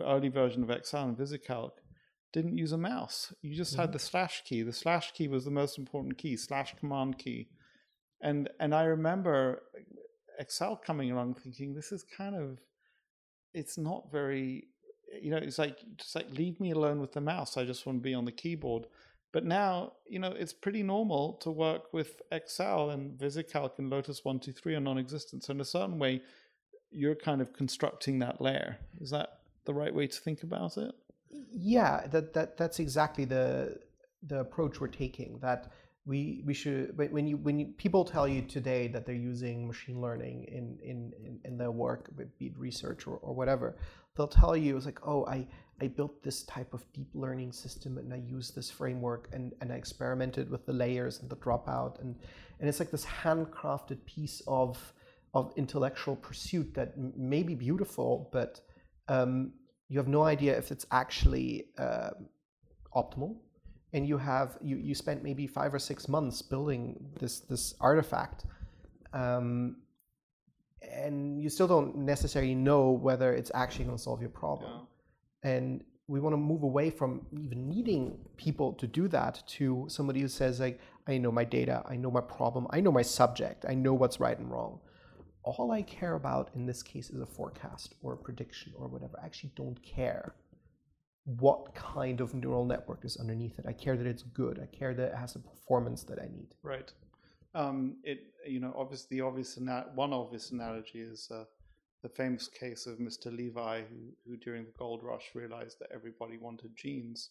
early 0.00 0.28
version 0.28 0.62
of 0.62 0.70
Excel 0.70 1.04
and 1.04 1.16
VisiCalc, 1.16 1.72
didn't 2.32 2.56
use 2.56 2.72
a 2.72 2.78
mouse. 2.78 3.32
You 3.42 3.54
just 3.54 3.72
mm-hmm. 3.72 3.82
had 3.82 3.92
the 3.92 3.98
slash 3.98 4.42
key. 4.44 4.62
The 4.62 4.72
slash 4.72 5.12
key 5.12 5.28
was 5.28 5.44
the 5.44 5.50
most 5.50 5.78
important 5.78 6.18
key, 6.18 6.36
slash 6.36 6.74
command 6.80 7.18
key. 7.18 7.48
And 8.22 8.48
and 8.58 8.74
I 8.74 8.84
remember 8.84 9.62
Excel 10.38 10.76
coming 10.76 11.12
along 11.12 11.34
thinking, 11.34 11.74
this 11.74 11.92
is 11.92 12.04
kind 12.16 12.34
of 12.34 12.58
it's 13.54 13.78
not 13.78 14.10
very 14.10 14.66
you 15.20 15.30
know 15.30 15.36
it's 15.36 15.58
like 15.58 15.78
just 15.96 16.14
like 16.14 16.30
leave 16.32 16.60
me 16.60 16.72
alone 16.72 17.00
with 17.00 17.12
the 17.12 17.20
mouse 17.20 17.56
i 17.56 17.64
just 17.64 17.86
want 17.86 17.98
to 17.98 18.02
be 18.02 18.14
on 18.14 18.24
the 18.24 18.32
keyboard. 18.32 18.86
But 19.32 19.44
now 19.44 19.94
you 20.06 20.20
know 20.20 20.30
it's 20.30 20.52
pretty 20.52 20.82
normal 20.82 21.34
to 21.42 21.50
work 21.50 21.92
with 21.92 22.22
excel 22.30 22.90
and 22.90 23.18
visicalc 23.18 23.78
and 23.78 23.90
lotus 23.90 24.24
123 24.24 24.76
are 24.76 24.80
non-existent. 24.80 25.42
So 25.42 25.52
in 25.52 25.60
a 25.60 25.64
certain 25.64 25.98
way 25.98 26.22
you're 26.90 27.16
kind 27.16 27.40
of 27.40 27.52
constructing 27.52 28.20
that 28.20 28.40
layer. 28.40 28.78
Is 29.00 29.10
that 29.10 29.40
the 29.64 29.74
right 29.74 29.92
way 29.92 30.06
to 30.06 30.20
think 30.20 30.44
about 30.44 30.76
it? 30.76 30.94
Yeah 31.30 32.06
that, 32.12 32.32
that 32.34 32.56
that's 32.56 32.78
exactly 32.78 33.24
the 33.24 33.80
the 34.22 34.38
approach 34.38 34.80
we're 34.80 34.86
taking 34.86 35.38
that 35.40 35.72
we 36.06 36.42
we 36.44 36.52
should 36.52 36.96
when 36.96 37.26
you 37.26 37.36
when 37.38 37.58
you, 37.58 37.66
people 37.78 38.04
tell 38.04 38.28
you 38.28 38.42
today 38.42 38.88
that 38.88 39.06
they're 39.06 39.14
using 39.14 39.66
machine 39.66 40.00
learning 40.00 40.44
in 40.44 40.78
in 40.82 41.12
in, 41.44 41.56
their 41.56 41.70
work 41.70 42.10
be 42.38 42.46
it 42.46 42.58
research 42.58 43.06
or, 43.06 43.16
or 43.18 43.34
whatever 43.34 43.76
they'll 44.16 44.26
tell 44.26 44.56
you 44.56 44.76
it's 44.76 44.84
like 44.84 45.00
oh 45.06 45.24
i 45.26 45.46
i 45.80 45.86
built 45.86 46.22
this 46.22 46.42
type 46.42 46.74
of 46.74 46.84
deep 46.92 47.08
learning 47.14 47.52
system 47.52 47.96
and 47.96 48.12
i 48.12 48.18
used 48.18 48.54
this 48.54 48.70
framework 48.70 49.28
and 49.32 49.54
and 49.60 49.72
i 49.72 49.76
experimented 49.76 50.50
with 50.50 50.66
the 50.66 50.72
layers 50.72 51.20
and 51.20 51.30
the 51.30 51.36
dropout 51.36 52.00
and 52.02 52.16
and 52.60 52.68
it's 52.68 52.80
like 52.80 52.90
this 52.90 53.06
handcrafted 53.06 54.04
piece 54.04 54.42
of 54.46 54.92
of 55.32 55.52
intellectual 55.56 56.16
pursuit 56.16 56.74
that 56.74 56.92
may 57.16 57.42
be 57.42 57.54
beautiful 57.54 58.28
but 58.30 58.60
um, 59.08 59.52
you 59.88 59.98
have 59.98 60.08
no 60.08 60.22
idea 60.22 60.56
if 60.56 60.70
it's 60.70 60.86
actually 60.90 61.66
uh, 61.78 62.10
optimal 62.94 63.36
and 63.94 64.06
you 64.06 64.18
have 64.18 64.58
you, 64.60 64.76
you 64.76 64.94
spent 64.94 65.22
maybe 65.22 65.46
five 65.46 65.72
or 65.72 65.78
six 65.78 66.08
months 66.08 66.42
building 66.42 66.82
this 67.20 67.40
this 67.40 67.74
artifact 67.80 68.44
um, 69.14 69.76
and 70.92 71.40
you 71.40 71.48
still 71.48 71.68
don't 71.68 71.96
necessarily 71.96 72.54
know 72.54 72.90
whether 72.90 73.32
it's 73.32 73.50
actually 73.54 73.84
going 73.86 73.96
to 73.96 74.02
solve 74.02 74.20
your 74.20 74.30
problem. 74.30 74.70
Yeah. 75.42 75.50
and 75.50 75.84
we 76.06 76.20
want 76.20 76.34
to 76.34 76.36
move 76.36 76.64
away 76.64 76.90
from 76.90 77.24
even 77.40 77.66
needing 77.66 78.18
people 78.36 78.74
to 78.74 78.86
do 78.86 79.08
that 79.08 79.42
to 79.46 79.86
somebody 79.88 80.20
who 80.20 80.28
says 80.28 80.60
like 80.60 80.78
i 81.06 81.16
know 81.16 81.32
my 81.32 81.44
data 81.44 81.82
i 81.88 81.96
know 81.96 82.10
my 82.10 82.20
problem 82.20 82.66
i 82.70 82.80
know 82.80 82.92
my 82.92 83.00
subject 83.02 83.64
i 83.68 83.74
know 83.74 83.94
what's 83.94 84.20
right 84.20 84.38
and 84.38 84.50
wrong. 84.50 84.80
All 85.44 85.70
i 85.72 85.82
care 85.82 86.14
about 86.14 86.50
in 86.54 86.66
this 86.66 86.82
case 86.82 87.08
is 87.10 87.20
a 87.20 87.26
forecast 87.26 87.94
or 88.02 88.14
a 88.14 88.16
prediction 88.16 88.72
or 88.76 88.88
whatever. 88.88 89.18
I 89.22 89.26
actually 89.26 89.52
don't 89.56 89.80
care 89.82 90.34
what 91.24 91.74
kind 91.74 92.20
of 92.20 92.34
neural 92.34 92.66
network 92.66 93.04
is 93.04 93.16
underneath 93.16 93.58
it. 93.58 93.64
I 93.66 93.72
care 93.72 93.96
that 93.96 94.06
it's 94.06 94.22
good. 94.22 94.60
I 94.62 94.76
care 94.76 94.94
that 94.94 95.12
it 95.12 95.14
has 95.14 95.32
the 95.32 95.38
performance 95.38 96.02
that 96.04 96.18
I 96.18 96.26
need. 96.26 96.48
Right. 96.62 96.92
Um, 97.54 97.96
it 98.02 98.18
you 98.46 98.60
know 98.60 98.74
obviously 98.76 99.16
the 99.16 99.24
obvious 99.24 99.58
one 99.94 100.12
obvious 100.12 100.50
analogy 100.50 101.00
is 101.00 101.28
uh, 101.30 101.44
the 102.02 102.08
famous 102.08 102.48
case 102.48 102.86
of 102.86 102.98
Mr. 102.98 103.34
Levi 103.34 103.82
who 103.82 104.12
who 104.26 104.36
during 104.36 104.64
the 104.64 104.72
gold 104.78 105.02
rush 105.02 105.30
realized 105.34 105.78
that 105.80 105.90
everybody 105.94 106.36
wanted 106.36 106.76
genes, 106.76 107.30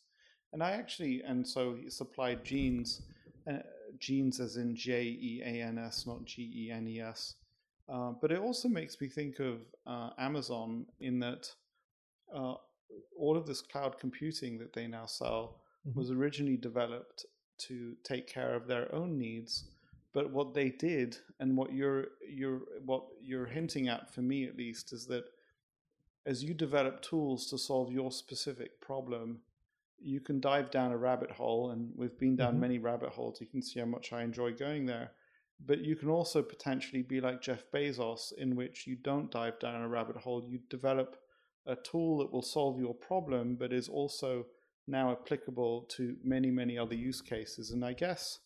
and 0.54 0.64
I 0.64 0.72
actually 0.72 1.22
and 1.22 1.48
so 1.48 1.76
he 1.76 1.90
supplied 1.90 2.44
genes, 2.44 3.02
uh, 3.52 3.60
genes 4.00 4.40
as 4.40 4.56
in 4.56 4.76
J 4.76 5.04
E 5.04 5.42
A 5.46 5.62
N 5.62 5.78
S, 5.78 6.08
not 6.08 6.26
G 6.26 6.52
E 6.56 6.72
N 6.72 6.88
E 6.88 7.02
S. 7.02 7.36
Uh, 7.94 8.14
but 8.22 8.32
it 8.32 8.40
also 8.40 8.70
makes 8.70 9.00
me 9.02 9.10
think 9.10 9.40
of 9.40 9.60
uh, 9.86 10.12
Amazon 10.18 10.86
in 11.02 11.20
that 11.20 11.46
uh, 12.34 12.54
all 13.18 13.38
of 13.38 13.46
this 13.46 13.62
cloud 13.62 13.98
computing 14.00 14.58
that 14.58 14.74
they 14.74 14.88
now 14.88 15.06
sell 15.06 15.60
mm-hmm. 15.88 15.98
was 15.98 16.12
originally 16.12 16.58
developed 16.58 17.26
to 17.58 17.96
take 18.04 18.28
care 18.28 18.54
of 18.56 18.68
their 18.68 18.94
own 18.94 19.18
needs 19.18 19.66
but 20.14 20.32
what 20.32 20.54
they 20.54 20.70
did 20.70 21.18
and 21.40 21.58
what 21.58 21.74
you're 21.74 22.08
you're 22.28 22.62
what 22.86 23.04
you're 23.22 23.46
hinting 23.46 23.88
at 23.88 24.14
for 24.14 24.22
me 24.22 24.46
at 24.46 24.56
least 24.56 24.94
is 24.94 25.08
that 25.08 25.26
as 26.26 26.44
you 26.44 26.54
develop 26.54 27.02
tools 27.02 27.50
to 27.50 27.58
solve 27.58 27.92
your 27.92 28.12
specific 28.12 28.80
problem 28.80 29.40
you 30.00 30.20
can 30.20 30.40
dive 30.40 30.70
down 30.70 30.92
a 30.92 30.98
rabbit 30.98 31.32
hole 31.32 31.72
and 31.72 31.92
we've 31.96 32.18
been 32.20 32.36
down 32.36 32.52
mm-hmm. 32.52 32.62
many 32.62 32.78
rabbit 32.80 33.10
holes 33.10 33.42
you 33.42 33.48
can 33.48 33.62
see 33.62 33.80
how 33.80 33.86
much 33.86 34.14
i 34.14 34.22
enjoy 34.22 34.52
going 34.52 34.86
there 34.86 35.12
but 35.66 35.80
you 35.80 35.96
can 35.96 36.10
also 36.10 36.42
potentially 36.42 37.02
be 37.02 37.20
like 37.20 37.42
jeff 37.42 37.64
bezos 37.74 38.34
in 38.38 38.56
which 38.56 38.88
you 38.88 38.96
don't 38.96 39.32
dive 39.32 39.60
down 39.60 39.82
a 39.82 39.88
rabbit 39.88 40.18
hole 40.18 40.44
you 40.48 40.60
develop 40.70 41.18
a 41.66 41.76
tool 41.76 42.18
that 42.20 42.32
will 42.32 42.42
solve 42.42 42.80
your 42.80 42.94
problem, 42.94 43.56
but 43.56 43.74
is 43.74 43.88
also 43.88 44.46
now 44.88 45.12
applicable 45.12 45.86
to 45.90 46.18
many, 46.24 46.52
many 46.52 46.78
other 46.78 46.96
use 46.96 47.22
cases. 47.22 47.72
And 47.72 47.86
I 47.86 47.94
guess 47.94 48.40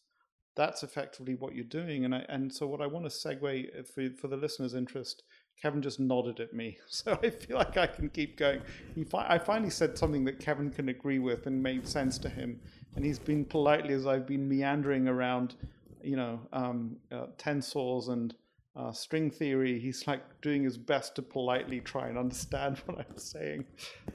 that's 0.55 0.83
effectively 0.83 1.35
what 1.35 1.55
you're 1.55 1.63
doing. 1.63 2.03
And 2.03 2.13
I, 2.13 2.25
and 2.29 2.53
so 2.53 2.67
what 2.67 2.81
I 2.81 2.87
want 2.87 3.05
to 3.05 3.11
segue 3.11 3.79
uh, 3.79 3.83
for, 3.83 4.09
for 4.19 4.27
the 4.27 4.37
listener's 4.37 4.73
interest, 4.73 5.23
Kevin 5.61 5.81
just 5.81 5.99
nodded 5.99 6.39
at 6.39 6.53
me, 6.53 6.77
so 6.87 7.17
I 7.23 7.29
feel 7.29 7.57
like 7.57 7.77
I 7.77 7.87
can 7.87 8.09
keep 8.09 8.37
going. 8.37 8.61
Fi- 9.09 9.27
I 9.27 9.39
finally 9.39 9.69
said 9.69 9.97
something 9.97 10.25
that 10.25 10.39
Kevin 10.39 10.69
can 10.69 10.89
agree 10.89 11.19
with 11.19 11.47
and 11.47 11.61
made 11.61 11.87
sense 11.87 12.17
to 12.19 12.29
him, 12.29 12.59
and 12.95 13.03
he's 13.03 13.19
been 13.19 13.45
politely 13.45 13.93
as 13.93 14.05
I've 14.05 14.27
been 14.27 14.47
meandering 14.47 15.07
around, 15.07 15.55
you 16.03 16.15
know, 16.15 16.39
um, 16.53 16.97
uh, 17.11 17.27
tensors 17.37 18.09
and 18.09 18.35
uh, 18.77 18.91
string 18.91 19.31
theory, 19.31 19.79
he's 19.79 20.05
like 20.07 20.21
doing 20.41 20.63
his 20.63 20.77
best 20.77 21.15
to 21.15 21.21
politely 21.21 21.81
try 21.81 22.07
and 22.07 22.17
understand 22.17 22.77
what 22.85 22.99
I'm 22.99 23.17
saying. 23.17 23.65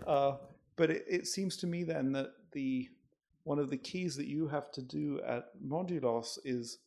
Uh, 0.07 0.37
but 0.77 0.91
it, 0.91 1.05
it, 1.09 1.27
seems 1.27 1.57
to 1.59 1.67
me 1.67 1.83
then 1.83 2.13
that 2.13 2.31
the 2.53 2.89
one 3.43 3.59
of 3.59 3.71
the 3.71 3.77
keys 3.77 4.15
that 4.17 4.29
you 4.29 4.47
have 4.47 4.71
to 4.71 4.81
do 4.81 5.21
at 5.27 5.47
Modulos 5.61 6.39
is 6.45 6.79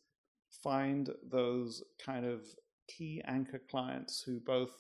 find 0.64 1.10
those 1.30 1.84
kind 2.04 2.26
of 2.26 2.46
key 2.88 3.22
anchor 3.28 3.62
clients 3.70 4.22
who 4.22 4.40
both, 4.40 4.72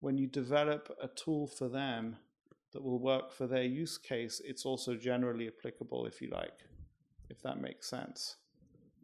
when 0.00 0.16
you 0.16 0.26
develop 0.26 0.90
a 1.02 1.08
tool 1.08 1.46
for 1.46 1.68
them 1.68 2.16
that 2.72 2.82
will 2.82 2.98
work 2.98 3.30
for 3.30 3.46
their 3.46 3.64
use 3.64 3.98
case, 3.98 4.40
it's 4.42 4.64
also 4.64 4.94
generally 4.94 5.48
applicable, 5.48 6.06
if 6.06 6.22
you 6.22 6.30
like, 6.30 6.60
if 7.28 7.42
that 7.42 7.60
makes 7.60 7.90
sense. 7.90 8.36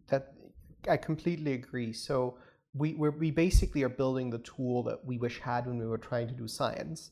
That 0.07 0.33
I 0.89 0.97
completely 0.97 1.53
agree. 1.53 1.93
So 1.93 2.39
we 2.75 2.95
we 2.95 3.31
basically 3.31 3.83
are 3.83 3.89
building 3.89 4.31
the 4.31 4.39
tool 4.39 4.83
that 4.85 5.05
we 5.05 5.19
wish 5.19 5.41
had 5.41 5.67
when 5.67 5.79
we 5.79 5.87
were 5.87 5.99
trying 5.99 6.29
to 6.29 6.35
do 6.35 6.47
science 6.47 7.11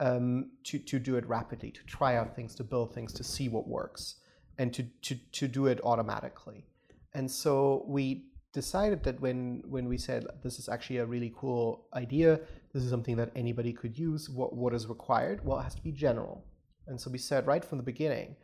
um, 0.00 0.50
to 0.64 0.78
to 0.78 0.98
do 0.98 1.16
it 1.16 1.26
rapidly, 1.26 1.70
to 1.70 1.84
try 1.84 2.16
out 2.16 2.34
things, 2.34 2.54
to 2.56 2.64
build 2.64 2.94
things, 2.94 3.12
to 3.14 3.24
see 3.24 3.48
what 3.48 3.68
works, 3.68 4.16
and 4.58 4.72
to 4.74 4.84
to 5.02 5.16
to 5.32 5.48
do 5.48 5.66
it 5.66 5.80
automatically. 5.84 6.66
And 7.14 7.30
so 7.30 7.84
we 7.86 8.26
decided 8.52 9.02
that 9.04 9.20
when 9.20 9.62
when 9.66 9.88
we 9.88 9.98
said 9.98 10.26
this 10.42 10.58
is 10.58 10.68
actually 10.68 10.98
a 10.98 11.06
really 11.06 11.32
cool 11.36 11.86
idea, 11.94 12.40
this 12.72 12.82
is 12.82 12.90
something 12.90 13.16
that 13.16 13.30
anybody 13.34 13.72
could 13.72 13.98
use. 13.98 14.28
What 14.28 14.54
what 14.54 14.74
is 14.74 14.86
required? 14.86 15.44
Well, 15.44 15.58
it 15.58 15.64
has 15.64 15.74
to 15.74 15.82
be 15.82 15.92
general. 15.92 16.44
And 16.86 17.00
so 17.00 17.10
we 17.10 17.18
said 17.18 17.46
right 17.46 17.64
from 17.64 17.78
the 17.78 17.84
beginning 17.84 18.36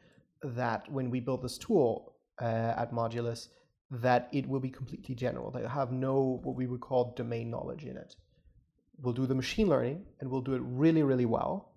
that 0.42 0.90
when 0.90 1.10
we 1.10 1.20
build 1.20 1.42
this 1.42 1.58
tool 1.58 2.14
uh, 2.40 2.74
at 2.76 2.92
Modulos, 2.92 3.48
that 3.90 4.28
it 4.32 4.46
will 4.46 4.60
be 4.60 4.70
completely 4.70 5.14
general. 5.14 5.50
They 5.50 5.66
have 5.66 5.92
no 5.92 6.40
what 6.42 6.56
we 6.56 6.66
would 6.66 6.80
call 6.80 7.14
domain 7.16 7.50
knowledge 7.50 7.84
in 7.84 7.96
it. 7.96 8.16
We'll 9.00 9.14
do 9.14 9.26
the 9.26 9.34
machine 9.34 9.68
learning 9.68 10.04
and 10.20 10.30
we'll 10.30 10.42
do 10.42 10.54
it 10.54 10.62
really, 10.64 11.02
really 11.02 11.24
well. 11.24 11.72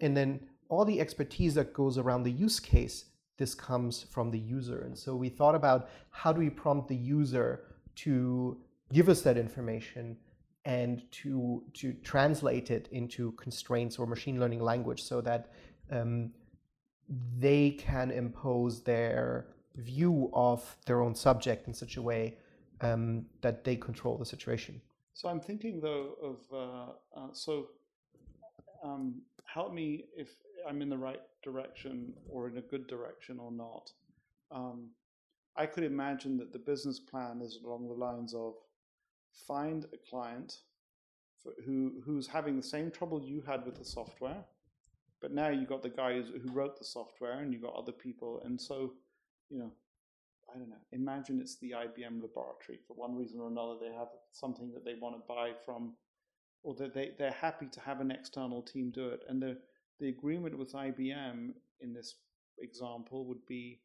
And 0.00 0.16
then 0.16 0.40
all 0.68 0.84
the 0.84 1.00
expertise 1.00 1.54
that 1.54 1.74
goes 1.74 1.98
around 1.98 2.22
the 2.22 2.30
use 2.30 2.60
case, 2.60 3.06
this 3.36 3.54
comes 3.54 4.04
from 4.04 4.30
the 4.30 4.38
user. 4.38 4.82
And 4.82 4.96
so 4.96 5.16
we 5.16 5.28
thought 5.28 5.54
about 5.54 5.90
how 6.10 6.32
do 6.32 6.40
we 6.40 6.48
prompt 6.48 6.88
the 6.88 6.96
user 6.96 7.64
to 7.96 8.56
give 8.92 9.08
us 9.08 9.22
that 9.22 9.36
information 9.36 10.16
and 10.64 11.02
to 11.10 11.62
to 11.72 11.92
translate 12.04 12.70
it 12.70 12.88
into 12.92 13.32
constraints 13.32 13.98
or 13.98 14.06
machine 14.06 14.38
learning 14.38 14.60
language 14.60 15.02
so 15.02 15.20
that 15.20 15.52
um, 15.90 16.30
they 17.38 17.70
can 17.70 18.10
impose 18.10 18.82
their 18.82 19.46
view 19.76 20.30
of 20.32 20.76
their 20.86 21.00
own 21.02 21.14
subject 21.14 21.66
in 21.68 21.74
such 21.74 21.96
a 21.96 22.02
way 22.02 22.36
um, 22.80 23.26
that 23.40 23.64
they 23.64 23.76
control 23.76 24.16
the 24.16 24.24
situation. 24.24 24.80
So 25.14 25.28
I'm 25.28 25.40
thinking 25.40 25.80
though 25.80 26.14
of 26.22 26.36
uh, 26.52 27.20
uh, 27.20 27.28
so 27.32 27.68
um, 28.82 29.20
help 29.44 29.72
me 29.72 30.04
if 30.16 30.28
I'm 30.66 30.82
in 30.82 30.88
the 30.88 30.98
right 30.98 31.20
direction 31.42 32.12
or 32.28 32.48
in 32.48 32.58
a 32.58 32.62
good 32.62 32.86
direction 32.86 33.38
or 33.38 33.52
not. 33.52 33.92
Um, 34.50 34.90
I 35.56 35.66
could 35.66 35.84
imagine 35.84 36.36
that 36.38 36.52
the 36.52 36.58
business 36.58 36.98
plan 36.98 37.40
is 37.42 37.58
along 37.64 37.88
the 37.88 37.94
lines 37.94 38.34
of 38.34 38.54
find 39.46 39.84
a 39.92 39.96
client 40.08 40.58
for, 41.42 41.52
who 41.64 41.94
who's 42.04 42.26
having 42.26 42.56
the 42.56 42.62
same 42.62 42.90
trouble 42.90 43.22
you 43.22 43.42
had 43.46 43.64
with 43.64 43.76
the 43.76 43.84
software, 43.84 44.44
but 45.20 45.32
now 45.32 45.48
you 45.48 45.66
got 45.66 45.82
the 45.82 45.88
guy 45.88 46.20
who 46.20 46.52
wrote 46.52 46.78
the 46.78 46.84
software 46.84 47.40
and 47.40 47.52
you 47.52 47.58
got 47.58 47.74
other 47.74 47.92
people, 47.92 48.42
and 48.44 48.60
so 48.60 48.92
you 49.50 49.58
know, 49.58 49.72
I 50.52 50.58
don't 50.58 50.70
know. 50.70 50.76
Imagine 50.92 51.40
it's 51.40 51.58
the 51.58 51.72
IBM 51.72 52.22
laboratory 52.22 52.78
for 52.86 52.94
one 52.94 53.16
reason 53.16 53.40
or 53.40 53.48
another. 53.48 53.74
They 53.80 53.94
have 53.94 54.08
something 54.32 54.72
that 54.72 54.84
they 54.84 54.94
want 54.94 55.16
to 55.16 55.22
buy 55.28 55.52
from, 55.64 55.94
or 56.62 56.74
that 56.76 56.94
they 56.94 57.12
they're 57.18 57.30
happy 57.30 57.66
to 57.66 57.80
have 57.80 58.00
an 58.00 58.10
external 58.10 58.62
team 58.62 58.90
do 58.90 59.08
it, 59.08 59.22
and 59.28 59.42
the 59.42 59.58
the 59.98 60.08
agreement 60.08 60.56
with 60.56 60.72
IBM 60.72 61.50
in 61.80 61.92
this 61.92 62.14
example 62.58 63.26
would 63.26 63.44
be 63.46 63.80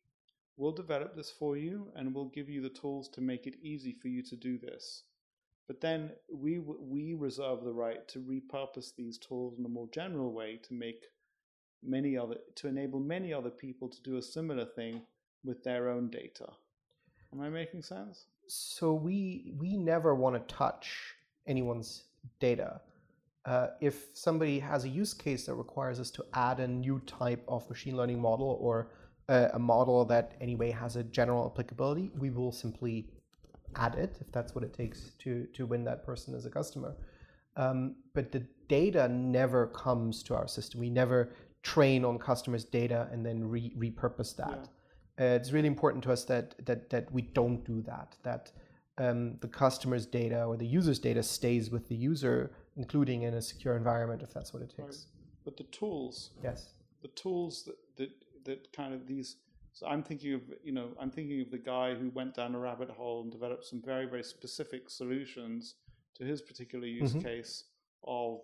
we'll 0.57 0.71
develop 0.71 1.15
this 1.15 1.31
for 1.31 1.57
you 1.57 1.91
and 1.95 2.13
we'll 2.13 2.29
give 2.29 2.49
you 2.49 2.61
the 2.61 2.69
tools 2.69 3.09
to 3.09 3.21
make 3.21 3.45
it 3.45 3.55
easy 3.61 3.93
for 4.01 4.07
you 4.07 4.23
to 4.23 4.35
do 4.35 4.57
this. 4.57 5.03
But 5.67 5.81
then 5.81 6.11
we 6.31 6.59
we 6.59 7.13
reserve 7.15 7.63
the 7.63 7.73
right 7.73 8.07
to 8.09 8.19
repurpose 8.19 8.95
these 8.95 9.17
tools 9.17 9.57
in 9.57 9.65
a 9.65 9.69
more 9.69 9.89
general 9.91 10.31
way 10.31 10.59
to 10.63 10.73
make 10.73 11.05
many 11.83 12.17
other 12.17 12.37
to 12.55 12.67
enable 12.67 12.99
many 12.99 13.33
other 13.33 13.49
people 13.49 13.89
to 13.89 14.01
do 14.01 14.17
a 14.17 14.21
similar 14.21 14.65
thing 14.65 15.01
with 15.45 15.63
their 15.63 15.89
own 15.89 16.09
data. 16.09 16.47
Am 17.33 17.41
I 17.41 17.49
making 17.49 17.81
sense? 17.81 18.25
So 18.47 18.93
we 18.93 19.53
we 19.57 19.77
never 19.77 20.15
want 20.15 20.35
to 20.35 20.55
touch 20.55 21.15
anyone's 21.47 22.03
data. 22.39 22.81
Uh, 23.45 23.67
if 23.79 24.07
somebody 24.13 24.57
has 24.59 24.85
a 24.85 24.89
use 24.89 25.13
case 25.13 25.45
that 25.45 25.53
requires 25.53 25.99
us 25.99 26.09
to 26.09 26.25
add 26.33 26.59
a 26.59 26.67
new 26.67 26.99
type 27.05 27.43
of 27.47 27.69
machine 27.69 27.95
learning 27.95 28.19
model 28.19 28.57
or 28.59 28.91
a, 29.29 29.51
a 29.53 29.59
model 29.59 30.03
that 30.05 30.33
anyway 30.41 30.71
has 30.71 30.95
a 30.95 31.03
general 31.03 31.45
applicability, 31.45 32.11
we 32.17 32.31
will 32.31 32.51
simply 32.51 33.07
add 33.75 33.95
it 33.95 34.17
if 34.19 34.31
that's 34.31 34.55
what 34.55 34.63
it 34.63 34.73
takes 34.73 35.11
to 35.19 35.45
to 35.53 35.65
win 35.65 35.83
that 35.83 36.05
person 36.05 36.33
as 36.33 36.45
a 36.45 36.49
customer. 36.49 36.95
Um, 37.57 37.95
but 38.13 38.31
the 38.31 38.45
data 38.67 39.07
never 39.07 39.67
comes 39.67 40.23
to 40.23 40.35
our 40.35 40.47
system. 40.47 40.79
We 40.79 40.89
never 40.89 41.33
train 41.63 42.05
on 42.05 42.19
customers' 42.19 42.65
data 42.65 43.07
and 43.11 43.25
then 43.25 43.43
re- 43.43 43.73
repurpose 43.77 44.35
that. 44.37 44.59
Yeah. 44.61 44.69
Uh, 45.19 45.23
it's 45.23 45.51
really 45.51 45.67
important 45.67 46.03
to 46.03 46.11
us 46.11 46.25
that 46.25 46.55
that 46.65 46.89
that 46.89 47.11
we 47.11 47.21
don't 47.21 47.63
do 47.63 47.81
that. 47.83 48.15
That 48.23 48.51
um, 48.97 49.37
the 49.39 49.47
customer's 49.47 50.05
data 50.05 50.43
or 50.43 50.57
the 50.57 50.65
user's 50.65 50.99
data 50.99 51.23
stays 51.23 51.69
with 51.69 51.87
the 51.87 51.95
user, 51.95 52.51
including 52.75 53.23
in 53.23 53.33
a 53.33 53.41
secure 53.41 53.75
environment, 53.75 54.21
if 54.21 54.33
that's 54.33 54.53
what 54.53 54.61
it 54.61 54.69
takes. 54.69 54.79
Right. 54.79 55.05
But 55.45 55.57
the 55.57 55.63
tools, 55.63 56.31
yes, 56.43 56.69
the 57.01 57.09
tools 57.09 57.63
that, 57.63 57.77
that 57.97 58.09
that 58.45 58.73
kind 58.73 58.93
of 58.93 59.07
these. 59.07 59.37
So 59.73 59.87
I'm 59.87 60.03
thinking 60.03 60.33
of 60.33 60.41
you 60.63 60.71
know 60.71 60.89
I'm 60.99 61.11
thinking 61.11 61.41
of 61.41 61.51
the 61.51 61.57
guy 61.57 61.95
who 61.95 62.09
went 62.09 62.35
down 62.35 62.55
a 62.55 62.59
rabbit 62.59 62.89
hole 62.89 63.21
and 63.21 63.31
developed 63.31 63.65
some 63.65 63.81
very 63.81 64.05
very 64.05 64.23
specific 64.23 64.89
solutions 64.89 65.75
to 66.15 66.23
his 66.23 66.41
particular 66.41 66.87
use 66.87 67.11
mm-hmm. 67.11 67.21
case 67.21 67.65
of 68.03 68.39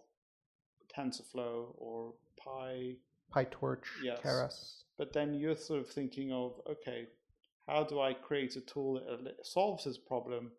TensorFlow 0.95 1.73
or 1.77 2.13
Pi, 2.37 2.95
PyTorch, 3.33 3.83
yes. 4.03 4.19
Keras. 4.23 4.83
But 5.01 5.13
then 5.13 5.33
you're 5.33 5.55
sort 5.55 5.79
of 5.79 5.87
thinking 5.87 6.31
of 6.31 6.61
okay, 6.69 7.07
how 7.67 7.83
do 7.83 7.99
I 7.99 8.13
create 8.13 8.55
a 8.55 8.61
tool 8.61 9.01
that 9.23 9.43
solves 9.43 9.85
this 9.85 9.97
problem, 9.97 10.51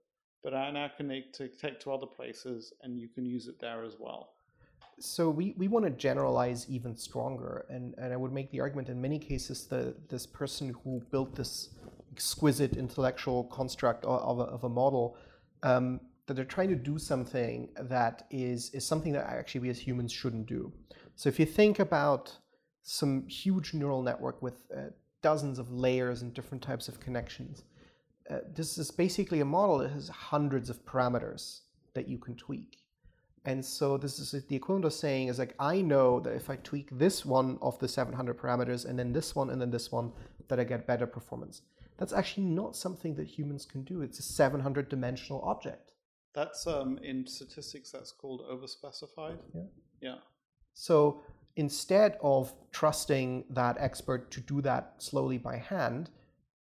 but 0.42 0.52
I 0.52 0.68
now 0.72 0.90
can 0.96 1.22
take 1.32 1.78
to 1.78 1.92
other 1.92 2.08
places 2.08 2.72
and 2.82 2.98
you 2.98 3.06
can 3.06 3.24
use 3.24 3.46
it 3.46 3.60
there 3.60 3.84
as 3.84 3.94
well? 4.00 4.30
So 4.98 5.30
we, 5.30 5.54
we 5.56 5.68
want 5.68 5.84
to 5.84 5.92
generalize 5.92 6.68
even 6.68 6.96
stronger 6.96 7.66
and, 7.70 7.94
and 7.98 8.12
i 8.12 8.16
would 8.16 8.32
make 8.32 8.50
the 8.50 8.58
argument 8.58 8.88
in 8.88 9.00
many 9.00 9.18
cases 9.18 9.68
that 9.68 10.08
this 10.08 10.26
person 10.26 10.74
who 10.82 11.00
built 11.12 11.36
this 11.36 11.70
exquisite 12.10 12.76
intellectual 12.76 13.44
construct 13.44 14.04
of 14.04 14.40
a, 14.40 14.42
of 14.56 14.64
a 14.64 14.68
model 14.68 15.16
um, 15.62 16.00
that 16.26 16.34
they're 16.34 16.44
trying 16.56 16.68
to 16.68 16.82
do 16.90 16.98
something 16.98 17.68
that 17.78 18.26
is, 18.32 18.70
is 18.70 18.84
something 18.84 19.12
that 19.12 19.24
actually 19.24 19.60
we 19.60 19.70
as 19.70 19.78
humans 19.78 20.12
shouldn't 20.12 20.46
do. 20.46 20.72
So 21.14 21.28
if 21.28 21.38
you 21.38 21.46
think 21.46 21.78
about 21.78 22.36
some 22.82 23.26
huge 23.26 23.74
neural 23.74 24.02
network 24.02 24.40
with 24.42 24.64
uh, 24.76 24.82
dozens 25.22 25.58
of 25.58 25.70
layers 25.72 26.22
and 26.22 26.34
different 26.34 26.62
types 26.62 26.88
of 26.88 27.00
connections 27.00 27.64
uh, 28.30 28.38
this 28.54 28.78
is 28.78 28.90
basically 28.90 29.40
a 29.40 29.44
model 29.44 29.78
that 29.78 29.90
has 29.90 30.08
hundreds 30.08 30.70
of 30.70 30.84
parameters 30.84 31.60
that 31.94 32.08
you 32.08 32.18
can 32.18 32.34
tweak 32.36 32.82
and 33.44 33.64
so 33.64 33.96
this 33.96 34.18
is 34.18 34.30
the 34.46 34.54
equivalent 34.54 34.84
of 34.84 34.92
saying 34.92 35.28
is 35.28 35.38
like, 35.38 35.54
I 35.58 35.82
know 35.82 36.20
that 36.20 36.34
if 36.34 36.48
I 36.48 36.56
tweak 36.56 36.96
this 36.96 37.24
one 37.24 37.58
of 37.60 37.78
the 37.80 37.88
700 37.88 38.38
parameters 38.38 38.84
and 38.88 38.98
then 38.98 39.12
this 39.12 39.34
one 39.34 39.50
and 39.50 39.60
then 39.60 39.70
this 39.70 39.90
one, 39.90 40.12
that 40.48 40.60
I 40.60 40.64
get 40.64 40.86
better 40.86 41.06
performance. 41.06 41.62
That's 41.98 42.12
actually 42.12 42.44
not 42.44 42.76
something 42.76 43.14
that 43.16 43.26
humans 43.26 43.64
can 43.64 43.82
do. 43.84 44.02
It's 44.02 44.18
a 44.18 44.22
700 44.22 44.88
dimensional 44.88 45.40
object. 45.42 45.92
That's 46.34 46.66
um, 46.66 46.98
in 47.02 47.26
statistics, 47.26 47.90
that's 47.90 48.12
called 48.12 48.42
overspecified. 48.50 49.38
Yeah. 49.54 49.62
Yeah. 50.00 50.14
So 50.74 51.22
instead 51.56 52.18
of 52.22 52.54
trusting 52.70 53.44
that 53.50 53.76
expert 53.78 54.30
to 54.30 54.40
do 54.40 54.60
that 54.62 54.94
slowly 54.98 55.38
by 55.38 55.56
hand, 55.56 56.10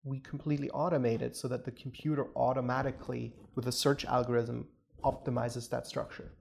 we 0.04 0.20
completely 0.20 0.68
automate 0.68 1.22
it 1.22 1.36
so 1.36 1.46
that 1.48 1.64
the 1.64 1.70
computer 1.70 2.26
automatically, 2.36 3.34
with 3.54 3.66
a 3.66 3.72
search 3.72 4.04
algorithm, 4.04 4.66
optimizes 5.04 5.68
that 5.70 5.86
structure 5.86 6.32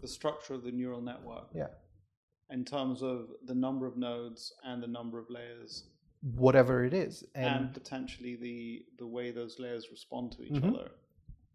the 0.00 0.08
structure 0.08 0.54
of 0.54 0.62
the 0.62 0.72
neural 0.72 1.00
network. 1.00 1.48
Yeah. 1.54 1.68
In 2.50 2.64
terms 2.64 3.02
of 3.02 3.28
the 3.46 3.54
number 3.54 3.86
of 3.86 3.96
nodes 3.96 4.52
and 4.64 4.82
the 4.82 4.86
number 4.86 5.18
of 5.18 5.28
layers. 5.28 5.84
Whatever 6.36 6.84
it 6.84 6.94
is. 6.94 7.24
And, 7.34 7.66
and 7.66 7.74
potentially 7.74 8.36
the, 8.36 8.84
the 8.98 9.06
way 9.06 9.30
those 9.30 9.58
layers 9.58 9.88
respond 9.90 10.32
to 10.32 10.42
each 10.42 10.52
mm-hmm. 10.52 10.74
other. 10.74 10.90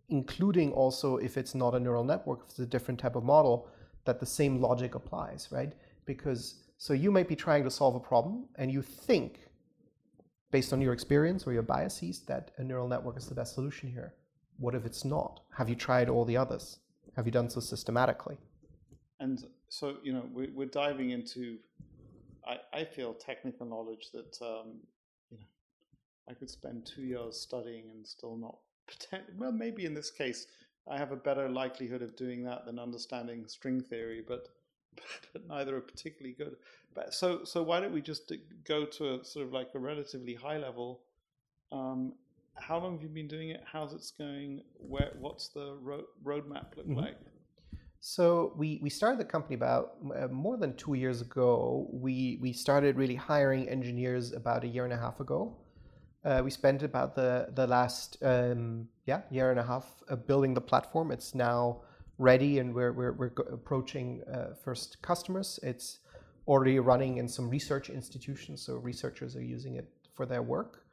Including 0.10 0.72
also 0.74 1.18
if 1.18 1.38
it's 1.38 1.56
not 1.56 1.74
a 1.74 1.80
neural 1.80 2.04
network, 2.04 2.42
if 2.44 2.52
it's 2.52 2.60
a 2.60 2.66
different 2.66 3.00
type 3.00 3.16
of 3.16 3.24
model, 3.24 3.68
that 4.06 4.20
the 4.20 4.26
same 4.26 4.62
logic 4.62 4.96
applies, 4.96 5.48
right? 5.52 5.74
Because 6.06 6.64
so 6.78 6.94
you 6.94 7.12
might 7.12 7.28
be 7.28 7.36
trying 7.36 7.64
to 7.64 7.72
solve 7.72 7.96
a 7.96 8.00
problem 8.00 8.46
and 8.56 8.72
you 8.72 8.82
think, 8.82 9.40
based 10.52 10.74
on 10.74 10.82
your 10.82 10.94
experience 10.94 11.48
or 11.48 11.54
your 11.54 11.64
biases, 11.64 12.22
that 12.28 12.52
a 12.58 12.64
neural 12.64 12.88
network 12.88 13.18
is 13.18 13.28
the 13.28 13.36
best 13.36 13.56
solution 13.56 13.90
here. 13.90 14.14
What 14.58 14.76
if 14.76 14.86
it's 14.86 15.06
not? 15.06 15.42
Have 15.58 15.70
you 15.70 15.76
tried 15.76 16.10
all 16.10 16.26
the 16.26 16.38
others? 16.38 16.80
Have 17.16 17.26
you 17.26 17.32
done 17.32 17.50
so 17.50 17.60
systematically? 17.60 18.38
And 19.20 19.46
so, 19.70 19.98
you 20.04 20.14
know, 20.14 20.26
we, 20.34 20.52
are 20.64 20.68
diving 20.68 21.12
into, 21.12 21.58
I, 22.46 22.58
I 22.74 22.84
feel, 22.84 23.14
technical 23.14 23.66
knowledge 23.66 24.10
that, 24.14 24.38
um, 24.42 24.82
you 25.32 25.38
know, 25.38 25.46
I 26.30 26.34
could 26.34 26.50
spend 26.50 26.86
two 26.86 27.04
years 27.04 27.40
studying 27.40 27.86
and 27.94 28.06
still 28.06 28.36
not 28.36 28.58
pretend. 28.88 29.24
Well, 29.38 29.52
maybe 29.52 29.86
in 29.86 29.94
this 29.94 30.12
case, 30.12 30.48
I 30.90 30.98
have 30.98 31.12
a 31.12 31.16
better 31.16 31.48
likelihood 31.48 32.02
of 32.02 32.16
doing 32.18 32.44
that 32.44 32.66
than 32.66 32.78
understanding 32.78 33.48
string 33.48 33.82
theory, 33.82 34.22
but 34.28 34.50
but 35.34 35.48
neither 35.48 35.78
are 35.78 35.82
particularly 35.82 36.36
good. 36.38 36.56
But 36.94 37.14
so 37.14 37.44
so 37.44 37.64
why 37.64 37.80
don't 37.80 37.94
we 37.94 38.02
just 38.02 38.32
go 38.66 38.86
to 38.86 39.16
a 39.16 39.24
sort 39.24 39.46
of 39.46 39.54
like 39.54 39.70
a 39.76 39.80
relatively 39.80 40.36
high 40.36 40.58
level 40.58 41.02
um, 41.74 42.14
how 42.56 42.78
long 42.78 42.94
have 42.94 43.02
you 43.02 43.10
been 43.10 43.28
doing 43.28 43.50
it? 43.50 43.64
How's 43.66 43.94
it 43.94 44.06
going? 44.18 44.62
Where 44.78 45.12
what's 45.20 45.50
the 45.50 45.76
road 45.82 46.06
roadmap 46.24 46.78
look 46.78 46.88
mm-hmm. 46.88 47.00
like? 47.00 47.18
So 48.00 48.54
we, 48.58 48.80
we 48.84 48.90
started 48.90 49.18
the 49.18 49.26
company 49.26 49.56
about 49.56 49.94
uh, 50.14 50.28
more 50.28 50.58
than 50.58 50.76
two 50.76 50.94
years 50.94 51.22
ago. 51.22 51.88
We 51.92 52.38
we 52.42 52.54
started 52.54 52.96
really 52.98 53.16
hiring 53.16 53.68
engineers 53.70 54.34
about 54.34 54.64
a 54.64 54.68
year 54.68 54.84
and 54.84 54.94
a 54.94 54.98
half 54.98 55.20
ago. 55.20 55.58
Uh, 56.24 56.42
we 56.44 56.52
spent 56.52 56.84
about 56.84 57.16
the 57.16 57.48
the 57.56 57.66
last 57.66 58.18
um, 58.22 58.88
yeah 59.06 59.22
year 59.32 59.52
and 59.52 59.60
a 59.60 59.64
half 59.64 59.86
uh, 60.10 60.16
building 60.16 60.54
the 60.54 60.62
platform. 60.62 61.12
It's 61.12 61.34
now 61.34 61.82
ready, 62.24 62.60
and 62.60 62.74
we're 62.74 62.94
we're, 62.94 63.34
approaching 63.52 64.24
uh, 64.34 64.56
first 64.64 65.02
customers. 65.02 65.60
It's 65.62 66.00
already 66.48 66.80
running 66.80 67.18
in 67.18 67.28
some 67.28 67.50
research 67.50 67.90
institutions, 67.90 68.66
so 68.66 68.76
researchers 68.76 69.36
are 69.36 69.44
using 69.44 69.76
it 69.76 69.88
for 70.16 70.26
their 70.26 70.42
work. 70.42 70.86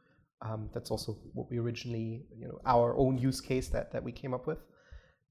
Um, 0.43 0.71
that's 0.75 0.91
also 0.91 1.19
what 1.35 1.51
we 1.51 1.59
originally, 1.59 2.25
you 2.37 2.49
know, 2.49 2.59
our 2.67 2.97
own 2.97 3.19
use 3.19 3.41
case 3.41 3.69
that, 3.69 3.93
that 3.93 4.03
we 4.03 4.13
came 4.13 4.33
up 4.33 4.47
with. 4.47 4.59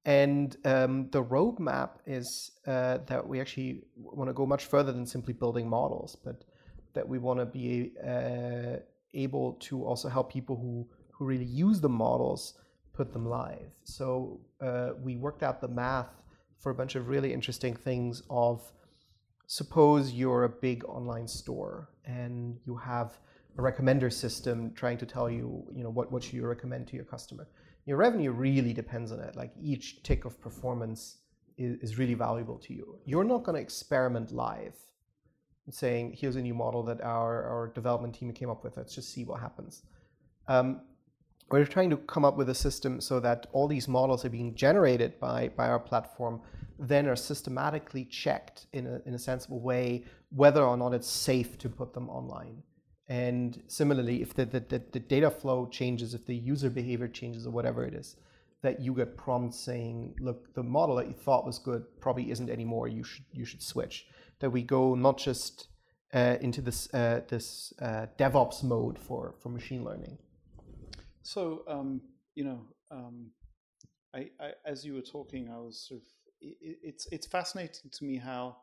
And 0.04 0.56
um, 0.64 1.10
the 1.10 1.22
roadmap 1.22 1.90
is 2.06 2.52
uh, 2.66 2.98
that 3.06 3.26
we 3.26 3.40
actually 3.40 3.82
want 3.96 4.30
to 4.30 4.34
go 4.34 4.46
much 4.46 4.64
further 4.66 4.92
than 4.92 5.04
simply 5.04 5.34
building 5.34 5.68
models, 5.68 6.16
but 6.24 6.44
that 6.94 7.06
we 7.06 7.18
want 7.18 7.40
to 7.40 7.46
be 7.46 7.92
uh, 8.06 8.76
able 9.14 9.54
to 9.68 9.84
also 9.84 10.08
help 10.08 10.32
people 10.32 10.56
who 10.56 10.86
who 11.12 11.26
really 11.26 11.52
use 11.66 11.80
the 11.80 11.88
models 11.88 12.54
put 13.00 13.14
them 13.14 13.26
live. 13.42 13.70
So 13.84 14.40
uh, 14.60 14.90
we 15.06 15.16
worked 15.16 15.42
out 15.42 15.56
the 15.62 15.72
math 15.84 16.12
for 16.58 16.68
a 16.70 16.74
bunch 16.80 16.96
of 16.96 17.08
really 17.08 17.32
interesting 17.32 17.74
things 17.74 18.22
of 18.28 18.56
suppose 19.46 20.12
you're 20.12 20.44
a 20.44 20.54
big 20.68 20.84
online 20.84 21.26
store 21.26 21.88
and 22.04 22.58
you 22.66 22.76
have 22.76 23.18
a 23.56 23.62
recommender 23.62 24.12
system 24.12 24.56
trying 24.74 24.98
to 24.98 25.06
tell 25.06 25.30
you, 25.30 25.46
you 25.74 25.82
know, 25.82 25.88
what, 25.98 26.12
what 26.12 26.22
should 26.22 26.34
you 26.34 26.46
recommend 26.46 26.88
to 26.88 26.94
your 26.94 27.06
customer. 27.06 27.48
Your 27.86 27.96
revenue 27.96 28.32
really 28.32 28.74
depends 28.74 29.12
on 29.12 29.20
it. 29.20 29.34
Like 29.34 29.52
each 29.72 30.02
tick 30.02 30.26
of 30.26 30.38
performance 30.38 31.00
is, 31.56 31.72
is 31.80 31.98
really 32.00 32.18
valuable 32.28 32.58
to 32.66 32.74
you. 32.74 32.98
You're 33.06 33.24
not 33.24 33.44
going 33.44 33.56
to 33.56 33.62
experiment 33.62 34.30
live 34.30 34.76
saying, 35.70 36.16
here's 36.20 36.36
a 36.36 36.42
new 36.42 36.54
model 36.64 36.82
that 36.82 37.00
our, 37.00 37.44
our 37.52 37.72
development 37.74 38.14
team 38.14 38.30
came 38.34 38.50
up 38.50 38.62
with. 38.62 38.76
Let's 38.76 38.94
just 38.94 39.08
see 39.14 39.24
what 39.24 39.40
happens. 39.40 39.84
Um, 40.48 40.82
we're 41.58 41.66
trying 41.66 41.90
to 41.90 41.96
come 41.96 42.24
up 42.24 42.36
with 42.36 42.48
a 42.48 42.54
system 42.54 43.00
so 43.00 43.18
that 43.20 43.46
all 43.52 43.66
these 43.66 43.88
models 43.88 44.24
are 44.24 44.30
being 44.30 44.54
generated 44.54 45.18
by, 45.18 45.48
by 45.56 45.68
our 45.68 45.80
platform 45.80 46.40
then 46.78 47.06
are 47.06 47.16
systematically 47.16 48.04
checked 48.04 48.66
in 48.72 48.86
a, 48.86 49.02
in 49.04 49.14
a 49.14 49.18
sensible 49.18 49.60
way 49.60 50.04
whether 50.30 50.62
or 50.62 50.76
not 50.76 50.94
it's 50.94 51.08
safe 51.08 51.58
to 51.58 51.68
put 51.68 51.92
them 51.92 52.08
online. 52.08 52.62
And 53.08 53.60
similarly, 53.66 54.22
if 54.22 54.34
the, 54.34 54.46
the, 54.46 54.60
the, 54.60 54.82
the 54.92 55.00
data 55.00 55.30
flow 55.30 55.66
changes, 55.66 56.14
if 56.14 56.24
the 56.26 56.34
user 56.34 56.70
behavior 56.70 57.08
changes 57.08 57.46
or 57.46 57.50
whatever 57.50 57.84
it 57.84 57.92
is, 57.92 58.16
that 58.62 58.80
you 58.80 58.94
get 58.94 59.16
prompts 59.16 59.58
saying, 59.58 60.14
look, 60.20 60.54
the 60.54 60.62
model 60.62 60.96
that 60.96 61.08
you 61.08 61.14
thought 61.14 61.44
was 61.44 61.58
good 61.58 61.84
probably 62.00 62.30
isn't 62.30 62.48
anymore, 62.48 62.86
you 62.88 63.02
should, 63.02 63.24
you 63.32 63.44
should 63.44 63.62
switch. 63.62 64.06
That 64.38 64.50
we 64.50 64.62
go 64.62 64.94
not 64.94 65.18
just 65.18 65.68
uh, 66.14 66.36
into 66.40 66.60
this, 66.60 66.92
uh, 66.94 67.22
this 67.28 67.72
uh, 67.82 68.06
DevOps 68.18 68.62
mode 68.62 68.98
for, 68.98 69.34
for 69.42 69.48
machine 69.48 69.84
learning. 69.84 70.18
So, 71.22 71.62
um, 71.68 72.00
you 72.34 72.44
know, 72.44 72.60
um, 72.90 73.30
I, 74.14 74.30
I, 74.40 74.52
as 74.64 74.84
you 74.84 74.94
were 74.94 75.02
talking, 75.02 75.50
I 75.50 75.58
was 75.58 75.78
sort 75.88 76.00
of 76.00 76.06
it, 76.40 76.78
it's 76.82 77.06
it's 77.12 77.26
fascinating 77.26 77.90
to 77.90 78.04
me 78.04 78.16
how 78.16 78.56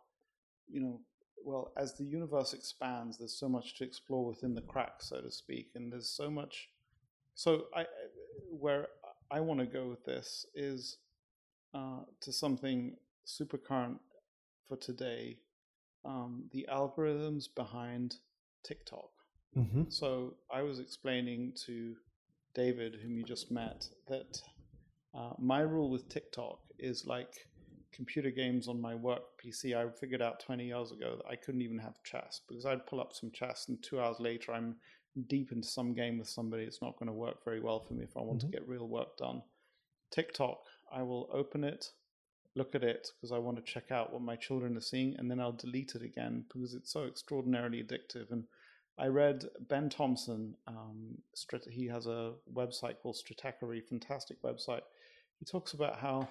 you 0.68 0.82
know 0.82 1.00
well 1.44 1.72
as 1.78 1.96
the 1.96 2.04
universe 2.04 2.54
expands 2.54 3.18
there's 3.18 3.38
so 3.38 3.48
much 3.48 3.76
to 3.76 3.84
explore 3.84 4.26
within 4.26 4.54
the 4.54 4.62
cracks 4.62 5.10
so 5.10 5.22
to 5.22 5.32
speak 5.32 5.70
and 5.76 5.92
there's 5.92 6.10
so 6.10 6.30
much 6.30 6.70
so 7.36 7.66
i 7.76 7.86
where 8.50 8.88
i 9.32 9.40
want 9.40 9.60
to 9.60 9.66
go 9.66 9.88
with 9.88 10.04
this 10.04 10.46
is 10.56 10.98
uh, 11.74 12.00
to 12.20 12.32
something 12.32 12.96
super 13.26 13.58
current 13.58 14.00
for 14.68 14.78
today 14.78 15.38
um, 16.06 16.46
the 16.52 16.68
algorithms 16.72 17.46
behind 17.56 18.16
tiktok 18.64 19.10
mm-hmm. 19.56 19.84
so 19.90 20.34
i 20.52 20.62
was 20.62 20.80
explaining 20.80 21.54
to 21.66 21.96
david 22.58 22.98
whom 23.02 23.18
you 23.18 23.24
just 23.24 23.50
met 23.52 23.88
that 24.08 24.42
uh, 25.16 25.34
my 25.40 25.62
rule 25.62 25.90
with 25.90 26.10
tiktok 26.10 26.60
is 26.78 27.06
like 27.06 27.48
computer 27.98 28.30
games 28.30 28.68
on 28.68 28.80
my 28.80 28.94
work 28.94 29.24
PC, 29.44 29.76
I 29.76 29.90
figured 29.90 30.22
out 30.22 30.40
20 30.40 30.66
years 30.66 30.92
ago 30.92 31.16
that 31.18 31.30
I 31.30 31.36
couldn't 31.36 31.64
even 31.64 31.80
have 31.80 32.04
chess 32.04 32.42
because 32.48 32.66
I'd 32.66 32.86
pull 32.86 33.02
up 33.02 33.14
some 33.14 33.32
chess 33.32 33.66
and 33.70 33.82
two 33.82 34.00
hours 34.00 34.20
later 34.20 34.54
I'm 34.54 34.76
deep 35.28 35.52
into 35.52 35.68
some 35.68 35.94
game 35.94 36.20
with 36.20 36.30
somebody. 36.30 36.64
It's 36.64 36.82
not 36.82 36.98
going 37.00 37.08
to 37.08 37.14
work 37.14 37.44
very 37.44 37.60
well 37.60 37.80
for 37.80 37.94
me 37.94 38.04
if 38.04 38.16
I 38.16 38.22
want 38.22 38.40
mm-hmm. 38.40 38.52
to 38.52 38.58
get 38.58 38.68
real 38.68 38.88
work 38.88 39.18
done. 39.18 39.42
TikTok, 40.12 40.60
I 40.92 41.02
will 41.02 41.28
open 41.34 41.64
it, 41.64 41.92
look 42.56 42.76
at 42.76 42.84
it 42.84 43.10
because 43.16 43.32
I 43.32 43.40
want 43.40 43.58
to 43.58 43.72
check 43.72 43.92
out 43.92 44.14
what 44.14 44.22
my 44.22 44.36
children 44.36 44.78
are 44.78 44.82
seeing, 44.82 45.16
and 45.18 45.30
then 45.30 45.40
I'll 45.40 45.52
delete 45.52 45.96
it 45.96 46.04
again 46.04 46.46
because 46.54 46.76
it's 46.76 46.92
so 46.92 47.06
extraordinarily 47.06 47.84
addictive. 47.84 48.32
And 48.32 48.44
I 49.00 49.08
read 49.08 49.46
Ben 49.70 49.90
Thompson. 49.90 50.56
Um, 50.68 51.20
he 51.70 51.88
has 51.88 52.08
a 52.08 52.34
website 52.52 53.00
called 53.02 53.16
Stratechery, 53.16 53.84
fantastic 53.84 54.42
website. 54.42 54.82
He 55.40 55.46
talks 55.46 55.74
about 55.74 56.00
how 56.00 56.28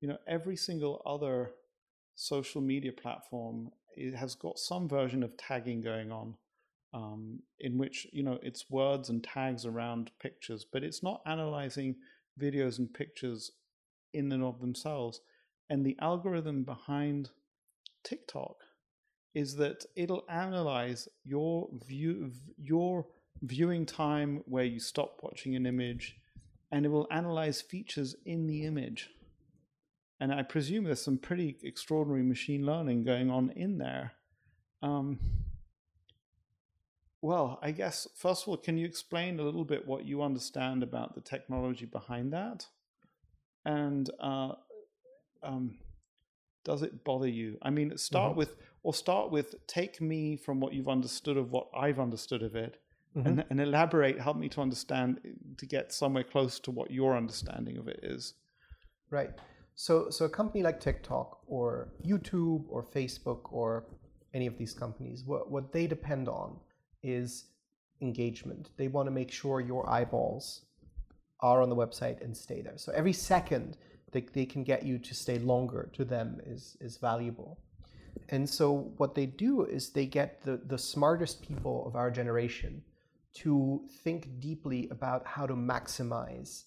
you 0.00 0.08
know 0.08 0.18
every 0.26 0.56
single 0.56 1.02
other 1.04 1.52
social 2.14 2.60
media 2.60 2.92
platform 2.92 3.70
has 4.16 4.34
got 4.34 4.58
some 4.58 4.88
version 4.88 5.22
of 5.22 5.36
tagging 5.36 5.80
going 5.80 6.10
on 6.10 6.34
um, 6.92 7.40
in 7.58 7.78
which 7.78 8.06
you 8.12 8.22
know 8.22 8.38
it's 8.42 8.70
words 8.70 9.08
and 9.08 9.22
tags 9.22 9.64
around 9.64 10.10
pictures 10.20 10.66
but 10.70 10.82
it's 10.82 11.02
not 11.02 11.22
analyzing 11.26 11.96
videos 12.40 12.78
and 12.78 12.92
pictures 12.92 13.52
in 14.12 14.32
and 14.32 14.42
of 14.42 14.60
themselves 14.60 15.20
and 15.68 15.84
the 15.84 15.96
algorithm 16.00 16.64
behind 16.64 17.30
tiktok 18.04 18.56
is 19.34 19.56
that 19.56 19.84
it'll 19.96 20.24
analyze 20.28 21.08
your 21.24 21.68
view 21.86 22.32
your 22.58 23.06
viewing 23.42 23.86
time 23.86 24.42
where 24.46 24.64
you 24.64 24.80
stop 24.80 25.20
watching 25.22 25.56
an 25.56 25.66
image 25.66 26.16
and 26.72 26.84
it 26.84 26.88
will 26.88 27.06
analyze 27.10 27.60
features 27.60 28.14
in 28.26 28.46
the 28.46 28.64
image 28.64 29.10
and 30.20 30.34
I 30.34 30.42
presume 30.42 30.84
there's 30.84 31.00
some 31.00 31.16
pretty 31.16 31.56
extraordinary 31.62 32.22
machine 32.22 32.66
learning 32.66 33.04
going 33.04 33.30
on 33.30 33.50
in 33.56 33.78
there. 33.78 34.12
Um, 34.82 35.18
well, 37.22 37.58
I 37.62 37.70
guess 37.70 38.06
first 38.14 38.42
of 38.42 38.48
all, 38.48 38.56
can 38.58 38.76
you 38.76 38.86
explain 38.86 39.40
a 39.40 39.42
little 39.42 39.64
bit 39.64 39.86
what 39.86 40.04
you 40.04 40.22
understand 40.22 40.82
about 40.82 41.14
the 41.14 41.22
technology 41.22 41.86
behind 41.86 42.32
that, 42.34 42.66
and 43.64 44.10
uh, 44.20 44.52
um, 45.42 45.78
does 46.64 46.82
it 46.82 47.04
bother 47.04 47.28
you? 47.28 47.58
I 47.62 47.70
mean, 47.70 47.96
start 47.96 48.30
mm-hmm. 48.30 48.38
with 48.38 48.56
or 48.82 48.94
start 48.94 49.30
with 49.30 49.54
take 49.66 50.00
me 50.00 50.36
from 50.36 50.60
what 50.60 50.72
you've 50.72 50.88
understood 50.88 51.36
of 51.36 51.50
what 51.50 51.68
I've 51.76 52.00
understood 52.00 52.42
of 52.42 52.54
it, 52.56 52.80
mm-hmm. 53.16 53.26
and, 53.26 53.44
and 53.50 53.60
elaborate. 53.60 54.20
Help 54.20 54.36
me 54.36 54.48
to 54.50 54.60
understand 54.60 55.20
to 55.58 55.66
get 55.66 55.92
somewhere 55.92 56.24
close 56.24 56.58
to 56.60 56.70
what 56.70 56.90
your 56.90 57.16
understanding 57.16 57.76
of 57.76 57.88
it 57.88 58.00
is. 58.02 58.34
Right. 59.10 59.30
So, 59.74 60.10
so 60.10 60.26
a 60.26 60.28
company 60.28 60.62
like 60.62 60.78
TikTok 60.78 61.40
or 61.46 61.92
YouTube 62.06 62.64
or 62.68 62.84
Facebook 62.84 63.50
or 63.50 63.86
any 64.34 64.46
of 64.46 64.58
these 64.58 64.74
companies, 64.74 65.24
what, 65.24 65.50
what 65.50 65.72
they 65.72 65.86
depend 65.86 66.28
on 66.28 66.58
is 67.02 67.46
engagement. 68.02 68.70
They 68.76 68.88
want 68.88 69.06
to 69.06 69.10
make 69.10 69.32
sure 69.32 69.60
your 69.60 69.88
eyeballs 69.88 70.66
are 71.40 71.62
on 71.62 71.70
the 71.70 71.76
website 71.76 72.22
and 72.22 72.36
stay 72.36 72.60
there. 72.60 72.76
So 72.76 72.92
every 72.92 73.14
second 73.14 73.78
they, 74.12 74.22
they 74.32 74.46
can 74.46 74.64
get 74.64 74.84
you 74.84 74.98
to 74.98 75.14
stay 75.14 75.38
longer 75.38 75.90
to 75.92 76.04
them 76.04 76.40
is, 76.46 76.76
is 76.80 76.96
valuable. 76.96 77.58
And 78.28 78.48
so 78.48 78.92
what 78.96 79.14
they 79.14 79.26
do 79.26 79.64
is 79.64 79.90
they 79.90 80.06
get 80.06 80.42
the, 80.42 80.60
the 80.66 80.78
smartest 80.78 81.42
people 81.42 81.86
of 81.86 81.96
our 81.96 82.10
generation 82.10 82.82
to 83.34 83.82
think 84.02 84.40
deeply 84.40 84.88
about 84.90 85.26
how 85.26 85.46
to 85.46 85.54
maximize 85.54 86.64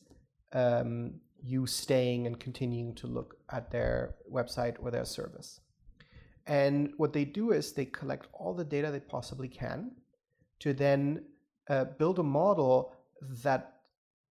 um, 0.53 1.14
you 1.44 1.65
staying 1.65 2.28
and 2.28 2.40
continuing 2.40 2.95
to 2.95 3.07
look 3.07 3.36
at 3.52 3.70
their 3.70 4.15
website 4.32 4.76
or 4.80 4.91
their 4.91 5.06
service. 5.06 5.60
And 6.45 6.94
what 6.98 7.14
they 7.14 7.26
do 7.26 7.52
is 7.52 7.72
they 7.72 7.86
collect 7.86 8.28
all 8.34 8.53
the 8.53 8.64
data 8.65 8.91
they 8.91 8.99
possibly 8.99 9.48
can 9.48 9.91
to 10.60 10.74
then 10.74 11.26
uh, 11.70 11.86
build 11.86 12.20
a 12.20 12.24
model 12.24 12.95
that 13.44 13.76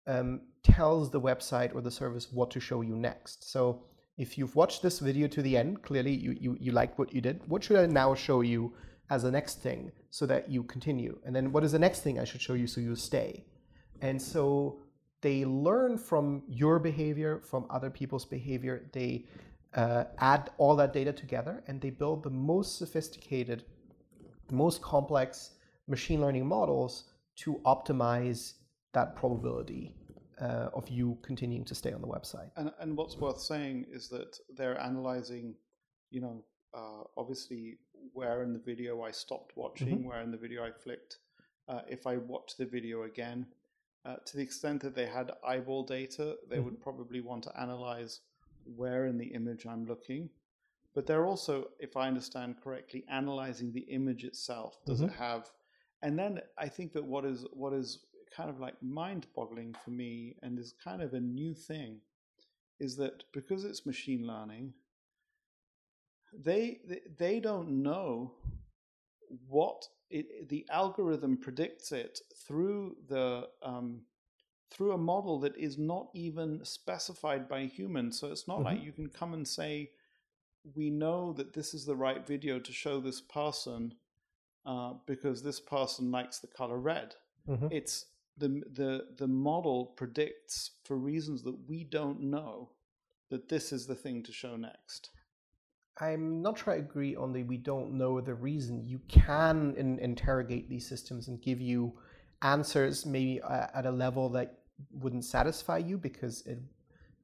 um, 0.08 0.42
tells 0.64 1.10
the 1.10 1.22
website 1.22 1.74
or 1.74 1.82
the 1.82 1.92
service 1.92 2.32
what 2.32 2.52
to 2.52 2.60
show 2.60 2.82
you 2.82 2.96
next. 2.96 3.52
So 3.52 3.84
if 4.18 4.38
you've 4.38 4.56
watched 4.56 4.82
this 4.82 5.00
video 5.00 5.28
to 5.28 5.42
the 5.42 5.58
end, 5.58 5.82
clearly 5.82 6.14
you, 6.14 6.36
you, 6.40 6.58
you 6.60 6.72
like 6.72 6.98
what 7.00 7.14
you 7.14 7.22
did. 7.22 7.42
What 7.48 7.64
should 7.64 7.78
I 7.78 7.86
now 7.88 8.14
show 8.14 8.42
you 8.42 8.74
as 9.10 9.24
the 9.24 9.32
next 9.32 9.62
thing 9.62 9.92
so 10.10 10.26
that 10.28 10.50
you 10.50 10.64
continue? 10.64 11.18
And 11.26 11.36
then 11.36 11.52
what 11.52 11.64
is 11.64 11.72
the 11.72 11.80
next 11.80 12.02
thing 12.02 12.20
I 12.20 12.24
should 12.24 12.42
show 12.42 12.54
you 12.54 12.68
so 12.68 12.82
you 12.82 12.96
stay? 12.96 13.44
And 14.02 14.22
so 14.22 14.80
they 15.22 15.46
learn 15.46 15.98
from 15.98 16.44
your 16.48 16.80
behavior, 16.80 17.42
from 17.44 17.66
other 17.70 17.90
people's 17.90 18.26
behavior. 18.26 18.90
They 18.92 19.26
uh, 19.74 20.06
add 20.18 20.52
all 20.58 20.76
that 20.76 20.94
data 20.94 21.14
together 21.14 21.64
and 21.68 21.80
they 21.80 21.90
build 21.90 22.24
the 22.24 22.30
most 22.30 22.78
sophisticated, 22.78 23.64
most 24.52 24.82
complex 24.82 25.52
machine 25.88 26.22
learning 26.22 26.48
models 26.48 27.06
to 27.38 27.60
optimize 27.66 28.54
that 28.94 29.16
probability 29.16 29.96
uh, 30.42 30.70
of 30.74 30.90
you 30.90 31.18
continuing 31.22 31.66
to 31.66 31.76
stay 31.76 31.94
on 31.94 32.02
the 32.02 32.08
website. 32.08 32.50
And, 32.58 32.72
and 32.80 32.98
what's 32.98 33.18
worth 33.18 33.40
saying 33.40 33.86
is 33.92 34.10
that 34.10 34.38
they're 34.56 34.80
analyzing, 34.80 35.56
you 36.10 36.22
know, 36.22 36.44
uh, 36.74 37.04
obviously 37.18 37.78
where 38.14 38.42
in 38.42 38.54
the 38.54 38.60
video 38.60 39.04
I 39.04 39.12
stopped 39.12 39.54
watching, 39.56 40.00
mm-hmm. 40.00 40.08
where 40.08 40.22
in 40.22 40.32
the 40.32 40.38
video 40.38 40.64
I 40.64 40.72
flicked. 40.72 41.18
Uh, 41.68 41.82
if 41.88 42.08
I 42.08 42.18
watch 42.18 42.58
the 42.58 42.66
video 42.66 43.04
again, 43.04 43.46
uh, 44.04 44.16
to 44.26 44.38
the 44.38 44.44
extent 44.44 44.82
that 44.82 44.96
they 44.96 45.06
had 45.06 45.32
eyeball 45.46 45.84
data, 45.84 46.36
they 46.50 46.56
mm-hmm. 46.56 46.66
would 46.66 46.82
probably 46.82 47.22
want 47.22 47.44
to 47.44 47.60
analyze 47.60 48.22
where 48.76 49.06
in 49.06 49.18
the 49.18 49.28
image 49.28 49.66
I'm 49.66 49.86
looking. 49.86 50.30
But 50.94 51.06
they're 51.06 51.26
also, 51.26 51.68
if 51.80 51.96
I 51.96 52.08
understand 52.08 52.56
correctly, 52.64 53.06
analyzing 53.10 53.72
the 53.72 53.82
image 53.82 54.24
itself. 54.24 54.80
Does 54.86 55.02
mm-hmm. 55.02 55.10
it 55.10 55.16
have? 55.16 55.52
And 56.02 56.18
then 56.18 56.42
I 56.58 56.68
think 56.68 56.94
that 56.94 57.04
what 57.04 57.26
is 57.26 57.46
what 57.54 57.74
is 57.74 58.00
kind 58.36 58.50
of 58.50 58.60
like 58.60 58.82
mind-boggling 58.82 59.76
for 59.84 59.92
me, 59.92 60.36
and 60.42 60.58
is 60.58 60.74
kind 60.84 61.02
of 61.02 61.14
a 61.14 61.20
new 61.20 61.54
thing, 61.54 62.00
is 62.80 62.96
that 62.98 63.24
because 63.34 63.66
it's 63.66 63.86
machine 63.86 64.26
learning, 64.26 64.74
they 66.34 66.80
they 67.18 67.40
don't 67.40 67.84
know 67.84 68.34
what 69.48 69.88
it, 70.10 70.50
the 70.50 70.66
algorithm 70.70 71.38
predicts 71.38 71.92
it 71.92 72.20
through 72.48 72.96
the 73.08 73.48
um, 73.62 74.02
through 74.70 74.94
a 74.94 74.98
model 74.98 75.40
that 75.40 75.58
is 75.58 75.78
not 75.78 76.08
even 76.14 76.64
specified 76.64 77.48
by 77.48 77.66
humans. 77.66 78.20
So 78.20 78.32
it's 78.32 78.48
not 78.48 78.58
mm-hmm. 78.58 78.66
like 78.66 78.84
you 78.84 78.92
can 78.92 79.10
come 79.10 79.34
and 79.34 79.48
say, 79.48 79.92
"We 80.76 80.90
know 80.90 81.34
that 81.34 81.54
this 81.54 81.74
is 81.74 81.86
the 81.86 81.96
right 81.96 82.26
video 82.26 82.60
to 82.60 82.72
show 82.72 83.00
this 83.00 83.22
person 83.22 83.94
uh, 84.66 84.94
because 85.06 85.44
this 85.44 85.60
person 85.60 86.12
likes 86.12 86.40
the 86.40 86.48
color 86.48 86.78
red." 86.78 87.16
Mm-hmm. 87.48 87.68
It's 87.72 88.06
the 88.38 88.62
the 88.74 89.08
the 89.18 89.28
model 89.28 89.86
predicts 89.86 90.72
for 90.84 90.98
reasons 90.98 91.44
that 91.44 91.58
we 91.68 91.84
don't 91.84 92.22
know 92.22 92.70
that 93.30 93.50
this 93.50 93.72
is 93.72 93.88
the 93.88 93.96
thing 93.96 94.24
to 94.24 94.32
show 94.32 94.56
next. 94.56 95.10
I'm 96.00 96.42
not 96.42 96.58
sure 96.58 96.74
I 96.74 96.78
agree 96.78 97.16
on 97.16 97.32
the 97.34 97.44
we 97.44 97.58
don't 97.58 97.94
know 97.94 98.22
the 98.22 98.34
reason. 98.34 98.84
You 98.84 99.00
can 99.08 99.76
in, 99.78 100.00
interrogate 100.00 100.70
these 100.70 100.88
systems 100.88 101.28
and 101.28 101.42
give 101.42 101.62
you 101.62 101.94
answers 102.42 103.06
maybe 103.06 103.42
uh, 103.42 103.68
at 103.74 103.86
a 103.86 103.92
level 103.92 104.30
that 104.30 104.60
wouldn't 104.92 105.26
satisfy 105.26 105.78
you 105.78 105.98
because 105.98 106.46
it 106.48 106.60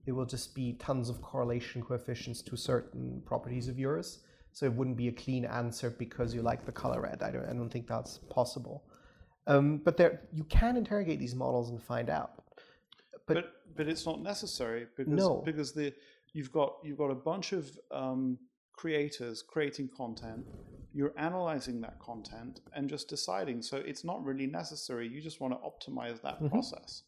it 0.05 0.11
will 0.13 0.25
just 0.25 0.55
be 0.55 0.73
tons 0.73 1.09
of 1.09 1.21
correlation 1.21 1.81
coefficients 1.81 2.41
to 2.41 2.55
certain 2.55 3.21
properties 3.25 3.67
of 3.67 3.77
yours. 3.77 4.19
So 4.53 4.65
it 4.65 4.73
wouldn't 4.73 4.95
be 4.95 5.09
a 5.09 5.11
clean 5.11 5.43
answer 5.43 5.89
because 5.89 6.33
you 6.33 6.41
like 6.41 6.65
the 6.65 6.71
color 6.71 7.01
red. 7.01 7.21
I 7.21 7.31
don't 7.31 7.45
I 7.45 7.53
don't 7.53 7.69
think 7.69 7.87
that's 7.87 8.19
possible. 8.29 8.83
Um, 9.47 9.77
but 9.77 9.97
there 9.97 10.21
you 10.33 10.43
can 10.45 10.77
interrogate 10.77 11.19
these 11.19 11.35
models 11.35 11.69
and 11.69 11.81
find 11.81 12.09
out. 12.09 12.43
But 13.25 13.33
but, 13.35 13.53
but 13.75 13.87
it's 13.87 14.05
not 14.05 14.21
necessary 14.21 14.87
because 14.95 15.13
no. 15.13 15.41
because 15.45 15.71
the 15.71 15.93
you've 16.33 16.51
got 16.51 16.75
you've 16.83 16.97
got 16.97 17.11
a 17.11 17.15
bunch 17.15 17.53
of 17.53 17.71
um, 17.91 18.37
creators 18.73 19.41
creating 19.41 19.89
content, 19.95 20.45
you're 20.93 21.13
analyzing 21.17 21.81
that 21.81 21.99
content 21.99 22.61
and 22.73 22.89
just 22.89 23.09
deciding. 23.09 23.61
So 23.61 23.77
it's 23.77 24.03
not 24.03 24.23
really 24.23 24.47
necessary. 24.47 25.07
You 25.07 25.21
just 25.21 25.41
want 25.41 25.53
to 25.53 25.59
optimize 25.59 26.21
that 26.21 26.35
mm-hmm. 26.35 26.49
process. 26.49 27.03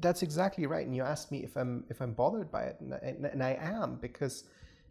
That's 0.00 0.22
exactly 0.22 0.66
right. 0.66 0.86
And 0.86 0.94
you 0.94 1.02
asked 1.02 1.30
me 1.30 1.44
if 1.44 1.56
I'm 1.56 1.84
if 1.88 2.00
I'm 2.00 2.12
bothered 2.12 2.50
by 2.50 2.64
it, 2.64 2.76
and, 2.80 2.92
and, 2.94 3.24
and 3.26 3.42
I 3.42 3.58
am 3.60 3.96
because 3.96 4.44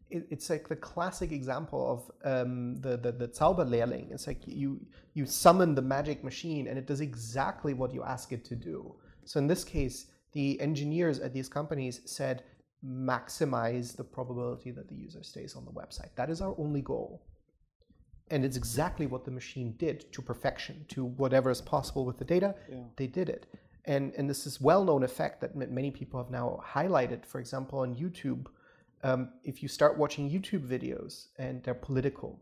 it, 0.10 0.28
it's 0.30 0.50
like 0.50 0.68
the 0.68 0.76
classic 0.76 1.32
example 1.32 1.82
of 1.94 2.32
um, 2.32 2.76
the 2.82 2.98
the, 2.98 3.12
the 3.12 3.28
Zauberlehrling. 3.28 4.12
It's 4.12 4.28
like 4.28 4.42
you 4.46 4.80
you 5.14 5.26
summon 5.26 5.76
the 5.76 5.82
magic 5.82 6.24
machine, 6.24 6.68
and 6.68 6.78
it 6.78 6.88
does 6.88 7.02
exactly 7.02 7.74
what 7.74 7.94
you 7.94 8.04
ask 8.04 8.32
it 8.32 8.44
to 8.46 8.56
do. 8.56 8.96
So 9.26 9.40
in 9.40 9.48
this 9.48 9.64
case, 9.64 10.08
the 10.34 10.60
engineers 10.62 11.20
at 11.20 11.34
these 11.34 11.50
companies 11.50 12.02
said 12.06 12.44
maximize 12.86 13.96
the 13.96 14.04
probability 14.04 14.72
that 14.72 14.88
the 14.88 14.96
user 14.96 15.24
stays 15.24 15.56
on 15.56 15.66
the 15.66 15.72
website. 15.72 16.10
That 16.16 16.30
is 16.30 16.42
our 16.42 16.54
only 16.58 16.82
goal. 16.82 17.24
And 18.32 18.44
it's 18.44 18.58
exactly 18.58 19.08
what 19.08 19.24
the 19.26 19.32
machine 19.32 19.76
did 19.78 20.12
to 20.12 20.22
perfection, 20.22 20.86
to 20.90 21.06
whatever 21.06 21.50
is 21.50 21.62
possible 21.62 22.06
with 22.06 22.18
the 22.18 22.26
data. 22.26 22.56
Yeah. 22.70 22.78
They 22.96 23.08
did 23.08 23.30
it. 23.30 23.46
And, 23.86 24.14
and 24.18 24.30
this 24.30 24.48
is 24.48 24.60
well-known 24.60 25.04
effect 25.04 25.42
that 25.42 25.56
many 25.56 25.92
people 25.92 26.22
have 26.22 26.32
now 26.32 26.60
highlighted. 26.64 27.26
For 27.26 27.40
example, 27.40 27.80
on 27.80 27.96
YouTube, 27.96 28.48
um, 29.06 29.30
if 29.44 29.62
you 29.62 29.70
start 29.70 30.00
watching 30.00 30.30
YouTube 30.30 30.68
videos 30.68 31.28
and 31.38 31.64
they're 31.64 31.76
political, 31.76 32.42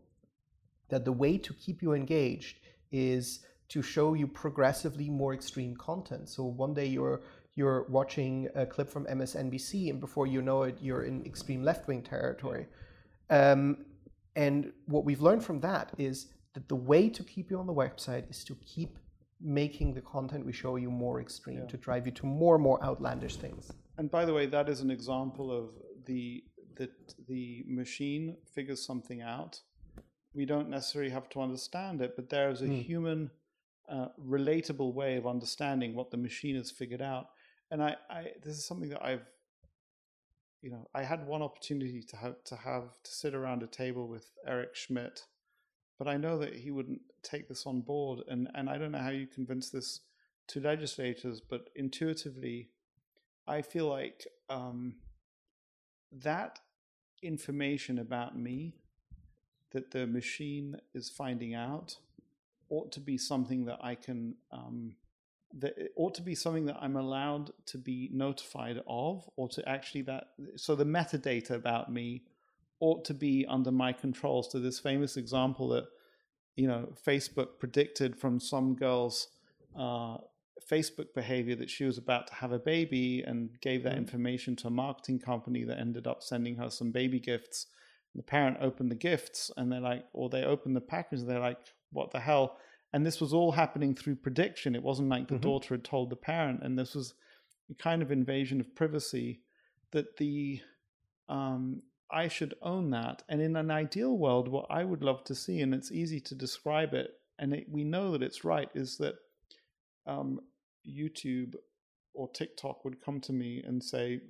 that 0.88 1.04
the 1.04 1.12
way 1.12 1.36
to 1.36 1.52
keep 1.52 1.82
you 1.82 1.92
engaged 1.92 2.56
is 2.90 3.40
to 3.68 3.82
show 3.82 4.14
you 4.14 4.26
progressively 4.26 5.10
more 5.10 5.34
extreme 5.34 5.76
content. 5.76 6.28
So 6.28 6.44
one 6.44 6.72
day 6.72 6.86
you're 6.86 7.20
you're 7.56 7.84
watching 7.88 8.48
a 8.56 8.66
clip 8.66 8.88
from 8.88 9.04
MSNBC, 9.04 9.90
and 9.90 10.00
before 10.00 10.26
you 10.26 10.42
know 10.42 10.62
it, 10.64 10.76
you're 10.80 11.04
in 11.04 11.24
extreme 11.24 11.62
left 11.62 11.86
wing 11.86 12.02
territory. 12.02 12.66
Um, 13.30 13.84
and 14.34 14.72
what 14.86 15.04
we've 15.04 15.20
learned 15.20 15.44
from 15.44 15.60
that 15.60 15.92
is 15.96 16.32
that 16.54 16.68
the 16.68 16.74
way 16.74 17.08
to 17.10 17.22
keep 17.22 17.50
you 17.50 17.58
on 17.58 17.66
the 17.66 17.74
website 17.74 18.28
is 18.28 18.42
to 18.44 18.56
keep 18.66 18.98
making 19.40 19.94
the 19.94 20.00
content 20.00 20.44
we 20.44 20.52
show 20.52 20.76
you 20.76 20.90
more 20.90 21.20
extreme, 21.20 21.60
yeah. 21.60 21.66
to 21.66 21.76
drive 21.76 22.06
you 22.06 22.12
to 22.12 22.26
more 22.26 22.54
and 22.56 22.64
more 22.64 22.82
outlandish 22.82 23.36
things. 23.36 23.70
And 23.98 24.10
by 24.10 24.24
the 24.24 24.34
way, 24.34 24.46
that 24.46 24.68
is 24.68 24.80
an 24.80 24.90
example 24.90 25.52
of 25.56 25.70
the 26.06 26.42
that 26.76 27.14
the 27.28 27.64
machine 27.66 28.36
figures 28.54 28.84
something 28.84 29.22
out. 29.22 29.60
We 30.34 30.44
don't 30.44 30.68
necessarily 30.68 31.10
have 31.10 31.28
to 31.30 31.40
understand 31.40 32.00
it, 32.00 32.16
but 32.16 32.28
there 32.28 32.50
is 32.50 32.60
a 32.60 32.66
mm. 32.66 32.82
human, 32.82 33.30
uh, 33.88 34.08
relatable 34.20 34.92
way 34.92 35.16
of 35.16 35.26
understanding 35.26 35.94
what 35.94 36.10
the 36.10 36.16
machine 36.16 36.56
has 36.56 36.70
figured 36.70 37.02
out 37.02 37.28
and 37.70 37.82
I, 37.82 37.96
I 38.08 38.26
this 38.42 38.56
is 38.56 38.66
something 38.66 38.90
that 38.90 39.04
I've 39.04 39.26
you 40.62 40.70
know 40.70 40.88
I 40.94 41.02
had 41.02 41.26
one 41.26 41.42
opportunity 41.42 42.02
to 42.02 42.16
have 42.16 42.42
to 42.44 42.56
have 42.56 42.84
to 43.02 43.10
sit 43.10 43.34
around 43.34 43.62
a 43.62 43.66
table 43.66 44.06
with 44.08 44.30
Eric 44.46 44.74
Schmidt, 44.74 45.26
but 45.98 46.08
I 46.08 46.16
know 46.16 46.38
that 46.38 46.54
he 46.54 46.70
wouldn't 46.70 47.00
take 47.22 47.48
this 47.48 47.66
on 47.66 47.80
board, 47.80 48.20
and 48.28 48.48
and 48.54 48.70
I 48.70 48.78
don't 48.78 48.92
know 48.92 48.98
how 48.98 49.10
you 49.10 49.26
convince 49.26 49.70
this 49.70 50.00
to 50.48 50.60
legislators, 50.60 51.40
but 51.40 51.70
intuitively, 51.74 52.70
I 53.46 53.62
feel 53.62 53.88
like 53.88 54.26
um, 54.48 54.96
that 56.12 56.60
information 57.24 57.98
about 57.98 58.38
me 58.38 58.74
that 59.72 59.90
the 59.90 60.06
machine 60.06 60.76
is 60.94 61.10
finding 61.10 61.54
out 61.54 61.96
ought 62.70 62.92
to 62.92 63.00
be 63.00 63.18
something 63.18 63.64
that 63.66 63.78
I 63.82 63.94
can 63.94 64.34
um, 64.52 64.94
that 65.58 65.74
it 65.76 65.92
ought 65.96 66.14
to 66.14 66.22
be 66.22 66.34
something 66.34 66.66
that 66.66 66.78
I'm 66.80 66.96
allowed 66.96 67.52
to 67.66 67.78
be 67.78 68.10
notified 68.12 68.80
of, 68.86 69.28
or 69.36 69.48
to 69.50 69.68
actually 69.68 70.02
that. 70.02 70.24
So 70.56 70.74
the 70.74 70.84
metadata 70.84 71.50
about 71.50 71.92
me 71.92 72.24
ought 72.80 73.04
to 73.06 73.14
be 73.14 73.46
under 73.48 73.70
my 73.70 73.92
control. 73.92 74.42
So 74.42 74.58
this 74.58 74.78
famous 74.78 75.16
example 75.16 75.68
that 75.70 75.84
you 76.56 76.66
know 76.66 76.92
Facebook 77.06 77.58
predicted 77.58 78.16
from 78.16 78.40
some 78.40 78.74
girl's 78.74 79.28
uh, 79.78 80.18
Facebook 80.70 81.14
behavior 81.14 81.56
that 81.56 81.70
she 81.70 81.84
was 81.84 81.98
about 81.98 82.26
to 82.28 82.34
have 82.34 82.52
a 82.52 82.58
baby, 82.58 83.22
and 83.26 83.60
gave 83.60 83.82
that 83.84 83.94
mm. 83.94 83.98
information 83.98 84.56
to 84.56 84.68
a 84.68 84.70
marketing 84.70 85.18
company 85.18 85.64
that 85.64 85.78
ended 85.78 86.06
up 86.06 86.22
sending 86.22 86.56
her 86.56 86.70
some 86.70 86.90
baby 86.90 87.20
gifts. 87.20 87.66
The 88.14 88.22
parent 88.22 88.58
opened 88.60 88.90
the 88.90 88.96
gifts, 88.96 89.50
and 89.56 89.70
they're 89.70 89.80
like, 89.80 90.04
or 90.12 90.28
they 90.28 90.44
opened 90.44 90.76
the 90.76 90.80
package, 90.80 91.22
they're 91.22 91.40
like, 91.40 91.58
"What 91.90 92.12
the 92.12 92.20
hell?" 92.20 92.58
and 92.94 93.04
this 93.04 93.20
was 93.20 93.34
all 93.34 93.50
happening 93.50 93.92
through 93.92 94.14
prediction. 94.14 94.76
It 94.76 94.82
wasn't 94.82 95.08
like 95.08 95.26
the 95.26 95.34
mm-hmm. 95.34 95.42
daughter 95.42 95.74
had 95.74 95.82
told 95.82 96.10
the 96.10 96.16
parent, 96.16 96.62
and 96.62 96.78
this 96.78 96.94
was 96.94 97.14
a 97.68 97.74
kind 97.74 98.02
of 98.02 98.12
invasion 98.12 98.60
of 98.60 98.72
privacy 98.76 99.40
that 99.90 100.16
the 100.16 100.60
um, 101.28 101.82
I 102.08 102.28
should 102.28 102.54
own 102.62 102.90
that. 102.90 103.24
And 103.28 103.42
in 103.42 103.56
an 103.56 103.72
ideal 103.72 104.16
world, 104.16 104.46
what 104.46 104.66
I 104.70 104.84
would 104.84 105.02
love 105.02 105.24
to 105.24 105.34
see, 105.34 105.60
and 105.60 105.74
it's 105.74 105.90
easy 105.90 106.20
to 106.20 106.36
describe 106.36 106.94
it, 106.94 107.10
and 107.36 107.52
it, 107.52 107.66
we 107.68 107.82
know 107.82 108.12
that 108.12 108.22
it's 108.22 108.44
right, 108.44 108.70
is 108.76 108.96
that 108.98 109.16
um, 110.06 110.40
YouTube 110.88 111.54
or 112.12 112.28
TikTok 112.28 112.84
would 112.84 113.02
come 113.02 113.20
to 113.22 113.32
me 113.32 113.62
and 113.62 113.82
say, 113.82 114.20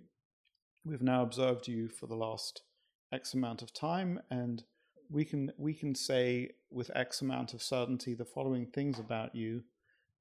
"We've 0.85 1.03
now 1.03 1.23
observed 1.23 1.69
you 1.69 1.89
for 1.89 2.07
the 2.07 2.17
last 2.17 2.63
X 3.13 3.35
amount 3.35 3.63
of 3.63 3.73
time, 3.73 4.21
and 4.31 4.65
we 5.11 5.25
can 5.25 5.53
we 5.57 5.75
can 5.75 5.95
say 5.95 6.51
with 6.71 6.91
X 6.95 7.21
amount 7.21 7.55
of 7.55 7.63
certainty 7.63 8.15
the 8.15 8.25
following 8.25 8.67
things 8.67 8.99
about 8.99 9.35
you. 9.35 9.63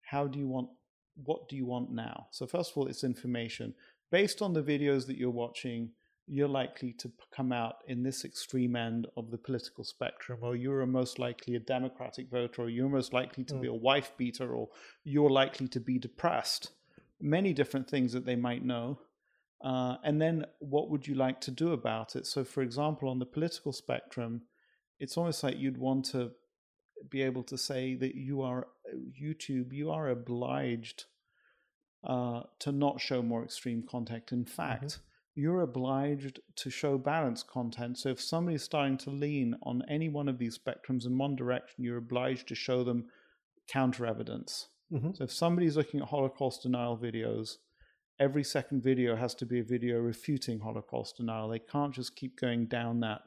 How 0.01 0.27
do 0.27 0.39
you 0.39 0.47
want? 0.47 0.69
What 1.15 1.47
do 1.49 1.55
you 1.55 1.65
want 1.65 1.91
now? 1.91 2.27
So 2.31 2.45
first 2.47 2.71
of 2.71 2.77
all, 2.77 2.88
it's 2.88 3.03
information 3.03 3.73
based 4.11 4.41
on 4.41 4.53
the 4.53 4.61
videos 4.61 5.07
that 5.07 5.17
you're 5.17 5.31
watching. 5.31 5.91
You're 6.25 6.47
likely 6.47 6.93
to 6.93 7.11
come 7.35 7.51
out 7.51 7.77
in 7.87 8.03
this 8.03 8.23
extreme 8.23 8.75
end 8.75 9.07
of 9.17 9.29
the 9.29 9.37
political 9.37 9.83
spectrum, 9.83 10.39
or 10.41 10.55
you're 10.55 10.85
most 10.85 11.19
likely 11.19 11.55
a 11.55 11.59
Democratic 11.59 12.29
voter, 12.29 12.63
or 12.63 12.69
you're 12.69 12.89
most 12.89 13.13
likely 13.13 13.43
to 13.45 13.55
mm. 13.55 13.61
be 13.61 13.67
a 13.67 13.73
wife 13.73 14.13
beater, 14.17 14.53
or 14.53 14.69
you're 15.03 15.29
likely 15.29 15.67
to 15.67 15.79
be 15.79 15.99
depressed. 15.99 16.71
Many 17.19 17.53
different 17.53 17.89
things 17.89 18.13
that 18.13 18.25
they 18.25 18.35
might 18.35 18.63
know. 18.63 18.99
Uh, 19.63 19.95
and 20.03 20.21
then 20.21 20.45
what 20.59 20.89
would 20.89 21.07
you 21.07 21.15
like 21.15 21.39
to 21.41 21.51
do 21.51 21.71
about 21.71 22.15
it? 22.15 22.25
So, 22.25 22.43
for 22.43 22.61
example, 22.61 23.09
on 23.09 23.19
the 23.19 23.25
political 23.25 23.71
spectrum, 23.71 24.41
it's 24.99 25.17
almost 25.17 25.43
like 25.43 25.57
you'd 25.57 25.77
want 25.77 26.05
to 26.05 26.31
be 27.09 27.21
able 27.21 27.43
to 27.43 27.57
say 27.57 27.95
that 27.95 28.15
you 28.15 28.41
are 28.41 28.67
YouTube, 29.21 29.73
you 29.73 29.91
are 29.91 30.09
obliged 30.09 31.05
uh, 32.03 32.41
to 32.59 32.71
not 32.71 32.99
show 32.99 33.21
more 33.21 33.43
extreme 33.43 33.83
content. 33.89 34.31
In 34.31 34.45
mm-hmm. 34.45 34.53
fact, 34.53 34.85
mm-hmm. 34.85 35.01
You're 35.35 35.61
obliged 35.61 36.39
to 36.55 36.69
show 36.69 36.97
balanced 36.97 37.47
content. 37.47 37.97
So 37.97 38.10
if 38.10 38.22
somebody's 38.22 38.64
starting 38.64 38.97
to 38.99 39.10
lean 39.10 39.55
on 39.64 39.81
any 39.89 40.10
one 40.10 40.27
of 40.27 40.38
these 40.38 40.57
spectrums 40.57 41.05
in 41.05 41.18
one 41.18 41.35
direction, 41.35 41.84
you're 41.84 41.97
obliged 41.97 42.47
to 42.49 42.55
show 42.55 42.84
them 42.84 43.05
counter 43.68 44.05
evidence. 44.05 44.68
Mm-hmm. 44.91 45.11
So 45.14 45.23
if 45.23 45.31
somebody's 45.31 45.76
looking 45.76 46.01
at 46.01 46.10
Holocaust 46.10 46.61
denial 46.61 46.97
videos, 46.97 47.57
every 48.19 48.43
second 48.43 48.84
video 48.84 49.15
has 49.15 49.34
to 49.35 49.45
be 49.45 49.60
a 49.60 49.64
video 49.64 49.99
refuting 49.99 50.60
Holocaust 50.60 51.18
denial. 51.18 51.49
They 51.49 51.60
can't 51.60 51.93
just 51.93 52.15
keep 52.15 52.39
going 52.39 52.68
down 52.68 52.99
that 52.99 53.22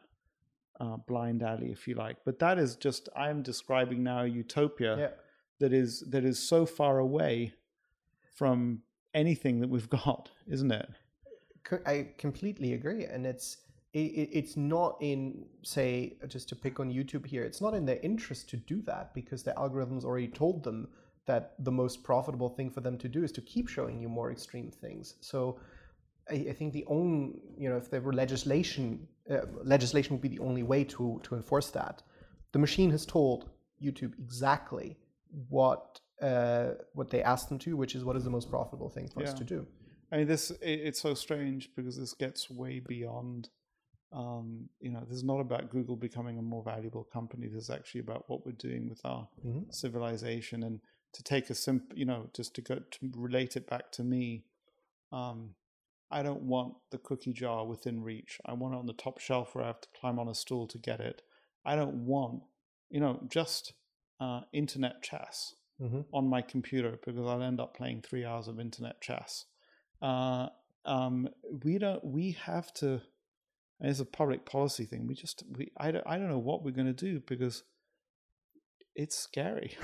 uh, 0.79 0.97
blind 1.09 1.43
alley, 1.43 1.73
if 1.73 1.89
you 1.89 1.95
like. 1.95 2.19
But 2.25 2.39
that 2.39 2.59
is 2.59 2.77
just 2.77 3.09
I 3.17 3.31
am 3.31 3.43
describing 3.43 4.03
now 4.03 4.23
a 4.23 4.27
utopia 4.27 4.97
yeah. 4.97 5.09
that 5.59 5.73
is 5.73 6.05
that 6.11 6.25
is 6.25 6.39
so 6.39 6.67
far 6.67 6.99
away 6.99 7.55
from 8.35 8.83
anything 9.15 9.61
that 9.61 9.71
we've 9.71 9.91
got, 10.05 10.31
isn't 10.47 10.71
it? 10.71 10.89
I 11.87 12.09
completely 12.19 12.75
agree, 12.75 13.05
and 13.05 13.27
it's 13.27 13.59
it, 13.93 14.29
it's 14.33 14.57
not 14.57 14.99
in, 15.01 15.47
say, 15.63 16.19
just 16.29 16.49
to 16.51 16.57
pick 16.57 16.81
on 16.81 16.93
YouTube 16.93 17.27
here, 17.27 17.45
it's 17.45 17.61
not 17.61 17.75
in 17.75 17.87
their 17.87 17.99
interest 18.03 18.49
to 18.51 18.57
do 18.57 18.83
that 18.83 19.15
because 19.15 19.43
the 19.43 19.53
algorithms 19.53 20.05
already 20.05 20.29
told 20.29 20.63
them 20.63 20.89
that 21.27 21.55
the 21.61 21.73
most 21.73 22.03
profitable 22.03 22.49
thing 22.49 22.71
for 22.71 22.81
them 22.81 22.99
to 22.99 23.09
do 23.09 23.25
is 23.25 23.33
to 23.33 23.41
keep 23.41 23.69
showing 23.69 24.01
you 24.01 24.09
more 24.09 24.31
extreme 24.31 24.71
things. 24.71 25.15
So 25.21 25.59
I, 26.31 26.35
I 26.51 26.53
think 26.53 26.73
the 26.73 26.85
only, 26.87 27.41
you 27.59 27.69
know, 27.69 27.77
if 27.77 27.91
there 27.91 28.01
were 28.01 28.13
legislation, 28.13 29.07
uh, 29.31 29.39
legislation 29.65 30.13
would 30.15 30.23
be 30.23 30.29
the 30.29 30.41
only 30.41 30.63
way 30.63 30.85
to 30.85 31.21
to 31.25 31.35
enforce 31.35 31.71
that. 31.71 32.03
The 32.53 32.59
machine 32.59 32.91
has 32.91 33.05
told 33.07 33.51
YouTube 33.83 34.13
exactly 34.19 34.97
what 35.49 36.01
uh, 36.23 36.71
what 36.93 37.11
they 37.11 37.23
asked 37.23 37.49
them 37.49 37.59
to, 37.61 37.77
which 37.77 37.95
is 37.95 38.05
what 38.05 38.17
is 38.17 38.25
the 38.25 38.31
most 38.31 38.51
profitable 38.51 38.89
thing 38.89 39.09
for 39.09 39.23
yeah. 39.23 39.29
us 39.29 39.35
to 39.35 39.45
do. 39.45 39.67
I 40.13 40.19
mean, 40.19 40.27
this 40.27 40.51
it, 40.51 40.59
it's 40.63 41.01
so 41.01 41.15
strange 41.15 41.71
because 41.77 41.99
this 41.99 42.15
gets 42.15 42.51
way 42.51 42.81
beyond. 42.81 43.49
Um, 44.13 44.69
you 44.81 44.91
know, 44.91 45.03
this 45.07 45.19
is 45.19 45.25
not 45.25 45.41
about 45.41 45.69
Google 45.69 45.97
becoming 45.97 46.39
a 46.39 46.43
more 46.43 46.63
valuable 46.63 47.05
company. 47.05 47.49
This 47.49 47.65
is 47.65 47.71
actually 47.71 48.01
about 48.01 48.25
what 48.29 48.47
we're 48.47 48.53
doing 48.53 48.89
with 48.89 49.01
our 49.05 49.29
mm-hmm. 49.45 49.71
civilization. 49.71 50.63
And 50.63 50.81
to 51.13 51.23
take 51.23 51.51
a 51.51 51.55
simple, 51.55 51.99
you 51.99 52.05
know, 52.05 52.31
just 52.35 52.55
to 52.55 52.61
go 52.63 52.77
to 52.77 53.11
relate 53.17 53.57
it 53.57 53.69
back 53.69 53.91
to 53.93 54.05
me, 54.05 54.45
um, 55.13 55.51
I 56.11 56.23
don't 56.23 56.43
want 56.43 56.75
the 56.91 56.99
cookie 56.99 57.33
jar 57.33 57.67
within 57.67 58.03
reach. 58.03 58.39
I 58.47 58.53
want 58.53 58.75
it 58.75 58.79
on 58.79 58.87
the 58.87 58.93
top 58.93 59.19
shelf 59.19 59.55
where 59.55 59.65
I 59.65 59.69
have 59.69 59.81
to 59.81 59.89
climb 60.01 60.19
on 60.19 60.29
a 60.29 60.35
stool 60.35 60.67
to 60.69 60.79
get 60.79 61.01
it. 61.01 61.23
I 61.65 61.75
don't 61.75 62.07
want, 62.07 62.43
you 62.91 63.01
know, 63.01 63.21
just 63.29 63.73
uh, 64.21 64.43
internet 64.53 65.03
chess 65.03 65.55
mm-hmm. 65.83 66.03
on 66.13 66.29
my 66.29 66.43
computer 66.43 66.99
because 67.05 67.27
I'll 67.27 67.43
end 67.43 67.61
up 67.61 67.77
playing 67.77 68.03
three 68.03 68.25
hours 68.25 68.47
of 68.47 68.61
internet 68.61 69.01
chess. 69.01 69.47
Uh, 70.01 70.49
um, 70.85 71.29
we 71.65 71.79
don't. 71.79 72.05
We 72.05 72.33
have 72.45 72.73
to. 72.75 73.01
It's 73.81 74.01
a 74.01 74.05
public 74.05 74.47
policy 74.47 74.85
thing. 74.85 75.07
We 75.07 75.15
just. 75.15 75.43
We. 75.57 75.73
I 75.77 75.91
don't. 75.91 76.07
I 76.07 76.19
don't 76.19 76.29
know 76.31 76.39
what 76.39 76.65
we're 76.65 76.71
going 76.71 76.87
to 76.87 76.93
do 76.93 77.21
because 77.27 77.63
it's 78.95 79.17
scary. 79.17 79.77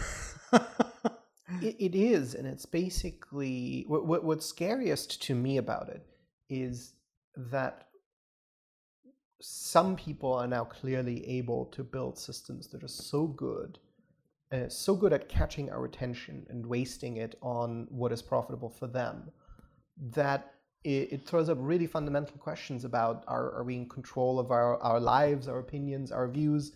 it, 1.60 1.76
it 1.78 1.94
is, 1.94 2.34
and 2.34 2.47
it's 2.47 2.66
basically 2.66 3.84
what, 3.89 4.06
what. 4.06 4.24
What's 4.24 4.47
scariest 4.47 5.22
to 5.24 5.34
me 5.34 5.56
about 5.56 5.89
it 5.89 6.06
is 6.48 6.94
that 7.36 7.86
some 9.43 9.97
people 9.97 10.32
are 10.32 10.47
now 10.47 10.64
clearly 10.64 11.26
able 11.28 11.66
to 11.66 11.82
build 11.82 12.16
systems 12.16 12.68
that 12.68 12.84
are 12.84 12.89
so 12.89 13.26
good, 13.26 13.78
uh, 14.52 14.68
so 14.68 14.94
good 14.94 15.12
at 15.12 15.28
catching 15.28 15.68
our 15.70 15.84
attention 15.84 16.47
and 16.48 16.64
wasting 16.64 17.16
it 17.16 17.36
on 17.43 17.89
what 17.90 18.12
is 18.12 18.22
profitable 18.22 18.70
for 18.70 18.86
them, 18.86 19.32
that 19.97 20.55
it, 20.85 21.12
it 21.12 21.27
throws 21.27 21.48
up 21.48 21.59
really 21.60 21.86
fundamental 21.86 22.36
questions 22.39 22.85
about 22.85 23.24
are, 23.28 23.52
are 23.55 23.64
we 23.64 23.77
in 23.77 23.89
control 23.89 24.39
of 24.39 24.51
our, 24.51 24.78
our 24.82 25.01
lives, 25.01 25.48
our 25.48 25.59
opinions, 25.59 26.10
our 26.12 26.28
views? 26.28 26.73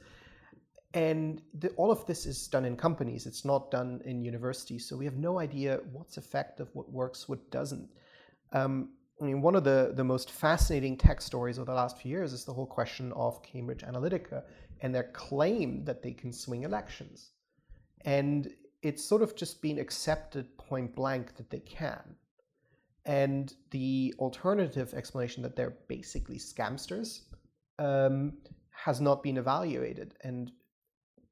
And 0.95 1.43
the, 1.59 1.69
all 1.71 1.91
of 1.91 2.07
this 2.07 2.25
is 2.25 2.49
done 2.49 2.65
in 2.65 2.77
companies. 2.77 3.27
It's 3.27 3.45
not 3.45 3.71
done 3.71 4.01
in 4.05 4.25
universities. 4.25 4.89
So 4.89 4.97
we 4.97 5.05
have 5.05 5.17
no 5.17 5.39
idea 5.39 5.81
what's 5.93 6.17
effective, 6.17 6.69
what 6.73 6.91
works, 6.91 7.29
what 7.29 7.51
doesn't. 7.51 7.89
Um, 8.53 8.91
I 9.21 9.25
mean, 9.25 9.43
one 9.43 9.57
of 9.57 9.65
the, 9.65 9.93
the 9.95 10.05
most 10.05 10.31
fascinating 10.31 10.97
tech 10.97 11.21
stories 11.21 11.59
of 11.59 11.67
the 11.67 11.75
last 11.75 11.99
few 11.99 12.11
years 12.11 12.33
is 12.33 12.45
the 12.45 12.53
whole 12.53 12.67
question 12.67 13.13
of 13.13 13.43
Cambridge 13.43 13.83
Analytica 13.83 14.43
and 14.81 14.95
their 14.95 15.11
claim 15.13 15.85
that 15.85 16.03
they 16.03 16.13
can 16.13 16.33
swing 16.33 16.63
elections. 16.63 17.31
And 18.05 18.53
it's 18.83 19.05
sort 19.05 19.23
of 19.23 19.35
just 19.35 19.63
been 19.63 19.79
accepted 19.79 20.57
point 20.59 20.95
blank 20.95 21.35
that 21.37 21.51
they 21.51 21.61
can. 21.61 22.17
And 23.07 23.55
the 23.71 24.15
alternative 24.19 24.93
explanation 24.95 25.43
that 25.45 25.57
they're 25.57 25.79
basically 25.89 26.39
scamsters 26.39 27.21
um, 27.79 28.35
has 28.71 29.01
not 29.01 29.23
been 29.23 29.39
evaluated. 29.39 30.15
And 30.23 30.51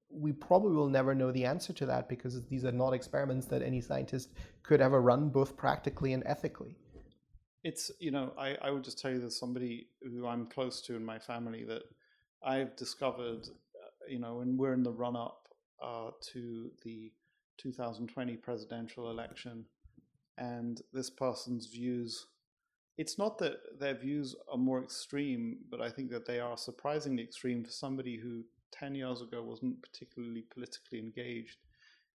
we 0.09 0.33
probably 0.33 0.77
will 0.77 0.89
never 0.89 1.15
know 1.15 1.33
the 1.33 1.45
answer 1.45 1.73
to 1.73 1.87
that 1.87 2.09
because 2.09 2.43
these 2.47 2.65
are 2.65 2.73
not 2.73 2.95
experiments 2.95 3.47
that 3.47 3.61
any 3.61 3.81
scientist 3.81 4.31
could 4.63 4.81
ever 4.81 5.03
run, 5.03 5.29
both 5.29 5.57
practically 5.57 6.13
and 6.13 6.23
ethically 6.25 6.77
it's 7.65 7.91
you 7.99 8.11
know 8.11 8.33
I, 8.39 8.57
I 8.63 8.71
would 8.71 8.85
just 8.85 9.01
tell 9.01 9.11
you 9.11 9.19
there's 9.19 9.39
somebody 9.39 9.89
who 10.03 10.27
i'm 10.27 10.47
close 10.47 10.81
to 10.83 10.95
in 10.95 11.05
my 11.05 11.19
family 11.19 11.65
that 11.65 11.83
i've 12.45 12.77
discovered 12.77 13.49
uh, 13.49 14.07
you 14.07 14.21
know 14.21 14.41
and 14.41 14.57
we're 14.59 14.75
in 14.75 14.83
the 14.83 14.93
run 14.93 15.17
up 15.17 15.49
uh, 15.83 16.11
to 16.33 16.71
the 16.85 17.11
2020 17.59 18.37
presidential 18.37 19.11
election 19.11 19.65
and 20.39 20.83
this 20.93 21.11
person's 21.11 21.67
views 21.67 22.27
it's 22.97 23.19
not 23.19 23.39
that 23.39 23.81
their 23.81 23.95
views 23.95 24.37
are 24.51 24.59
more 24.59 24.83
extreme 24.83 25.59
but 25.71 25.81
i 25.81 25.91
think 25.91 26.11
that 26.11 26.27
they 26.27 26.41
are 26.41 26.57
surprisingly 26.57 27.23
extreme 27.23 27.65
for 27.65 27.71
somebody 27.71 28.17
who 28.17 28.43
10 28.73 28.95
years 28.95 29.21
ago 29.21 29.43
wasn't 29.43 29.81
particularly 29.83 30.45
politically 30.53 30.99
engaged 30.99 31.59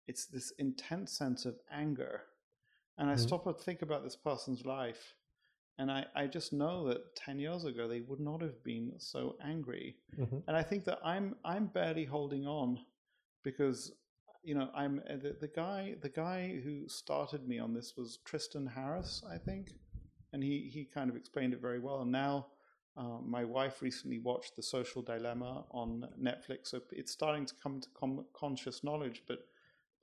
it's 0.07 0.25
this 0.25 0.51
intense 0.59 1.11
sense 1.11 1.45
of 1.45 1.55
anger 1.71 2.23
and 2.97 3.09
i 3.09 3.13
mm-hmm. 3.13 3.21
stop 3.21 3.47
and 3.47 3.57
think 3.57 3.81
about 3.81 4.03
this 4.03 4.15
person's 4.15 4.65
life 4.65 5.15
and 5.79 5.89
I, 5.89 6.05
I 6.13 6.27
just 6.27 6.51
know 6.51 6.85
that 6.89 7.15
10 7.15 7.39
years 7.39 7.63
ago 7.63 7.87
they 7.87 8.01
would 8.01 8.19
not 8.19 8.41
have 8.41 8.61
been 8.63 8.91
so 8.97 9.37
angry. 9.41 9.95
Mm-hmm. 10.19 10.39
And 10.45 10.57
I 10.57 10.61
think 10.61 10.83
that 10.83 10.99
I'm 11.03 11.35
I'm 11.45 11.67
barely 11.67 12.03
holding 12.03 12.45
on 12.45 12.79
because 13.43 13.93
you 14.43 14.55
know 14.55 14.69
I'm 14.73 15.01
uh, 15.09 15.17
the, 15.17 15.35
the 15.39 15.47
guy 15.47 15.95
the 16.01 16.09
guy 16.09 16.59
who 16.63 16.87
started 16.87 17.47
me 17.47 17.59
on 17.59 17.73
this 17.73 17.93
was 17.97 18.19
Tristan 18.25 18.67
Harris, 18.67 19.23
I 19.29 19.37
think. 19.37 19.71
And 20.31 20.43
he, 20.43 20.69
he 20.71 20.85
kind 20.85 21.09
of 21.09 21.15
explained 21.15 21.53
it 21.53 21.59
very 21.59 21.79
well. 21.79 22.01
And 22.01 22.11
now 22.11 22.45
uh, 22.95 23.17
my 23.25 23.43
wife 23.43 23.81
recently 23.81 24.19
watched 24.19 24.55
The 24.55 24.61
Social 24.61 25.01
Dilemma 25.01 25.65
on 25.71 26.07
Netflix. 26.21 26.67
So 26.67 26.81
it's 26.91 27.11
starting 27.11 27.47
to 27.47 27.53
come 27.63 27.81
to 27.81 27.87
com- 27.99 28.25
conscious 28.33 28.83
knowledge. 28.83 29.23
But, 29.27 29.39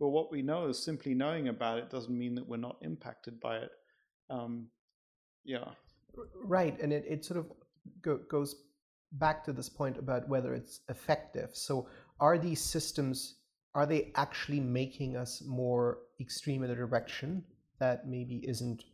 but 0.01 0.09
what 0.09 0.33
we 0.33 0.43
know 0.43 0.67
is 0.67 0.83
simply 0.83 1.15
knowing 1.15 1.47
about 1.47 1.79
it 1.79 1.91
doesn't 1.91 2.19
mean 2.19 2.35
that 2.35 2.49
we're 2.49 2.57
not 2.57 2.77
impacted 2.81 3.39
by 3.39 3.59
it. 3.59 3.71
Um, 4.31 4.67
yeah. 5.45 5.69
Right. 6.45 6.77
And 6.81 6.93
it, 6.93 7.05
it 7.09 7.25
sort 7.25 7.39
of 7.39 7.53
go, 8.03 8.19
goes 8.29 8.57
back 9.13 9.45
to 9.45 9.53
this 9.53 9.69
point 9.69 9.97
about 9.97 10.29
whether 10.29 10.55
it's 10.55 10.81
effective. 10.89 11.51
So 11.53 11.89
are 12.19 12.37
these 12.37 12.61
systems, 12.61 13.37
are 13.77 13.87
they 13.87 14.11
actually 14.15 14.61
making 14.61 15.17
us 15.17 15.43
more 15.47 15.99
extreme 16.19 16.65
in 16.65 16.71
a 16.71 16.75
direction 16.75 17.45
that 17.79 18.09
maybe 18.09 18.37
isn't 18.49 18.85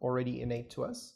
already 0.00 0.40
innate 0.40 0.70
to 0.70 0.84
us? 0.84 1.14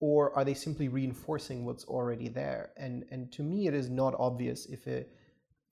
Or 0.00 0.36
are 0.36 0.44
they 0.44 0.54
simply 0.54 0.88
reinforcing 0.88 1.64
what's 1.64 1.84
already 1.84 2.28
there? 2.28 2.70
And 2.76 3.06
and 3.10 3.32
to 3.32 3.42
me, 3.42 3.66
it 3.66 3.74
is 3.74 3.88
not 3.88 4.14
obvious 4.18 4.66
if 4.66 4.86
it, 4.86 5.04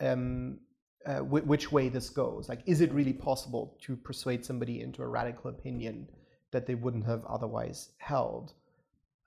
um, 0.01 0.59
uh, 1.05 1.19
w- 1.19 1.45
which 1.45 1.71
way 1.71 1.91
this 1.91 2.09
goes. 2.09 2.49
Like, 2.49 2.63
is 2.67 2.81
it 2.81 2.91
really 2.93 3.13
possible 3.13 3.77
to 3.83 3.95
persuade 3.95 4.43
somebody 4.45 4.81
into 4.81 5.03
a 5.03 5.09
radical 5.09 5.51
opinion 5.51 6.09
that 6.53 6.67
they 6.67 6.75
wouldn't 6.75 7.05
have 7.05 7.25
otherwise 7.27 7.91
held 7.99 8.55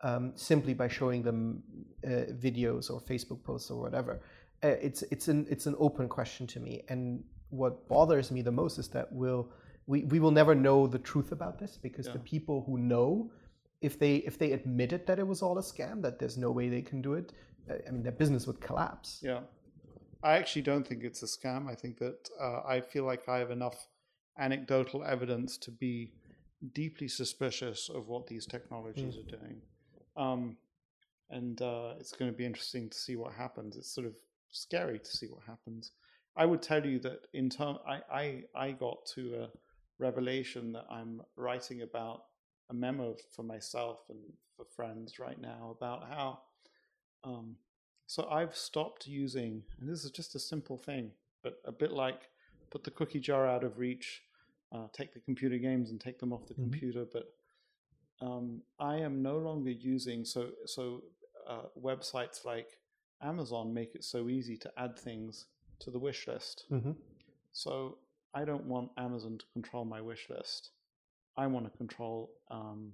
um, 0.02 0.32
simply 0.36 0.74
by 0.74 0.88
showing 0.88 1.22
them 1.22 1.64
uh, 2.06 2.32
videos 2.48 2.90
or 2.90 3.02
Facebook 3.02 3.44
posts 3.44 3.70
or 3.72 3.82
whatever. 3.82 4.22
Uh, 4.64 4.78
it's 4.82 5.02
it's 5.04 5.28
an 5.28 5.46
it's 5.50 5.66
an 5.66 5.76
open 5.80 6.08
question 6.08 6.48
to 6.48 6.60
me, 6.60 6.84
and 6.90 7.24
what 7.56 7.88
bothers 7.88 8.32
me 8.32 8.42
the 8.42 8.52
most 8.52 8.78
is 8.78 8.88
that 8.90 9.12
we'll 9.12 9.50
we, 9.88 10.04
we 10.06 10.20
will 10.20 10.32
never 10.32 10.56
know 10.56 10.88
the 10.88 11.00
truth 11.00 11.32
about 11.32 11.60
this 11.60 11.78
because 11.78 12.08
yeah. 12.08 12.14
the 12.14 12.20
people 12.20 12.64
who 12.66 12.78
know 12.78 13.32
if 13.82 14.00
they 14.00 14.18
if 14.18 14.38
they 14.38 14.52
admitted 14.52 15.06
that 15.08 15.20
it 15.20 15.28
was 15.28 15.42
all 15.42 15.58
a 15.58 15.62
scam 15.62 16.02
that 16.02 16.18
there's 16.20 16.38
no 16.38 16.52
way 16.52 16.70
they 16.70 16.82
can 16.82 17.02
do 17.02 17.14
it 17.14 17.34
uh, 17.70 17.76
i 17.88 17.92
mean 17.92 18.04
their 18.04 18.12
business 18.12 18.48
would 18.48 18.60
collapse 18.60 19.20
yeah 19.24 19.40
i 20.24 20.34
actually 20.38 20.62
don't 20.62 20.88
think 20.88 21.04
it's 21.04 21.22
a 21.24 21.26
scam 21.26 21.70
i 21.70 21.76
think 21.76 21.98
that 22.00 22.30
uh, 22.42 22.62
i 22.68 22.80
feel 22.82 23.06
like 23.06 23.28
i 23.30 23.38
have 23.38 23.52
enough 23.52 23.88
anecdotal 24.38 25.04
evidence 25.04 25.58
to 25.58 25.72
be 25.72 26.12
deeply 26.74 27.08
suspicious 27.08 27.90
of 27.90 28.08
what 28.08 28.28
these 28.28 28.46
technologies 28.46 29.16
mm. 29.16 29.20
are 29.20 29.38
doing. 29.38 29.62
Um, 30.18 30.58
and 31.30 31.62
uh, 31.62 31.94
it's 32.00 32.12
going 32.12 32.32
to 32.32 32.38
be 32.38 32.46
interesting 32.46 32.90
to 32.90 32.98
see 32.98 33.16
what 33.16 33.34
happens. 33.34 33.78
It's 33.78 33.94
sort 33.94 34.08
of 34.08 34.16
scary 34.52 35.00
to 35.00 35.18
see 35.18 35.28
what 35.28 35.42
happens. 35.46 35.92
I 36.38 36.46
would 36.46 36.62
tell 36.62 36.86
you 36.86 37.00
that 37.00 37.28
in 37.34 37.50
term, 37.50 37.78
I, 37.88 38.00
I, 38.12 38.44
I 38.56 38.72
got 38.72 39.06
to 39.16 39.44
a 39.44 39.48
revelation 40.00 40.74
that 40.74 40.86
I'm 40.90 41.22
writing 41.38 41.82
about 41.82 42.24
a 42.70 42.74
memo 42.74 43.16
for 43.32 43.44
myself 43.44 44.00
and 44.10 44.20
for 44.58 44.66
friends 44.66 45.20
right 45.20 45.40
now 45.40 45.76
about 45.78 46.08
how. 46.10 46.40
Um, 47.24 47.56
so 48.08 48.28
I've 48.30 48.56
stopped 48.56 49.08
using, 49.08 49.64
and 49.80 49.90
this 49.90 50.04
is 50.04 50.12
just 50.12 50.36
a 50.36 50.40
simple 50.40 50.78
thing, 50.78 51.12
but 51.42 51.60
a 51.66 51.72
bit 51.72 51.92
like 51.92 52.30
put 52.70 52.84
the 52.84 52.92
cookie 52.92 53.20
jar 53.20 53.48
out 53.48 53.64
of 53.64 53.80
reach 53.80 54.22
uh, 54.76 54.88
take 54.92 55.14
the 55.14 55.20
computer 55.20 55.58
games 55.58 55.92
and 55.92 56.02
take 56.02 56.20
them 56.20 56.34
off 56.34 56.48
the 56.48 56.54
mm-hmm. 56.54 56.64
computer. 56.64 57.06
But 57.12 57.34
um, 58.22 58.62
I 58.80 58.98
am 58.98 59.22
no 59.22 59.38
longer 59.38 59.72
using 59.72 60.26
so 60.26 60.50
so 60.66 61.04
uh, 61.48 61.64
websites 61.82 62.46
like 62.46 62.80
Amazon 63.22 63.74
make 63.74 63.96
it 63.96 64.04
so 64.04 64.30
easy 64.30 64.58
to 64.58 64.72
add 64.78 64.98
things 64.98 65.46
to 65.80 65.92
the 65.92 66.00
wish 66.00 66.28
list. 66.28 66.66
Mm-hmm. 66.72 66.92
So 67.52 67.98
I 68.34 68.46
don't 68.46 68.66
want 68.66 68.92
Amazon 68.98 69.38
to 69.38 69.46
control 69.54 69.86
my 69.86 70.02
wish 70.02 70.28
list. 70.30 70.72
I 71.38 71.48
want 71.48 71.66
to 71.72 71.78
control 71.78 72.32
um, 72.50 72.92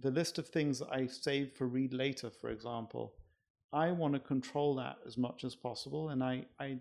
the 0.00 0.10
list 0.10 0.38
of 0.38 0.48
things 0.48 0.78
that 0.78 0.92
I 0.92 1.06
save 1.06 1.52
for 1.52 1.66
read 1.66 1.92
later, 1.92 2.30
for 2.30 2.50
example. 2.50 3.14
I 3.72 3.90
want 3.90 4.14
to 4.14 4.20
control 4.20 4.74
that 4.76 4.98
as 5.06 5.16
much 5.16 5.44
as 5.44 5.54
possible, 5.54 6.10
and 6.10 6.22
I 6.22 6.44
I 6.60 6.78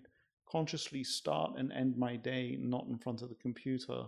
consciously 0.50 1.04
start 1.04 1.54
and 1.58 1.72
end 1.72 1.98
my 1.98 2.18
day 2.18 2.58
not 2.60 2.86
in 2.88 2.98
front 2.98 3.22
of 3.22 3.30
the 3.30 3.36
computer. 3.36 4.04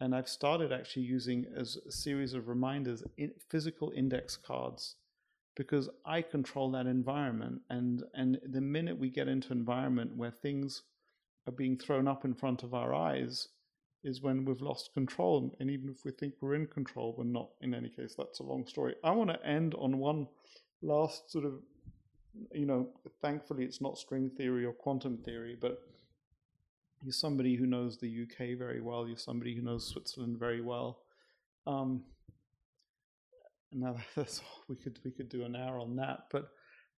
And 0.00 0.14
I've 0.14 0.28
started 0.28 0.72
actually 0.72 1.04
using 1.04 1.46
as 1.56 1.78
a 1.86 1.92
series 1.92 2.34
of 2.34 2.48
reminders 2.48 3.02
in 3.16 3.32
physical 3.48 3.92
index 3.96 4.36
cards 4.36 4.96
because 5.56 5.88
I 6.04 6.22
control 6.22 6.70
that 6.72 6.86
environment. 6.86 7.62
And 7.70 8.04
and 8.14 8.38
the 8.44 8.60
minute 8.60 8.98
we 8.98 9.10
get 9.10 9.28
into 9.28 9.52
an 9.52 9.58
environment 9.58 10.16
where 10.16 10.30
things 10.30 10.82
are 11.46 11.52
being 11.52 11.76
thrown 11.76 12.08
up 12.08 12.24
in 12.24 12.34
front 12.34 12.62
of 12.62 12.74
our 12.74 12.94
eyes 12.94 13.48
is 14.04 14.22
when 14.22 14.44
we've 14.44 14.62
lost 14.62 14.94
control. 14.94 15.56
And 15.58 15.70
even 15.70 15.88
if 15.88 16.04
we 16.04 16.12
think 16.12 16.34
we're 16.40 16.54
in 16.54 16.66
control, 16.66 17.14
we're 17.16 17.24
not 17.24 17.50
in 17.60 17.74
any 17.74 17.88
case. 17.88 18.14
That's 18.16 18.40
a 18.40 18.44
long 18.44 18.66
story. 18.66 18.94
I 19.02 19.10
want 19.10 19.30
to 19.30 19.46
end 19.46 19.74
on 19.78 19.98
one 19.98 20.28
last 20.82 21.30
sort 21.30 21.44
of 21.44 21.54
you 22.52 22.66
know, 22.66 22.88
thankfully 23.22 23.64
it's 23.64 23.80
not 23.80 23.98
string 23.98 24.30
theory 24.30 24.64
or 24.64 24.72
quantum 24.72 25.16
theory, 25.18 25.56
but 25.58 25.80
you're 27.02 27.12
somebody 27.12 27.56
who 27.56 27.66
knows 27.66 27.98
the 27.98 28.22
UK 28.22 28.58
very 28.58 28.80
well. 28.80 29.06
You're 29.06 29.16
somebody 29.16 29.54
who 29.54 29.62
knows 29.62 29.86
Switzerland 29.86 30.38
very 30.38 30.60
well. 30.60 31.00
Um, 31.66 32.02
now 33.76 33.96
that's 34.16 34.42
we 34.68 34.76
could 34.76 34.98
we 35.04 35.10
could 35.10 35.28
do 35.28 35.44
an 35.44 35.54
hour 35.54 35.78
on 35.78 35.96
that, 35.96 36.24
but 36.30 36.50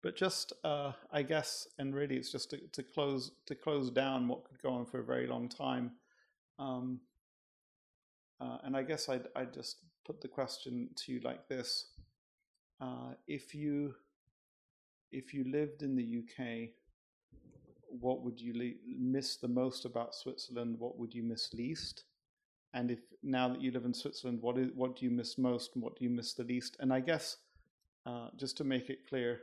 but 0.02 0.16
just 0.16 0.52
uh, 0.64 0.92
I 1.12 1.22
guess, 1.22 1.66
and 1.78 1.94
really 1.94 2.16
it's 2.16 2.30
just 2.30 2.50
to, 2.50 2.58
to, 2.72 2.82
close 2.82 3.32
to 3.46 3.54
close 3.54 3.90
down 3.90 4.28
what 4.28 4.44
could 4.44 4.62
go 4.62 4.70
on 4.70 4.86
for 4.86 5.00
a 5.00 5.04
very 5.04 5.26
long 5.26 5.48
time. 5.48 5.92
Um, 6.58 7.00
uh, 8.40 8.58
and 8.62 8.76
I 8.76 8.82
guess 8.84 9.08
I'd 9.08 9.26
I'd 9.34 9.52
just 9.52 9.78
put 10.06 10.20
the 10.20 10.28
question 10.28 10.90
to 10.94 11.12
you 11.12 11.20
like 11.20 11.48
this: 11.48 11.86
uh, 12.80 13.14
If 13.26 13.54
you 13.54 13.94
if 15.10 15.34
you 15.34 15.44
lived 15.50 15.82
in 15.82 15.96
the 15.96 16.22
UK, 16.22 16.70
what 17.88 18.22
would 18.22 18.40
you 18.40 18.52
le- 18.56 18.96
miss 18.98 19.36
the 19.36 19.48
most 19.48 19.84
about 19.84 20.14
Switzerland? 20.14 20.78
What 20.78 20.96
would 20.98 21.12
you 21.12 21.24
miss 21.24 21.52
least? 21.52 22.04
And 22.74 22.90
if 22.90 23.00
now 23.22 23.48
that 23.48 23.62
you 23.62 23.70
live 23.70 23.84
in 23.84 23.94
Switzerland, 23.94 24.42
what 24.42 24.58
is 24.58 24.70
what 24.74 24.96
do 24.96 25.04
you 25.04 25.10
miss 25.10 25.38
most 25.38 25.74
and 25.74 25.82
what 25.82 25.96
do 25.96 26.04
you 26.04 26.10
miss 26.10 26.34
the 26.34 26.44
least? 26.44 26.76
And 26.80 26.92
I 26.92 27.00
guess 27.00 27.38
uh, 28.06 28.28
just 28.36 28.56
to 28.58 28.64
make 28.64 28.90
it 28.90 29.08
clear, 29.08 29.40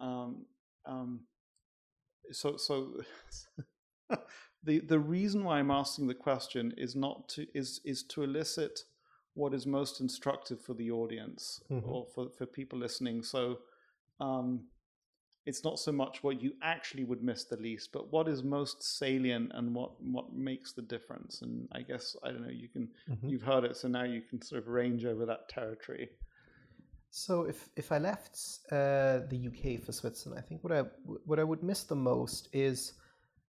um, 0.00 0.46
um, 0.86 1.20
so 2.32 2.56
so 2.56 3.02
the 4.64 4.80
the 4.80 4.98
reason 4.98 5.44
why 5.44 5.58
I'm 5.58 5.70
asking 5.70 6.06
the 6.06 6.14
question 6.14 6.72
is 6.76 6.96
not 6.96 7.28
to 7.30 7.46
is 7.54 7.80
is 7.84 8.02
to 8.04 8.22
elicit 8.22 8.80
what 9.34 9.54
is 9.54 9.66
most 9.66 10.00
instructive 10.00 10.60
for 10.60 10.74
the 10.74 10.90
audience 10.90 11.60
mm-hmm. 11.70 11.88
or 11.88 12.06
for 12.06 12.30
for 12.30 12.46
people 12.46 12.78
listening. 12.78 13.22
So 13.22 13.58
um, 14.20 14.64
it's 15.48 15.64
not 15.64 15.78
so 15.78 15.90
much 15.90 16.22
what 16.22 16.42
you 16.42 16.52
actually 16.62 17.04
would 17.04 17.22
miss 17.22 17.44
the 17.44 17.56
least, 17.56 17.90
but 17.90 18.12
what 18.12 18.28
is 18.28 18.42
most 18.42 18.82
salient 18.98 19.50
and 19.54 19.74
what 19.74 19.92
what 20.02 20.26
makes 20.34 20.74
the 20.74 20.82
difference. 20.82 21.40
And 21.40 21.66
I 21.72 21.80
guess 21.80 22.14
I 22.22 22.28
don't 22.32 22.42
know. 22.42 22.56
You 22.64 22.68
can 22.68 22.88
mm-hmm. 23.10 23.28
you've 23.30 23.46
heard 23.52 23.64
it, 23.64 23.74
so 23.74 23.88
now 23.88 24.04
you 24.04 24.20
can 24.20 24.42
sort 24.42 24.60
of 24.62 24.68
range 24.68 25.06
over 25.06 25.24
that 25.24 25.48
territory. 25.48 26.10
So 27.10 27.44
if 27.44 27.70
if 27.76 27.90
I 27.90 27.98
left 28.10 28.34
uh, 28.70 29.20
the 29.32 29.40
UK 29.48 29.82
for 29.82 29.92
Switzerland, 29.92 30.38
I 30.38 30.46
think 30.46 30.62
what 30.62 30.72
I 30.78 30.82
what 31.24 31.38
I 31.38 31.44
would 31.44 31.62
miss 31.62 31.84
the 31.84 32.00
most 32.12 32.50
is 32.52 32.92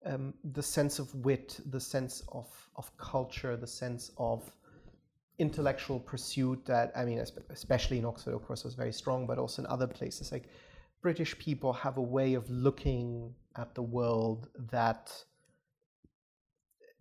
um, 0.06 0.32
the 0.58 0.62
sense 0.62 0.98
of 0.98 1.14
wit, 1.14 1.60
the 1.66 1.80
sense 1.94 2.22
of 2.32 2.48
of 2.76 2.86
culture, 2.96 3.54
the 3.54 3.72
sense 3.82 4.10
of 4.16 4.50
intellectual 5.38 6.00
pursuit 6.00 6.64
that 6.64 6.90
I 6.96 7.04
mean, 7.04 7.18
especially 7.50 7.98
in 7.98 8.06
Oxford, 8.06 8.32
of 8.32 8.42
course, 8.46 8.64
was 8.64 8.74
very 8.74 8.94
strong, 9.02 9.26
but 9.26 9.36
also 9.38 9.60
in 9.60 9.66
other 9.66 9.86
places 9.86 10.32
like 10.32 10.48
British 11.02 11.36
people 11.38 11.72
have 11.72 11.96
a 11.96 12.02
way 12.02 12.34
of 12.34 12.48
looking 12.48 13.34
at 13.56 13.74
the 13.74 13.82
world 13.82 14.48
that 14.70 15.12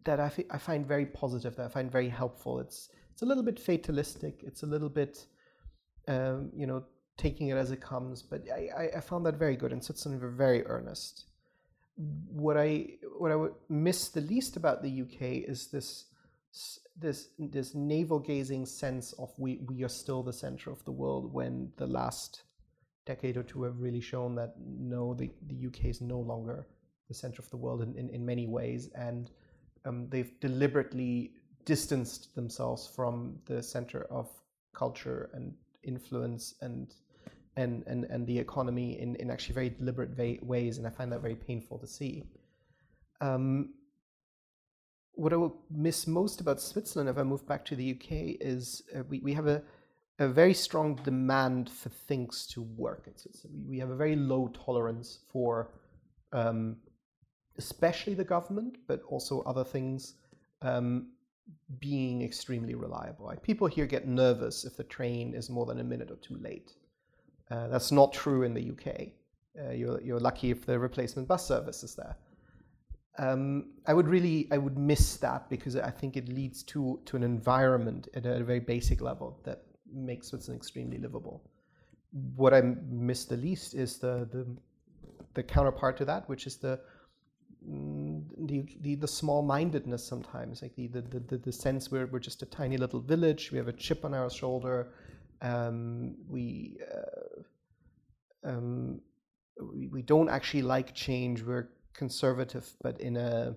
that 0.04 0.20
I, 0.20 0.26
f- 0.26 0.40
I 0.50 0.58
find 0.58 0.86
very 0.86 1.06
positive, 1.06 1.56
that 1.58 1.68
I 1.68 1.70
find 1.70 1.92
very 1.92 2.10
helpful. 2.10 2.60
It's 2.60 2.90
it's 3.12 3.22
a 3.22 3.26
little 3.26 3.44
bit 3.44 3.60
fatalistic. 3.60 4.42
It's 4.44 4.64
a 4.64 4.66
little 4.66 4.90
bit, 4.90 5.26
um, 6.08 6.50
you 6.56 6.66
know, 6.66 6.84
taking 7.18 7.50
it 7.50 7.58
as 7.58 7.70
it 7.70 7.82
comes. 7.82 8.24
But 8.24 8.48
I, 8.52 8.90
I 8.98 9.00
found 9.00 9.26
that 9.28 9.36
very 9.36 9.56
good. 9.56 9.72
And 9.72 9.84
Switzerland 9.84 10.22
were 10.22 10.32
very 10.32 10.66
earnest. 10.66 11.26
What 11.96 12.58
I 12.58 12.88
what 13.20 13.32
I 13.32 13.36
would 13.36 13.54
miss 13.70 14.10
the 14.10 14.22
least 14.22 14.58
about 14.58 14.82
the 14.82 15.02
UK 15.04 15.48
is 15.48 15.68
this 15.68 16.06
this 16.98 17.30
this 17.38 17.76
navel 17.76 18.20
gazing 18.20 18.66
sense 18.66 19.14
of 19.14 19.30
we 19.38 19.60
we 19.68 19.84
are 19.84 19.90
still 19.90 20.24
the 20.24 20.34
center 20.34 20.72
of 20.72 20.84
the 20.86 20.92
world 20.92 21.32
when 21.32 21.72
the 21.78 21.88
last 21.88 22.44
decade 23.12 23.38
or 23.38 23.44
two 23.44 23.64
have 23.64 23.78
really 23.80 24.02
shown 24.02 24.36
that 24.36 24.54
no, 24.60 25.14
the, 25.14 25.30
the 25.48 25.68
UK 25.68 25.86
is 25.86 26.02
no 26.02 26.20
longer 26.20 26.68
the 27.08 27.14
center 27.14 27.42
of 27.42 27.50
the 27.50 27.58
world 27.58 27.82
in, 27.82 27.96
in, 28.02 28.10
in 28.10 28.26
many 28.26 28.48
ways. 28.48 28.90
And 28.96 29.32
um, 29.86 30.08
they've 30.10 30.34
deliberately 30.40 31.32
distanced 31.66 32.34
themselves 32.36 32.82
from 32.96 33.14
the 33.46 33.62
center 33.62 34.02
of 34.10 34.30
culture 34.74 35.30
and 35.34 35.54
influence 35.84 36.56
and 36.62 36.94
and 37.58 37.84
and, 37.92 38.06
and 38.06 38.26
the 38.26 38.40
economy 38.40 38.90
in, 39.04 39.16
in 39.18 39.30
actually 39.30 39.56
very 39.62 39.70
deliberate 39.70 40.12
va- 40.12 40.44
ways. 40.54 40.78
And 40.78 40.88
I 40.88 40.90
find 40.90 41.12
that 41.12 41.22
very 41.22 41.36
painful 41.36 41.78
to 41.80 41.88
see. 41.88 42.24
Um, 43.20 43.74
what 45.16 45.34
I 45.34 45.36
will 45.36 45.58
miss 45.70 46.08
most 46.08 46.40
about 46.40 46.62
Switzerland 46.62 47.10
if 47.10 47.18
I 47.18 47.24
move 47.24 47.46
back 47.46 47.66
to 47.66 47.76
the 47.76 47.88
UK 47.96 48.08
is 48.40 48.82
uh, 48.96 49.04
we, 49.10 49.20
we 49.20 49.34
have 49.34 49.48
a 49.48 49.62
a 50.22 50.28
very 50.28 50.54
strong 50.54 50.96
demand 51.04 51.70
for 51.70 51.90
things 51.90 52.46
to 52.46 52.62
work. 52.62 53.06
It's, 53.08 53.26
it's, 53.26 53.46
we 53.68 53.80
have 53.80 53.90
a 53.90 53.96
very 53.96 54.16
low 54.16 54.50
tolerance 54.50 55.20
for, 55.32 55.72
um, 56.32 56.78
especially 57.58 58.14
the 58.14 58.24
government, 58.24 58.78
but 58.88 59.02
also 59.08 59.42
other 59.42 59.64
things 59.64 60.14
um, 60.62 61.08
being 61.80 62.22
extremely 62.22 62.76
reliable. 62.76 63.26
Like 63.26 63.42
people 63.42 63.66
here 63.66 63.88
get 63.88 64.08
nervous 64.08 64.64
if 64.64 64.78
the 64.78 64.84
train 64.84 65.34
is 65.34 65.50
more 65.50 65.66
than 65.66 65.80
a 65.80 65.84
minute 65.84 66.12
or 66.12 66.18
two 66.18 66.38
late. 66.38 66.74
Uh, 67.50 67.68
that's 67.68 67.92
not 67.92 68.14
true 68.14 68.44
in 68.44 68.54
the 68.54 68.72
UK. 68.72 69.10
Uh, 69.60 69.72
you're, 69.72 70.00
you're 70.02 70.20
lucky 70.20 70.52
if 70.52 70.68
the 70.68 70.78
replacement 70.78 71.28
bus 71.28 71.48
service 71.48 71.84
is 71.84 71.96
there. 71.96 72.16
Um, 73.18 73.72
I 73.88 73.96
would 73.96 74.08
really, 74.08 74.48
I 74.52 74.60
would 74.60 74.78
miss 74.78 75.18
that 75.18 75.50
because 75.50 75.76
I 75.76 75.90
think 75.90 76.16
it 76.16 76.30
leads 76.30 76.64
to 76.64 77.02
to 77.06 77.18
an 77.18 77.24
environment 77.24 78.08
at 78.14 78.26
a 78.26 78.42
very 78.42 78.62
basic 78.62 79.02
level 79.02 79.38
that 79.44 79.64
makes 79.94 80.28
Switzerland 80.28 80.60
extremely 80.60 80.98
livable. 80.98 81.44
What 82.36 82.54
I 82.54 82.62
miss 82.90 83.26
the 83.26 83.38
least 83.38 83.74
is 83.74 83.98
the 83.98 84.28
the, 84.32 84.46
the 85.34 85.44
counterpart 85.44 85.98
to 85.98 86.06
that, 86.06 86.28
which 86.28 86.48
is 86.48 86.58
the 86.58 86.80
mm, 87.68 88.24
the, 88.48 88.66
the, 88.82 88.96
the 88.96 89.08
small 89.08 89.42
mindedness 89.42 90.04
sometimes, 90.06 90.62
like 90.62 90.76
the, 90.76 90.88
the, 90.88 91.02
the, 91.02 91.38
the 91.38 91.52
sense 91.52 91.92
we're, 91.92 92.08
we're 92.08 92.20
just 92.20 92.42
a 92.42 92.46
tiny 92.46 92.78
little 92.78 93.00
village, 93.00 93.52
we 93.52 93.58
have 93.58 93.68
a 93.68 93.74
chip 93.74 94.04
on 94.04 94.14
our 94.14 94.30
shoulder, 94.30 94.94
um, 95.42 96.16
we, 96.28 96.78
uh, 96.94 98.50
um, 98.50 99.02
we, 99.74 99.88
we 99.88 100.02
don't 100.02 100.30
actually 100.30 100.64
like 100.64 100.94
change, 100.94 101.44
we're 101.44 101.70
conservative, 101.94 102.68
but 102.82 103.00
in 103.00 103.18
a, 103.18 103.56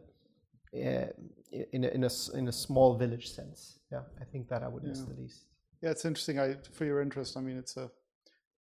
uh, 0.74 1.06
in 1.72 1.84
a, 1.84 1.88
in 1.88 2.04
a, 2.04 2.10
in 2.34 2.48
a 2.48 2.52
small 2.52 2.96
village 2.96 3.30
sense. 3.32 3.78
Yeah, 3.92 4.00
I 4.20 4.24
think 4.24 4.48
that 4.48 4.62
I 4.62 4.68
would 4.68 4.82
yeah. 4.82 4.90
miss 4.90 5.02
the 5.02 5.14
least. 5.14 5.44
Yeah, 5.84 5.90
it's 5.90 6.06
interesting. 6.06 6.40
I 6.40 6.56
for 6.72 6.86
your 6.86 7.02
interest. 7.02 7.36
I 7.36 7.42
mean, 7.42 7.58
it's 7.58 7.76
a. 7.76 7.90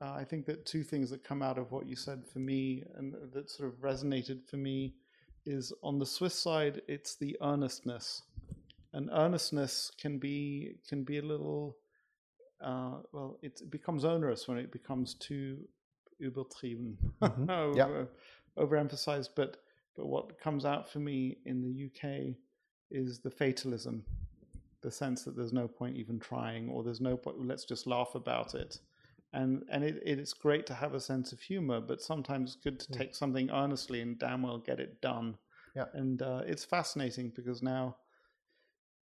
Uh, 0.02 0.14
I 0.14 0.24
think 0.24 0.46
that 0.46 0.64
two 0.64 0.82
things 0.82 1.10
that 1.10 1.22
come 1.22 1.42
out 1.42 1.58
of 1.58 1.70
what 1.70 1.86
you 1.86 1.94
said 1.94 2.26
for 2.26 2.38
me 2.38 2.82
and 2.94 3.14
that 3.34 3.50
sort 3.50 3.68
of 3.68 3.78
resonated 3.82 4.48
for 4.48 4.56
me 4.56 4.94
is 5.44 5.70
on 5.82 5.98
the 5.98 6.06
Swiss 6.06 6.34
side, 6.34 6.80
it's 6.88 7.16
the 7.16 7.36
earnestness, 7.42 8.22
and 8.94 9.10
earnestness 9.12 9.92
can 10.00 10.18
be 10.18 10.76
can 10.88 11.04
be 11.04 11.18
a 11.18 11.22
little. 11.22 11.76
Uh, 12.64 13.00
well, 13.12 13.38
it 13.42 13.60
becomes 13.70 14.06
onerous 14.06 14.48
when 14.48 14.56
it 14.56 14.72
becomes 14.72 15.12
too 15.12 15.58
übertrieben, 16.22 16.96
mm-hmm. 17.20 17.50
over, 17.50 17.76
yeah. 17.76 18.62
overemphasized. 18.64 19.30
But 19.36 19.58
but 19.94 20.06
what 20.06 20.40
comes 20.40 20.64
out 20.64 20.90
for 20.90 21.00
me 21.00 21.36
in 21.44 21.60
the 21.60 21.84
UK 21.84 22.34
is 22.90 23.18
the 23.18 23.30
fatalism 23.30 24.06
the 24.82 24.90
sense 24.90 25.24
that 25.24 25.36
there's 25.36 25.52
no 25.52 25.68
point 25.68 25.96
even 25.96 26.18
trying 26.18 26.68
or 26.68 26.82
there's 26.82 27.00
no 27.00 27.16
point 27.16 27.46
let's 27.46 27.64
just 27.64 27.86
laugh 27.86 28.14
about 28.14 28.54
it 28.54 28.78
and 29.32 29.64
and 29.70 29.84
it, 29.84 30.02
it's 30.04 30.32
great 30.32 30.66
to 30.66 30.74
have 30.74 30.94
a 30.94 31.00
sense 31.00 31.32
of 31.32 31.40
humor 31.40 31.80
but 31.80 32.00
sometimes 32.00 32.54
it's 32.54 32.62
good 32.62 32.80
to 32.80 32.90
mm. 32.90 32.98
take 32.98 33.14
something 33.14 33.50
earnestly 33.50 34.00
and 34.00 34.18
damn 34.18 34.42
well 34.42 34.58
get 34.58 34.80
it 34.80 35.00
done 35.00 35.36
yeah 35.74 35.84
and 35.94 36.22
uh, 36.22 36.42
it's 36.46 36.64
fascinating 36.64 37.32
because 37.34 37.62
now 37.62 37.96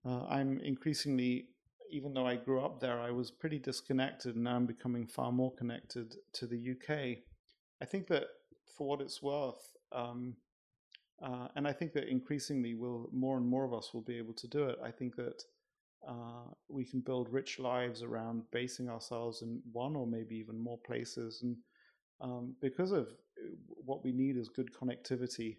uh, 0.06 0.26
i'm 0.26 0.60
increasingly 0.60 1.48
even 1.90 2.14
though 2.14 2.28
i 2.28 2.36
grew 2.36 2.60
up 2.60 2.80
there 2.80 3.00
i 3.00 3.12
was 3.12 3.32
pretty 3.32 3.60
disconnected 3.60 4.36
and 4.36 4.44
now 4.44 4.56
i'm 4.56 4.66
becoming 4.66 5.08
far 5.08 5.32
more 5.32 5.54
connected 5.54 6.16
to 6.34 6.46
the 6.46 6.72
uk 6.72 6.90
i 6.90 7.86
think 7.86 8.08
that 8.08 8.26
for 8.76 8.88
what 8.88 9.02
it's 9.02 9.22
worth 9.22 9.76
um, 9.94 10.36
uh, 11.22 11.48
and 11.56 11.68
I 11.68 11.74
think 11.74 11.94
that 11.94 12.10
increasingly, 12.10 12.76
will 12.76 13.10
more 13.12 13.38
and 13.38 13.48
more 13.48 13.66
of 13.66 13.74
us 13.74 13.94
will 13.94 14.02
be 14.02 14.18
able 14.18 14.34
to 14.34 14.48
do 14.48 14.66
it. 14.66 14.78
I 14.84 14.92
think 14.92 15.16
that 15.16 15.44
uh, 16.08 16.52
we 16.68 16.84
can 16.84 17.00
build 17.00 17.32
rich 17.32 17.60
lives 17.60 18.04
around 18.04 18.44
basing 18.52 18.90
ourselves 18.90 19.42
in 19.42 19.62
one 19.72 19.96
or 19.96 20.06
maybe 20.06 20.36
even 20.36 20.58
more 20.58 20.80
places. 20.86 21.42
And 21.44 21.58
um, 22.20 22.56
because 22.62 22.92
of 22.92 23.08
uh, 23.08 23.56
what 23.86 24.04
we 24.04 24.12
need 24.12 24.38
is 24.38 24.50
good 24.50 24.72
connectivity. 24.74 25.58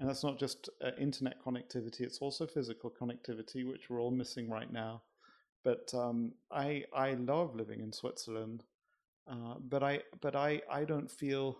And 0.00 0.08
that's 0.08 0.24
not 0.24 0.38
just 0.38 0.68
uh, 0.84 0.90
internet 0.98 1.42
connectivity, 1.44 2.00
it's 2.00 2.18
also 2.18 2.46
physical 2.46 2.90
connectivity, 2.90 3.66
which 3.66 3.88
we're 3.88 4.00
all 4.00 4.10
missing 4.10 4.50
right 4.50 4.72
now. 4.72 5.02
But 5.64 5.92
um, 5.94 6.32
I, 6.50 6.84
I 6.92 7.14
love 7.14 7.54
living 7.54 7.80
in 7.80 7.92
Switzerland, 7.92 8.64
uh, 9.30 9.54
but, 9.60 9.82
I, 9.84 10.02
but 10.20 10.34
I, 10.34 10.60
I 10.68 10.84
don't 10.84 11.10
feel 11.10 11.58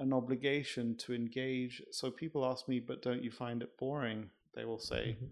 an 0.00 0.12
obligation 0.12 0.96
to 0.96 1.14
engage. 1.14 1.80
So 1.92 2.10
people 2.10 2.44
ask 2.44 2.66
me, 2.66 2.80
but 2.80 3.02
don't 3.02 3.22
you 3.22 3.30
find 3.30 3.62
it 3.62 3.78
boring? 3.78 4.30
They 4.54 4.64
will 4.64 4.80
say. 4.80 5.16
Mm-hmm. 5.16 5.26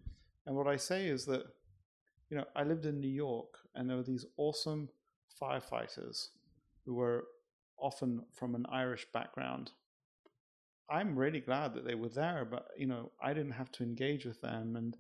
And 0.47 0.57
what 0.57 0.69
I 0.69 0.77
say 0.77 1.09
is 1.09 1.24
that, 1.24 1.45
you 2.30 2.36
know, 2.36 2.44
I 2.55 2.62
lived 2.62 2.86
in 2.86 3.00
New 3.00 3.09
York 3.09 3.59
and 3.74 3.88
there 3.88 3.96
were 3.96 4.02
these 4.02 4.26
awesome 4.36 4.88
firefighters 5.40 6.28
who 6.84 6.94
were 6.94 7.24
often 7.78 8.22
from 8.32 8.55
an 8.55 8.66
Irish 8.70 9.06
background. 9.12 9.72
I'm 10.90 11.18
really 11.18 11.40
glad 11.40 11.74
that 11.74 11.84
they 11.84 11.94
were 11.94 12.09
there, 12.09 12.46
but 12.50 12.68
you 12.76 12.86
know, 12.86 13.12
I 13.22 13.32
didn't 13.34 13.52
have 13.52 13.70
to 13.72 13.82
engage 13.82 14.24
with 14.24 14.40
them. 14.40 14.76
And 14.76 14.96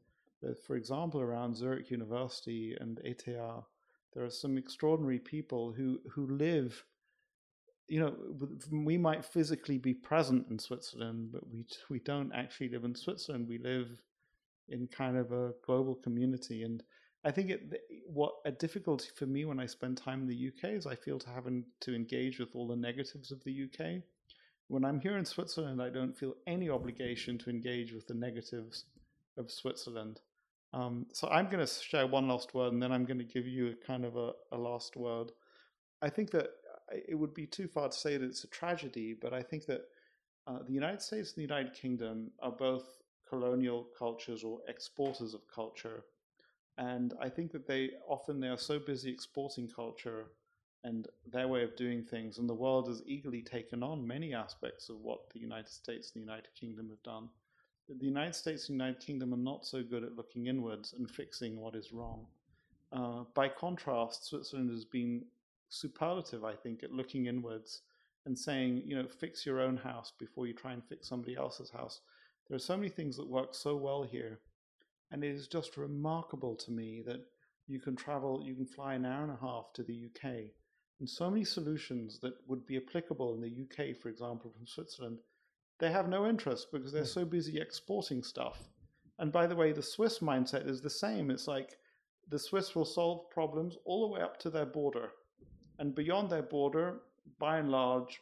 for 0.66 0.76
example, 0.76 1.20
around 1.20 1.56
Zurich 1.56 1.90
University 1.90 2.76
and 2.78 3.00
ETH, 3.04 3.24
there 3.24 4.24
are 4.24 4.30
some 4.30 4.58
extraordinary 4.58 5.18
people 5.18 5.72
who 5.72 6.00
who 6.10 6.26
live. 6.26 6.84
You 7.88 8.00
know, 8.00 8.14
we 8.70 8.98
might 8.98 9.24
physically 9.24 9.78
be 9.78 9.94
present 9.94 10.46
in 10.50 10.58
Switzerland, 10.58 11.30
but 11.32 11.48
we 11.50 11.64
we 11.88 12.00
don't 12.00 12.32
actually 12.32 12.68
live 12.68 12.84
in 12.84 12.94
Switzerland. 12.94 13.48
We 13.48 13.58
live 13.58 13.88
in 14.68 14.86
kind 14.88 15.16
of 15.16 15.32
a 15.32 15.52
global 15.64 15.94
community, 15.94 16.62
and 16.62 16.82
I 17.24 17.30
think 17.30 17.50
it, 17.50 17.82
what 18.06 18.32
a 18.44 18.50
difficulty 18.50 19.08
for 19.14 19.26
me 19.26 19.44
when 19.44 19.58
I 19.58 19.66
spend 19.66 19.96
time 19.96 20.22
in 20.22 20.28
the 20.28 20.48
UK 20.48 20.70
is 20.70 20.86
I 20.86 20.94
feel 20.94 21.18
to 21.18 21.30
having 21.30 21.64
to 21.80 21.94
engage 21.94 22.38
with 22.38 22.54
all 22.54 22.68
the 22.68 22.76
negatives 22.76 23.32
of 23.32 23.42
the 23.44 23.64
UK. 23.64 24.02
When 24.68 24.84
I'm 24.84 25.00
here 25.00 25.16
in 25.16 25.24
Switzerland, 25.24 25.82
I 25.82 25.88
don't 25.88 26.16
feel 26.16 26.34
any 26.46 26.70
obligation 26.70 27.38
to 27.38 27.50
engage 27.50 27.92
with 27.92 28.06
the 28.06 28.14
negatives 28.14 28.84
of 29.36 29.50
Switzerland. 29.50 30.20
Um, 30.72 31.06
so 31.12 31.28
I'm 31.28 31.46
going 31.46 31.64
to 31.64 31.72
share 31.72 32.06
one 32.06 32.28
last 32.28 32.54
word, 32.54 32.72
and 32.72 32.82
then 32.82 32.92
I'm 32.92 33.06
going 33.06 33.18
to 33.18 33.24
give 33.24 33.46
you 33.46 33.68
a 33.68 33.86
kind 33.86 34.04
of 34.04 34.16
a, 34.16 34.32
a 34.52 34.58
last 34.58 34.96
word. 34.96 35.32
I 36.02 36.10
think 36.10 36.30
that 36.32 36.44
uh, 36.44 36.98
it 37.08 37.14
would 37.14 37.34
be 37.34 37.46
too 37.46 37.66
far 37.66 37.88
to 37.88 37.96
say 37.96 38.16
that 38.16 38.24
it's 38.24 38.44
a 38.44 38.48
tragedy, 38.48 39.16
but 39.20 39.32
I 39.32 39.42
think 39.42 39.66
that 39.66 39.82
uh, 40.46 40.58
the 40.66 40.72
United 40.72 41.02
States 41.02 41.30
and 41.30 41.36
the 41.38 41.54
United 41.54 41.72
Kingdom 41.72 42.30
are 42.40 42.52
both 42.52 42.84
colonial 43.28 43.88
cultures 43.98 44.44
or 44.44 44.60
exporters 44.68 45.34
of 45.34 45.40
culture 45.52 46.04
and 46.78 47.12
I 47.20 47.28
think 47.28 47.52
that 47.52 47.66
they 47.66 47.90
often 48.08 48.40
they 48.40 48.48
are 48.48 48.56
so 48.56 48.78
busy 48.78 49.10
exporting 49.10 49.68
culture 49.68 50.26
and 50.84 51.08
their 51.30 51.48
way 51.48 51.64
of 51.64 51.76
doing 51.76 52.04
things, 52.04 52.38
and 52.38 52.48
the 52.48 52.54
world 52.54 52.86
has 52.86 53.02
eagerly 53.04 53.42
taken 53.42 53.82
on 53.82 54.06
many 54.06 54.32
aspects 54.32 54.88
of 54.88 55.00
what 55.00 55.28
the 55.34 55.40
United 55.40 55.68
States 55.68 56.12
and 56.14 56.22
the 56.22 56.26
United 56.26 56.48
Kingdom 56.58 56.88
have 56.88 57.02
done. 57.02 57.28
The 57.88 58.06
United 58.06 58.36
States 58.36 58.68
and 58.68 58.78
the 58.78 58.84
United 58.84 59.04
Kingdom 59.04 59.34
are 59.34 59.38
not 59.38 59.66
so 59.66 59.82
good 59.82 60.04
at 60.04 60.14
looking 60.14 60.46
inwards 60.46 60.94
and 60.96 61.10
fixing 61.10 61.58
what 61.58 61.74
is 61.74 61.92
wrong. 61.92 62.26
Uh, 62.92 63.24
by 63.34 63.48
contrast, 63.48 64.26
Switzerland 64.26 64.70
has 64.70 64.84
been 64.84 65.24
superlative, 65.68 66.44
I 66.44 66.54
think, 66.54 66.84
at 66.84 66.92
looking 66.92 67.26
inwards 67.26 67.82
and 68.24 68.38
saying, 68.38 68.82
you 68.86 68.94
know, 68.94 69.08
fix 69.08 69.44
your 69.44 69.60
own 69.60 69.76
house 69.76 70.12
before 70.16 70.46
you 70.46 70.54
try 70.54 70.74
and 70.74 70.84
fix 70.84 71.08
somebody 71.08 71.34
else's 71.34 71.70
house. 71.70 72.02
There 72.48 72.56
are 72.56 72.60
so 72.60 72.76
many 72.76 72.88
things 72.88 73.16
that 73.16 73.28
work 73.28 73.54
so 73.54 73.74
well 73.74 74.04
here 74.04 74.38
and 75.10 75.24
it 75.24 75.34
is 75.34 75.48
just 75.48 75.76
remarkable 75.76 76.54
to 76.56 76.70
me 76.70 77.02
that 77.06 77.24
you 77.66 77.80
can 77.80 77.96
travel, 77.96 78.42
you 78.44 78.54
can 78.54 78.66
fly 78.66 78.94
an 78.94 79.04
hour 79.04 79.22
and 79.22 79.32
a 79.32 79.40
half 79.40 79.72
to 79.74 79.82
the 79.82 80.06
UK. 80.06 80.50
And 81.00 81.08
so 81.08 81.30
many 81.30 81.44
solutions 81.44 82.18
that 82.20 82.34
would 82.46 82.66
be 82.66 82.76
applicable 82.76 83.34
in 83.34 83.40
the 83.40 83.62
UK, 83.62 83.96
for 83.96 84.08
example, 84.08 84.50
from 84.50 84.66
Switzerland, 84.66 85.18
they 85.78 85.90
have 85.90 86.08
no 86.08 86.26
interest 86.26 86.68
because 86.72 86.92
they're 86.92 87.02
hmm. 87.02 87.08
so 87.08 87.24
busy 87.24 87.60
exporting 87.60 88.22
stuff. 88.22 88.68
And 89.18 89.32
by 89.32 89.46
the 89.46 89.56
way, 89.56 89.72
the 89.72 89.82
Swiss 89.82 90.20
mindset 90.20 90.68
is 90.68 90.80
the 90.80 90.90
same. 90.90 91.30
It's 91.30 91.46
like 91.46 91.78
the 92.28 92.38
Swiss 92.38 92.74
will 92.74 92.84
solve 92.84 93.30
problems 93.30 93.76
all 93.84 94.06
the 94.06 94.14
way 94.14 94.20
up 94.20 94.38
to 94.40 94.50
their 94.50 94.66
border. 94.66 95.10
And 95.78 95.94
beyond 95.94 96.30
their 96.30 96.42
border, 96.42 97.00
by 97.38 97.58
and 97.58 97.70
large, 97.70 98.20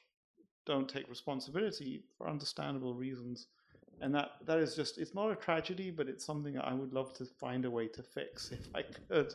don't 0.64 0.88
take 0.88 1.08
responsibility 1.08 2.02
for 2.16 2.28
understandable 2.28 2.94
reasons 2.94 3.46
and 4.00 4.14
that 4.14 4.32
that 4.44 4.58
is 4.58 4.74
just 4.74 4.98
it's 4.98 5.14
not 5.14 5.30
a 5.30 5.36
tragedy 5.36 5.90
but 5.90 6.08
it's 6.08 6.24
something 6.24 6.58
i 6.58 6.74
would 6.74 6.92
love 6.92 7.12
to 7.14 7.24
find 7.24 7.64
a 7.64 7.70
way 7.70 7.86
to 7.86 8.02
fix 8.02 8.52
if 8.52 8.68
i 8.74 8.82
could. 8.82 9.34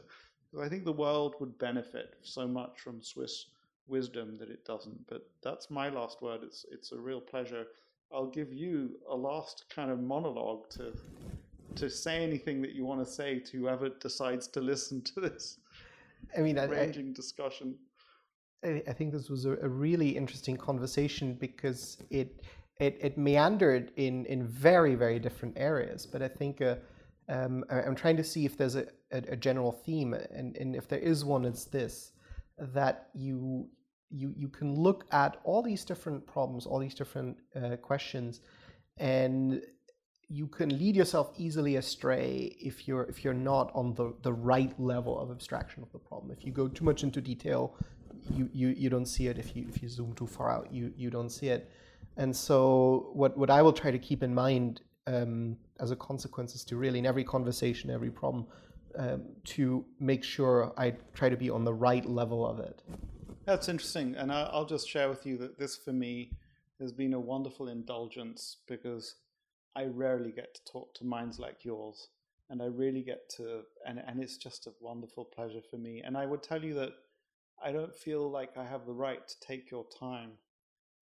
Because 0.52 0.66
i 0.66 0.70
think 0.70 0.86
the 0.86 0.92
world 0.92 1.36
would 1.40 1.58
benefit 1.58 2.16
so 2.22 2.48
much 2.48 2.80
from 2.80 3.02
swiss 3.02 3.46
wisdom 3.92 4.38
that 4.40 4.50
it 4.50 4.66
doesn't. 4.66 5.06
But 5.08 5.30
that's 5.44 5.70
my 5.70 5.90
last 5.90 6.22
word. 6.22 6.42
It's 6.44 6.66
it's 6.72 6.92
a 6.94 7.00
real 7.00 7.22
pleasure. 7.22 7.66
I'll 8.12 8.30
give 8.30 8.52
you 8.52 8.98
a 9.10 9.16
last 9.16 9.66
kind 9.74 9.92
of 9.92 10.00
monologue 10.00 10.70
to 10.72 10.94
to 11.76 11.90
say 11.90 12.24
anything 12.24 12.62
that 12.62 12.74
you 12.74 12.86
want 12.86 13.06
to 13.06 13.12
say 13.12 13.40
to 13.40 13.58
whoever 13.58 13.90
decides 13.90 14.48
to 14.48 14.60
listen 14.60 15.02
to 15.02 15.22
this 15.22 15.58
i 16.38 16.42
mean 16.42 16.60
ranging 16.60 17.12
I, 17.12 17.14
discussion. 17.14 17.76
I, 18.62 18.84
I 18.86 18.92
think 18.92 19.14
this 19.14 19.30
was 19.30 19.46
a, 19.46 19.52
a 19.52 19.70
really 19.70 20.10
interesting 20.10 20.58
conversation 20.58 21.36
because 21.36 21.98
it 22.10 22.42
it, 22.82 22.98
it 23.00 23.18
meandered 23.18 23.92
in, 23.96 24.26
in 24.26 24.48
very, 24.48 24.96
very 24.96 25.20
different 25.20 25.54
areas. 25.56 26.08
But 26.08 26.24
I 26.24 26.28
think 26.28 26.62
uh, 26.62 26.76
um, 27.30 27.64
I'm 27.70 27.96
trying 27.96 28.18
to 28.18 28.24
see 28.24 28.44
if 28.44 28.58
there's 28.58 28.76
a, 28.76 28.88
a, 29.12 29.18
a, 29.30 29.36
general 29.36 29.72
theme, 29.72 30.14
and, 30.14 30.58
and 30.58 30.76
if 30.76 30.88
there 30.88 31.00
is 31.00 31.24
one, 31.24 31.46
it's 31.46 31.66
this 31.66 32.12
that 32.58 33.10
you 33.14 33.68
you 34.10 34.34
you 34.36 34.48
can 34.50 34.76
look 34.76 35.06
at 35.12 35.38
all 35.44 35.62
these 35.62 35.86
different 35.86 36.26
problems, 36.26 36.66
all 36.66 36.80
these 36.80 36.96
different 36.96 37.38
uh, 37.56 37.76
questions, 37.78 38.42
and 38.98 39.62
you 40.28 40.48
can 40.48 40.76
lead 40.78 40.96
yourself 40.96 41.32
easily 41.38 41.76
astray 41.76 42.56
if 42.60 42.88
you're 42.88 43.04
if 43.04 43.24
you're 43.24 43.34
not 43.34 43.72
on 43.76 43.94
the, 43.94 44.14
the 44.24 44.34
right 44.34 44.74
level 44.80 45.20
of 45.20 45.30
abstraction 45.30 45.84
of 45.84 45.92
the 45.92 46.00
problem. 46.00 46.32
If 46.32 46.44
you 46.44 46.52
go 46.52 46.68
too 46.68 46.84
much 46.84 47.04
into 47.04 47.22
detail, 47.22 47.76
you, 48.30 48.50
you, 48.52 48.70
you 48.70 48.90
don't 48.90 49.06
see 49.06 49.28
it. 49.28 49.38
If 49.38 49.56
you 49.56 49.68
if 49.70 49.84
you 49.84 49.88
zoom 49.88 50.14
too 50.14 50.28
far 50.28 50.50
out, 50.50 50.74
you, 50.74 50.92
you 50.98 51.12
don't 51.12 51.30
see 51.30 51.50
it. 51.50 51.72
And 52.18 52.36
so, 52.36 53.10
what, 53.14 53.38
what 53.38 53.50
I 53.50 53.62
will 53.62 53.74
try 53.74 53.92
to 53.92 54.00
keep 54.00 54.22
in 54.24 54.34
mind 54.34 54.82
um, 55.08 55.58
as 55.80 55.92
a 55.92 55.96
consequence 55.96 56.56
is 56.56 56.64
to 56.66 56.76
really, 56.76 57.00
in 57.00 57.06
every 57.06 57.24
conversation, 57.24 57.90
every 57.90 58.12
problem, 58.12 58.46
um, 58.98 59.24
to 59.46 59.86
make 60.00 60.24
sure 60.24 60.74
I 60.78 60.92
try 61.14 61.30
to 61.30 61.38
be 61.38 61.50
on 61.50 61.64
the 61.64 61.74
right 61.74 62.06
level 62.06 62.46
of 62.46 62.60
it. 62.60 62.84
That's 63.46 63.70
interesting. 63.70 64.16
And 64.16 64.32
I'll 64.32 64.66
just 64.66 64.88
share 64.88 65.10
with 65.10 65.26
you 65.26 65.38
that 65.38 65.58
this, 65.58 65.76
for 65.76 65.94
me, 65.94 66.32
has 66.80 66.92
been 66.92 67.14
a 67.14 67.20
wonderful 67.20 67.70
indulgence 67.70 68.58
because 68.68 69.16
I 69.76 69.86
rarely 69.86 70.32
get 70.32 70.54
to 70.56 70.72
talk 70.72 70.94
to 70.96 71.06
minds 71.06 71.40
like 71.40 71.64
yours. 71.64 72.10
And 72.50 72.62
I 72.62 72.66
really 72.66 73.02
get 73.02 73.30
to, 73.38 73.62
and, 73.88 74.02
and 74.06 74.22
it's 74.22 74.36
just 74.36 74.68
a 74.68 74.74
wonderful 74.82 75.24
pleasure 75.24 75.62
for 75.70 75.78
me. 75.78 76.02
And 76.04 76.18
I 76.18 76.26
would 76.26 76.44
tell 76.44 76.64
you 76.64 76.74
that 76.74 76.92
I 77.64 77.72
don't 77.72 77.96
feel 77.96 78.30
like 78.30 78.58
I 78.58 78.66
have 78.66 78.86
the 78.86 78.94
right 78.94 79.26
to 79.26 79.40
take 79.40 79.72
your 79.72 79.86
time 79.98 80.32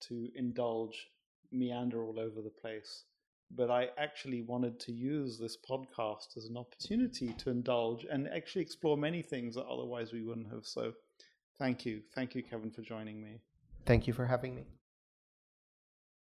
to 0.08 0.30
indulge, 0.36 1.08
meander 1.52 2.04
all 2.04 2.20
over 2.20 2.42
the 2.42 2.50
place. 2.50 3.04
But 3.52 3.72
I 3.72 3.90
actually 3.98 4.44
wanted 4.44 4.80
to 4.82 4.92
use 4.92 5.40
this 5.40 5.58
podcast 5.58 6.38
as 6.38 6.46
an 6.46 6.58
opportunity 6.58 7.34
to 7.40 7.50
indulge 7.50 8.06
and 8.06 8.28
actually 8.28 8.62
explore 8.62 8.96
many 8.96 9.24
things 9.24 9.56
that 9.56 9.66
otherwise 9.66 10.14
we 10.14 10.22
wouldn't 10.22 10.52
have. 10.52 10.66
So 10.66 10.94
thank 11.58 11.86
you. 11.86 12.02
Thank 12.14 12.36
you, 12.36 12.44
Kevin, 12.44 12.70
for 12.70 12.84
joining 12.84 13.22
me. 13.22 13.42
Thank 13.86 14.06
you 14.06 14.14
for 14.14 14.28
having 14.28 14.54
me. 14.54 14.66